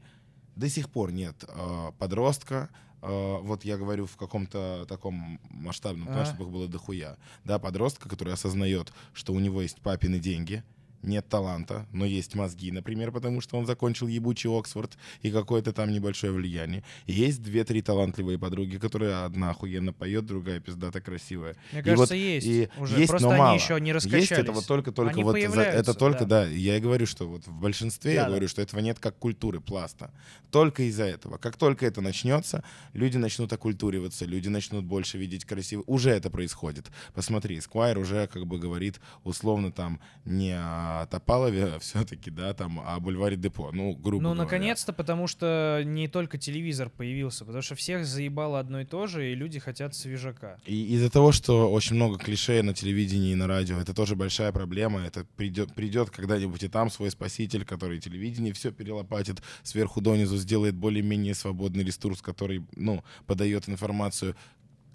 до 0.56 0.70
сих 0.70 0.90
пор 0.90 1.12
нет 1.12 1.44
э, 1.48 1.92
подростка, 2.00 2.70
вот 3.02 3.64
я 3.64 3.78
говорю 3.78 4.06
в 4.06 4.18
каком-то 4.18 4.86
таком 4.88 5.40
масштабном 5.50 6.10
Ага. 6.10 6.26
чтобы 6.26 6.44
их 6.46 6.50
было 6.50 6.68
дохуя, 6.68 7.18
да, 7.44 7.60
подростка, 7.60 8.10
который 8.10 8.34
осознает, 8.34 8.92
что 9.14 9.34
у 9.34 9.40
него 9.40 9.62
есть 9.62 9.80
папины 9.82 10.20
деньги, 10.20 10.64
нет 11.08 11.28
таланта, 11.28 11.88
но 11.92 12.06
есть 12.06 12.36
мозги, 12.36 12.72
например, 12.72 13.12
потому 13.12 13.42
что 13.42 13.58
он 13.58 13.66
закончил 13.66 14.08
ебучий 14.08 14.50
Оксфорд 14.50 14.98
и 15.22 15.32
какое-то 15.32 15.74
там 15.74 15.92
небольшое 15.92 16.34
влияние. 16.34 16.84
И 17.06 17.14
есть 17.14 17.42
две-три 17.42 17.82
талантливые 17.82 18.38
подруги, 18.38 18.78
которые 18.78 19.24
одна 19.26 19.50
охуенно 19.52 19.94
поет, 19.94 20.26
другая 20.26 20.60
пиздата 20.60 21.02
красивая. 21.02 21.56
Мне 21.72 21.82
И 21.82 21.84
кажется, 21.84 22.14
вот- 22.14 22.20
есть 22.20 22.48
и 22.48 22.70
уже. 22.78 22.96
есть, 23.00 23.10
Просто 23.10 23.28
но 23.28 23.34
они 23.34 23.40
мало. 23.42 23.56
еще 23.56 23.80
не 23.82 23.94
раскачались. 23.94 24.30
Есть 24.30 24.42
это 24.42 24.52
вот 24.52 24.66
только-только 24.68 25.14
Они 25.14 25.24
вот 25.24 25.40
за- 25.40 25.62
это 25.62 25.94
только, 25.94 26.26
да. 26.26 26.46
да. 26.46 26.48
Я 26.48 26.78
и 26.78 26.80
говорю, 26.80 27.06
что 27.06 27.28
вот 27.28 27.48
в 27.48 27.52
большинстве 27.60 28.14
я 28.14 28.22
Да-да. 28.22 28.30
говорю, 28.32 28.48
что 28.48 28.62
этого 28.62 28.80
нет 28.82 29.00
как 29.00 29.18
культуры 29.18 29.62
пласта. 29.62 30.12
Только 30.52 30.84
из-за 30.84 31.04
этого. 31.06 31.38
Как 31.38 31.58
только 31.58 31.86
это 31.86 32.02
начнется, 32.02 32.64
люди 32.94 33.18
начнут 33.18 33.52
окультуриваться, 33.54 34.26
люди 34.26 34.48
начнут 34.50 34.86
больше 34.86 35.18
видеть 35.18 35.46
красиво. 35.46 35.84
Уже 35.88 36.10
это 36.12 36.30
происходит. 36.30 36.88
Посмотри, 37.14 37.60
Сквайр 37.62 37.98
уже 37.98 38.28
как 38.28 38.46
бы 38.46 38.60
говорит 38.60 39.00
условно 39.24 39.72
там 39.72 40.00
не 40.26 40.54
о 40.58 40.97
Топалове 41.06 41.78
все-таки, 41.80 42.32
да, 42.32 42.54
там, 42.54 42.80
о 42.80 43.00
бульваре 43.00 43.36
Депо. 43.36 43.72
Ну, 43.72 43.94
грубо 43.94 44.24
Ну, 44.24 44.34
наконец-то, 44.34 44.94
потому 44.94 45.28
что 45.28 45.82
не 45.86 46.08
только 46.08 46.38
телевизор 46.38 46.90
появился, 46.90 47.46
потому 47.46 47.62
что 47.62 47.76
всех 47.76 48.06
заебало 48.06 48.60
одно 48.60 48.82
и 48.82 48.86
то 48.86 49.08
же, 49.08 49.32
и 49.32 49.36
люди 49.36 49.60
хотят 49.60 49.96
свежака. 49.96 50.58
И 50.66 50.96
из-за 50.96 51.10
того, 51.10 51.32
что 51.32 51.72
очень 51.72 51.96
много 51.96 52.18
клише 52.18 52.62
на 52.64 52.74
телевидении 52.74 53.32
и 53.32 53.36
на 53.36 53.48
радио, 53.48 53.78
это 53.80 53.94
тоже 53.94 54.16
большая 54.16 54.52
проблема. 54.52 55.02
Это 55.02 55.26
придет, 55.36 55.74
придет 55.74 56.10
когда-нибудь 56.10 56.64
и 56.64 56.68
там 56.68 56.90
свой 56.90 57.12
спаситель, 57.12 57.66
который 57.66 58.00
телевидение 58.00 58.54
все 58.54 58.72
перелопатит 58.72 59.42
сверху 59.64 60.02
донизу, 60.02 60.38
сделает 60.38 60.76
более-менее 60.76 61.36
свободный 61.36 61.84
ресурс, 61.84 62.22
который, 62.22 62.66
ну, 62.76 63.04
подает 63.26 63.70
информацию 63.70 64.36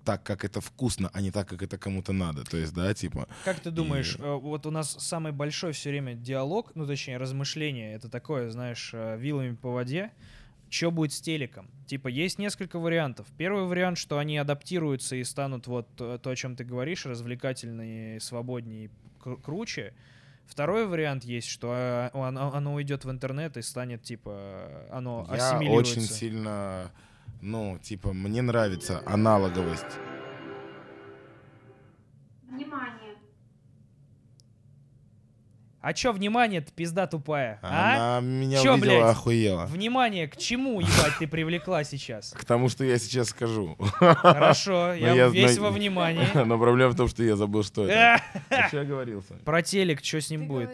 так, 0.05 0.23
как 0.25 0.45
это 0.45 0.61
вкусно, 0.61 1.11
а 1.13 1.21
не 1.21 1.31
так, 1.31 1.49
как 1.49 1.63
это 1.63 1.79
кому-то 1.79 2.13
надо. 2.13 2.45
То 2.45 2.57
есть, 2.57 2.75
да, 2.75 2.93
типа... 2.95 3.29
Как 3.45 3.61
ты 3.61 3.71
думаешь, 3.71 4.17
И- 4.17 4.23
э, 4.23 4.35
вот 4.35 4.67
у 4.67 4.71
нас 4.71 4.97
самый 4.99 5.33
большой 5.33 5.73
все 5.73 5.91
время 5.91 6.15
диалог, 6.15 6.73
ну 6.75 6.87
точнее 6.87 7.19
размышление, 7.19 7.95
это 7.95 8.09
такое, 8.09 8.51
знаешь, 8.51 8.91
э, 8.93 9.17
вилами 9.19 9.55
по 9.55 9.71
воде. 9.71 10.11
Что 10.71 10.91
будет 10.91 11.13
с 11.13 11.21
телеком? 11.21 11.69
Типа, 11.87 12.09
есть 12.09 12.39
несколько 12.39 12.79
вариантов. 12.79 13.27
Первый 13.37 13.65
вариант, 13.65 13.99
что 13.99 14.17
они 14.19 14.39
адаптируются 14.39 15.17
и 15.17 15.25
станут 15.25 15.67
вот 15.67 15.87
э, 16.01 16.19
то, 16.23 16.31
о 16.31 16.37
чем 16.37 16.57
ты 16.57 16.65
говоришь, 16.65 17.05
развлекательнее, 17.05 18.21
свободнее, 18.21 18.91
кру- 19.23 19.41
круче. 19.41 19.93
Второй 20.47 20.87
вариант 20.87 21.25
есть, 21.25 21.47
что 21.49 22.11
оно, 22.15 22.53
оно 22.55 22.75
уйдет 22.75 23.05
в 23.05 23.11
интернет 23.11 23.57
и 23.57 23.63
станет, 23.63 24.03
типа, 24.03 24.87
оно 24.91 25.27
Я 25.31 25.51
ассимилируется. 25.51 25.93
очень 26.01 26.03
сильно, 26.09 26.91
ну, 27.43 27.79
типа, 27.83 28.13
мне 28.13 28.41
нравится 28.41 29.03
аналоговость. 29.05 29.85
Внимание! 32.49 33.17
А 35.81 35.93
чё, 35.93 36.13
внимание, 36.13 36.61
ты 36.61 36.71
пизда 36.73 37.09
тупая, 37.09 37.59
а? 37.61 38.19
Она 38.21 38.27
меня 38.27 38.63
Чё, 38.63 38.75
увидела, 38.75 39.01
блядь? 39.01 39.11
охуела. 39.17 39.67
Внимание, 39.67 40.29
к 40.29 40.37
чему, 40.37 40.79
ебать, 40.81 41.19
ты 41.19 41.27
привлекла 41.27 41.83
сейчас? 41.83 42.31
К 42.39 42.45
тому, 42.45 42.69
что 42.69 42.85
я 42.85 42.99
сейчас 42.99 43.31
скажу. 43.31 43.77
Хорошо, 43.99 44.95
я, 44.95 45.09
Ну, 45.11 45.17
я 45.17 45.27
весь 45.29 45.55
знаю- 45.57 45.63
во 45.73 45.77
внимании. 45.77 46.29
Но 46.45 46.57
проблема 46.57 46.93
в 46.93 46.97
том, 46.97 47.09
что 47.09 47.25
я 47.25 47.35
забыл, 47.35 47.65
что 47.65 47.87
это. 47.89 48.23
А 48.51 48.69
что 48.69 48.79
я 48.79 48.85
говорил? 48.85 49.25
Про 49.45 49.63
телек, 49.63 50.05
что 50.05 50.21
с 50.21 50.29
Ты 50.29 50.37
ним 50.37 50.47
будет? 50.47 50.71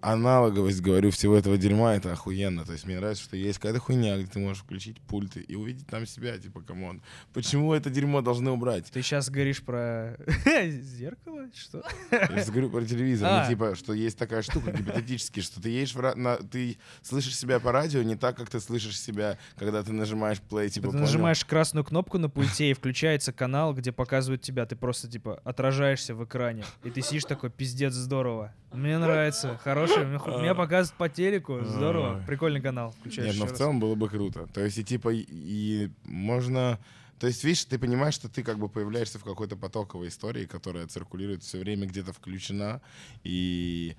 А, 0.00 0.12
аналоговость, 0.12 0.80
говорю, 0.80 1.10
всего 1.10 1.36
этого 1.36 1.56
дерьма, 1.56 1.94
это 1.94 2.12
охуенно. 2.12 2.64
То 2.64 2.72
есть 2.72 2.86
мне 2.86 2.96
нравится, 2.98 3.22
что 3.24 3.36
есть 3.36 3.58
какая-то 3.58 3.80
хуйня, 3.80 4.16
где 4.16 4.26
ты 4.26 4.38
можешь 4.38 4.62
включить 4.62 5.00
пульты 5.02 5.40
и 5.40 5.54
увидеть 5.54 5.86
там 5.86 6.06
себя, 6.06 6.36
типа, 6.38 6.60
come 6.62 6.85
on. 6.85 7.02
Почему 7.32 7.72
это 7.74 7.90
дерьмо 7.90 8.20
должны 8.20 8.50
убрать? 8.50 8.86
Ты 8.92 9.02
сейчас 9.02 9.30
говоришь 9.30 9.62
про 9.62 10.16
зеркало? 10.66 11.46
Что? 11.54 11.82
Я 12.10 12.26
сейчас 12.28 12.50
говорю 12.50 12.70
про 12.70 12.84
телевизор, 12.84 13.28
А. 13.30 13.42
ну, 13.44 13.48
типа, 13.50 13.74
что 13.74 13.92
есть 13.92 14.18
такая 14.18 14.42
штука 14.42 14.72
гипотетически, 14.72 15.40
что 15.40 15.60
ты 15.60 15.70
едешь 15.70 15.94
в 15.94 16.14
на, 16.16 16.36
ты 16.36 16.78
слышишь 17.02 17.36
себя 17.36 17.60
по 17.60 17.72
радио 17.72 18.02
не 18.02 18.16
так, 18.16 18.36
как 18.36 18.50
ты 18.50 18.60
слышишь 18.60 19.00
себя, 19.00 19.38
когда 19.56 19.82
ты 19.82 19.92
нажимаешь 19.92 20.38
play, 20.48 20.68
типа, 20.68 20.86
Ты 20.88 20.92
понял? 20.92 21.04
нажимаешь 21.04 21.44
красную 21.44 21.84
кнопку 21.84 22.18
на 22.18 22.28
пульте, 22.28 22.70
и 22.70 22.74
включается 22.74 23.32
канал, 23.32 23.74
где 23.74 23.92
показывают 23.92 24.42
тебя. 24.42 24.66
Ты 24.66 24.76
просто, 24.76 25.08
типа, 25.08 25.40
отражаешься 25.44 26.14
в 26.14 26.24
экране. 26.24 26.64
И 26.84 26.90
ты 26.90 27.02
сидишь 27.02 27.24
такой, 27.24 27.50
пиздец, 27.50 27.92
здорово. 27.92 28.54
Мне 28.72 28.98
нравится. 28.98 29.58
Хороший. 29.64 29.97
Ху- 30.18 30.38
меня 30.38 30.54
показывают 30.54 30.96
по 30.98 31.08
телеку. 31.08 31.60
Здорово. 31.64 32.22
Прикольный 32.26 32.60
канал. 32.60 32.94
Включаешь 33.00 33.28
Нет, 33.28 33.38
но 33.38 33.44
еще 33.44 33.54
в 33.54 33.56
целом 33.56 33.80
было 33.80 33.94
бы 33.94 34.08
круто. 34.08 34.46
То 34.52 34.60
есть, 34.62 34.78
и 34.78 34.84
типа, 34.84 35.10
и 35.12 35.90
можно... 36.04 36.78
То 37.18 37.26
есть, 37.26 37.42
видишь, 37.42 37.64
ты 37.64 37.78
понимаешь, 37.78 38.14
что 38.14 38.28
ты 38.28 38.44
как 38.44 38.58
бы 38.58 38.68
появляешься 38.68 39.18
в 39.18 39.24
какой-то 39.24 39.56
потоковой 39.56 40.08
истории, 40.08 40.46
которая 40.46 40.86
циркулирует 40.86 41.42
все 41.42 41.58
время, 41.58 41.86
где-то 41.86 42.12
включена, 42.12 42.80
и 43.24 43.96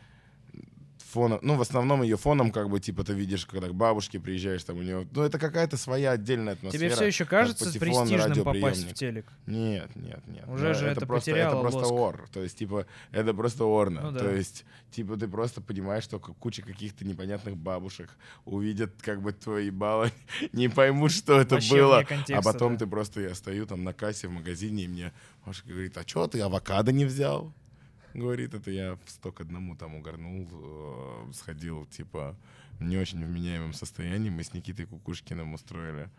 фоном, 1.09 1.39
ну, 1.41 1.55
в 1.55 1.61
основном 1.61 2.01
ее 2.03 2.17
фоном, 2.17 2.51
как 2.51 2.69
бы, 2.69 2.79
типа, 2.79 3.03
ты 3.03 3.13
видишь, 3.13 3.45
когда 3.45 3.67
к 3.67 3.73
бабушке 3.75 4.19
приезжаешь, 4.19 4.63
там 4.63 4.77
у 4.77 4.81
нее, 4.81 5.07
ну, 5.11 5.23
это 5.23 5.39
какая-то 5.39 5.77
своя 5.77 6.11
отдельная 6.11 6.53
атмосфера. 6.53 6.79
Тебе 6.79 6.89
все 6.95 7.05
еще 7.05 7.25
кажется 7.25 7.65
патефон, 7.65 8.07
престижным 8.07 8.43
попасть 8.43 8.89
в 8.89 8.93
телек? 8.93 9.25
Нет, 9.45 9.89
нет, 9.95 10.21
нет. 10.27 10.47
Уже 10.47 10.69
Ну, 10.69 10.73
же 10.75 10.85
это 10.87 11.05
просто, 11.05 11.31
потеряло 11.31 11.53
Это 11.53 11.61
просто 11.61 11.93
лоск. 11.93 11.93
ор. 11.93 12.29
То 12.31 12.41
есть, 12.41 12.57
типа, 12.57 12.85
это 13.11 13.33
просто 13.33 13.63
орно. 13.65 14.01
Ну 14.01 14.11
да. 14.11 14.19
То 14.19 14.31
есть, 14.35 14.65
типа, 14.91 15.17
ты 15.17 15.27
просто 15.27 15.61
понимаешь, 15.61 16.03
что 16.03 16.19
куча 16.19 16.61
каких-то 16.61 17.05
непонятных 17.05 17.57
бабушек 17.57 18.09
увидят, 18.45 18.93
как 19.01 19.21
бы, 19.21 19.31
твои 19.33 19.69
баллы, 19.69 20.11
не 20.53 20.69
поймут, 20.69 21.11
что 21.11 21.39
это 21.39 21.55
Вообще 21.55 21.75
было. 21.75 22.05
А 22.33 22.41
потом 22.41 22.73
да. 22.73 22.85
ты 22.85 22.87
просто, 22.87 23.21
я 23.21 23.35
стою 23.35 23.65
там 23.65 23.83
на 23.83 23.93
кассе 23.93 24.27
в 24.27 24.31
магазине, 24.31 24.83
и 24.83 24.87
мне 24.87 25.13
Машка 25.45 25.69
говорит, 25.69 25.97
а 25.97 26.03
что 26.05 26.27
ты 26.27 26.41
авокадо 26.41 26.91
не 26.91 27.05
взял? 27.05 27.53
Говорит, 28.13 28.53
это 28.53 28.71
я 28.71 28.97
в 29.05 29.09
сток 29.09 29.41
одному 29.41 29.75
там 29.75 29.95
угорнул, 29.95 30.47
э, 30.51 31.31
сходил, 31.33 31.85
типа, 31.85 32.35
в 32.79 32.83
не 32.83 32.97
очень 32.97 33.23
вменяемом 33.23 33.73
состоянии. 33.73 34.29
Мы 34.29 34.43
с 34.43 34.53
Никитой 34.53 34.85
Кукушкиным 34.85 35.53
устроили 35.53 36.09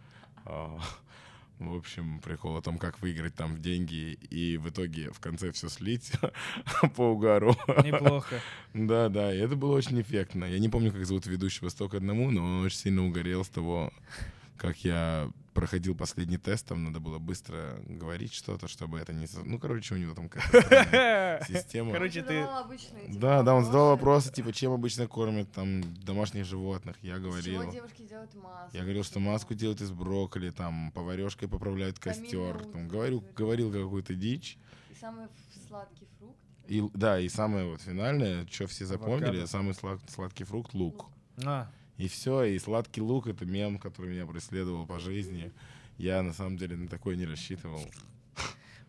а, 0.45 0.78
в 1.59 1.74
общем, 1.74 2.20
прикол 2.20 2.57
о 2.57 2.62
том, 2.62 2.78
как 2.78 3.01
выиграть 3.01 3.34
там 3.34 3.55
в 3.55 3.61
деньги 3.61 4.18
и 4.30 4.57
в 4.57 4.68
итоге 4.68 5.11
в 5.11 5.20
конце 5.20 5.53
все 5.53 5.68
слить 5.68 6.12
по 6.97 7.03
угару. 7.03 7.57
Неплохо. 7.84 8.41
Да, 8.72 9.09
да, 9.09 9.34
и 9.34 9.38
это 9.38 9.57
было 9.57 9.76
очень 9.76 10.01
эффектно. 10.01 10.45
Я 10.45 10.61
не 10.61 10.68
помню, 10.68 10.93
как 10.93 11.05
зовут 11.05 11.26
ведущего 11.26 11.70
«Сток 11.70 11.95
одному», 11.95 12.30
но 12.30 12.45
он 12.45 12.64
очень 12.64 12.78
сильно 12.78 13.05
угорел 13.05 13.45
с 13.45 13.49
того, 13.49 13.93
как 14.57 14.84
я 14.84 15.28
проходил 15.55 15.94
последний 15.94 16.38
тест, 16.38 16.66
там 16.66 16.84
надо 16.84 17.01
было 17.01 17.18
быстро 17.18 17.80
говорить 17.86 18.32
что-то, 18.32 18.68
чтобы 18.68 18.98
это 18.98 19.12
не... 19.12 19.26
Ну, 19.44 19.59
короче, 19.59 19.94
у 19.94 19.98
него 19.98 20.14
там 20.14 20.28
система. 21.48 21.92
Короче, 21.92 22.22
ты- 22.22 22.40
типа, 22.42 23.18
Да, 23.18 23.42
да, 23.42 23.55
он 23.55 23.64
задавал 23.64 23.90
вопросы. 23.90 24.32
типа, 24.32 24.53
чем 24.53 24.72
обычно 24.72 25.07
кормят 25.07 25.51
там 25.53 25.82
домашних 26.05 26.44
животных. 26.44 26.96
Я 27.03 27.18
говорил. 27.18 27.70
девушки 27.70 28.03
делают 28.03 28.34
маску. 28.34 28.76
Я 28.76 28.82
говорил, 28.82 29.05
что 29.05 29.20
маску 29.20 29.55
делают 29.55 29.80
из 29.80 29.90
брокколи, 29.90 30.51
там, 30.51 30.92
поварешкой 30.92 31.48
поправляют 31.48 31.98
костер. 31.98 32.64
Там, 32.72 32.88
говорил, 32.88 33.16
например. 33.20 33.36
говорил 33.36 33.72
какую-то 33.72 34.14
дичь. 34.14 34.59
И 34.90 34.94
самый 35.01 35.26
сладкий 35.68 36.07
фрукт. 36.18 36.36
И, 36.68 36.82
да, 36.94 37.18
и 37.18 37.28
самое 37.28 37.68
вот 37.68 37.80
финальное, 37.82 38.46
что 38.51 38.66
все 38.68 38.86
запомнили, 38.86 39.44
самый 39.46 39.74
слад- 39.74 40.01
сладкий 40.09 40.44
фрукт— 40.44 40.72
лук. 40.74 41.07
А, 41.44 41.68
И 42.01 42.09
все, 42.09 42.44
и 42.44 42.59
сладкий 42.59 43.03
лук— 43.03 43.26
это 43.28 43.44
мем, 43.44 43.78
который 43.78 44.11
меня 44.11 44.24
преследовал 44.24 44.86
по 44.86 44.98
жизни. 44.98 45.53
Я, 45.98 46.22
на 46.22 46.32
самом 46.32 46.57
деле, 46.57 46.74
на 46.76 46.88
такое 46.88 47.14
не 47.14 47.26
рассчитывал. 47.26 47.84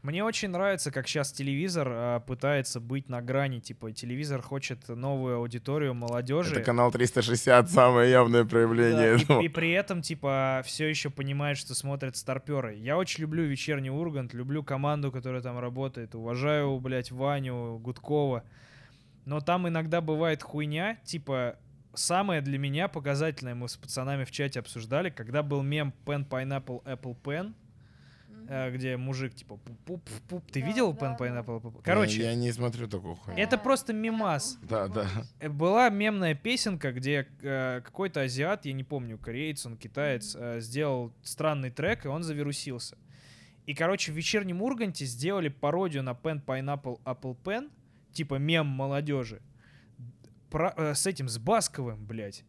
Мне 0.01 0.23
очень 0.23 0.47
нравится, 0.47 0.91
как 0.91 1.09
сейчас 1.09 1.33
телевизор 1.33 1.87
а, 1.91 2.19
пытается 2.21 2.79
быть 2.79 3.09
на 3.09 3.21
грани. 3.21 3.59
Типа, 3.59 3.91
телевизор 3.91 4.41
хочет 4.41 4.87
новую 4.87 5.35
аудиторию 5.35 5.93
молодежи. 5.93 6.55
Это 6.55 6.63
канал 6.63 6.89
360, 6.89 7.69
самое 7.69 8.09
явное 8.09 8.45
проявление 8.45 9.17
Да, 9.17 9.21
этого. 9.23 9.41
и, 9.41 9.45
и 9.45 9.49
при 9.49 9.71
этом, 9.71 10.01
типа, 10.01 10.63
все 10.65 10.87
еще 10.87 11.09
понимает, 11.09 11.57
что 11.57 11.75
смотрят 11.75 12.15
старперы. 12.15 12.75
Я 12.77 12.97
очень 12.97 13.23
люблю 13.23 13.43
вечерний 13.43 13.91
Ургант, 13.91 14.33
люблю 14.33 14.63
команду, 14.63 15.11
которая 15.11 15.41
там 15.41 15.59
работает. 15.59 16.15
Уважаю, 16.15 16.79
блядь, 16.79 17.11
Ваню, 17.11 17.77
Гудкова. 17.77 18.45
Но 19.25 19.41
там 19.41 19.67
иногда 19.67 19.99
бывает 19.99 20.41
хуйня, 20.41 20.95
типа, 21.03 21.57
самое 21.93 22.41
для 22.41 22.57
меня 22.57 22.87
показательное, 22.87 23.55
мы 23.55 23.67
с 23.69 23.77
пацанами 23.77 24.23
в 24.23 24.31
чате 24.31 24.59
обсуждали, 24.59 25.09
когда 25.09 25.43
был 25.43 25.61
мем 25.63 25.93
Pen 26.05 26.27
Pineapple 26.27 26.83
Apple 26.83 27.15
Pen, 27.23 27.53
э, 28.47 28.71
где 28.75 28.97
мужик, 28.97 29.33
типа, 29.35 29.59
пуп-пуп-пуп. 29.85 30.43
Ты 30.51 30.61
Да, 30.61 30.67
видел 30.67 30.93
да, 30.93 30.99
Pen 31.05 31.17
да. 31.17 31.25
Pineapple? 31.25 31.61
Apple? 31.61 31.73
Я, 31.77 31.81
Короче, 31.83 32.23
я 32.23 32.35
не 32.35 32.51
смотрю 32.51 32.87
такого 32.87 33.15
хуйню. 33.15 33.39
это 33.41 33.57
просто 33.57 33.93
мемас. 33.93 34.57
Да, 34.63 34.87
да. 34.87 35.07
Э, 35.39 35.49
Была 35.49 35.89
мемная 35.89 36.35
песенка, 36.35 36.91
где 36.91 37.27
э, 37.41 37.81
какой-то 37.83 38.21
азиат, 38.21 38.65
я 38.65 38.73
не 38.73 38.83
помню, 38.83 39.17
кореец, 39.17 39.65
он 39.65 39.77
китаец, 39.77 40.35
э, 40.39 40.59
сделал 40.59 41.13
странный 41.23 41.69
трек, 41.69 42.05
и 42.05 42.07
он 42.07 42.23
завирусился. 42.23 42.97
И, 43.67 43.73
короче, 43.75 44.11
в 44.11 44.15
вечернем 44.15 44.61
Урганте 44.63 45.05
сделали 45.05 45.47
пародию 45.49 46.03
на 46.03 46.11
Pen 46.11 46.43
Pineapple 46.43 46.99
Apple 47.03 47.37
Pen, 47.43 47.69
типа 48.11 48.35
мем 48.35 48.65
молодежи, 48.65 49.41
про- 50.51 50.73
э, 50.77 50.93
с 50.93 51.07
этим, 51.07 51.27
с 51.29 51.37
Басковым, 51.39 52.05
блядь. 52.05 52.43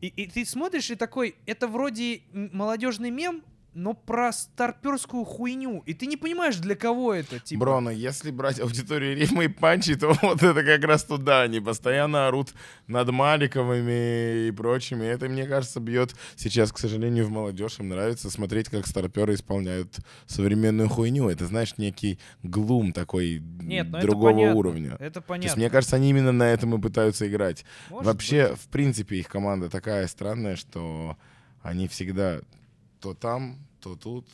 И, 0.00 0.06
и 0.08 0.26
ты 0.26 0.44
смотришь 0.44 0.90
и 0.90 0.94
такой, 0.96 1.36
это 1.46 1.66
вроде 1.68 2.22
молодежный 2.32 3.10
мем, 3.10 3.42
но 3.76 3.92
про 3.92 4.32
старперскую 4.32 5.24
хуйню. 5.24 5.82
И 5.84 5.92
ты 5.92 6.06
не 6.06 6.16
понимаешь, 6.16 6.56
для 6.56 6.74
кого 6.74 7.12
это. 7.12 7.38
Типа, 7.38 7.60
Бро, 7.60 7.80
но 7.80 7.90
если 7.90 8.30
брать 8.30 8.58
аудиторию 8.58 9.14
Римы 9.16 9.44
и 9.44 9.48
Панчи, 9.48 9.94
то 9.96 10.16
вот 10.22 10.42
это 10.42 10.64
как 10.64 10.82
раз 10.84 11.04
туда. 11.04 11.42
Они 11.42 11.60
постоянно 11.60 12.26
орут 12.26 12.54
над 12.86 13.10
Маликовыми 13.10 14.48
и 14.48 14.50
прочими. 14.50 15.04
Это, 15.04 15.28
мне 15.28 15.46
кажется, 15.46 15.80
бьет 15.80 16.16
сейчас, 16.36 16.72
к 16.72 16.78
сожалению, 16.78 17.26
в 17.26 17.30
молодежь. 17.30 17.78
Им 17.78 17.90
нравится 17.90 18.30
смотреть, 18.30 18.70
как 18.70 18.86
старперы 18.86 19.34
исполняют 19.34 19.98
современную 20.24 20.88
хуйню. 20.88 21.28
Это, 21.28 21.46
знаешь, 21.46 21.76
некий 21.76 22.18
глум 22.42 22.92
такой 22.94 23.42
Нет, 23.60 23.88
ну 23.90 24.00
другого 24.00 24.30
это 24.30 24.36
понятно. 24.38 24.58
уровня. 24.58 24.90
Это 24.98 24.98
То 24.98 25.18
есть, 25.18 25.26
понятно. 25.26 25.56
мне 25.60 25.70
кажется, 25.70 25.96
они 25.96 26.08
именно 26.10 26.32
на 26.32 26.48
этом 26.48 26.74
и 26.74 26.80
пытаются 26.80 27.28
играть. 27.28 27.66
Может 27.90 28.06
Вообще, 28.06 28.48
быть. 28.48 28.60
в 28.60 28.68
принципе, 28.68 29.16
их 29.16 29.28
команда 29.28 29.68
такая 29.68 30.06
странная, 30.06 30.56
что 30.56 31.18
они 31.62 31.88
всегда 31.88 32.40
то 33.00 33.14
там, 33.14 33.65
то 33.86 33.94
тут. 33.94 34.26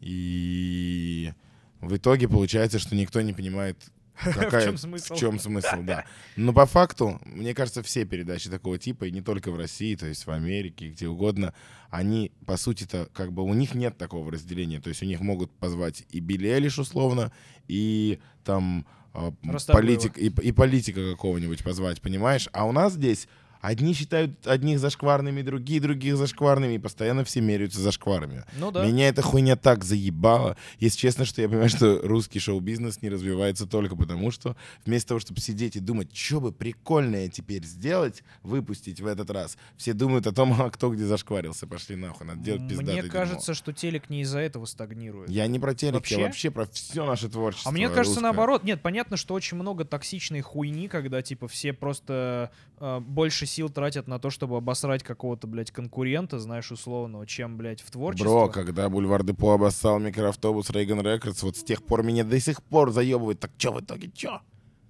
И 0.00 1.32
в 1.80 1.96
итоге 1.96 2.28
получается, 2.28 2.78
что 2.78 2.96
никто 2.96 3.20
не 3.20 3.32
понимает, 3.32 3.76
какая, 4.14 4.66
чём 4.66 4.78
смысл? 4.78 5.14
в 5.14 5.18
чем 5.18 5.38
смысл, 5.38 5.82
да. 5.82 6.04
Но 6.36 6.52
по 6.52 6.66
факту, 6.66 7.20
мне 7.24 7.54
кажется, 7.54 7.82
все 7.82 8.04
передачи 8.04 8.50
такого 8.50 8.78
типа, 8.78 9.04
и 9.04 9.10
не 9.12 9.22
только 9.22 9.50
в 9.52 9.56
России, 9.56 9.94
то 9.94 10.06
есть 10.06 10.26
в 10.26 10.30
Америке, 10.30 10.88
где 10.88 11.06
угодно, 11.06 11.54
они, 11.90 12.32
по 12.46 12.56
сути-то, 12.56 13.08
как 13.12 13.32
бы 13.32 13.42
у 13.44 13.54
них 13.54 13.74
нет 13.74 13.96
такого 13.96 14.32
разделения. 14.32 14.80
То 14.80 14.88
есть 14.88 15.02
у 15.02 15.06
них 15.06 15.20
могут 15.20 15.52
позвать 15.52 16.04
и 16.10 16.20
Билли 16.20 16.48
Элиш 16.48 16.78
условно, 16.78 17.32
и 17.68 18.18
там 18.44 18.86
а, 19.12 19.32
политик, 19.68 20.18
и, 20.18 20.26
и 20.26 20.52
политика 20.52 21.12
какого-нибудь 21.12 21.62
позвать, 21.62 22.00
понимаешь? 22.00 22.48
А 22.52 22.66
у 22.66 22.72
нас 22.72 22.94
здесь 22.94 23.28
Одни 23.60 23.92
считают 23.92 24.46
одних 24.46 24.78
зашкварными, 24.78 25.42
другие 25.42 25.80
других 25.80 26.16
зашкварными, 26.16 26.74
и 26.74 26.78
постоянно 26.78 27.24
все 27.24 27.40
меряются 27.40 27.80
зашкварами. 27.80 28.44
Ну 28.56 28.70
да. 28.70 28.86
Меня 28.86 29.08
эта 29.08 29.20
хуйня 29.22 29.56
так 29.56 29.84
заебала. 29.84 30.56
Если 30.78 30.98
честно, 30.98 31.24
что 31.26 31.42
я 31.42 31.48
понимаю, 31.48 31.68
что 31.68 32.00
русский 32.02 32.38
шоу-бизнес 32.38 33.02
не 33.02 33.10
развивается 33.10 33.66
только 33.66 33.96
потому, 33.96 34.30
что 34.30 34.56
вместо 34.86 35.08
того, 35.08 35.20
чтобы 35.20 35.40
сидеть 35.40 35.76
и 35.76 35.80
думать, 35.80 36.14
что 36.16 36.40
бы 36.40 36.52
прикольное 36.52 37.28
теперь 37.28 37.64
сделать, 37.64 38.22
выпустить 38.42 39.00
в 39.00 39.06
этот 39.06 39.30
раз, 39.30 39.58
все 39.76 39.92
думают 39.92 40.26
о 40.26 40.32
том, 40.32 40.52
а 40.60 40.70
кто 40.70 40.90
где 40.90 41.04
зашкварился. 41.04 41.66
Пошли 41.66 41.96
нахуй, 41.96 42.26
надо 42.26 42.40
делать 42.40 42.62
пиздатое 42.62 42.94
Мне 42.94 43.02
дерьмо. 43.02 43.12
кажется, 43.12 43.52
что 43.52 43.72
телек 43.74 44.08
не 44.08 44.22
из-за 44.22 44.38
этого 44.38 44.64
стагнирует. 44.64 45.28
Я 45.28 45.46
не 45.46 45.58
про 45.58 45.74
телек, 45.74 45.94
Вообще? 45.94 46.18
я 46.18 46.26
вообще 46.26 46.50
про 46.50 46.66
все 46.66 47.04
наше 47.04 47.28
творчество. 47.28 47.70
А 47.70 47.72
мне 47.72 47.88
кажется, 47.88 48.06
русское. 48.06 48.22
наоборот. 48.22 48.64
Нет, 48.64 48.80
понятно, 48.80 49.18
что 49.18 49.34
очень 49.34 49.58
много 49.58 49.84
токсичной 49.84 50.40
хуйни, 50.40 50.88
когда, 50.88 51.20
типа, 51.20 51.46
все 51.46 51.72
просто 51.74 52.50
э, 52.78 53.00
больше 53.00 53.46
сил 53.50 53.68
тратят 53.68 54.06
на 54.08 54.18
то, 54.18 54.30
чтобы 54.30 54.56
обосрать 54.56 55.02
какого-то, 55.02 55.46
блядь, 55.46 55.70
конкурента, 55.70 56.38
знаешь, 56.38 56.70
условного, 56.72 57.26
чем, 57.26 57.56
блядь, 57.56 57.80
в 57.82 57.90
творчестве. 57.90 58.28
Бро, 58.30 58.48
когда 58.48 58.88
Бульвар 58.88 59.22
Депо 59.24 59.50
обоссал 59.52 59.98
микроавтобус 59.98 60.70
Рейган 60.70 61.00
Рекордс, 61.02 61.42
вот 61.42 61.56
с 61.56 61.64
тех 61.64 61.82
пор 61.82 62.02
меня 62.02 62.24
до 62.24 62.38
сих 62.40 62.62
пор 62.62 62.92
заебывает. 62.92 63.40
Так 63.40 63.50
что 63.58 63.72
в 63.72 63.80
итоге, 63.80 64.10
чё? 64.14 64.40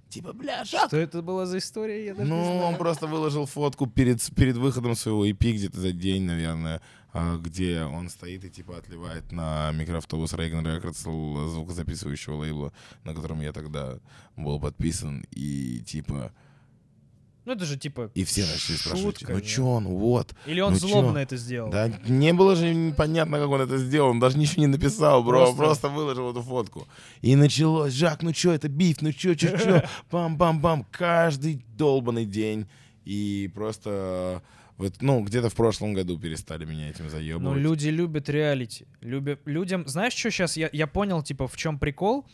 Типа, 0.09 0.33
бля, 0.33 0.65
Жак, 0.65 0.87
Что 0.87 0.97
это 0.97 1.21
была 1.21 1.45
за 1.45 1.57
история, 1.59 2.05
я 2.05 2.13
даже 2.13 2.29
не 2.29 2.35
Ну, 2.37 2.43
знаю. 2.43 2.61
он 2.65 2.75
просто 2.75 3.07
выложил 3.07 3.45
фотку 3.45 3.87
перед, 3.87 4.21
перед 4.35 4.57
выходом 4.57 4.95
своего 4.95 5.25
EP 5.25 5.37
где-то 5.53 5.79
за 5.79 5.93
день, 5.93 6.23
наверное, 6.23 6.81
а, 7.13 7.37
где 7.37 7.83
он 7.83 8.09
стоит 8.09 8.43
и 8.43 8.49
типа 8.49 8.77
отливает 8.77 9.31
на 9.31 9.71
микроавтобус 9.71 10.33
Records 10.33 11.07
л- 11.07 11.47
звукозаписывающего 11.47 12.35
лейбла, 12.35 12.73
на 13.05 13.13
котором 13.13 13.39
я 13.39 13.53
тогда 13.53 13.99
был 14.35 14.59
подписан, 14.59 15.25
и 15.31 15.79
типа... 15.85 16.33
Ну, 17.45 17.53
это 17.53 17.65
же, 17.65 17.75
типа, 17.77 18.11
И 18.13 18.23
все 18.23 18.41
начали 18.45 18.75
спрашивать, 18.75 19.23
ну 19.27 19.41
чё 19.41 19.65
он, 19.65 19.87
вот. 19.87 20.35
Или 20.45 20.61
он 20.61 20.73
ну 20.73 20.79
злобно 20.79 21.13
чё? 21.13 21.17
это 21.19 21.37
сделал? 21.37 21.71
Да 21.71 21.89
не 22.07 22.33
было 22.33 22.55
же 22.55 22.73
непонятно, 22.73 23.39
как 23.39 23.49
он 23.49 23.61
это 23.61 23.77
сделал, 23.79 24.09
он 24.11 24.19
даже 24.19 24.37
ничего 24.37 24.61
не 24.61 24.67
написал, 24.67 25.23
бро, 25.23 25.39
Просто- 25.39 25.57
просто, 25.57 25.89
выложил 25.89 26.29
эту 26.31 26.41
фотку. 26.43 26.87
И 27.21 27.35
началось, 27.35 27.93
Жак, 27.93 28.21
ну 28.21 28.31
чё, 28.31 28.51
это 28.51 28.69
биф, 28.69 29.01
ну 29.01 29.11
чё, 29.11 29.33
чё, 29.33 29.57
чё, 29.57 29.81
бам-бам-бам, 30.11 30.85
каждый 30.91 31.65
долбанный 31.77 32.25
день. 32.25 32.67
И 33.05 33.49
просто, 33.55 34.43
вот, 34.77 34.93
ну, 35.01 35.21
где-то 35.23 35.49
в 35.49 35.55
прошлом 35.55 35.93
году 35.93 36.19
перестали 36.19 36.65
меня 36.65 36.89
этим 36.91 37.05
Ну, 37.05 37.09
заебывать. 37.09 37.57
люди 37.59 37.87
любят 37.87 38.29
реалити. 38.29 38.85
Любят, 39.01 39.39
людям... 39.45 39.87
Знаешь, 39.87 40.13
что 40.13 40.29
сейчас? 40.29 40.57
Я, 40.57 40.69
я 40.71 40.85
понял, 40.85 41.23
типа, 41.23 41.47
в 41.47 41.57
чем 41.57 41.79
прикол? 41.79 42.25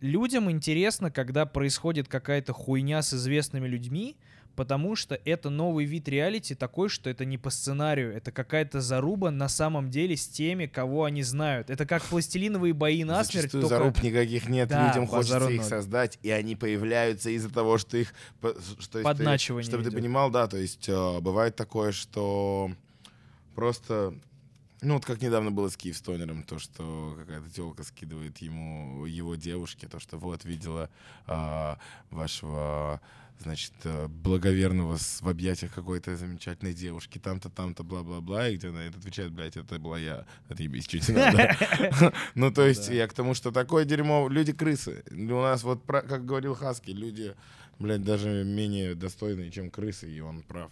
Людям 0.00 0.50
интересно, 0.50 1.10
когда 1.10 1.44
происходит 1.46 2.08
какая-то 2.08 2.52
хуйня 2.54 3.02
с 3.02 3.12
известными 3.14 3.66
людьми, 3.68 4.16
потому 4.56 4.96
что 4.96 5.20
это 5.24 5.50
новый 5.50 5.84
вид 5.84 6.08
реалити 6.08 6.54
такой, 6.54 6.88
что 6.88 7.10
это 7.10 7.24
не 7.24 7.38
по 7.38 7.50
сценарию, 7.50 8.12
это 8.14 8.32
какая-то 8.32 8.80
заруба 8.80 9.30
на 9.30 9.48
самом 9.48 9.90
деле 9.90 10.16
с 10.16 10.26
теми, 10.26 10.66
кого 10.66 11.04
они 11.04 11.22
знают. 11.22 11.70
Это 11.70 11.86
как 11.86 12.02
пластилиновые 12.02 12.72
бои 12.72 13.04
насмерть, 13.04 13.42
Зачастую 13.52 13.62
только... 13.62 13.76
заруб 13.76 14.02
никаких 14.02 14.48
нет, 14.48 14.68
Да, 14.68 14.88
людям 14.88 15.06
хочется 15.06 15.34
базару 15.34 15.52
их 15.52 15.62
создать, 15.62 16.18
и 16.22 16.30
они 16.30 16.56
появляются 16.56 17.30
из-за 17.30 17.50
того, 17.50 17.78
что 17.78 17.98
их... 17.98 18.14
Что, 18.80 19.02
Подначивание 19.02 19.64
ты, 19.64 19.70
чтобы 19.70 19.84
ты 19.84 19.90
идет. 19.90 20.00
понимал, 20.00 20.30
да, 20.30 20.48
то 20.48 20.56
есть 20.56 20.88
э, 20.88 21.20
бывает 21.20 21.54
такое, 21.54 21.92
что 21.92 22.70
просто... 23.54 24.14
Ну, 24.82 24.94
вот 24.94 25.04
как 25.04 25.22
недавно 25.22 25.50
было 25.50 25.68
с 25.68 25.76
Киевстонером, 25.76 26.42
то, 26.42 26.58
что 26.58 27.16
какая-то 27.18 27.50
телка 27.50 27.82
скидывает 27.82 28.38
ему, 28.38 29.06
его 29.06 29.34
девушке, 29.34 29.88
то, 29.88 29.98
что 29.98 30.18
вот 30.18 30.44
видела 30.44 30.90
а, 31.26 31.78
вашего, 32.10 33.00
значит, 33.42 33.72
э, 33.84 34.08
благоверного 34.08 34.96
в 34.96 35.28
объятиях 35.28 35.72
какой-то 35.74 36.16
замечательной 36.16 36.74
девушки, 36.74 37.18
там-то, 37.18 37.50
там-то, 37.50 37.82
бла-бла-бла, 37.82 38.48
и 38.48 38.56
где 38.56 38.68
она 38.68 38.86
отвечает, 38.86 39.32
блядь, 39.32 39.56
это 39.56 39.78
была 39.78 39.98
я, 39.98 40.26
отъебись, 40.48 40.86
чуть 40.86 41.08
надо. 41.08 41.56
Ну, 42.34 42.52
то 42.52 42.66
есть 42.66 42.88
я 42.88 43.06
к 43.08 43.12
тому, 43.14 43.34
что 43.34 43.50
такое 43.50 43.84
дерьмо, 43.84 44.28
люди 44.28 44.52
крысы. 44.52 45.04
У 45.10 45.42
нас 45.42 45.62
вот, 45.62 45.84
как 45.86 46.24
говорил 46.24 46.54
Хаски, 46.54 46.90
люди, 46.90 47.34
блядь, 47.78 48.04
даже 48.04 48.44
менее 48.44 48.94
достойные, 48.94 49.50
чем 49.50 49.70
крысы, 49.70 50.10
и 50.10 50.20
он 50.20 50.42
прав 50.42 50.70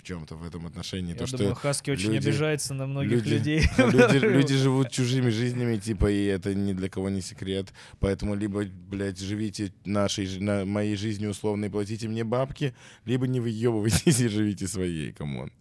в 0.00 0.02
чем-то 0.02 0.34
в 0.34 0.46
этом 0.46 0.66
отношении. 0.66 1.12
Я 1.12 1.18
То, 1.18 1.26
что 1.26 1.36
думаю, 1.38 1.54
Хаски 1.54 1.90
очень 1.90 2.12
люди- 2.12 2.28
обижается 2.28 2.74
на 2.74 2.86
многих 2.86 3.10
люди, 3.12 3.28
людей. 3.28 3.62
люди, 3.78 4.16
люди 4.26 4.56
живут 4.56 4.90
чужими 4.90 5.28
жизнями, 5.30 5.76
типа, 5.76 6.10
и 6.10 6.24
это 6.24 6.54
ни 6.54 6.72
для 6.72 6.88
кого 6.88 7.10
не 7.10 7.20
секрет. 7.20 7.68
Поэтому 7.98 8.34
либо, 8.34 8.64
блядь, 8.64 9.20
живите 9.20 9.72
нашей, 9.84 10.38
на 10.40 10.64
моей 10.64 10.96
жизни 10.96 11.26
условно 11.26 11.66
и 11.66 11.68
платите 11.68 12.08
мне 12.08 12.24
бабки, 12.24 12.74
либо 13.04 13.26
не 13.26 13.40
выебывайтесь 13.40 14.20
и 14.20 14.28
живите 14.28 14.66
своей, 14.66 15.12
come 15.12 15.35
on. 15.35 15.52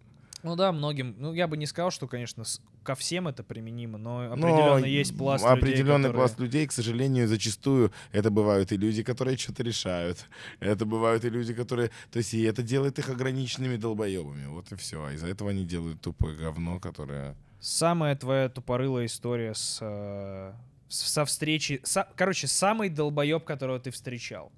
Ну 0.44 0.56
да, 0.56 0.72
многим. 0.72 1.16
Ну, 1.18 1.34
я 1.34 1.48
бы 1.48 1.58
не 1.58 1.66
сказал, 1.66 1.92
что, 1.92 2.08
конечно, 2.08 2.44
с- 2.46 2.62
ко 2.84 2.96
всем 2.96 3.28
это 3.28 3.44
применимо, 3.44 3.98
но 3.98 4.24
Но 4.24 4.34
определенно 4.34 4.86
есть 4.86 5.18
пласт 5.18 5.44
людей, 5.44 5.58
Определенный 5.58 6.10
которые- 6.10 6.14
пласт 6.14 6.40
людей, 6.40 6.68
к 6.68 6.72
сожалению, 6.72 7.28
зачастую 7.28 7.92
это 8.14 8.30
бывают 8.32 8.72
и 8.72 8.78
люди, 8.78 9.04
которые 9.04 9.38
что-то 9.38 9.64
решают. 9.64 10.26
Это 10.62 10.86
бывают 10.86 11.26
и 11.26 11.30
люди, 11.30 11.54
которые... 11.54 11.90
То 12.12 12.20
есть 12.20 12.34
и 12.34 12.42
это 12.44 12.64
делает 12.64 13.00
их 13.00 13.10
ограниченными 13.10 13.76
долбоебами. 13.76 14.48
Вот 14.48 14.72
и 14.72 14.76
все. 14.76 15.04
А 15.04 15.12
из-за 15.12 15.28
этого 15.28 15.50
они 15.52 15.66
делают 15.66 16.00
тупое 16.02 16.36
говно, 16.38 16.80
которое... 16.80 17.36
Самая 17.60 18.16
твоя 18.16 18.48
тупорылая 18.48 19.06
история 19.08 19.54
с, 19.54 19.80
э, 19.82 20.54
с- 20.88 21.12
со 21.12 21.26
встречи... 21.26 21.82
со- 21.84 22.08
короче, 22.16 22.48
самый 22.48 22.88
долбоеб, 22.90 23.44
которого 23.44 23.80
ты 23.80 23.92
встречал. 23.92 24.52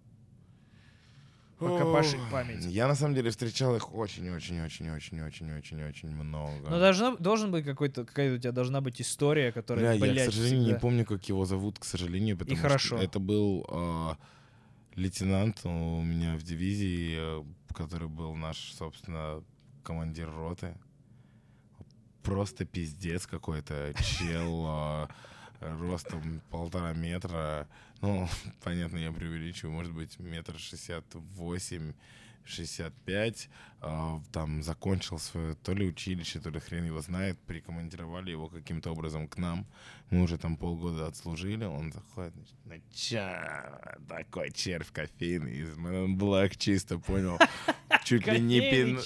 Покопаши 1.61 2.17
Ох, 2.17 2.31
память. 2.31 2.65
Я 2.65 2.87
на 2.87 2.95
самом 2.95 3.13
деле 3.13 3.29
встречал 3.29 3.75
их 3.75 3.93
очень-очень-очень-очень-очень-очень 3.93 6.09
много. 6.09 6.69
Но 6.69 6.79
должна, 6.79 7.15
должен 7.17 7.51
быть 7.51 7.65
какой-то, 7.65 8.03
какая-то 8.03 8.35
у 8.35 8.39
тебя 8.39 8.51
должна 8.51 8.81
быть 8.81 8.99
история, 8.99 9.51
Бля, 9.51 9.61
которая, 9.61 9.93
я, 9.93 9.99
блядь, 9.99 10.29
к 10.29 10.31
сожалению, 10.31 10.61
всегда- 10.61 10.73
не 10.73 10.79
помню, 10.79 11.05
как 11.05 11.23
его 11.29 11.45
зовут, 11.45 11.77
к 11.77 11.83
сожалению, 11.83 12.35
потому 12.35 12.57
что 12.57 12.67
хорошо. 12.67 12.97
это 12.97 13.19
был 13.19 13.63
а, 13.69 14.17
лейтенант 14.95 15.59
у 15.63 16.01
меня 16.01 16.35
в 16.35 16.41
дивизии, 16.41 17.17
э, 17.19 17.43
который 17.75 18.07
был 18.07 18.33
наш, 18.35 18.73
собственно, 18.73 19.43
командир 19.83 20.31
роты. 20.31 20.75
Просто 22.23 22.65
пиздец 22.65 23.27
какой-то 23.27 23.93
чел 24.03 24.65
а, 24.67 25.09
ростом 25.61 26.41
полтора 26.49 26.93
метра. 26.93 27.67
Ну, 28.01 28.27
понятно, 28.63 28.97
я 28.97 29.11
преувеличиваю, 29.11 29.73
может 29.73 29.93
быть, 29.93 30.19
метр 30.19 30.57
шестьдесят 30.57 31.05
восемь, 31.13 31.93
шестьдесят 32.45 32.93
пять. 33.05 33.49
А, 33.83 34.21
Там 34.31 34.61
закончил 34.61 35.17
свое 35.17 35.55
то 35.55 35.73
ли 35.73 35.87
училище, 35.87 36.39
то 36.39 36.49
ли 36.49 36.59
хрен 36.59 36.85
его 36.85 37.01
знает. 37.01 37.39
Прикомандировали 37.39 38.29
его 38.29 38.47
каким-то 38.47 38.91
образом 38.91 39.27
к 39.27 39.37
нам. 39.37 39.65
Мы 40.11 40.23
уже 40.23 40.37
там 40.37 40.57
полгода 40.57 41.07
отслужили. 41.07 41.63
Он 41.63 41.91
заходит, 41.91 42.33
значит, 42.65 42.83
ну 43.97 44.05
такой 44.07 44.51
червь 44.51 44.91
кофейный 44.91 45.55
из 45.55 45.69
Man 45.77 46.17
Black, 46.17 46.57
чисто 46.57 46.99
понял. 46.99 47.39
Чуть 48.03 48.27
ли 48.27 48.39
не 48.39 48.59
пин... 48.59 48.99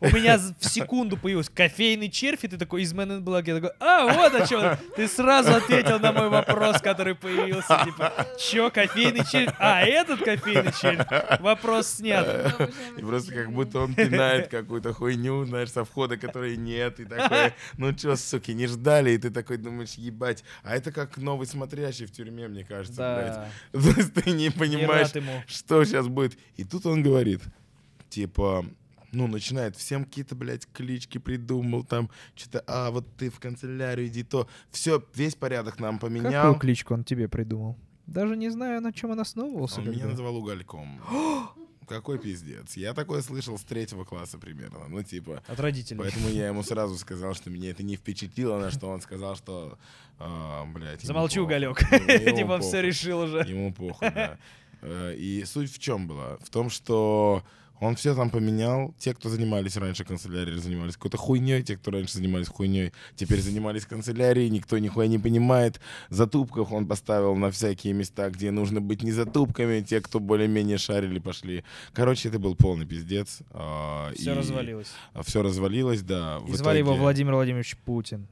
У 0.00 0.06
меня 0.06 0.38
в 0.38 0.54
секунду 0.60 1.16
появился 1.16 1.50
кофейный 1.50 2.10
червь, 2.10 2.44
и 2.44 2.48
ты 2.48 2.58
такой 2.58 2.82
из 2.82 2.92
Men 2.92 3.18
in 3.18 3.22
Black. 3.22 3.44
Я 3.46 3.54
такой, 3.54 3.72
а, 3.80 4.12
вот 4.12 4.34
о 4.34 4.46
чем. 4.46 4.76
Ты 4.96 5.08
сразу 5.08 5.54
ответил 5.54 5.98
на 5.98 6.12
мой 6.12 6.28
вопрос, 6.28 6.80
который 6.80 7.14
появился. 7.14 7.82
Типа, 7.84 8.12
чё, 8.38 8.70
кофейный 8.70 9.24
червь? 9.24 9.54
А, 9.58 9.80
этот 9.82 10.20
кофейный 10.20 10.72
червь? 10.72 11.40
Вопрос 11.40 11.88
снят. 11.88 12.63
И 12.96 13.00
просто 13.00 13.34
как 13.34 13.52
будто 13.52 13.80
он 13.80 13.94
пинает 13.94 14.48
какую-то 14.48 14.92
хуйню, 14.92 15.44
знаешь, 15.44 15.70
со 15.70 15.84
входа, 15.84 16.16
которой 16.16 16.56
нет. 16.56 17.00
И 17.00 17.04
такой, 17.04 17.52
ну 17.78 17.92
чё, 17.92 18.14
суки, 18.14 18.52
не 18.52 18.66
ждали. 18.68 19.10
И 19.10 19.18
ты 19.18 19.30
такой 19.30 19.56
думаешь, 19.56 19.94
ебать. 19.94 20.44
А 20.62 20.76
это 20.76 20.92
как 20.92 21.16
новый 21.16 21.46
смотрящий 21.46 22.06
в 22.06 22.12
тюрьме, 22.12 22.46
мне 22.46 22.64
кажется, 22.64 22.96
Да, 22.96 23.48
блядь. 23.72 23.84
То 23.94 24.00
есть 24.00 24.14
ты 24.14 24.30
не 24.30 24.44
не 24.44 24.50
понимаешь, 24.50 25.14
ему. 25.14 25.42
что 25.46 25.84
сейчас 25.84 26.08
будет. 26.08 26.38
И 26.56 26.64
тут 26.64 26.86
он 26.86 27.02
говорит, 27.02 27.40
типа, 28.10 28.64
ну, 29.12 29.26
начинает 29.26 29.76
всем 29.76 30.04
какие-то, 30.04 30.34
блядь, 30.34 30.66
клички 30.72 31.18
придумал, 31.18 31.84
там, 31.84 32.10
что-то, 32.34 32.62
а, 32.66 32.90
вот 32.90 33.06
ты 33.16 33.30
в 33.30 33.40
канцелярию 33.40 34.08
иди, 34.08 34.22
то. 34.22 34.48
Все, 34.70 35.02
весь 35.14 35.34
порядок 35.34 35.78
нам 35.80 35.98
поменял. 35.98 36.32
Какую 36.32 36.60
кличку 36.60 36.94
он 36.94 37.04
тебе 37.04 37.28
придумал? 37.28 37.78
Даже 38.06 38.36
не 38.36 38.50
знаю, 38.50 38.82
на 38.82 38.92
чем 38.92 39.10
он 39.10 39.20
основывался. 39.20 39.80
Он 39.80 39.86
меня 39.86 39.94
когда. 40.00 40.10
называл 40.10 40.36
угольком. 40.36 41.00
Какой 41.88 42.18
пиздец. 42.18 42.76
Я 42.76 42.94
такое 42.94 43.22
слышал 43.22 43.58
с 43.58 43.62
третьего 43.62 44.04
класса 44.04 44.38
примерно. 44.38 44.88
Ну, 44.88 45.02
типа, 45.02 45.42
От 45.46 45.60
родителей. 45.60 45.98
Поэтому 45.98 46.28
я 46.28 46.48
ему 46.48 46.62
сразу 46.62 46.96
сказал, 46.96 47.34
что 47.34 47.50
меня 47.50 47.70
это 47.70 47.82
не 47.82 47.96
впечатлило, 47.96 48.58
на 48.58 48.70
что 48.70 48.88
он 48.88 49.00
сказал, 49.00 49.36
что, 49.36 49.78
а, 50.18 50.64
блядь, 50.66 51.04
уголек. 51.40 51.80
Ему 51.92 52.36
Типа, 52.36 52.58
все 52.60 52.80
решил 52.80 53.20
уже. 53.20 53.38
Ему 53.46 53.72
похуй, 53.72 54.10
да. 54.10 54.38
Э, 54.82 55.14
И 55.16 55.44
суть 55.44 55.72
в 55.72 55.78
чем 55.78 56.06
была? 56.06 56.36
В 56.38 56.50
том, 56.50 56.70
что 56.70 57.42
Он 57.84 57.96
все 57.96 58.14
там 58.14 58.30
поменял. 58.30 58.94
Те, 58.98 59.12
кто 59.12 59.28
занимались 59.28 59.76
раньше 59.76 60.04
канцелярией, 60.04 60.58
занимались 60.58 60.94
какой-то 60.94 61.18
хуйней. 61.18 61.62
Те, 61.62 61.76
кто 61.76 61.90
раньше 61.90 62.14
занимались 62.14 62.48
хуйней, 62.48 62.92
теперь 63.14 63.40
занимались 63.40 63.84
канцелярией. 63.84 64.48
Никто 64.48 64.78
нихуя 64.78 65.06
не 65.06 65.18
понимает. 65.18 65.80
Затупков 66.08 66.72
он 66.72 66.86
поставил 66.86 67.36
на 67.36 67.50
всякие 67.50 67.92
места, 67.92 68.30
где 68.30 68.50
нужно 68.50 68.80
быть 68.80 69.02
не 69.02 69.12
затупками. 69.12 69.80
Те, 69.82 70.00
кто 70.00 70.18
более-менее 70.18 70.78
шарили, 70.78 71.18
пошли. 71.18 71.62
Короче, 71.92 72.30
это 72.30 72.38
был 72.38 72.54
полный 72.56 72.86
пиздец. 72.86 73.40
Все 74.14 74.34
развалилось. 74.34 74.88
Все 75.22 75.42
развалилось, 75.42 76.00
да. 76.02 76.40
И 76.48 76.52
звали 76.54 76.78
его 76.78 76.92
итоге- 76.92 77.02
Владимир 77.02 77.34
Владимирович 77.34 77.76
Путин. 77.84 78.26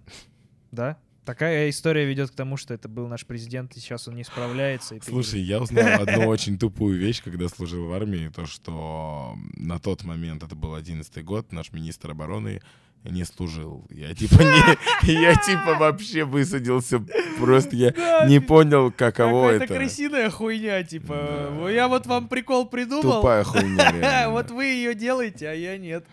Да? 0.70 0.96
Такая 1.24 1.70
история 1.70 2.04
ведет 2.04 2.30
к 2.30 2.34
тому, 2.34 2.56
что 2.56 2.74
это 2.74 2.88
был 2.88 3.06
наш 3.06 3.24
президент, 3.26 3.76
и 3.76 3.80
сейчас 3.80 4.08
он 4.08 4.16
не 4.16 4.24
справляется. 4.24 4.96
Слушай, 5.04 5.40
я 5.40 5.60
узнал 5.60 6.02
одну 6.02 6.26
очень 6.26 6.58
тупую 6.58 6.98
вещь, 6.98 7.22
когда 7.22 7.48
служил 7.48 7.86
в 7.86 7.92
армии, 7.92 8.28
то, 8.34 8.44
что 8.46 9.36
на 9.54 9.78
тот 9.78 10.02
момент, 10.02 10.42
это 10.42 10.56
был 10.56 10.74
11 10.74 11.24
год, 11.24 11.52
наш 11.52 11.72
министр 11.72 12.10
обороны 12.10 12.60
не 13.04 13.24
служил. 13.24 13.84
Я 13.90 14.14
типа 14.14 14.42
не, 14.42 15.12
я 15.12 15.34
типа 15.34 15.74
вообще 15.78 16.24
высадился, 16.24 17.04
просто 17.38 17.76
я 17.76 18.26
не 18.26 18.40
понял, 18.40 18.92
каково 18.92 19.52
Какая-то 19.52 19.64
это. 19.64 19.74
крысиная 19.74 20.30
хуйня, 20.30 20.82
типа. 20.84 21.50
Да. 21.60 21.70
Я 21.70 21.88
вот 21.88 22.06
вам 22.06 22.28
прикол 22.28 22.66
придумал. 22.66 23.20
Тупая 23.20 23.44
хуйня. 23.44 24.26
Вот 24.32 24.50
вы 24.50 24.66
ее 24.66 24.94
делаете, 24.94 25.48
а 25.48 25.52
я 25.52 25.78
нет. 25.78 26.04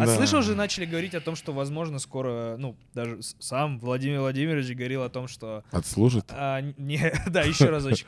А 0.00 0.06
Да. 0.06 0.16
слышал 0.16 0.42
же, 0.42 0.54
начали 0.54 0.84
говорить 0.86 1.14
о 1.14 1.20
том, 1.20 1.36
что, 1.36 1.52
возможно, 1.52 1.98
скоро, 1.98 2.56
ну, 2.58 2.76
даже 2.94 3.22
с- 3.22 3.36
сам 3.38 3.78
Владимир 3.78 4.20
Владимирович 4.20 4.74
говорил 4.76 5.02
о 5.02 5.08
том, 5.08 5.28
что... 5.28 5.62
Отслужит? 5.70 6.24
а, 6.30 6.60
не, 6.78 7.00
да, 7.30 7.42
еще 7.42 7.66
разочек. 7.70 8.06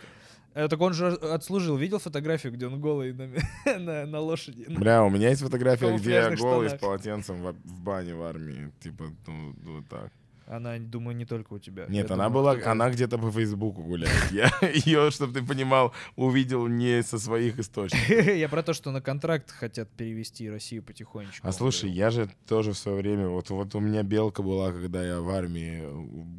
Э, 0.54 0.68
Так 0.68 0.80
он 0.80 0.94
же 0.94 1.08
отслужил. 1.08 1.76
Видел 1.76 1.98
фотографию, 1.98 2.52
где 2.52 2.66
он 2.66 2.80
голый 2.80 3.12
на, 3.12 3.28
на, 3.78 4.06
на 4.06 4.20
лошади? 4.20 4.64
Бля, 4.68 5.02
у 5.04 5.10
меня 5.10 5.28
есть 5.28 5.42
фотография, 5.42 5.96
где 5.96 6.10
я 6.12 6.30
голый 6.36 6.68
с 6.68 6.72
штанах. 6.72 6.80
полотенцем 6.80 7.42
в, 7.42 7.52
в 7.52 7.80
бане 7.82 8.14
в 8.14 8.22
армии. 8.22 8.72
Типа, 8.80 9.04
ну, 9.26 9.54
вот 9.64 9.88
так. 9.88 10.10
Она, 10.46 10.78
думаю, 10.78 11.16
не 11.16 11.24
только 11.24 11.54
у 11.54 11.58
тебя. 11.58 11.86
Нет, 11.88 12.08
Я 12.08 12.14
она 12.14 12.28
думаю, 12.28 12.58
была, 12.58 12.70
она 12.72 12.88
где-то 12.90 13.18
по 13.18 13.30
Фейсбуку 13.32 13.82
гуляет. 13.82 14.30
Я 14.30 14.50
ее, 14.84 15.10
чтобы 15.10 15.32
ты 15.32 15.44
понимал, 15.44 15.92
увидел 16.14 16.68
не 16.68 17.02
со 17.02 17.18
своих 17.18 17.58
источников. 17.58 18.08
Я 18.36 18.48
про 18.48 18.62
то, 18.62 18.72
что 18.72 18.92
на 18.92 19.00
контракт 19.00 19.50
хотят 19.50 19.88
перевести 19.90 20.48
Россию 20.48 20.82
потихонечку. 20.84 21.46
А 21.46 21.52
слушай, 21.52 21.90
я 21.90 22.10
же 22.10 22.28
тоже 22.46 22.72
в 22.72 22.78
свое 22.78 22.98
время, 22.98 23.28
вот, 23.28 23.50
вот 23.50 23.74
у 23.74 23.80
меня 23.80 24.02
белка 24.02 24.42
была, 24.42 24.72
когда 24.72 25.04
я 25.04 25.20
в 25.20 25.28
армии 25.30 25.82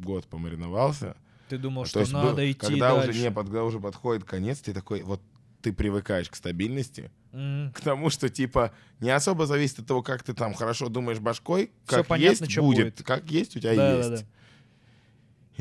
год 0.02 0.26
помариновался. 0.26 1.14
Ты 1.48 1.58
думал, 1.58 1.84
То 1.84 2.04
что 2.04 2.12
надо 2.12 2.50
идти 2.50 2.58
когда 2.60 2.94
дальше. 2.94 3.10
уже, 3.10 3.20
не, 3.22 3.34
когда 3.34 3.64
уже 3.64 3.80
подходит 3.80 4.24
конец, 4.24 4.60
ты 4.60 4.74
такой, 4.74 5.02
вот 5.02 5.20
ты 5.62 5.72
привыкаешь 5.72 6.28
к 6.30 6.36
стабильности, 6.36 7.10
М, 7.32 7.72
к 7.74 7.80
тому, 7.80 8.10
что 8.10 8.28
типа 8.28 8.72
не 9.00 9.10
особо 9.10 9.46
зависит 9.46 9.80
от 9.80 9.86
того, 9.86 10.02
как 10.02 10.22
ты 10.22 10.32
там 10.34 10.54
хорошо 10.54 10.88
думаешь 10.88 11.18
башкой, 11.18 11.70
Всё 11.86 11.96
как 11.98 12.06
понятно, 12.06 12.44
есть 12.44 12.58
будет, 12.58 12.76
будет. 12.94 13.02
как 13.02 13.30
есть 13.30 13.56
у 13.56 13.60
тебя 13.60 13.74
Да, 13.74 13.96
есть. 13.96 14.10
да, 14.10 14.16
да. 14.20 14.26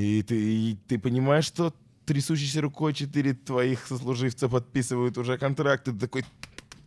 И 0.01 0.21
ты, 0.21 0.35
и 0.39 0.77
ты 0.87 0.99
понимаешь, 0.99 1.45
что 1.45 1.73
трясущейся 2.05 2.61
рукой 2.61 2.93
четыре 2.93 3.33
твоих 3.33 3.85
сослуживца 3.87 4.47
подписывают 4.47 5.17
уже 5.17 5.37
контракт, 5.37 5.87
и 5.87 5.91
ты 5.91 5.97
такой, 5.99 6.23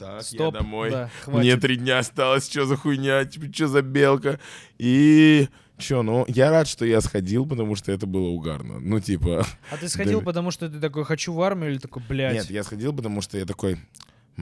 так, 0.01 0.16
я 0.16 0.22
Стоп, 0.22 0.55
домой. 0.55 0.90
да, 0.90 1.10
Мне 1.27 1.32
хватит. 1.43 1.60
три 1.60 1.77
дня 1.77 1.98
осталось, 1.98 2.51
что 2.51 2.66
за 2.66 2.77
хуйня, 2.77 3.24
типа, 3.24 3.47
что 3.55 3.68
за 3.68 3.82
белка. 3.82 4.40
И 4.78 5.48
чё, 5.78 6.02
ну, 6.02 6.24
я 6.28 6.51
рад, 6.51 6.66
что 6.68 6.85
я 6.85 7.01
сходил, 7.01 7.47
потому 7.47 7.77
что 7.77 7.93
это 7.93 8.06
было 8.06 8.28
угарно. 8.28 8.81
Ну, 8.81 8.98
типа, 9.01 9.47
А 9.70 9.77
ты 9.77 9.89
сходил, 9.89 10.18
Да. 10.20 10.24
потому 10.27 10.51
что 10.51 10.68
ты 10.68 10.81
такой, 10.81 11.05
хочу 11.05 11.32
в 11.32 11.40
армию, 11.43 11.70
или 11.72 11.78
такой, 11.78 12.02
блядь. 12.09 12.35
нет, 12.35 12.51
я 12.51 12.62
сходил, 12.64 12.93
потому 12.94 13.20
что 13.22 13.39
я 13.39 13.44
такой, 13.47 13.78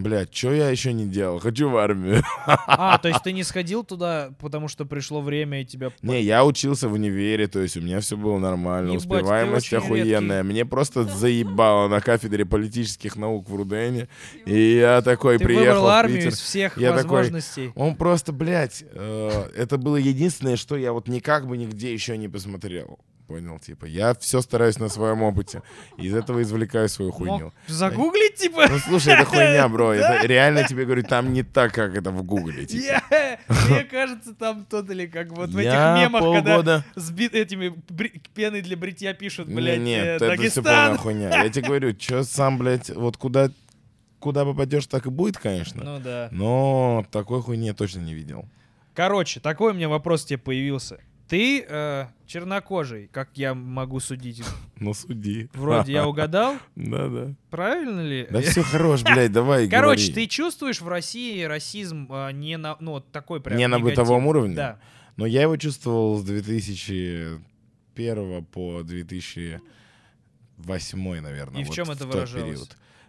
блядь, 0.02 0.34
что 0.34 0.52
я 0.52 0.70
еще 0.70 0.92
не 0.92 1.06
делал? 1.06 1.38
Хочу 1.38 1.68
в 1.68 1.76
армию. 1.76 2.22
А, 2.46 2.98
то 2.98 3.08
есть 3.08 3.22
ты 3.22 3.32
не 3.32 3.42
сходил 3.42 3.84
туда, 3.84 4.30
потому 4.40 4.68
что 4.68 4.84
пришло 4.84 5.20
время 5.20 5.62
и 5.62 5.64
тебя... 5.64 5.92
Не, 6.02 6.22
я 6.22 6.44
учился 6.44 6.88
в 6.88 6.92
универе, 6.94 7.46
то 7.48 7.60
есть 7.60 7.76
у 7.76 7.80
меня 7.80 8.00
все 8.00 8.16
было 8.16 8.38
нормально, 8.38 8.92
Ебать, 8.92 8.98
успеваемость 8.98 9.72
охуенная. 9.72 10.42
Мне 10.42 10.64
просто 10.64 11.04
заебало 11.18 11.88
на 11.88 12.00
кафедре 12.00 12.44
политических 12.44 13.16
наук 13.16 13.48
в 13.48 13.54
Рудене. 13.54 14.08
И 14.46 14.76
я 14.76 15.02
такой 15.02 15.38
Ты 15.38 15.44
приехал 15.44 15.66
выбрал 15.66 15.84
в 15.84 15.88
армию 15.88 16.18
Питер. 16.18 16.32
из 16.32 16.40
всех 16.40 16.78
Я 16.78 16.92
такой, 16.94 17.18
возможностей. 17.22 17.72
Он 17.74 17.94
просто, 17.96 18.32
блядь, 18.32 18.84
э, 18.92 19.50
это 19.56 19.78
было 19.78 19.96
единственное, 19.96 20.56
что 20.56 20.76
я 20.76 20.92
вот 20.92 21.08
никак 21.08 21.46
бы 21.46 21.56
нигде 21.56 21.92
еще 21.92 22.16
не 22.16 22.28
посмотрел. 22.28 22.98
Понял, 23.28 23.58
типа, 23.58 23.84
я 23.84 24.14
все 24.14 24.40
стараюсь 24.40 24.78
на 24.78 24.88
своем 24.88 25.22
опыте. 25.22 25.62
И 25.98 26.06
из 26.06 26.14
этого 26.14 26.40
извлекаю 26.40 26.88
свою 26.88 27.12
хуйню. 27.12 27.44
Мог 27.44 27.52
загуглить, 27.66 28.36
типа? 28.36 28.66
Ну, 28.70 28.78
слушай, 28.78 29.12
это 29.12 29.26
хуйня, 29.26 29.68
бро. 29.68 29.92
Это 29.94 30.26
реально 30.26 30.66
тебе 30.66 30.86
говорю, 30.86 31.02
там 31.02 31.34
не 31.34 31.42
так, 31.42 31.74
как 31.74 31.94
это 31.94 32.10
в 32.10 32.22
гугле. 32.22 32.64
типа. 32.64 32.82
Я- 33.10 33.38
Мне 33.68 33.84
кажется, 33.84 34.32
там 34.34 34.64
тот 34.64 34.88
или 34.90 35.06
как 35.06 35.28
вот 35.32 35.50
в 35.50 35.58
этих 35.58 35.70
мемах, 35.72 36.22
когда 36.22 36.84
с 36.96 37.10
этими 37.10 37.74
бри- 37.90 38.18
пеной 38.34 38.62
для 38.62 38.78
бритья 38.78 39.12
пишут, 39.12 39.48
блядь, 39.48 39.80
нет, 39.80 40.06
э, 40.06 40.14
это 40.14 40.42
все 40.48 40.62
полная 40.62 40.96
хуйня. 40.96 41.42
Я 41.44 41.50
тебе 41.50 41.66
говорю, 41.66 41.94
что 42.00 42.24
сам, 42.24 42.56
блядь, 42.56 42.88
вот 42.88 43.18
куда, 43.18 43.50
куда 44.20 44.46
попадешь, 44.46 44.86
так 44.86 45.04
и 45.04 45.10
будет, 45.10 45.36
конечно. 45.36 45.84
Ну 45.84 45.98
да. 46.00 46.28
Но 46.32 47.04
такой 47.12 47.42
хуйни 47.42 47.66
я 47.66 47.74
точно 47.74 48.00
не 48.00 48.14
видел. 48.14 48.46
Короче, 48.94 49.38
такой 49.38 49.72
у 49.72 49.74
меня 49.74 49.88
вопрос 49.90 50.24
тебе 50.24 50.38
появился. 50.38 50.98
Ты 51.28 51.64
э, 51.68 52.06
чернокожий, 52.26 53.08
как 53.12 53.28
я 53.34 53.54
могу 53.54 54.00
судить. 54.00 54.42
Ну, 54.80 54.94
суди. 54.94 55.48
Вроде 55.54 55.92
я 55.92 56.06
угадал, 56.06 56.54
Да-да. 56.76 57.34
правильно 57.50 58.00
ли? 58.00 58.28
Да 58.30 58.40
все 58.42 58.62
хорош, 58.62 59.02
блядь, 59.12 59.32
давай 59.32 59.68
Короче, 59.68 60.12
ты 60.12 60.28
чувствуешь 60.28 60.80
в 60.80 60.86
России 60.86 61.42
расизм 61.42 62.06
э, 62.12 62.30
не 62.30 62.56
на, 62.56 62.76
ну, 62.78 63.00
такой 63.00 63.40
прям 63.40 63.58
Не 63.58 63.66
на 63.66 63.80
бытовом 63.80 64.28
уровне? 64.28 64.54
Да. 64.54 64.78
Но 65.16 65.26
я 65.26 65.42
его 65.42 65.56
чувствовал 65.56 66.18
с 66.18 66.22
2001 66.22 68.44
по 68.44 68.84
2008, 68.84 71.20
наверное. 71.20 71.60
И 71.60 71.64
в 71.64 71.70
чем 71.70 71.90
это 71.90 72.06
выражалось? 72.06 72.68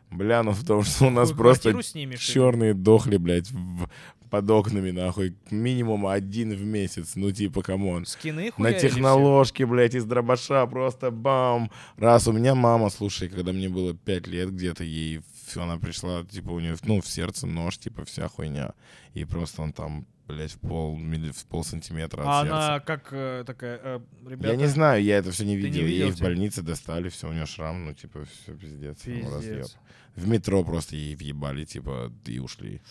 Бля, 0.09 0.41
ну 0.41 0.53
в 0.53 0.65
том, 0.65 0.81
что 0.81 1.05
у 1.05 1.11
нас 1.11 1.31
просто 1.31 1.71
черные 2.17 2.73
дохли, 2.73 3.17
блядь, 3.17 3.51
в- 3.51 3.87
под 4.29 4.49
окнами, 4.49 4.91
нахуй. 4.91 5.35
Минимум 5.51 6.07
один 6.07 6.51
в 6.55 6.63
месяц. 6.63 7.13
Ну, 7.15 7.31
типа, 7.31 7.61
камон. 7.61 8.05
Скины 8.05 8.45
На 8.45 8.51
хуярили 8.51 8.79
техноложке, 8.79 9.65
блядь, 9.65 9.95
из 9.95 10.05
дробаша 10.05 10.65
просто 10.67 11.11
бам. 11.11 11.71
Раз 11.97 12.27
у 12.27 12.31
меня 12.31 12.55
мама, 12.55 12.89
слушай, 12.89 13.29
когда 13.29 13.51
мне 13.51 13.69
было 13.69 13.93
5 13.93 14.27
лет 14.27 14.51
где-то, 14.51 14.83
ей 14.83 15.21
всё, 15.47 15.63
она 15.63 15.77
пришла, 15.77 16.23
типа, 16.23 16.51
у 16.51 16.59
нее, 16.59 16.75
ну, 16.83 17.01
в 17.01 17.07
сердце 17.07 17.47
нож, 17.47 17.77
типа, 17.77 18.05
вся 18.05 18.27
хуйня. 18.27 18.73
И 19.15 19.25
просто 19.25 19.63
он 19.63 19.73
там, 19.73 20.05
блядь, 20.27 20.51
в 20.51 20.59
пол, 20.59 20.95
в 20.95 21.45
пол 21.47 21.63
сантиметра 21.63 22.21
все. 22.21 22.29
от 22.29 22.35
А 22.35 22.43
сердца. 22.43 22.67
она 22.67 22.79
как 22.81 23.07
э, 23.11 23.43
такая, 23.47 23.79
э, 23.83 23.99
ребята... 24.27 24.49
Я 24.49 24.55
не 24.57 24.67
знаю, 24.67 25.03
я 25.03 25.17
это 25.17 25.31
все 25.31 25.43
не 25.45 25.55
Ты 25.55 25.63
не 25.63 25.67
видел. 25.69 25.85
видел, 25.87 26.05
Ей 26.05 26.11
в 26.11 26.19
больнице 26.21 26.61
достали, 26.61 27.09
все, 27.09 27.27
у 27.29 27.33
нее 27.33 27.47
шрам, 27.47 27.83
ну, 27.83 27.93
типа, 27.95 28.25
все, 28.25 28.53
пиздец. 28.53 28.99
ну, 29.05 29.13
Пиздец. 29.13 29.33
разъеб. 29.33 29.67
В 30.15 30.27
метро 30.27 30.63
просто 30.63 30.95
ей 30.95 31.15
въебали, 31.15 31.65
типа, 31.65 32.11
и 32.25 32.39
ушли. 32.39 32.81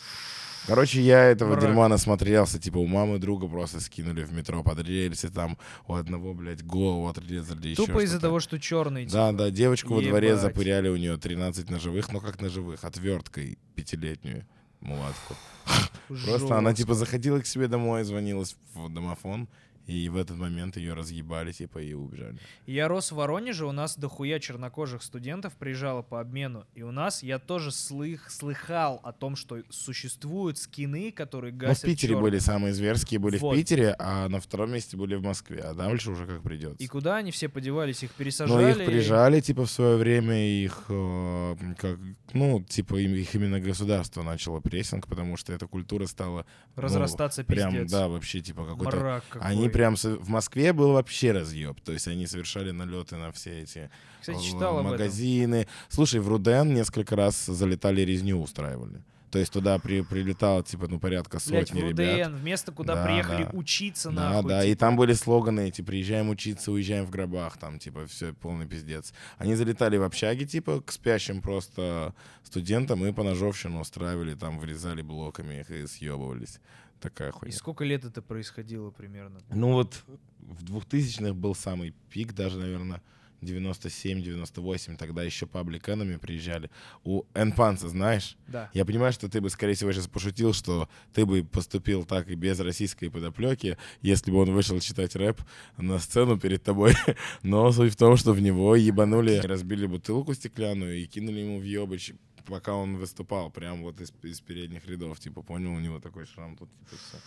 Короче, 0.69 1.01
я 1.01 1.25
этого 1.25 1.53
Враг. 1.53 1.63
дерьма 1.63 1.89
насмотрелся, 1.89 2.59
типа, 2.59 2.77
у 2.77 2.87
мамы 2.87 3.19
друга 3.19 3.49
просто 3.49 3.81
скинули 3.81 4.23
в 4.23 4.33
метро 4.35 4.63
под 4.63 4.79
рельсы, 4.87 5.31
там 5.31 5.57
у 5.87 5.95
одного, 5.95 6.35
блядь, 6.35 6.63
голову 6.63 7.09
отрезали, 7.09 7.75
Тупо 7.75 8.05
из-за 8.05 8.21
того, 8.21 8.39
что 8.39 8.61
черный. 8.61 9.07
Да, 9.07 9.33
да, 9.33 9.51
девочку 9.51 9.95
во 9.95 10.03
дворе 10.03 10.29
Ебать. 10.29 10.43
запыряли, 10.43 10.89
у 10.91 10.97
нее 10.97 11.17
13 11.17 11.71
ножевых, 11.71 12.13
ну 12.13 12.21
как 12.21 12.43
ножевых, 12.43 12.85
отверткой 12.85 13.59
пятилетнюю 13.75 14.47
мулатку. 14.81 15.35
Просто 16.27 16.59
она 16.59 16.75
типа 16.75 16.93
заходила 16.93 17.41
к 17.41 17.47
себе 17.47 17.67
домой, 17.67 18.05
звонилась 18.05 18.55
в 18.75 18.93
домофон, 18.93 19.49
и 19.89 20.09
в 20.11 20.17
этот 20.17 20.37
момент 20.37 20.77
ее 20.77 20.93
разъебали, 20.95 21.51
типа, 21.51 21.79
и 21.79 21.95
убежали. 21.95 22.39
Я 22.67 22.87
рос 22.89 23.11
в 23.11 23.17
Воронеже, 23.17 23.65
у 23.67 23.73
нас 23.73 23.97
дохуя 23.99 24.39
чернокожих 24.39 25.03
студентов 25.03 25.55
приезжало 25.57 26.03
по 26.03 26.21
обмену. 26.21 26.67
И 26.75 26.83
у 26.83 26.93
нас, 26.93 27.23
я 27.23 27.39
тоже 27.39 27.73
слых, 27.73 28.31
слыхал 28.31 29.01
о 29.03 29.13
том, 29.13 29.35
что 29.35 29.63
существуют 29.71 30.59
скины, 30.59 31.11
которые 31.11 31.53
Ну, 31.53 31.59
в 31.59 31.61
гасят 31.63 31.85
Питере 31.85 32.13
чёрных. 32.13 32.23
были 32.31 32.39
самые 32.39 32.75
зверские, 32.75 33.19
были 33.19 33.39
Вот. 33.39 33.55
в 33.55 33.57
Питере, 33.59 33.97
а 33.99 34.29
на 34.29 34.41
втором 34.41 34.73
месте 34.73 34.97
были 34.97 35.15
в 35.17 35.23
Москве, 35.23 35.61
а 35.61 35.75
дальше 35.75 36.11
уже 36.11 36.27
как 36.27 36.43
придется. 36.43 36.77
И 36.85 36.87
куда 36.87 37.17
они 37.17 37.31
все 37.31 37.49
подевались? 37.49 38.03
Их 38.03 38.11
Ну, 38.11 38.17
пересажали? 38.19 38.71
их 38.83 38.87
прижали, 38.87 39.41
типа, 39.41 39.65
в 39.65 39.71
свое 39.71 39.97
время, 39.97 40.35
их, 40.65 40.85
э, 40.91 41.57
как, 41.79 41.99
ну, 42.35 42.63
типа, 42.63 42.97
им, 42.97 43.15
их 43.15 43.35
именно 43.35 43.59
государство 43.59 44.23
начало 44.23 44.61
прессинг, 44.61 45.07
потому 45.07 45.37
что 45.39 45.53
эта 45.55 45.67
культура 45.67 46.07
стала... 46.07 46.45
ну, 46.77 46.83
Разрастаться 46.83 47.43
Прям, 47.45 47.73
пиздец. 47.73 47.91
да, 47.91 48.09
вообще, 48.09 48.41
типа, 48.41 48.67
какой-то... 48.67 48.97
Мрак 48.97 49.25
какой. 49.31 49.49
Они 49.49 49.69
прям... 49.79 49.95
В 49.95 50.29
Москве 50.29 50.73
был 50.73 50.93
вообще 50.93 51.31
разъеб, 51.31 51.81
то 51.81 51.93
есть 51.93 52.09
они 52.09 52.27
совершали 52.27 52.73
налеты 52.73 53.17
на 53.17 53.31
все 53.31 53.63
эти 53.63 53.91
Кстати, 54.21 54.57
э, 54.57 54.83
магазины. 54.83 55.69
Слушай, 55.89 56.19
в 56.21 56.29
Руден 56.29 56.75
несколько 56.75 57.15
раз 57.15 57.47
залетали 57.47 58.01
резню 58.01 58.43
устраивали. 58.43 59.03
То 59.31 59.39
есть 59.39 59.53
туда 59.53 59.79
при, 59.79 60.01
прилетало, 60.01 60.63
типа, 60.65 60.89
ну, 60.89 60.99
порядка 60.99 61.39
Блять, 61.47 61.67
в 61.67 61.75
сотни 61.75 61.87
ребят. 61.87 62.33
В 62.33 62.43
место, 62.43 62.73
куда 62.73 62.95
Да, 62.95 63.05
приехали 63.05 63.45
да. 63.45 63.51
учиться, 63.53 64.11
Да, 64.11 64.31
нахуй. 64.31 64.49
да, 64.49 64.65
и 64.65 64.71
типа. 64.71 64.81
там 64.81 64.97
были 64.97 65.13
слоганы 65.13 65.69
эти 65.69 65.83
«приезжаем 65.83 66.31
учиться, 66.31 66.73
уезжаем 66.73 67.05
в 67.05 67.11
гробах», 67.11 67.59
там, 67.59 67.79
типа, 67.79 68.07
все 68.07 68.33
полный 68.33 68.67
пиздец. 68.67 69.13
Они 69.37 69.55
залетали 69.55 69.99
в 69.99 70.03
общаги, 70.03 70.45
типа, 70.45 70.81
к 70.81 70.91
спящим 70.91 71.43
просто 71.43 72.15
студентам 72.43 73.05
и 73.05 73.13
по 73.13 73.23
ножовщину 73.23 73.81
устраивали, 73.81 74.35
там, 74.35 74.59
вырезали 74.59 75.03
блоками 75.03 75.61
их 75.61 75.71
и 75.71 75.87
съебывались. 75.87 76.59
Такая 77.01 77.29
И 77.29 77.33
хуйня. 77.33 77.57
сколько 77.57 77.85
лет 77.85 78.05
это 78.05 78.23
происходило 78.23 78.91
примерно? 78.91 79.41
Ну 79.51 79.73
вот 79.73 80.03
в 80.41 80.65
2000-х 80.65 81.35
был 81.35 81.55
самый 81.55 81.95
пик, 82.11 82.33
даже, 82.35 82.59
наверное, 82.59 83.03
97-98, 83.43 84.97
тогда 84.97 85.23
еще 85.23 85.47
паблик 85.47 85.89
Enemy 85.89 86.19
приезжали. 86.19 86.71
У 87.05 87.23
Энпанца, 87.35 87.89
знаешь? 87.89 88.37
Да. 88.49 88.71
Я 88.75 88.85
понимаю, 88.85 89.13
что 89.13 89.29
ты 89.29 89.41
бы, 89.41 89.51
скорее 89.51 89.75
всего, 89.75 89.93
сейчас 89.93 90.09
пошутил, 90.09 90.53
что 90.53 90.89
ты 91.13 91.25
бы 91.25 91.45
поступил 91.45 92.05
так 92.05 92.29
и 92.29 92.35
без 92.35 92.59
российской 92.61 93.09
подоплеки, 93.09 93.77
если 94.03 94.31
бы 94.31 94.39
он 94.39 94.53
вышел 94.53 94.81
читать 94.81 95.15
рэп 95.17 95.41
на 95.77 95.99
сцену 95.99 96.39
перед 96.39 96.63
тобой. 96.63 96.95
Но 97.43 97.71
суть 97.73 97.93
в 97.93 97.97
том, 97.97 98.17
что 98.17 98.33
в 98.33 98.41
него 98.41 98.75
ебанули, 98.77 99.37
разбили 99.39 99.87
бутылку 99.87 100.35
стеклянную 100.35 100.99
и 100.99 101.07
кинули 101.07 101.41
ему 101.41 101.61
в 101.61 101.63
ебыч, 101.63 102.13
пока 102.49 102.75
он 102.75 102.97
выступал, 102.97 103.51
прям 103.51 103.83
вот 103.83 104.01
из, 104.01 104.13
из 104.23 104.41
передних 104.41 104.87
рядов. 104.87 105.21
Типа, 105.21 105.43
понял, 105.43 105.73
у 105.73 105.81
него 105.81 106.01
такой 106.01 106.27
шрам 106.27 106.57
тут 106.57 106.71
типа, 106.81 106.97
всё 106.97 107.19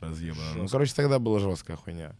разъебано. 0.00 0.54
Ну, 0.54 0.68
короче, 0.68 0.94
тогда 0.94 1.18
была 1.18 1.38
жесткая 1.38 1.76
хуйня. 1.76 2.14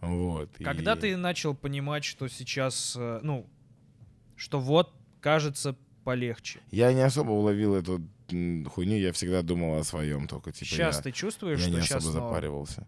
Вот. 0.00 0.50
Когда 0.62 0.94
и- 0.94 1.00
ты 1.00 1.16
начал 1.16 1.54
понимать, 1.54 2.04
что 2.04 2.28
сейчас, 2.28 2.94
э, 2.98 3.20
ну, 3.22 3.46
что 4.36 4.60
вот, 4.60 4.92
кажется, 5.20 5.76
полегче. 6.04 6.60
Я 6.70 6.92
не 6.92 7.02
особо 7.02 7.30
уловил 7.30 7.74
эту 7.74 8.02
хуйню, 8.28 8.96
я 8.96 9.12
всегда 9.12 9.42
думал 9.42 9.78
о 9.78 9.84
своем 9.84 10.26
только. 10.26 10.52
Типа, 10.52 10.64
сейчас 10.66 10.96
я... 10.96 11.02
ты 11.02 11.12
чувствуешь, 11.12 11.60
Я 11.60 11.66
что 11.66 11.74
не 11.76 11.82
сейчас 11.82 12.04
особо 12.04 12.12
запаривался. 12.12 12.86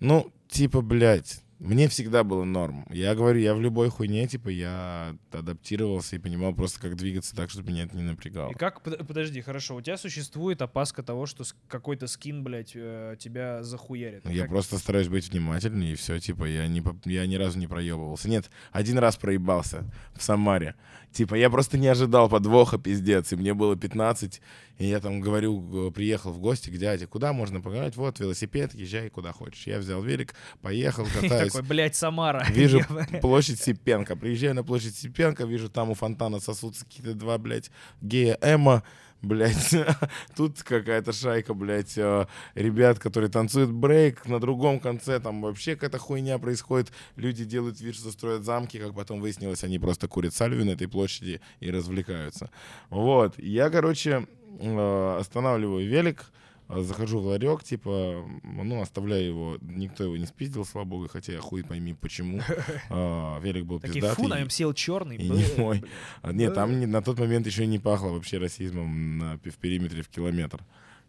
Ну, 0.00 0.32
типа, 0.48 0.80
блядь, 0.80 1.43
мне 1.58 1.88
всегда 1.88 2.24
было 2.24 2.44
норм. 2.44 2.86
Я 2.90 3.14
говорю, 3.14 3.38
я 3.40 3.54
в 3.54 3.60
любой 3.60 3.88
хуйне, 3.88 4.26
типа, 4.26 4.48
я 4.48 5.16
адаптировался 5.32 6.16
и 6.16 6.18
понимал 6.18 6.54
просто, 6.54 6.80
как 6.80 6.96
двигаться 6.96 7.34
так, 7.36 7.50
чтобы 7.50 7.70
меня 7.70 7.84
это 7.84 7.96
не 7.96 8.02
напрягало. 8.02 8.50
И 8.50 8.54
как, 8.54 8.82
под- 8.82 9.06
подожди, 9.06 9.40
хорошо, 9.40 9.76
у 9.76 9.80
тебя 9.80 9.96
существует 9.96 10.60
опаска 10.62 11.02
того, 11.02 11.26
что 11.26 11.44
какой-то 11.68 12.06
скин, 12.06 12.42
блядь, 12.44 12.72
э, 12.74 13.16
тебя 13.18 13.62
захуярит. 13.62 14.28
Я 14.28 14.42
Как- 14.42 14.50
просто 14.50 14.78
стараюсь 14.78 15.08
быть 15.08 15.30
внимательнее, 15.30 15.92
и 15.92 15.96
все, 15.96 16.18
типа, 16.18 16.44
я, 16.44 16.66
не, 16.66 16.82
я 17.04 17.26
ни 17.26 17.36
разу 17.36 17.58
не 17.58 17.66
проебывался. 17.66 18.28
Нет, 18.28 18.50
один 18.72 18.98
раз 18.98 19.16
проебался 19.16 19.84
в 20.14 20.22
Самаре. 20.22 20.74
Типа, 21.12 21.36
я 21.36 21.48
просто 21.48 21.78
не 21.78 21.86
ожидал 21.86 22.28
подвоха, 22.28 22.76
пиздец, 22.76 23.32
и 23.32 23.36
мне 23.36 23.54
было 23.54 23.76
15, 23.76 24.42
и 24.78 24.86
я 24.86 25.00
там 25.00 25.20
говорю, 25.20 25.88
э, 25.88 25.90
приехал 25.92 26.32
в 26.32 26.40
гости 26.40 26.68
к 26.68 26.76
дяде, 26.76 27.06
куда 27.06 27.32
можно 27.32 27.60
погулять? 27.60 27.96
Вот, 27.96 28.18
велосипед, 28.18 28.74
езжай 28.74 29.08
куда 29.08 29.32
хочешь. 29.32 29.66
Я 29.66 29.78
взял 29.78 30.02
велик, 30.02 30.34
поехал, 30.62 31.04
катаюсь. 31.14 31.52
такой, 31.52 31.68
блядь, 31.68 31.94
Самара. 31.94 32.44
Вижу 32.50 32.80
площадь 33.20 33.60
Сипенко. 33.60 34.16
Приезжаю 34.16 34.54
на 34.54 34.64
площадь 34.64 34.96
Сипенко, 34.96 35.44
вижу, 35.44 35.68
там 35.68 35.90
у 35.90 35.94
фонтана 35.94 36.40
сосутся 36.40 36.84
какие-то 36.84 37.14
два, 37.14 37.38
блядь, 37.38 37.70
гея 38.00 38.36
Эма. 38.40 38.82
Блядь, 39.22 39.74
тут 40.36 40.62
какая-то 40.62 41.12
шайка, 41.12 41.54
блядь, 41.54 41.96
э, 41.96 42.26
ребят, 42.54 42.98
которые 42.98 43.30
танцуют 43.30 43.70
брейк, 43.70 44.26
на 44.26 44.38
другом 44.38 44.80
конце 44.80 45.18
там 45.18 45.40
вообще 45.40 45.76
какая-то 45.76 45.98
хуйня 45.98 46.38
происходит, 46.38 46.92
люди 47.16 47.44
делают 47.44 47.80
вид, 47.80 47.94
что 47.94 48.10
строят 48.10 48.44
замки, 48.44 48.78
как 48.78 48.94
потом 48.94 49.22
выяснилось, 49.22 49.64
они 49.64 49.78
просто 49.78 50.08
курят 50.08 50.34
сальвы 50.34 50.64
на 50.64 50.72
этой 50.72 50.88
площади 50.88 51.40
и 51.60 51.70
развлекаются. 51.70 52.50
Вот, 52.90 53.38
я, 53.38 53.70
короче, 53.70 54.26
э, 54.58 55.16
останавливаю 55.20 55.86
велик, 55.88 56.24
э, 56.68 56.80
захожу 56.80 57.20
в 57.20 57.26
ларек, 57.26 57.62
типа, 57.64 58.24
ну, 58.42 58.80
оставляю 58.80 59.26
его, 59.26 59.58
никто 59.62 60.04
его 60.04 60.16
не 60.16 60.26
спиздил, 60.26 60.64
слава 60.64 60.84
богу, 60.86 61.08
хотя 61.08 61.32
я 61.32 61.40
хуй 61.40 61.62
пойми 61.64 61.94
почему. 61.94 62.40
А, 62.90 63.38
Велик 63.40 63.64
был 63.64 63.80
Такие, 63.80 63.94
пиздатый. 64.00 64.22
фу, 64.24 64.28
наверное, 64.28 64.50
сел 64.50 64.72
черный. 64.72 65.16
и 65.16 65.28
не 65.28 65.44
мой. 65.56 65.84
А, 66.22 66.32
Нет, 66.32 66.54
там 66.54 66.80
на 66.90 67.02
тот 67.02 67.18
момент 67.18 67.46
еще 67.46 67.66
не 67.66 67.78
пахло 67.78 68.08
вообще 68.10 68.38
расизмом 68.38 69.18
на, 69.18 69.36
в 69.38 69.56
периметре 69.58 70.02
в 70.02 70.08
километр. 70.08 70.60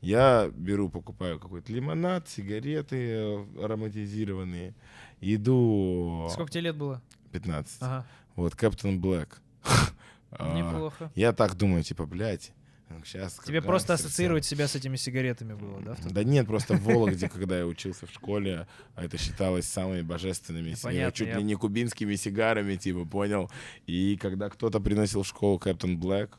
Я 0.02 0.52
беру, 0.54 0.90
покупаю 0.90 1.40
какой-то 1.40 1.72
лимонад, 1.74 2.28
сигареты 2.30 2.96
э, 2.98 3.46
ароматизированные, 3.64 4.76
иду 5.22 6.28
Сколько 6.32 6.52
тебе 6.52 6.62
лет 6.62 6.76
было? 6.76 7.02
15. 7.32 7.78
Ага, 7.82 8.06
Вот, 8.36 8.56
Кэптон 8.56 9.00
Блэк. 9.00 9.42
А, 10.38 10.54
неплохо. 10.54 11.10
Я 11.16 11.32
так 11.32 11.56
думаю, 11.56 11.82
типа, 11.82 12.06
блядь, 12.06 12.52
сейчас... 13.04 13.40
Тебе 13.46 13.62
просто 13.62 13.94
ассоциировать 13.94 14.46
себя 14.46 14.68
с 14.68 14.76
этими 14.76 14.96
сигаретами 14.96 15.54
было, 15.54 15.82
да? 15.82 15.96
Да 16.10 16.24
нет, 16.24 16.48
просто 16.48 16.76
в 16.76 16.84
Вологде, 16.86 17.30
когда 17.30 17.58
я 17.58 17.66
учился 17.66 18.06
в 18.08 18.12
школе, 18.12 18.68
а 18.96 19.06
это 19.06 19.18
считалось 19.18 19.66
самыми 19.66 20.02
божественными, 20.02 20.76
Ну, 20.84 21.12
чуть 21.12 21.36
ли 21.36 21.44
не 21.44 21.56
кубинскими 21.56 22.16
сигарами, 22.16 22.76
типа, 22.76 23.06
понял? 23.06 23.50
И 23.86 24.18
когда 24.18 24.50
кто-то 24.50 24.80
приносил 24.80 25.24
в 25.24 25.28
школу 25.28 25.60
Кэптон 25.60 25.98
Блэк, 25.98 26.38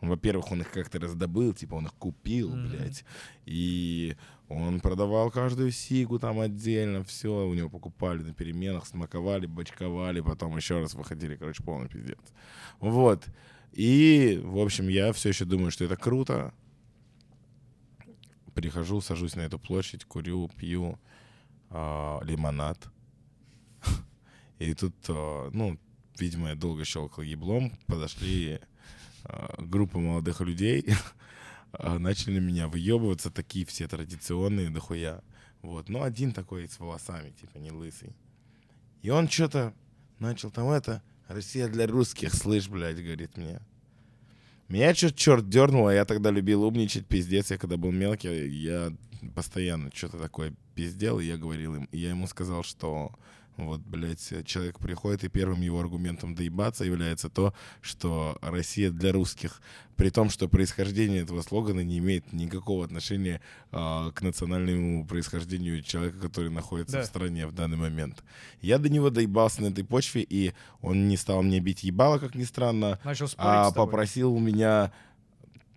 во-первых, 0.00 0.50
он 0.50 0.62
их 0.62 0.70
как-то 0.70 0.98
раздобыл, 0.98 1.52
типа, 1.54 1.76
он 1.76 1.86
их 1.86 1.94
купил, 1.94 2.50
Мгм. 2.54 2.70
блядь, 2.70 3.04
и 3.46 4.16
он 4.48 4.80
продавал 4.80 5.30
каждую 5.30 5.70
сигу 5.70 6.18
там 6.18 6.40
отдельно, 6.40 7.04
все, 7.04 7.46
у 7.46 7.54
него 7.54 7.70
покупали 7.70 8.22
на 8.22 8.34
переменах, 8.34 8.84
смаковали, 8.86 9.46
бочковали, 9.46 10.20
потом 10.20 10.56
еще 10.56 10.80
раз 10.80 10.94
выходили, 10.94 11.36
короче, 11.36 11.62
полный 11.62 11.88
пиздец. 11.88 12.18
Вот. 12.80 13.24
И, 13.72 14.40
в 14.44 14.58
общем, 14.58 14.88
я 14.88 15.12
все 15.12 15.30
еще 15.30 15.44
думаю, 15.44 15.70
что 15.70 15.84
это 15.84 15.96
круто, 15.96 16.52
прихожу, 18.54 19.00
сажусь 19.00 19.34
на 19.34 19.40
эту 19.40 19.58
площадь, 19.58 20.04
курю, 20.04 20.50
пью 20.56 20.98
а, 21.70 22.20
лимонад. 22.22 22.78
И 24.58 24.74
тут, 24.74 24.94
а, 25.08 25.50
ну, 25.52 25.78
видимо, 26.18 26.50
я 26.50 26.54
долго 26.54 26.84
щелкал 26.84 27.24
еблом, 27.24 27.72
подошли 27.86 28.60
а, 29.24 29.54
группа 29.58 29.98
молодых 29.98 30.42
людей, 30.42 30.84
а, 31.72 31.98
начали 31.98 32.38
на 32.38 32.44
меня 32.44 32.68
выебываться, 32.68 33.30
такие 33.30 33.64
все 33.64 33.88
традиционные, 33.88 34.70
дохуя. 34.70 35.22
Вот, 35.62 35.88
но 35.88 36.02
один 36.02 36.32
такой 36.32 36.68
с 36.68 36.78
волосами, 36.78 37.30
типа, 37.30 37.58
не 37.58 37.70
лысый. 37.70 38.14
И 39.00 39.10
он 39.10 39.28
что-то 39.28 39.72
начал 40.18 40.50
там 40.50 40.68
это, 40.70 41.02
Россия 41.32 41.68
для 41.68 41.86
русских, 41.86 42.34
слышь, 42.34 42.68
блядь, 42.68 43.02
говорит 43.02 43.36
мне. 43.36 43.60
Меня 44.68 44.94
что-то 44.94 45.16
черт 45.16 45.48
дернуло, 45.48 45.90
я 45.90 46.04
тогда 46.04 46.30
любил 46.30 46.64
умничать, 46.64 47.06
пиздец, 47.06 47.50
я 47.50 47.58
когда 47.58 47.76
был 47.76 47.90
мелкий, 47.90 48.48
я 48.48 48.92
постоянно 49.34 49.90
что-то 49.92 50.18
такое 50.18 50.54
пиздел, 50.74 51.20
и 51.20 51.26
я 51.26 51.36
говорил 51.36 51.74
им, 51.74 51.88
и 51.92 51.98
я 51.98 52.10
ему 52.10 52.26
сказал, 52.26 52.62
что 52.62 53.12
вот, 53.56 53.80
блядь, 53.80 54.32
человек 54.46 54.78
приходит, 54.78 55.24
и 55.24 55.28
первым 55.28 55.60
его 55.60 55.78
аргументом 55.80 56.34
доебаться 56.34 56.84
является 56.84 57.28
то, 57.28 57.52
что 57.80 58.38
Россия 58.40 58.90
для 58.90 59.12
русских. 59.12 59.60
При 59.96 60.10
том, 60.10 60.30
что 60.30 60.48
происхождение 60.48 61.22
этого 61.22 61.42
слогана 61.42 61.80
не 61.80 61.98
имеет 61.98 62.32
никакого 62.32 62.84
отношения 62.84 63.40
а, 63.70 64.10
к 64.10 64.22
национальному 64.22 65.06
происхождению 65.06 65.82
человека, 65.82 66.18
который 66.18 66.50
находится 66.50 66.96
Да. 66.96 67.02
в 67.02 67.06
стране 67.06 67.46
в 67.46 67.52
данный 67.52 67.76
момент. 67.76 68.24
Я 68.62 68.78
до 68.78 68.88
него 68.88 69.10
доебался 69.10 69.62
на 69.62 69.66
этой 69.66 69.84
почве, 69.84 70.22
и 70.28 70.54
он 70.80 71.08
не 71.08 71.16
стал 71.16 71.42
мне 71.42 71.60
бить 71.60 71.84
ебало, 71.84 72.18
как 72.18 72.34
ни 72.34 72.44
странно, 72.44 72.98
Начал 73.04 73.28
а 73.36 73.70
попросил 73.70 74.38
меня 74.38 74.92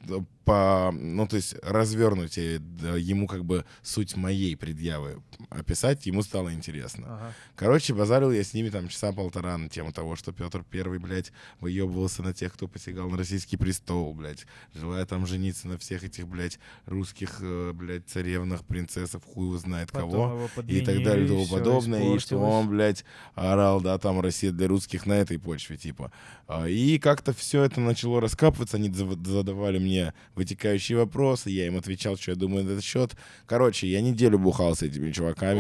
э, 0.08 0.20
по, 0.46 0.92
ну, 0.92 1.28
то 1.28 1.36
есть 1.36 1.56
развернуть 1.64 2.38
э, 2.38 2.62
ему 3.00 3.28
как 3.28 3.44
бы 3.44 3.66
суть 3.82 4.16
моей 4.16 4.56
предъявы 4.56 5.22
описать, 5.50 6.06
ему 6.06 6.22
стало 6.22 6.54
интересно. 6.54 7.06
Ага. 7.08 7.34
Короче, 7.56 7.94
базарил 7.94 8.32
я 8.32 8.44
с 8.44 8.54
ними 8.54 8.70
там 8.70 8.88
часа 8.88 9.12
полтора 9.12 9.58
на 9.58 9.70
тему 9.70 9.92
того, 9.92 10.16
что 10.16 10.32
Петр 10.32 10.64
Первый, 10.70 11.00
блядь, 11.00 11.32
выебывался 11.60 12.22
на 12.22 12.34
тех, 12.34 12.54
кто 12.54 12.68
посягал 12.68 13.10
на 13.10 13.18
российский 13.18 13.58
престол, 13.58 14.14
блядь, 14.14 14.46
желая 14.74 15.06
там 15.06 15.26
жениться 15.26 15.68
на 15.68 15.78
всех 15.78 16.04
этих, 16.04 16.28
блядь, 16.28 16.60
русских, 16.86 17.38
э, 17.42 17.72
блядь, 17.74 18.08
царевнах, 18.08 18.64
принцессов, 18.66 19.24
хуй 19.26 19.58
знает 19.58 19.92
Потом 19.92 20.12
кого 20.12 20.50
и 20.68 20.82
так 20.82 21.04
далее 21.04 21.26
и 21.26 21.28
тому 21.28 21.48
подобное, 21.48 22.16
и 22.16 22.20
что 22.20 22.38
он, 22.38 22.70
блядь, 22.70 23.04
орал, 23.34 23.82
да, 23.82 23.98
там 23.98 24.22
Россия 24.22 24.52
для 24.52 24.68
русских 24.68 25.06
на 25.08 25.14
этой 25.14 25.40
почве, 25.40 25.78
типа. 25.78 26.12
А, 26.48 26.68
И 26.68 27.00
как-то 27.00 27.34
все 27.34 27.64
это 27.64 27.80
начало 27.80 28.22
раскапываться, 28.22 28.78
они 28.78 28.92
задавали 28.92 29.80
мне 29.80 30.14
вытекающие 30.36 30.98
вопросы, 30.98 31.50
я 31.50 31.68
им 31.68 31.78
отвечал, 31.78 32.18
что 32.18 32.32
я 32.32 32.38
думаю 32.38 32.66
на 32.66 32.72
этот 32.72 32.84
счет. 32.84 33.16
Короче, 33.46 33.88
я 33.88 34.02
неделю 34.02 34.38
бухал 34.38 34.76
с 34.76 34.82
этими 34.82 35.12
чуваками 35.12 35.60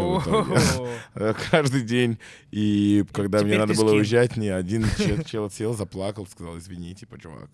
Каждый 1.50 1.84
день. 1.84 2.20
И 2.52 3.06
когда 3.12 3.42
мне 3.42 3.58
надо 3.58 3.74
было 3.74 3.94
уезжать, 3.94 4.38
мне 4.38 4.54
один 4.54 4.86
чел, 4.98 5.24
чел 5.24 5.50
сел, 5.50 5.74
заплакал, 5.74 6.28
сказал, 6.28 6.58
извини, 6.58 6.94
типа, 6.94 7.20
чувак. 7.20 7.50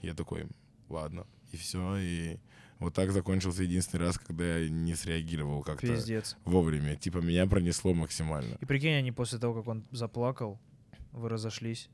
Я 0.00 0.14
такой, 0.14 0.46
ладно. 0.88 1.26
И 1.52 1.56
все, 1.56 1.96
и 1.96 2.38
вот 2.78 2.94
так 2.94 3.12
закончился 3.12 3.62
единственный 3.62 4.00
раз, 4.00 4.18
когда 4.18 4.58
я 4.58 4.68
не 4.68 4.94
среагировал 4.94 5.62
как-то 5.62 5.86
Пиздец. 5.86 6.36
вовремя. 6.44 6.96
Типа 6.96 7.18
меня 7.18 7.46
пронесло 7.46 7.94
максимально. 7.94 8.56
И 8.60 8.64
прикинь, 8.64 8.94
они 8.94 9.12
после 9.12 9.38
того, 9.38 9.54
как 9.54 9.68
он 9.68 9.84
заплакал, 9.92 10.60
вы 11.12 11.28
разошлись. 11.28 11.88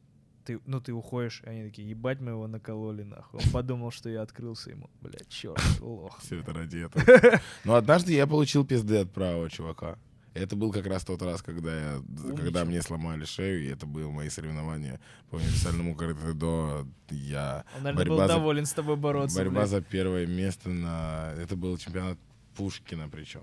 Ты, 0.49 0.61
ну, 0.65 0.81
ты 0.81 0.93
уходишь, 0.95 1.43
и 1.45 1.49
они 1.51 1.63
такие, 1.65 1.89
ебать, 1.91 2.21
мы 2.21 2.31
его 2.31 2.47
накололи, 2.47 3.03
нахуй. 3.03 3.41
Он 3.45 3.51
подумал, 3.53 3.91
что 3.91 4.09
я 4.09 4.23
открылся 4.23 4.71
ему. 4.71 4.89
Блядь, 5.03 5.29
черт, 5.29 5.61
лох. 5.81 6.19
Все 6.23 6.41
это 6.41 6.55
ради 6.55 6.79
этого. 6.87 7.41
Но 7.65 7.75
однажды 7.75 8.15
я 8.15 8.27
получил 8.27 8.65
пизды 8.65 8.97
от 8.97 9.13
правого 9.13 9.51
чувака. 9.51 9.99
Это 10.35 10.57
был 10.57 10.73
как 10.73 10.87
раз 10.87 11.05
тот 11.05 11.21
раз, 11.23 11.43
когда, 11.43 11.71
я, 11.79 12.03
когда 12.37 12.65
мне 12.65 12.81
сломали 12.81 13.25
шею, 13.25 13.65
и 13.65 13.69
это 13.69 13.87
были 13.87 14.05
мои 14.05 14.29
соревнования 14.31 15.01
по 15.31 15.37
универсальному 15.37 15.95
каратэ-до. 15.95 16.87
Я 17.11 17.65
Он, 17.77 17.83
наверное, 17.83 18.07
был 18.07 18.17
борьба 18.17 18.29
за- 18.29 18.35
доволен 18.35 18.65
с 18.67 18.73
тобой 18.73 18.97
бороться. 18.97 19.37
борьба 19.37 19.61
блядь. 19.61 19.69
за 19.71 19.81
первое 19.83 20.27
место 20.27 20.71
на... 20.71 21.35
Это 21.39 21.57
был 21.57 21.77
чемпионат 21.77 22.19
Пушкина 22.57 23.09
причем. 23.09 23.43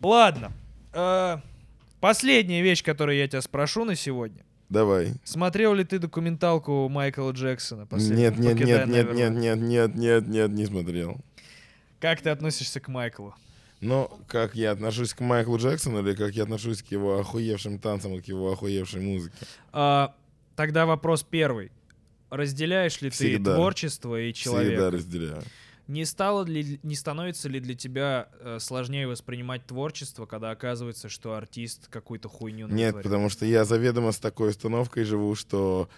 Ладно. 0.00 0.52
э, 0.92 1.38
Последняя 2.00 2.62
вещь, 2.62 2.82
которую 2.84 3.16
я 3.18 3.26
тебя 3.28 3.40
спрошу 3.42 3.84
на 3.84 3.94
сегодня. 3.96 4.44
Давай. 4.68 5.14
Смотрел 5.24 5.74
ли 5.74 5.84
ты 5.84 5.98
документалку 5.98 6.88
Майкла 6.88 7.30
Джексона? 7.30 7.86
Нет, 7.92 8.36
нет, 8.38 8.54
«Покидая 8.54 8.86
нет, 8.86 8.88
нет, 8.88 9.06
Неверленд»? 9.06 9.38
нет, 9.38 9.58
нет, 9.58 9.60
нет, 9.60 9.94
нет, 9.94 10.28
нет, 10.28 10.50
не 10.50 10.66
смотрел. 10.66 11.18
Как 12.00 12.20
ты 12.20 12.30
относишься 12.30 12.80
к 12.80 12.88
Майклу? 12.88 13.34
Но 13.80 14.18
как 14.26 14.54
я 14.54 14.72
отношусь 14.72 15.14
к 15.14 15.20
Майклу 15.20 15.58
Джексону 15.58 16.00
или 16.00 16.14
как 16.14 16.34
я 16.34 16.44
отношусь 16.44 16.82
к 16.82 16.86
его 16.86 17.18
охуевшим 17.20 17.78
танцам 17.78 18.14
и 18.14 18.20
к 18.20 18.24
его 18.26 18.52
охуевшей 18.52 19.00
музыке? 19.00 19.36
А, 19.72 20.14
тогда 20.56 20.86
вопрос 20.86 21.22
первый. 21.22 21.70
Разделяешь 22.30 23.00
ли 23.02 23.10
Всегда. 23.10 23.52
ты 23.52 23.56
творчество 23.56 24.20
и 24.20 24.32
человека? 24.32 24.72
Всегда 24.72 24.90
разделяю. 24.90 25.42
Не 25.88 26.04
стало 26.04 26.44
ли, 26.44 26.80
не 26.82 26.96
становится 26.96 27.48
ли 27.48 27.60
для 27.60 27.74
тебя 27.74 28.28
э, 28.40 28.58
сложнее 28.60 29.06
воспринимать 29.06 29.66
творчество, 29.66 30.26
когда 30.26 30.50
оказывается, 30.50 31.08
что 31.08 31.34
артист 31.34 31.86
какую-то 31.88 32.28
хуйню 32.28 32.66
Нет, 32.66 32.94
натворил? 32.94 33.02
потому 33.02 33.28
что 33.28 33.46
я 33.46 33.64
заведомо 33.64 34.10
с 34.10 34.18
такой 34.18 34.50
установкой 34.50 35.04
живу, 35.04 35.34
что 35.36 35.88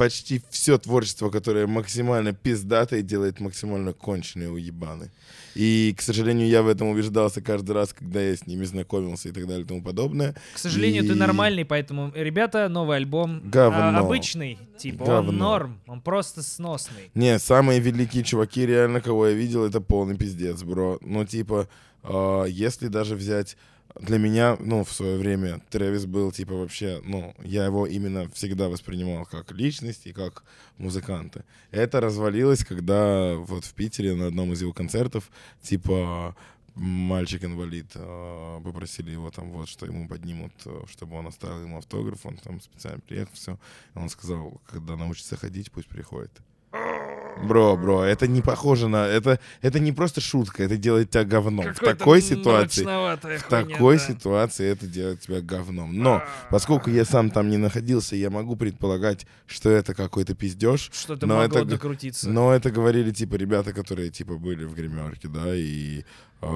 почти 0.00 0.40
все 0.48 0.78
творчество, 0.78 1.28
которое 1.28 1.66
максимально 1.66 2.32
пиздатое, 2.32 3.02
делает 3.02 3.38
максимально 3.38 3.92
конченые 3.92 4.48
уебаны. 4.48 5.10
И, 5.54 5.94
к 5.94 6.00
сожалению, 6.00 6.48
я 6.48 6.62
в 6.62 6.68
этом 6.68 6.88
убеждался 6.88 7.42
каждый 7.42 7.72
раз, 7.72 7.92
когда 7.92 8.22
я 8.22 8.34
с 8.34 8.46
ними 8.46 8.64
знакомился 8.64 9.28
и 9.28 9.32
так 9.32 9.46
далее 9.46 9.64
и 9.64 9.68
тому 9.68 9.82
подобное. 9.82 10.34
К 10.54 10.58
сожалению, 10.58 11.02
ты 11.02 11.12
И- 11.12 11.16
нормальный, 11.16 11.66
поэтому, 11.66 12.12
ребята, 12.14 12.70
новый 12.70 12.96
альбом 12.96 13.42
Говно. 13.44 13.78
а, 13.78 13.98
обычный, 13.98 14.58
типа, 14.78 15.02
он 15.02 15.08
Говно. 15.26 15.32
норм, 15.32 15.80
он 15.86 16.00
просто 16.00 16.42
сносный. 16.42 17.10
Не, 17.14 17.38
самые 17.38 17.78
великие 17.78 18.24
чуваки, 18.24 18.64
реально, 18.64 19.02
кого 19.02 19.26
я 19.26 19.34
видел, 19.34 19.66
это 19.66 19.82
полный 19.82 20.16
пиздец, 20.16 20.62
бро. 20.62 20.96
Ну, 21.02 21.26
типа, 21.26 21.68
э, 22.04 22.44
если 22.48 22.88
даже 22.88 23.16
взять... 23.16 23.58
Для 23.98 24.18
меня, 24.18 24.56
ну, 24.60 24.84
в 24.84 24.92
свое 24.92 25.18
время 25.18 25.60
Трэвис 25.70 26.06
был, 26.06 26.30
типа, 26.32 26.54
вообще, 26.54 27.00
ну, 27.04 27.34
я 27.42 27.64
его 27.64 27.86
именно 27.86 28.30
всегда 28.30 28.68
воспринимал 28.68 29.26
как 29.26 29.52
личность 29.52 30.06
и 30.06 30.12
как 30.12 30.44
музыканта. 30.78 31.44
Это 31.70 32.00
развалилось, 32.00 32.64
когда 32.64 33.34
вот 33.34 33.64
в 33.64 33.74
Питере 33.74 34.14
на 34.14 34.28
одном 34.28 34.52
из 34.52 34.62
его 34.62 34.72
концертов, 34.72 35.30
типа, 35.62 36.36
мальчик-инвалид, 36.74 37.90
э, 37.94 38.60
попросили 38.64 39.10
его 39.10 39.30
там 39.30 39.50
вот, 39.50 39.68
что 39.68 39.86
ему 39.86 40.08
поднимут, 40.08 40.52
э, 40.64 40.82
чтобы 40.88 41.16
он 41.16 41.26
оставил 41.26 41.62
ему 41.62 41.78
автограф, 41.78 42.24
он 42.24 42.36
там 42.36 42.60
специально 42.60 43.00
приехал, 43.00 43.32
все. 43.34 43.58
Он 43.94 44.08
сказал, 44.08 44.60
когда 44.66 44.96
научится 44.96 45.36
ходить, 45.36 45.72
пусть 45.72 45.88
приходит. 45.88 46.30
Бро, 47.42 47.76
бро, 47.76 48.02
это 48.04 48.26
не 48.26 48.42
похоже 48.42 48.88
на... 48.88 49.06
Это, 49.06 49.38
это 49.62 49.78
не 49.80 49.92
просто 49.92 50.20
шутка, 50.20 50.62
это 50.64 50.76
делает 50.76 51.10
тебя 51.10 51.24
говном. 51.24 51.72
в 51.72 51.78
такой 51.78 52.20
ситуации... 52.20 52.84
В 52.84 53.42
такой 53.48 53.98
ситуации 53.98 54.66
это 54.66 54.86
делает 54.86 55.20
тебя 55.20 55.40
говном. 55.40 55.96
Но, 55.96 56.22
поскольку 56.50 56.90
я 56.90 57.04
сам 57.04 57.30
там 57.30 57.48
не 57.48 57.56
находился, 57.56 58.16
я 58.16 58.30
могу 58.30 58.56
предполагать, 58.56 59.26
что 59.46 59.70
это 59.70 59.94
какой-то 59.94 60.34
пиздеж. 60.34 60.90
Но 61.08 61.36
могло 61.38 61.44
это 61.44 61.64
г- 61.64 61.70
докрутиться. 61.76 62.28
Но 62.28 62.52
это 62.52 62.70
говорили, 62.70 63.10
типа, 63.10 63.36
ребята, 63.36 63.72
которые, 63.72 64.10
типа, 64.10 64.34
были 64.34 64.64
в 64.64 64.74
гримерке, 64.74 65.28
да, 65.28 65.54
и 65.54 66.04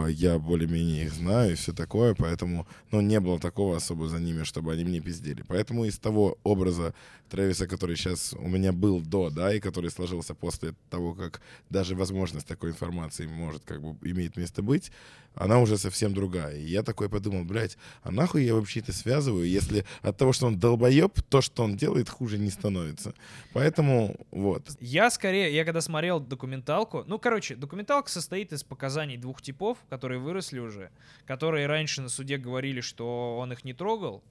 я 0.08 0.38
более-менее 0.38 1.04
их 1.04 1.12
знаю 1.12 1.52
и 1.52 1.54
все 1.56 1.72
такое, 1.72 2.14
поэтому, 2.14 2.66
ну, 2.90 3.00
не 3.00 3.20
было 3.20 3.38
такого 3.38 3.76
особо 3.76 4.08
за 4.08 4.18
ними, 4.18 4.44
чтобы 4.44 4.72
они 4.72 4.84
мне 4.84 5.00
пиздели. 5.00 5.44
Поэтому 5.46 5.84
из 5.84 5.98
того 5.98 6.38
образа 6.42 6.94
Трэвиса, 7.28 7.66
который 7.66 7.96
сейчас 7.96 8.34
у 8.34 8.48
меня 8.48 8.72
был 8.72 9.00
до, 9.00 9.30
да, 9.30 9.54
и 9.54 9.60
который 9.60 9.90
сложился 9.90 10.34
после 10.34 10.74
того, 10.90 11.14
как 11.14 11.42
даже 11.70 11.94
возможность 11.96 12.46
такой 12.46 12.70
информации 12.70 13.26
может, 13.26 13.62
как 13.64 13.82
бы, 13.82 13.96
имеет 14.08 14.36
место 14.36 14.62
быть, 14.62 14.90
она 15.34 15.60
уже 15.60 15.78
совсем 15.78 16.14
другая. 16.14 16.56
И 16.56 16.64
я 16.64 16.82
такой 16.82 17.08
подумал, 17.08 17.44
блядь, 17.44 17.76
а 18.02 18.10
нахуй 18.10 18.44
я 18.44 18.54
вообще 18.54 18.80
это 18.80 18.92
связываю, 18.92 19.48
если 19.48 19.84
от 20.02 20.16
того, 20.16 20.32
что 20.32 20.46
он 20.46 20.58
долбоеб, 20.58 21.20
то, 21.28 21.40
что 21.40 21.64
он 21.64 21.76
делает, 21.76 22.08
хуже 22.08 22.38
не 22.38 22.50
становится. 22.50 23.14
Поэтому, 23.52 24.16
вот. 24.30 24.68
Я 24.80 25.10
скорее, 25.10 25.54
я 25.54 25.64
когда 25.64 25.80
смотрел 25.80 26.20
документалку, 26.20 27.04
ну, 27.06 27.18
короче, 27.18 27.56
документалка 27.56 28.10
состоит 28.10 28.52
из 28.52 28.62
показаний 28.62 29.16
двух 29.16 29.42
типов, 29.42 29.78
которые 29.88 30.20
выросли 30.20 30.58
уже, 30.58 30.90
которые 31.26 31.66
раньше 31.66 32.02
на 32.02 32.08
суде 32.08 32.38
говорили, 32.38 32.80
что 32.80 33.38
он 33.38 33.52
их 33.52 33.64
не 33.64 33.74
трогал, 33.74 34.22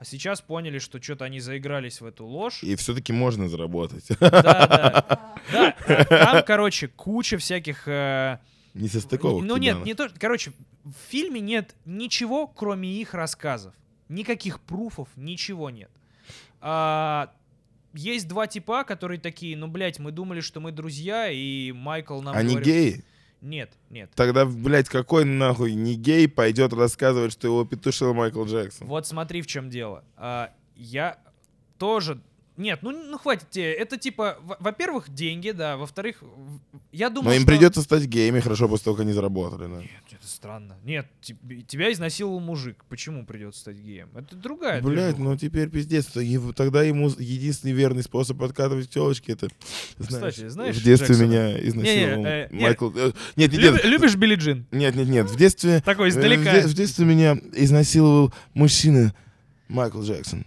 а 0.00 0.04
сейчас 0.06 0.40
поняли, 0.40 0.78
что 0.78 1.00
что-то 1.00 1.26
они 1.26 1.40
заигрались 1.40 2.00
в 2.00 2.06
эту 2.06 2.24
ложь. 2.24 2.62
И 2.62 2.74
все-таки 2.76 3.12
можно 3.12 3.50
заработать. 3.50 4.06
Да, 4.18 4.30
да. 4.30 5.20
Да, 5.52 5.74
э, 5.86 6.04
там, 6.04 6.44
короче, 6.46 6.86
куча 6.88 7.36
всяких... 7.38 7.88
э, 8.74 8.78
Несостыковок. 8.78 9.44
Ну 9.44 9.56
нет, 9.56 9.84
не 9.84 9.94
то, 9.94 10.08
короче, 10.18 10.52
в 10.84 10.92
фильме 11.08 11.40
нет 11.40 11.74
ничего, 11.84 12.46
кроме 12.46 12.88
их 12.92 13.14
рассказов. 13.14 13.74
Никаких 14.08 14.60
пруфов, 14.60 15.08
ничего 15.16 15.70
нет. 15.70 15.90
А, 16.60 17.32
есть 17.92 18.28
два 18.28 18.46
типа, 18.46 18.84
которые 18.84 19.20
такие, 19.20 19.56
ну, 19.56 19.68
блядь, 19.68 19.98
мы 19.98 20.12
думали, 20.12 20.40
что 20.40 20.60
мы 20.60 20.72
друзья, 20.72 21.28
и 21.30 21.72
Майкл 21.72 22.20
нам 22.20 22.36
Они 22.36 22.54
говорил- 22.54 22.64
геи? 22.74 23.04
Нет, 23.40 23.72
нет. 23.88 24.10
Тогда, 24.14 24.44
блядь, 24.44 24.88
какой 24.88 25.24
нахуй 25.24 25.72
не 25.74 25.94
гей 25.94 26.28
пойдет 26.28 26.72
рассказывать, 26.74 27.32
что 27.32 27.46
его 27.46 27.64
петушил 27.64 28.12
Майкл 28.12 28.44
Джексон? 28.44 28.86
Вот 28.86 29.06
смотри, 29.06 29.40
в 29.40 29.46
чем 29.46 29.70
дело. 29.70 30.04
А, 30.16 30.52
я 30.76 31.18
тоже... 31.78 32.20
Нет, 32.60 32.80
ну, 32.82 32.90
ну 32.92 33.16
хватит 33.16 33.48
тебе. 33.48 33.72
Это 33.72 33.96
типа, 33.96 34.36
во- 34.42 34.58
во-первых, 34.60 35.08
деньги, 35.08 35.50
да. 35.50 35.78
Во-вторых, 35.78 36.22
я 36.92 37.08
думаю, 37.08 37.30
Но 37.30 37.34
им 37.36 37.42
что- 37.42 37.50
придется 37.50 37.80
стать 37.80 38.04
геями 38.04 38.40
хорошо 38.40 38.68
после 38.68 38.84
того, 38.84 38.96
как 38.96 39.04
они 39.04 39.14
заработали. 39.14 39.62
да. 39.62 39.80
Нет, 39.80 39.90
это 40.10 40.26
странно. 40.28 40.76
Нет, 40.84 41.06
тебя 41.66 41.90
изнасиловал 41.90 42.38
мужик. 42.40 42.84
Почему 42.90 43.24
придется 43.24 43.60
стать 43.60 43.76
геем? 43.78 44.10
Это 44.14 44.36
другая 44.36 44.82
движуха. 44.82 45.14
ну 45.18 45.36
теперь 45.38 45.70
пиздец. 45.70 46.06
Тогда 46.54 46.82
ему 46.82 47.08
единственный 47.18 47.72
верный 47.72 48.02
способ 48.02 48.36
подкатывать 48.38 48.90
телочки 48.90 49.30
это, 49.30 49.48
знаешь, 49.98 50.34
Кстати, 50.34 50.48
знаешь 50.48 50.76
в 50.76 50.84
детстве 50.84 51.14
Джексона? 51.14 51.26
меня 51.26 51.66
изнасиловал 51.66 52.16
Не-не, 52.18 52.28
э, 52.28 52.48
не. 52.52 52.62
Майкл... 52.62 52.90
э, 52.94 53.12
Нет, 53.36 53.52
нет, 53.52 53.60
Люб- 53.62 53.72
нет, 53.76 53.84
любишь 53.86 54.16
Билли 54.16 54.34
Джин? 54.34 54.66
нет, 54.70 54.94
нет, 54.96 55.08
нет, 55.08 55.30
в 55.30 55.36
детстве... 55.36 55.80
Такой 55.80 56.08
э, 56.08 56.10
издалека. 56.10 56.60
В, 56.60 56.66
в 56.66 56.74
детстве 56.74 57.06
меня 57.06 57.38
изнасиловал 57.54 58.34
мужчина 58.52 59.14
Майкл 59.68 60.02
Джексон. 60.02 60.44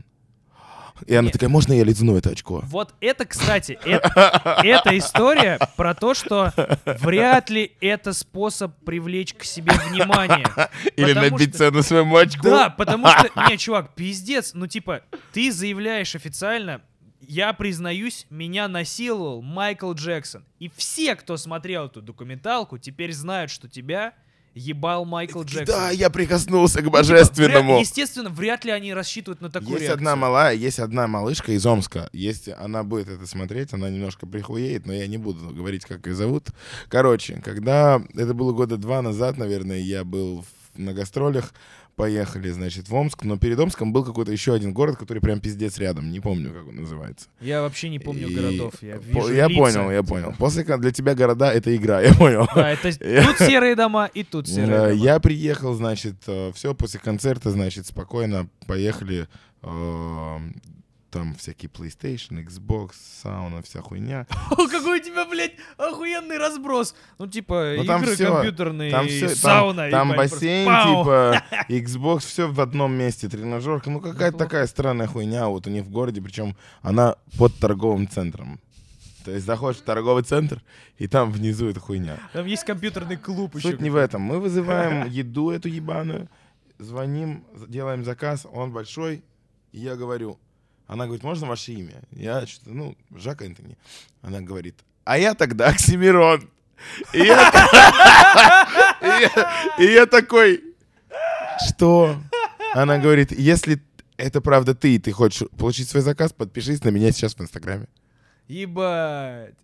И 1.07 1.15
она 1.15 1.27
Не. 1.27 1.31
такая, 1.31 1.49
можно 1.49 1.73
я 1.73 1.84
лизну 1.84 2.15
это 2.17 2.31
очко? 2.31 2.61
Вот 2.65 2.93
это, 2.99 3.25
кстати, 3.25 3.77
это, 3.84 4.61
эта 4.63 4.97
история 4.97 5.59
про 5.75 5.93
то, 5.93 6.13
что 6.13 6.53
вряд 6.85 7.49
ли 7.49 7.73
это 7.81 8.13
способ 8.13 8.75
привлечь 8.84 9.34
к 9.34 9.43
себе 9.43 9.73
внимание. 9.89 10.47
Или 10.95 11.13
набить 11.13 11.55
цену 11.55 11.84
своему 11.84 12.17
очку? 12.17 12.43
Да, 12.43 12.69
потому 12.69 13.07
что, 13.07 13.30
не, 13.49 13.57
чувак, 13.57 13.93
пиздец, 13.95 14.51
ну 14.53 14.67
типа, 14.67 15.01
ты 15.31 15.51
заявляешь 15.51 16.15
официально, 16.15 16.81
я 17.21 17.53
признаюсь, 17.53 18.25
меня 18.30 18.67
насиловал 18.67 19.41
Майкл 19.41 19.93
Джексон. 19.93 20.45
И 20.59 20.69
все, 20.75 21.15
кто 21.15 21.38
смотрел 21.38 21.85
эту 21.85 22.01
документалку, 22.01 22.77
теперь 22.77 23.13
знают, 23.13 23.49
что 23.51 23.69
тебя 23.69 24.13
ебал 24.55 25.05
Майкл 25.05 25.41
Джексон. 25.43 25.65
Да, 25.65 25.89
я 25.91 26.09
прикоснулся 26.09 26.80
к 26.80 26.84
Ну, 26.84 26.89
типа, 26.89 26.97
божественному. 26.99 27.73
вряд- 27.73 27.81
естественно, 27.81 28.30
вряд 28.30 28.65
ли 28.65 28.71
они 28.71 28.93
рассчитывают 28.93 29.41
на 29.41 29.49
такую 29.49 29.71
Есть 29.71 29.81
реакцию. 29.84 29.95
одна 29.97 30.15
малая, 30.15 30.53
есть 30.53 30.80
одна 30.80 31.07
малышка 31.07 31.51
из 31.53 31.65
Омска. 31.65 32.09
Если 32.13 32.51
она 32.51 32.84
будет 32.84 33.07
это 33.09 33.25
смотреть, 33.27 33.73
она 33.73 33.89
немножко 33.89 34.25
прихуеет, 34.27 34.85
но 34.85 34.93
я 34.93 35.07
не 35.07 35.17
буду 35.17 35.49
говорить, 35.49 35.85
как 35.85 36.05
ее 36.07 36.15
зовут. 36.15 36.49
Короче, 36.89 37.41
когда 37.43 38.01
это 38.15 38.34
было 38.34 38.51
года 38.53 38.77
два 38.77 39.01
назад, 39.01 39.38
наверное, 39.38 39.80
я 39.80 40.03
был 40.03 40.41
в- 40.43 40.80
на 40.80 40.93
гастролях, 40.93 41.53
поехали, 41.95 42.49
значит, 42.49 42.90
в 42.90 42.95
Омск, 42.95 43.24
но 43.24 43.38
перед 43.38 43.60
Омском 43.60 43.94
был 43.94 44.03
какой-то 44.03 44.32
еще 44.32 44.53
один 44.53 44.74
город, 44.74 44.98
который 44.98 45.20
прям 45.20 45.40
пиздец 45.40 45.78
рядом, 45.78 46.11
не 46.11 46.20
помню, 46.20 46.52
как 46.52 46.68
он 46.68 46.76
называется. 46.78 47.28
Я 47.40 47.61
вообще 47.61 47.90
не 47.90 47.99
помню 47.99 48.28
И- 48.30 48.34
городов. 48.36 48.74
Я, 48.82 48.98
вижу 48.98 49.32
я 49.34 49.48
лица, 49.48 49.60
понял, 49.60 49.91
я 49.91 50.03
понял. 50.03 50.34
После 50.38 50.64
для 50.78 50.91
тебя 50.91 51.14
города 51.15 51.52
это 51.53 51.76
игра, 51.76 52.02
я 52.02 52.14
понял. 52.14 52.48
Да, 52.56 52.72
это 52.72 52.91
тут 53.28 53.38
серые 53.48 53.76
дома 53.76 54.10
и 54.14 54.24
тут 54.24 54.48
серые 54.48 54.65
Э, 54.68 54.90
дома. 54.90 55.03
Я 55.03 55.20
приехал, 55.20 55.74
значит, 55.76 56.15
все, 56.56 56.74
после 56.74 56.99
концерта, 56.99 57.52
значит, 57.52 57.86
спокойно 57.88 58.48
поехали. 58.68 59.28
Там 61.14 61.35
всякие 61.35 61.69
PlayStation, 61.69 62.44
Xbox, 62.44 62.94
сауна, 63.22 63.61
вся 63.61 63.81
хуйня. 63.81 64.26
О, 64.52 64.68
какой 64.68 64.99
у 64.99 65.03
тебя, 65.03 65.26
блядь, 65.26 65.53
охуенный 65.77 66.40
разброс. 66.40 66.95
Ну, 67.19 67.27
типа, 67.27 67.76
Ну, 67.77 67.85
там 67.85 68.02
игры 68.02 68.15
всё, 68.15 68.34
компьютерные, 68.34 68.90
Там 68.91 69.07
все, 69.07 69.30
сауна. 69.30 69.91
там, 69.91 70.14
просто 70.14 70.35
бассейн, 70.35 70.65
пау. 70.65 71.03
типа, 71.03 71.44
Xbox, 71.69 72.19
все 72.22 72.48
в 72.52 72.60
одном 72.60 72.94
месте, 72.95 73.30
тренажерка. 73.30 73.91
Ну, 73.91 74.02
какая-то 74.02 74.40
такая 74.40 74.65
странная 74.65 75.06
хуйня 75.06 75.48
вот 75.49 75.68
у 75.68 75.69
них 75.69 75.84
в 75.84 75.91
городе, 75.91 76.19
причем 76.19 76.56
она 76.81 77.15
под 77.38 77.56
торговым 77.60 78.07
центром. 78.10 78.60
То 79.23 79.31
есть 79.31 79.45
заходишь 79.45 79.81
в 79.81 79.84
торговый 79.84 80.23
центр, 80.23 80.64
и 80.98 81.07
там 81.07 81.31
внизу 81.31 81.68
эта 81.68 81.80
хуйня. 81.80 82.18
Там 82.34 82.48
есть 82.48 82.64
компьютерный 82.64 83.18
клуб 83.18 83.56
еще. 83.56 83.69
Суть 83.69 83.81
не 83.81 83.91
в 83.91 83.95
этом. 83.95 84.22
Мы 84.23 84.40
вызываем 84.40 85.07
еду 85.10 85.52
эту 85.52 85.69
ебаную, 85.69 86.27
звоним, 86.80 87.45
делаем 87.68 88.03
заказ, 88.03 88.48
он 88.52 88.73
большой, 88.73 89.23
и 89.72 89.80
я 89.80 89.95
говорю, 89.95 90.40
она 90.88 91.05
говорит, 91.05 91.23
можно 91.23 91.47
ваше 91.47 91.73
имя? 91.73 92.01
Я 92.11 92.45
что-то, 92.45 92.72
ну, 92.72 92.95
Жак 93.15 93.41
Энтони. 93.41 93.77
Она 94.22 94.41
говорит, 94.41 94.76
а 95.03 95.18
я 95.18 95.34
тогда 95.34 95.68
Оксимирон. 95.69 96.49
И 97.14 97.18
я, 99.85 100.05
такой, 100.05 100.64
что? 101.68 102.18
Она 102.73 102.97
говорит, 102.97 103.31
если 103.31 103.81
это 104.18 104.41
правда 104.41 104.76
ты, 104.76 104.95
и 104.95 104.99
ты 104.99 105.11
хочешь 105.11 105.47
получить 105.57 105.89
свой 105.89 106.03
заказ, 106.03 106.34
подпишись 106.34 106.84
на 106.84 106.89
меня 106.89 107.11
сейчас 107.11 107.35
в 107.35 107.41
Инстаграме. 107.41 107.88
Ебать. 108.47 109.55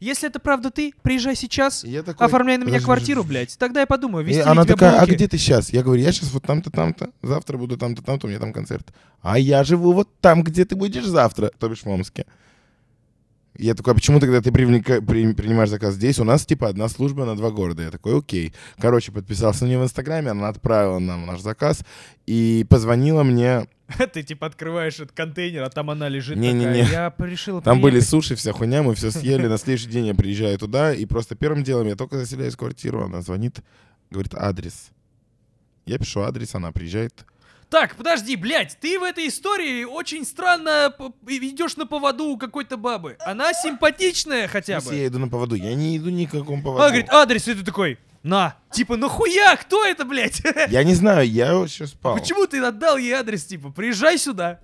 Если 0.00 0.28
это 0.28 0.38
правда 0.38 0.70
ты, 0.70 0.92
приезжай 1.02 1.36
сейчас, 1.36 1.84
я 1.84 2.02
такой, 2.02 2.26
оформляй 2.26 2.56
на 2.56 2.62
меня 2.62 2.74
«Подожди, 2.74 2.84
квартиру, 2.84 3.24
блядь. 3.24 3.56
Тогда 3.58 3.80
я 3.80 3.86
подумаю, 3.86 4.24
вести 4.24 4.40
она 4.40 4.64
такая, 4.64 4.96
а 4.96 5.00
булки?» 5.00 5.14
где 5.14 5.28
ты 5.28 5.38
сейчас? 5.38 5.72
Я 5.72 5.82
говорю, 5.82 6.02
я 6.02 6.12
сейчас 6.12 6.30
вот 6.32 6.44
там-то, 6.44 6.70
там-то, 6.70 7.10
завтра 7.22 7.56
буду 7.56 7.76
там-то, 7.76 8.02
там-то, 8.02 8.26
у 8.26 8.30
меня 8.30 8.38
там 8.38 8.52
концерт. 8.52 8.86
А 9.22 9.38
я 9.38 9.64
живу 9.64 9.92
вот 9.92 10.08
там, 10.20 10.42
где 10.42 10.64
ты 10.64 10.76
будешь 10.76 11.04
завтра, 11.04 11.50
то 11.58 11.68
бишь 11.68 11.82
в 11.82 11.88
Омске. 11.88 12.26
Я 13.58 13.74
такой, 13.74 13.92
а 13.92 13.94
почему 13.94 14.20
тогда 14.20 14.40
ты 14.40 14.50
привлека- 14.50 15.00
при- 15.00 15.32
принимаешь 15.32 15.70
заказ 15.70 15.94
здесь? 15.94 16.18
У 16.18 16.24
нас 16.24 16.44
типа 16.46 16.68
одна 16.68 16.88
служба 16.88 17.24
на 17.24 17.36
два 17.36 17.50
города. 17.50 17.82
Я 17.82 17.90
такой, 17.90 18.18
окей. 18.18 18.52
Короче, 18.78 19.12
подписался 19.12 19.64
на 19.64 19.68
нее 19.68 19.78
в 19.78 19.84
Инстаграме, 19.84 20.30
она 20.30 20.48
отправила 20.48 20.98
нам 20.98 21.26
наш 21.26 21.40
заказ 21.40 21.84
и 22.26 22.66
позвонила 22.68 23.22
мне. 23.22 23.66
Ты 24.12 24.22
типа 24.22 24.46
открываешь 24.46 24.94
этот 24.96 25.12
контейнер, 25.12 25.62
а 25.62 25.70
там 25.70 25.90
она 25.90 26.08
лежит 26.08 26.36
Не-не-не. 26.36 26.84
такая. 26.84 27.14
Я 27.18 27.26
решила 27.26 27.62
Там 27.62 27.80
были 27.80 27.92
приехать». 27.92 28.10
суши, 28.10 28.34
вся 28.34 28.52
хуйня, 28.52 28.82
мы 28.82 28.94
все 28.94 29.10
съели. 29.10 29.46
На 29.46 29.58
следующий 29.58 29.88
день 29.88 30.06
я 30.06 30.14
приезжаю 30.14 30.58
туда, 30.58 30.92
и 30.92 31.06
просто 31.06 31.34
первым 31.36 31.62
делом 31.62 31.86
я 31.86 31.94
только 31.96 32.18
заселяюсь 32.18 32.54
в 32.54 32.58
квартиру, 32.58 33.04
она 33.04 33.22
звонит, 33.22 33.60
говорит 34.10 34.34
адрес. 34.34 34.88
Я 35.86 35.98
пишу 35.98 36.22
адрес, 36.22 36.54
она 36.54 36.72
приезжает. 36.72 37.24
Так, 37.68 37.96
подожди, 37.96 38.36
блядь, 38.36 38.78
ты 38.80 38.98
в 38.98 39.02
этой 39.02 39.26
истории 39.26 39.84
очень 39.84 40.24
странно 40.24 40.94
идешь 41.26 41.76
на 41.76 41.84
поводу 41.86 42.26
у 42.26 42.36
какой-то 42.38 42.76
бабы. 42.76 43.16
Она 43.20 43.52
симпатичная 43.52 44.46
хотя 44.46 44.80
бы. 44.80 44.94
я 44.94 45.06
иду 45.08 45.18
на 45.18 45.28
поводу, 45.28 45.56
я 45.56 45.74
не 45.74 45.96
иду 45.96 46.10
ни 46.10 46.26
к 46.26 46.30
какому 46.30 46.62
поводу. 46.62 46.82
Она 46.82 46.90
говорит, 46.90 47.10
адрес, 47.10 47.48
и 47.48 47.54
ты 47.54 47.64
такой, 47.64 47.98
на. 48.22 48.56
Типа, 48.70 48.96
нахуя, 48.96 49.56
кто 49.56 49.84
это, 49.84 50.04
блядь? 50.04 50.42
Я 50.68 50.84
не 50.84 50.94
знаю, 50.94 51.28
я 51.28 51.52
еще 51.52 51.86
спал. 51.86 52.16
Почему 52.16 52.46
ты 52.46 52.60
отдал 52.60 52.98
ей 52.98 53.12
адрес, 53.12 53.44
типа, 53.44 53.70
приезжай 53.70 54.18
сюда? 54.18 54.60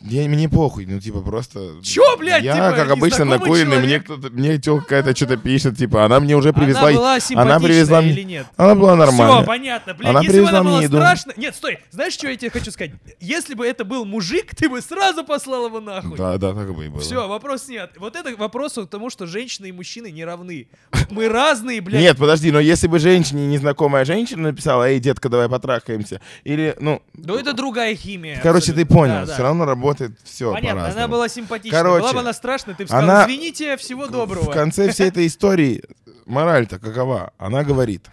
Я, 0.00 0.28
мне 0.28 0.48
похуй, 0.48 0.86
ну 0.86 1.00
типа 1.00 1.20
просто... 1.20 1.80
Чё, 1.82 2.16
блядь, 2.18 2.42
Я, 2.42 2.54
типа, 2.54 2.72
как 2.72 2.90
обычно, 2.90 3.24
накуренный, 3.24 3.78
мне 3.78 4.00
кто-то, 4.00 4.30
мне 4.30 4.58
тёлка 4.58 4.84
какая-то 4.84 5.16
что-то 5.16 5.36
пишет, 5.36 5.78
типа, 5.78 6.04
она 6.04 6.20
мне 6.20 6.36
уже 6.36 6.52
привезла... 6.52 6.88
Она 6.88 6.92
была 6.98 7.20
симпатичная 7.20 7.60
привезла 7.60 8.02
или 8.02 8.22
нет? 8.22 8.46
Она 8.56 8.74
была 8.74 8.96
нормальная. 8.96 9.38
Все, 9.38 9.46
понятно. 9.46 9.94
Блядь, 9.94 10.10
Она 10.10 10.20
если 10.20 10.40
бы 10.40 10.48
она 10.48 10.62
была 10.62 10.82
еду. 10.82 10.96
страшная... 10.96 11.34
Нет, 11.36 11.56
стой. 11.56 11.78
Знаешь, 11.90 12.12
что 12.12 12.28
я 12.28 12.36
тебе 12.36 12.50
хочу 12.50 12.70
сказать? 12.70 12.92
Если 13.20 13.54
бы 13.54 13.66
это 13.66 13.84
был 13.84 14.04
мужик, 14.04 14.54
ты 14.54 14.68
бы 14.68 14.82
сразу 14.82 15.24
послал 15.24 15.66
его 15.66 15.80
нахуй. 15.80 16.18
Да, 16.18 16.36
да, 16.36 16.52
так 16.52 16.74
бы 16.74 16.84
и 16.84 16.88
было. 16.88 17.00
Все, 17.00 17.26
вопрос 17.26 17.68
нет. 17.68 17.92
Вот 17.96 18.14
это 18.16 18.36
вопрос 18.36 18.74
к 18.74 18.86
тому, 18.86 19.08
что 19.08 19.26
женщины 19.26 19.66
и 19.66 19.72
мужчины 19.72 20.10
не 20.10 20.24
равны. 20.24 20.68
Мы 21.10 21.28
разные, 21.28 21.80
блядь. 21.80 22.00
Нет, 22.02 22.18
подожди, 22.18 22.50
но 22.50 22.60
если 22.60 22.88
бы 22.88 22.98
женщине 22.98 23.46
незнакомая 23.46 24.04
женщина 24.04 24.42
написала, 24.42 24.88
эй, 24.90 25.00
детка, 25.00 25.28
давай 25.28 25.48
потрахаемся, 25.48 26.20
или, 26.44 26.74
ну, 26.78 27.00
Ну 27.14 27.36
это 27.36 27.52
другая 27.52 27.94
химия. 27.96 28.40
короче, 28.42 28.72
ты 28.72 28.84
понял, 28.84 29.24
все 29.26 29.42
равно 29.42 29.64
работает 29.64 29.83
все 30.24 30.52
Понятно, 30.52 30.70
она 30.72 30.80
по-разному. 30.82 31.12
была 31.12 31.28
симпатичная. 31.28 31.80
Короче, 31.82 32.00
была 32.02 32.12
бы 32.12 32.20
она 32.20 32.32
страшная, 32.32 32.74
ты 32.74 32.84
бы 32.84 32.88
сказал, 32.88 33.04
она- 33.10 33.24
извините, 33.24 33.76
всего 33.76 34.06
В 34.06 34.10
доброго. 34.10 34.50
конце 34.52 34.90
всей 34.90 35.08
этой 35.08 35.26
истории 35.26 35.82
мораль-то 36.26 36.78
какова? 36.78 37.32
Она 37.38 37.62
говорит, 37.64 38.08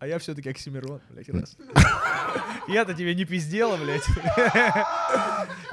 А 0.00 0.06
я 0.06 0.18
все-таки 0.20 0.48
Оксимирон, 0.50 1.00
блядь, 1.10 1.28
раз. 1.30 1.56
Я-то 2.68 2.94
тебе 2.94 3.14
не 3.16 3.24
пиздела, 3.24 3.76
блядь. 3.76 4.04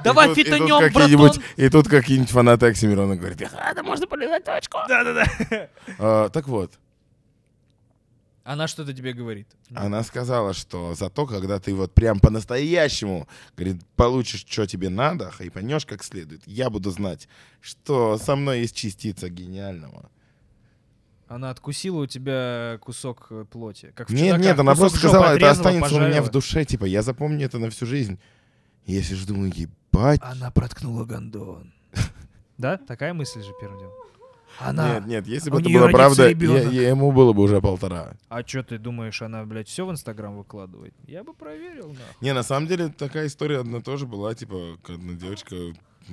Давай 0.02 0.34
фитонем, 0.34 0.92
братан. 0.92 1.42
и 1.56 1.68
тут 1.68 1.88
какие-нибудь 1.88 2.30
фанаты 2.30 2.66
Оксимирона 2.66 3.16
говорят, 3.16 3.38
«Ха, 3.50 3.72
да 3.74 3.82
можно 3.82 4.06
полезать 4.06 4.44
точку. 4.44 4.78
Да-да-да. 4.88 5.68
А, 5.98 6.28
так 6.30 6.48
вот, 6.48 6.72
Она 8.46 8.68
что-то 8.68 8.94
тебе 8.94 9.12
говорит. 9.12 9.48
Она 9.74 10.04
сказала, 10.04 10.54
что 10.54 10.94
зато, 10.94 11.26
когда 11.26 11.58
ты 11.58 11.74
вот 11.74 11.92
прям 11.92 12.20
по-настоящему, 12.20 13.26
говорит, 13.56 13.82
получишь, 13.96 14.44
что 14.46 14.68
тебе 14.68 14.88
надо, 14.88 15.32
и 15.40 15.50
поймешь 15.50 15.84
как 15.84 16.04
следует, 16.04 16.42
я 16.46 16.70
буду 16.70 16.92
знать, 16.92 17.28
что 17.60 18.18
со 18.18 18.36
мной 18.36 18.60
есть 18.60 18.76
частица 18.76 19.28
гениального. 19.30 20.10
Она 21.26 21.50
откусила 21.50 22.02
у 22.02 22.06
тебя 22.06 22.78
кусок 22.80 23.26
э, 23.30 23.44
плоти. 23.50 23.92
Как 23.96 24.10
в 24.10 24.14
Нет, 24.14 24.38
нет, 24.38 24.56
она 24.60 24.76
просто 24.76 24.98
сказала, 24.98 25.34
это 25.34 25.50
останется 25.50 25.92
у 25.92 25.98
меня 25.98 26.06
пожарила. 26.06 26.26
в 26.26 26.30
душе, 26.30 26.64
типа, 26.64 26.84
я 26.84 27.02
запомню 27.02 27.46
это 27.46 27.58
на 27.58 27.68
всю 27.70 27.84
жизнь. 27.84 28.20
Я 28.84 29.02
сижу, 29.02 29.26
думаю, 29.26 29.52
ебать. 29.52 30.20
Она 30.22 30.52
проткнула 30.52 31.04
гондон. 31.04 31.72
Да? 32.58 32.78
Такая 32.78 33.12
мысль 33.12 33.42
же 33.42 33.50
первым 33.60 33.80
делом. 33.80 33.94
Она... 34.58 34.94
Нет, 35.00 35.06
нет, 35.06 35.26
если 35.26 35.50
у 35.50 35.54
бы 35.54 35.60
это 35.60 35.68
родится 35.68 35.92
правда, 35.96 36.28
я- 36.28 36.60
я- 36.70 36.88
ему 36.90 37.12
было 37.12 37.32
бы 37.32 37.42
уже 37.42 37.60
полтора. 37.60 38.14
А 38.28 38.42
что 38.46 38.62
ты 38.62 38.78
думаешь, 38.78 39.20
она, 39.22 39.44
блядь, 39.44 39.68
все 39.68 39.84
в 39.86 39.90
Инстаграм 39.90 40.36
выкладывает? 40.36 40.94
Я 41.06 41.24
бы 41.24 41.34
проверил, 41.34 41.88
нахуй. 41.88 42.04
Не, 42.20 42.32
на 42.34 42.42
самом 42.42 42.66
деле 42.66 42.88
такая 42.88 43.26
история 43.26 43.58
одна 43.60 43.80
тоже 43.80 44.06
была, 44.06 44.34
типа, 44.34 44.78
одна 44.88 45.12
девочка 45.14 45.56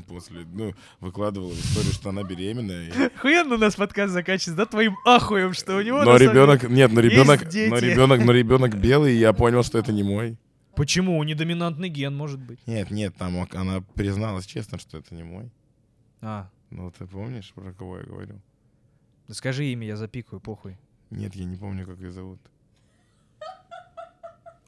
после, 0.08 0.46
ну, 0.52 0.74
выкладывала 1.00 1.54
историю, 1.54 1.94
что 1.94 2.10
она 2.10 2.24
беременная. 2.24 2.88
и- 2.90 3.04
Охуенно 3.16 3.56
у 3.56 3.58
нас 3.58 3.76
подкаст 3.76 4.12
заканчивается, 4.14 4.56
да, 4.56 4.66
твоим 4.66 4.96
ахуем, 5.06 5.54
что 5.54 5.78
у 5.78 5.82
него 5.82 6.04
Но 6.04 6.18
ребенок, 6.18 6.62
деле- 6.62 6.74
нет, 6.76 6.92
но 6.92 7.00
ребенок, 7.00 7.42
но 7.44 7.78
ребенок, 7.78 8.26
но 8.26 8.32
ребенок 8.34 8.76
белый, 8.76 9.14
и 9.14 9.20
я 9.20 9.34
понял, 9.34 9.64
что 9.64 9.78
это 9.78 9.92
не 9.94 10.04
мой. 10.04 10.38
Почему? 10.76 11.22
Недоминантный 11.24 11.90
ген, 11.90 12.16
может 12.18 12.40
быть. 12.40 12.58
Нет, 12.66 12.90
нет, 12.90 13.14
там 13.16 13.48
она 13.54 13.82
призналась 13.94 14.48
честно, 14.48 14.80
что 14.80 14.98
это 14.98 15.14
не 15.14 15.22
мой. 15.22 15.52
А, 16.22 16.50
Ну, 16.76 16.92
ты 16.92 17.06
помнишь, 17.06 17.52
про 17.54 17.72
кого 17.74 17.98
я 18.00 18.04
говорю? 18.04 18.42
да 19.28 19.34
скажи 19.36 19.66
имя, 19.66 19.88
я 19.88 19.96
запикаю, 19.96 20.40
похуй. 20.42 20.76
Нет, 21.12 21.36
я 21.36 21.46
не 21.46 21.56
помню, 21.56 21.86
как 21.86 22.00
ее 22.00 22.12
зовут. 22.12 22.40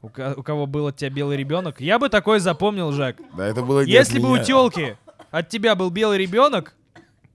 У, 0.02 0.08
ко- 0.08 0.34
у 0.36 0.42
кого 0.42 0.66
был 0.66 0.86
от 0.86 0.96
тебя 0.96 1.10
белый 1.10 1.36
ребенок? 1.36 1.80
Я 1.80 1.98
бы 1.98 2.08
такой 2.08 2.38
запомнил, 2.38 2.92
Жак. 2.92 3.16
Да, 3.36 3.46
это 3.46 3.62
было 3.62 3.84
не 3.84 3.90
Если 3.90 4.18
от 4.18 4.22
бы 4.22 4.30
у 4.30 4.34
меня. 4.34 4.44
телки 4.44 4.96
от 5.30 5.48
тебя 5.48 5.74
был 5.74 5.90
белый 5.90 6.18
ребенок, 6.18 6.74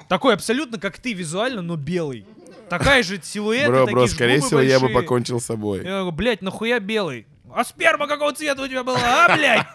такой 0.08 0.34
абсолютно 0.36 0.80
как 0.80 0.98
ты 1.00 1.12
визуально, 1.14 1.62
но 1.62 1.76
белый. 1.76 2.26
Такая 2.70 3.04
же 3.04 3.22
силуэт, 3.22 3.68
Бро, 3.68 3.86
бро, 3.88 4.08
скорее 4.08 4.40
всего, 4.40 4.62
я 4.62 4.80
бы 4.80 4.88
покончил 4.90 5.42
с 5.42 5.46
собой. 5.46 5.80
Я 5.80 6.00
говорю, 6.00 6.12
блядь, 6.14 6.42
нахуя 6.42 6.80
белый? 6.80 7.28
А 7.54 7.66
сперма 7.66 8.08
какого 8.08 8.32
цвета 8.34 8.64
у 8.64 8.68
тебя 8.68 8.84
была, 8.86 9.26
а, 9.26 9.36
блядь? 9.36 9.68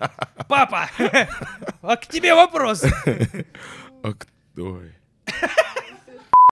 Папа, 0.49 0.89
а 1.83 1.97
к 1.97 2.07
тебе 2.07 2.35
вопрос. 2.35 2.83
А 4.03 4.13
к- 4.15 4.27
Ой. 4.59 4.93